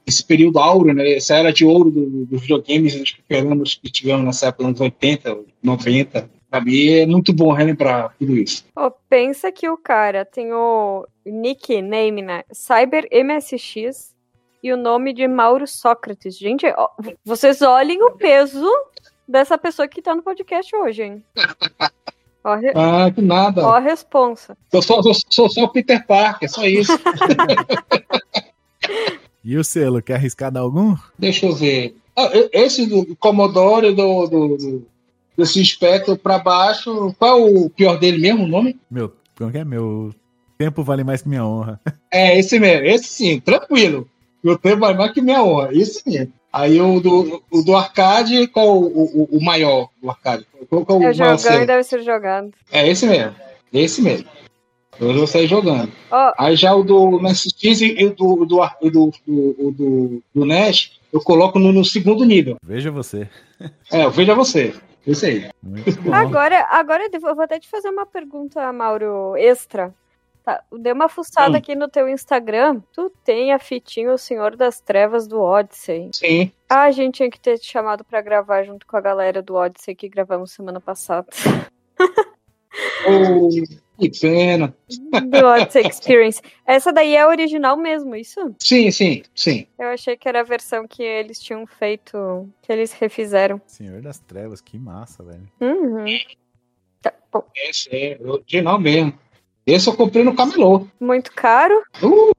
esse 0.05 0.23
período 0.25 0.59
áureo, 0.59 0.93
né? 0.93 1.13
Essa 1.13 1.35
era 1.35 1.51
de 1.53 1.63
ouro 1.65 1.89
do- 1.91 2.25
dos 2.25 2.41
videogames 2.41 2.93
e 2.95 2.99
dos 2.99 3.11
fliperamas 3.11 3.75
que 3.75 3.89
tivemos 3.91 4.25
nessa 4.25 4.47
época, 4.47 4.67
nos 4.69 4.79
80, 4.81 5.37
90. 5.63 6.29
Pra 6.49 6.59
mim 6.59 6.87
é 6.89 7.05
muito 7.05 7.31
bom 7.31 7.51
relembrar 7.53 8.13
tudo 8.19 8.35
isso. 8.35 8.65
Ó, 8.75 8.89
pensa 9.09 9.51
que 9.51 9.69
o 9.69 9.77
cara 9.77 10.25
tem 10.25 10.51
o 10.51 11.05
nickname, 11.25 12.21
né? 12.21 12.43
Cyber 12.51 13.07
MSX 13.11 14.13
e 14.61 14.73
o 14.73 14.77
nome 14.77 15.13
de 15.13 15.27
Mauro 15.27 15.65
Sócrates. 15.65 16.37
Gente, 16.37 16.65
ó, 16.77 16.89
vocês 17.23 17.61
olhem 17.61 18.03
o 18.03 18.11
peso 18.11 18.67
dessa 19.27 19.57
pessoa 19.57 19.87
que 19.87 20.01
tá 20.01 20.13
no 20.13 20.21
podcast 20.23 20.75
hoje, 20.75 21.03
hein? 21.03 21.23
Ó, 22.43 22.55
re- 22.55 22.73
Ah, 22.75 23.11
que 23.13 23.21
nada. 23.21 23.61
ó 23.63 23.75
a 23.75 23.79
responsa. 23.79 24.57
Eu 24.73 24.81
sou, 24.81 25.03
sou, 25.03 25.13
sou 25.29 25.47
só 25.47 25.63
o 25.65 25.69
Peter 25.69 26.03
Parker, 26.07 26.49
só 26.51 26.65
isso. 26.65 26.91
E 29.43 29.57
o 29.57 29.63
selo, 29.63 30.01
quer 30.01 30.15
arriscar 30.15 30.51
dar 30.51 30.59
algum? 30.61 30.95
Deixa 31.17 31.45
eu 31.45 31.55
ver. 31.55 31.95
Ah, 32.15 32.29
esse 32.51 32.85
do 32.85 33.15
Commodore, 33.15 33.93
do, 33.93 34.27
do, 34.27 34.57
do, 34.57 34.87
desse 35.37 35.61
espectro 35.61 36.15
pra 36.17 36.37
baixo, 36.37 37.15
qual 37.17 37.39
é 37.39 37.43
o 37.43 37.69
pior 37.69 37.97
dele 37.97 38.19
mesmo, 38.19 38.43
o 38.43 38.47
nome? 38.47 38.79
Meu, 38.89 39.11
como 39.37 39.51
que 39.51 39.57
é? 39.57 39.65
Meu 39.65 40.13
tempo 40.57 40.83
vale 40.83 41.03
mais 41.03 41.21
que 41.21 41.29
minha 41.29 41.45
honra. 41.45 41.79
É, 42.13 42.37
esse 42.37 42.59
mesmo, 42.59 42.85
esse 42.85 43.05
sim, 43.05 43.39
tranquilo. 43.39 44.05
Meu 44.43 44.57
tempo 44.57 44.81
vai 44.81 44.93
mais 44.93 45.13
que 45.13 45.21
minha 45.21 45.41
honra, 45.41 45.69
esse 45.71 46.03
mesmo. 46.05 46.33
Aí 46.51 46.81
o 46.81 46.99
do, 46.99 47.41
o 47.49 47.61
do 47.61 47.73
arcade, 47.73 48.47
qual 48.47 48.77
o, 48.77 48.83
o, 48.83 49.37
o 49.37 49.41
maior 49.41 49.87
do 50.01 50.09
arcade? 50.09 50.45
Qual 50.69 50.85
que 50.85 50.91
é 50.91 50.95
o 50.95 50.99
maior 50.99 51.13
jogando 51.13 51.63
e 51.63 51.65
deve 51.65 51.83
ser 51.83 52.03
jogado. 52.03 52.51
É 52.69 52.85
esse 52.85 53.07
mesmo. 53.07 53.33
Esse 53.71 54.01
mesmo. 54.01 54.27
Eu 54.99 55.13
vou 55.13 55.27
sair 55.27 55.47
jogando. 55.47 55.91
Ó, 56.11 56.33
Aí 56.37 56.55
já 56.55 56.75
o 56.75 56.83
do 56.83 57.19
MSX 57.19 57.81
e 57.81 58.05
o 58.05 58.13
do, 58.13 58.45
do, 58.45 58.61
do, 58.81 59.11
do, 59.25 59.71
do, 59.71 60.23
do, 60.33 60.45
NES, 60.45 60.99
eu 61.11 61.21
coloco 61.21 61.57
no, 61.57 61.71
no 61.71 61.83
segundo 61.83 62.23
nível. 62.25 62.57
Veja 62.63 62.91
você. 62.91 63.27
É, 63.91 64.09
veja 64.09 64.35
você. 64.35 64.73
Isso 65.05 65.25
aí. 65.25 65.49
Agora, 66.11 66.67
agora 66.69 67.07
eu 67.11 67.19
vou 67.35 67.43
até 67.43 67.59
te 67.59 67.67
fazer 67.69 67.89
uma 67.89 68.05
pergunta, 68.05 68.71
Mauro, 68.71 69.35
extra. 69.35 69.93
Tá, 70.43 70.63
dei 70.71 70.91
uma 70.91 71.07
fuçada 71.07 71.51
Hum. 71.51 71.57
aqui 71.57 71.75
no 71.75 71.87
teu 71.87 72.09
Instagram. 72.09 72.81
Tu 72.93 73.11
tem 73.23 73.53
a 73.53 73.59
fitinha 73.59 74.13
O 74.13 74.17
Senhor 74.17 74.55
das 74.55 74.79
Trevas 74.81 75.27
do 75.27 75.39
Odyssey. 75.39 76.09
Sim. 76.13 76.51
Ah, 76.67 76.83
a 76.83 76.91
gente 76.91 77.15
tinha 77.17 77.29
que 77.29 77.39
ter 77.39 77.59
te 77.59 77.67
chamado 77.67 78.03
pra 78.03 78.21
gravar 78.21 78.63
junto 78.63 78.85
com 78.87 78.97
a 78.97 79.01
galera 79.01 79.41
do 79.41 79.53
Odyssey 79.55 79.95
que 79.95 80.09
gravamos 80.09 80.51
semana 80.51 80.79
passada. 80.79 81.27
Oh, 83.05 83.49
que 84.01 84.19
pena. 84.19 84.75
do 84.97 85.79
Experience. 85.87 86.41
Essa 86.65 86.91
daí 86.91 87.15
é 87.15 87.21
a 87.21 87.27
original 87.27 87.77
mesmo, 87.77 88.15
isso? 88.15 88.55
Sim, 88.59 88.89
sim, 88.91 89.23
sim. 89.35 89.67
Eu 89.77 89.89
achei 89.89 90.17
que 90.17 90.27
era 90.27 90.39
a 90.39 90.43
versão 90.43 90.87
que 90.87 91.03
eles 91.03 91.39
tinham 91.39 91.65
feito, 91.67 92.49
que 92.61 92.71
eles 92.71 92.91
refizeram. 92.93 93.61
Senhor 93.67 94.01
das 94.01 94.19
Trevas, 94.19 94.59
que 94.61 94.77
massa, 94.79 95.23
velho. 95.23 95.47
Uhum. 95.61 96.05
Tá, 97.01 97.13
bom, 97.31 97.43
Esse 97.55 97.89
é 97.95 98.17
o 98.19 98.31
original 98.31 98.79
mesmo. 98.79 99.13
Esse 99.65 99.87
eu 99.87 99.95
comprei 99.95 100.23
no 100.23 100.35
camelô. 100.35 100.87
muito 100.99 101.31
caro. 101.33 101.83
Uh! 102.01 102.31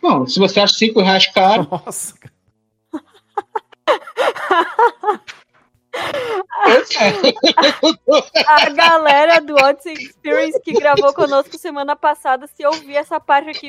Bom, 0.00 0.26
se 0.26 0.38
você 0.38 0.60
acha 0.60 0.74
5 0.74 1.00
reais 1.00 1.26
caro, 1.28 1.66
Nossa, 1.70 2.14
cara. 2.18 2.34
é. 7.00 8.44
A 8.46 8.70
galera 8.70 9.40
do 9.40 9.54
Odyssey 9.54 9.94
Experience 9.94 10.60
que 10.60 10.72
gravou 10.72 11.12
conosco 11.12 11.58
semana 11.58 11.96
passada, 11.96 12.46
se 12.46 12.66
ouvir 12.66 12.96
essa 12.96 13.18
parte 13.20 13.50
aqui, 13.50 13.68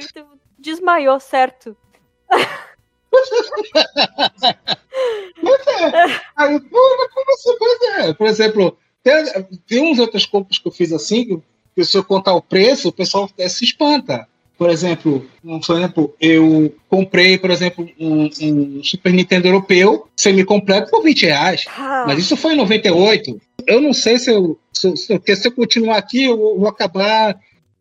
desmaiou, 0.57 1.19
certo? 1.19 1.75
Aí, 6.35 6.55
assim? 6.55 7.55
Pois 7.57 7.81
é. 7.81 8.13
Por 8.13 8.27
exemplo, 8.27 8.77
tem, 9.03 9.13
tem 9.67 9.91
uns 9.91 9.99
outras 9.99 10.25
compras 10.25 10.57
que 10.57 10.67
eu 10.67 10.71
fiz 10.71 10.91
assim, 10.91 11.41
que 11.75 11.85
se 11.85 11.97
eu 11.97 12.03
contar 12.03 12.33
o 12.33 12.41
preço, 12.41 12.89
o 12.89 12.93
pessoal 12.93 13.25
até 13.25 13.47
se 13.47 13.63
espanta. 13.63 14.27
Por 14.57 14.69
exemplo, 14.69 15.25
um 15.43 15.57
exemplo, 15.57 16.15
eu 16.19 16.73
comprei, 16.89 17.37
por 17.37 17.51
exemplo, 17.51 17.89
um, 17.99 18.29
um 18.41 18.83
Super 18.83 19.11
Nintendo 19.11 19.47
europeu 19.47 20.07
semi-completo 20.15 20.89
por 20.89 21.03
20 21.03 21.25
reais. 21.25 21.65
Ah, 21.77 22.05
Mas 22.07 22.19
isso 22.19 22.37
foi 22.37 22.53
em 22.53 22.57
98. 22.57 23.39
Eu 23.67 23.81
não 23.81 23.91
sei 23.93 24.17
se 24.17 24.31
eu, 24.31 24.57
se, 24.71 24.87
eu- 24.87 24.95
se 24.95 25.13
eu, 25.13 25.35
se 25.35 25.47
eu 25.47 25.51
continuar 25.51 25.97
aqui, 25.97 26.23
eu 26.25 26.37
vou 26.37 26.67
acabar 26.69 27.37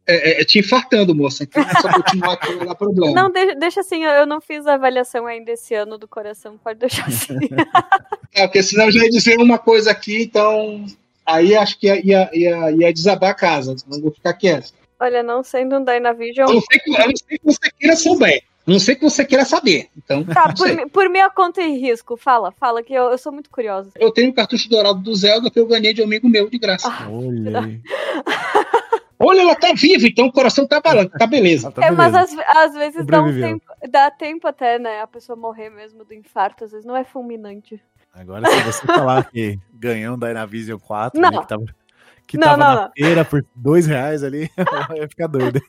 é, 0.07 0.41
é, 0.41 0.45
te 0.45 0.59
infartando, 0.59 1.15
moça. 1.15 1.45
Então, 1.45 1.63
se 1.63 1.87
eu 1.87 1.93
continuar 1.95 2.33
aqui, 2.35 2.53
vai 2.57 2.67
dar 2.67 2.75
problema. 2.75 3.15
não, 3.23 3.31
deixa, 3.31 3.55
deixa 3.55 3.81
assim, 3.81 4.03
eu- 4.05 4.11
eu 4.11 4.27
não 4.27 4.41
fiz 4.41 4.67
a 4.67 4.75
avaliação 4.75 5.27
ainda 5.27 5.53
esse 5.53 5.75
ano 5.75 5.97
do 5.97 6.07
coração, 6.09 6.59
pode 6.63 6.79
deixar 6.81 7.07
assim. 7.07 7.35
É, 8.37 8.49
porque 8.49 8.65
senão 8.65 8.87
eu 8.87 8.91
já 8.91 9.05
ia 9.05 9.11
dizer 9.11 9.39
uma 9.39 9.59
coisa 9.59 9.93
aqui, 9.93 10.23
então. 10.25 10.85
Aí 11.25 11.55
acho 11.57 11.79
que 11.79 11.87
ia, 11.87 12.05
ia, 12.05 12.31
ia, 12.35 12.71
ia 12.73 12.93
desabar 12.93 13.31
a 13.31 13.35
casa. 13.35 13.77
Não 13.89 14.01
vou 14.01 14.11
ficar 14.11 14.33
quieto. 14.35 14.73
Olha, 15.05 15.23
não 15.23 15.43
sendo 15.43 15.77
um 15.77 15.85
Dynavision. 15.85 16.49
A 16.49 16.53
não 16.55 16.61
ser 16.63 16.79
que, 16.79 16.91
não 16.91 17.17
ser 17.17 17.39
que 17.39 17.45
você 17.45 17.71
queira 17.79 17.97
saber. 17.97 18.43
A 18.67 18.71
não 18.71 18.79
ser 18.79 18.97
que 18.97 19.03
você 19.03 19.25
queira 19.25 19.45
saber. 19.45 19.89
Então, 19.97 20.25
Tá, 20.25 20.49
por, 20.55 20.67
sei. 20.67 20.87
por 20.87 21.11
minha 21.11 21.29
conta 21.29 21.61
e 21.61 21.79
risco, 21.79 22.17
fala, 22.17 22.51
fala, 22.53 22.83
que 22.83 22.95
eu, 22.95 23.11
eu 23.11 23.19
sou 23.19 23.31
muito 23.31 23.51
curiosa. 23.51 23.91
eu 23.97 24.11
tenho 24.11 24.31
o 24.31 24.35
cartucho 24.35 24.67
dourado 24.71 25.01
do 25.01 25.15
Zelda 25.15 25.51
que 25.51 25.61
eu 25.61 25.67
ganhei 25.67 25.93
de 25.93 26.01
um 26.01 26.07
amigo 26.07 26.27
meu 26.27 26.49
de 26.49 26.59
graça. 26.59 26.89
Ah. 26.89 27.07
Olha. 27.11 27.81
Olha, 29.19 29.43
ela 29.43 29.55
tá 29.55 29.73
viva, 29.75 30.07
então 30.07 30.27
o 30.27 30.33
coração 30.33 30.67
tá 30.67 30.81
balando. 30.81 31.11
Tá 31.11 31.27
beleza. 31.27 31.71
Tá 31.71 31.87
É, 31.87 31.91
mas 31.91 32.15
às, 32.15 32.37
às 32.37 32.75
vezes 32.75 33.07
dá, 33.07 33.23
um 33.23 33.33
tempo, 33.33 33.65
dá 33.89 34.11
tempo 34.11 34.47
até, 34.49 34.79
né, 34.79 35.01
a 35.03 35.07
pessoa 35.07 35.37
morrer 35.37 35.71
mesmo 35.71 36.05
do 36.05 36.13
infarto, 36.13 36.65
às 36.65 36.73
vezes 36.73 36.85
não 36.85 36.97
é 36.97 37.05
fulminante. 37.05 37.81
Agora, 38.13 38.49
se 38.51 38.61
você 38.63 38.87
falar 38.87 39.25
que 39.31 39.59
ganhou 39.75 40.15
um 40.17 40.19
Dynavision 40.19 40.79
4, 40.79 41.21
Não. 41.21 41.31
né, 41.31 41.39
que 41.41 41.49
tava, 41.49 41.65
que 42.27 42.39
Não, 42.39 42.49
tava 42.49 42.57
não, 42.57 42.75
na 42.75 42.81
não. 42.83 42.93
feira 42.97 43.25
por 43.25 43.45
dois 43.55 43.87
reais 43.87 44.23
ali, 44.23 44.51
eu 44.91 44.97
ia 44.97 45.09
ficar 45.09 45.27
doido. 45.27 45.61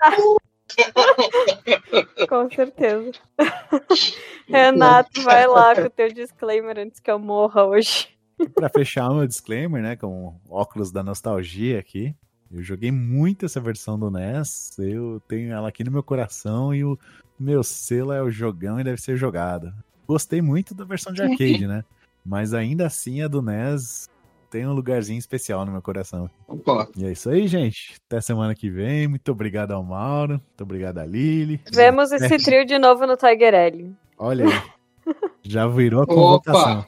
Com 2.28 2.50
certeza. 2.50 3.12
Renato, 4.48 5.22
vai 5.22 5.46
lá 5.46 5.74
com 5.74 5.82
o 5.82 5.90
teu 5.90 6.12
disclaimer 6.12 6.78
antes 6.78 7.00
que 7.00 7.10
eu 7.10 7.18
morra 7.18 7.64
hoje. 7.64 8.08
E 8.38 8.48
pra 8.48 8.68
fechar 8.68 9.08
o 9.10 9.16
meu 9.16 9.26
disclaimer, 9.26 9.82
né, 9.82 9.96
com 9.96 10.34
óculos 10.48 10.90
da 10.90 11.02
nostalgia 11.02 11.78
aqui, 11.78 12.14
eu 12.50 12.62
joguei 12.62 12.90
muito 12.90 13.46
essa 13.46 13.60
versão 13.60 13.98
do 13.98 14.10
NES, 14.10 14.76
eu 14.78 15.20
tenho 15.28 15.52
ela 15.52 15.68
aqui 15.68 15.84
no 15.84 15.90
meu 15.90 16.02
coração 16.02 16.74
e 16.74 16.84
o 16.84 16.98
meu 17.38 17.62
selo 17.62 18.12
é 18.12 18.22
o 18.22 18.30
jogão 18.30 18.80
e 18.80 18.84
deve 18.84 19.00
ser 19.00 19.16
jogado. 19.16 19.72
gostei 20.06 20.42
muito 20.42 20.74
da 20.74 20.84
versão 20.84 21.12
de 21.12 21.22
arcade, 21.22 21.66
né? 21.66 21.84
Mas 22.24 22.54
ainda 22.54 22.86
assim 22.86 23.22
a 23.22 23.28
do 23.28 23.42
NES 23.42 24.08
tem 24.54 24.68
um 24.68 24.72
lugarzinho 24.72 25.18
especial 25.18 25.66
no 25.66 25.72
meu 25.72 25.82
coração. 25.82 26.30
Concordo. 26.46 26.92
E 26.96 27.04
é 27.04 27.10
isso 27.10 27.28
aí, 27.28 27.48
gente. 27.48 27.96
Até 28.06 28.20
semana 28.20 28.54
que 28.54 28.70
vem. 28.70 29.08
Muito 29.08 29.32
obrigado 29.32 29.72
ao 29.72 29.82
Mauro. 29.82 30.34
Muito 30.34 30.62
obrigado 30.62 30.98
a 30.98 31.04
Lili. 31.04 31.60
Vemos 31.72 32.12
esse 32.12 32.38
trio 32.38 32.64
de 32.64 32.78
novo 32.78 33.04
no 33.04 33.16
Tiger 33.16 33.52
L. 33.52 33.92
Olha 34.16 34.44
aí. 34.44 35.14
Já 35.42 35.66
virou 35.66 36.04
a 36.04 36.06
convocação. 36.06 36.86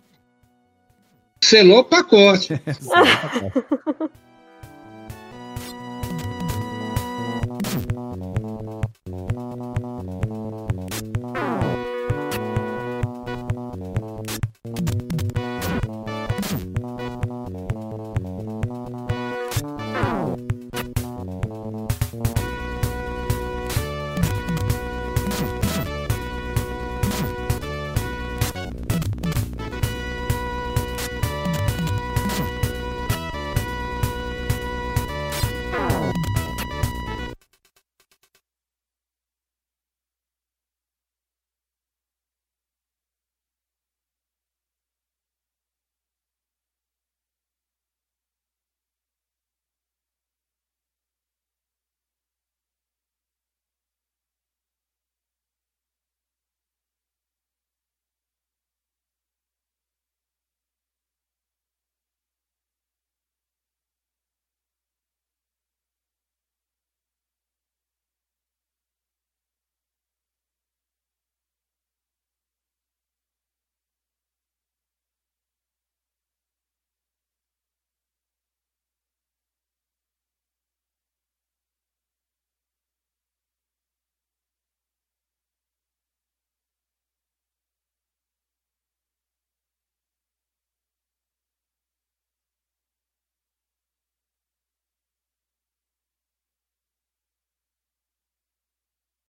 Selou 1.43 1.81
o 1.81 1.85
pacote. 1.85 2.55
Só 2.81 3.03
pra 3.03 3.51
cá. 3.51 4.11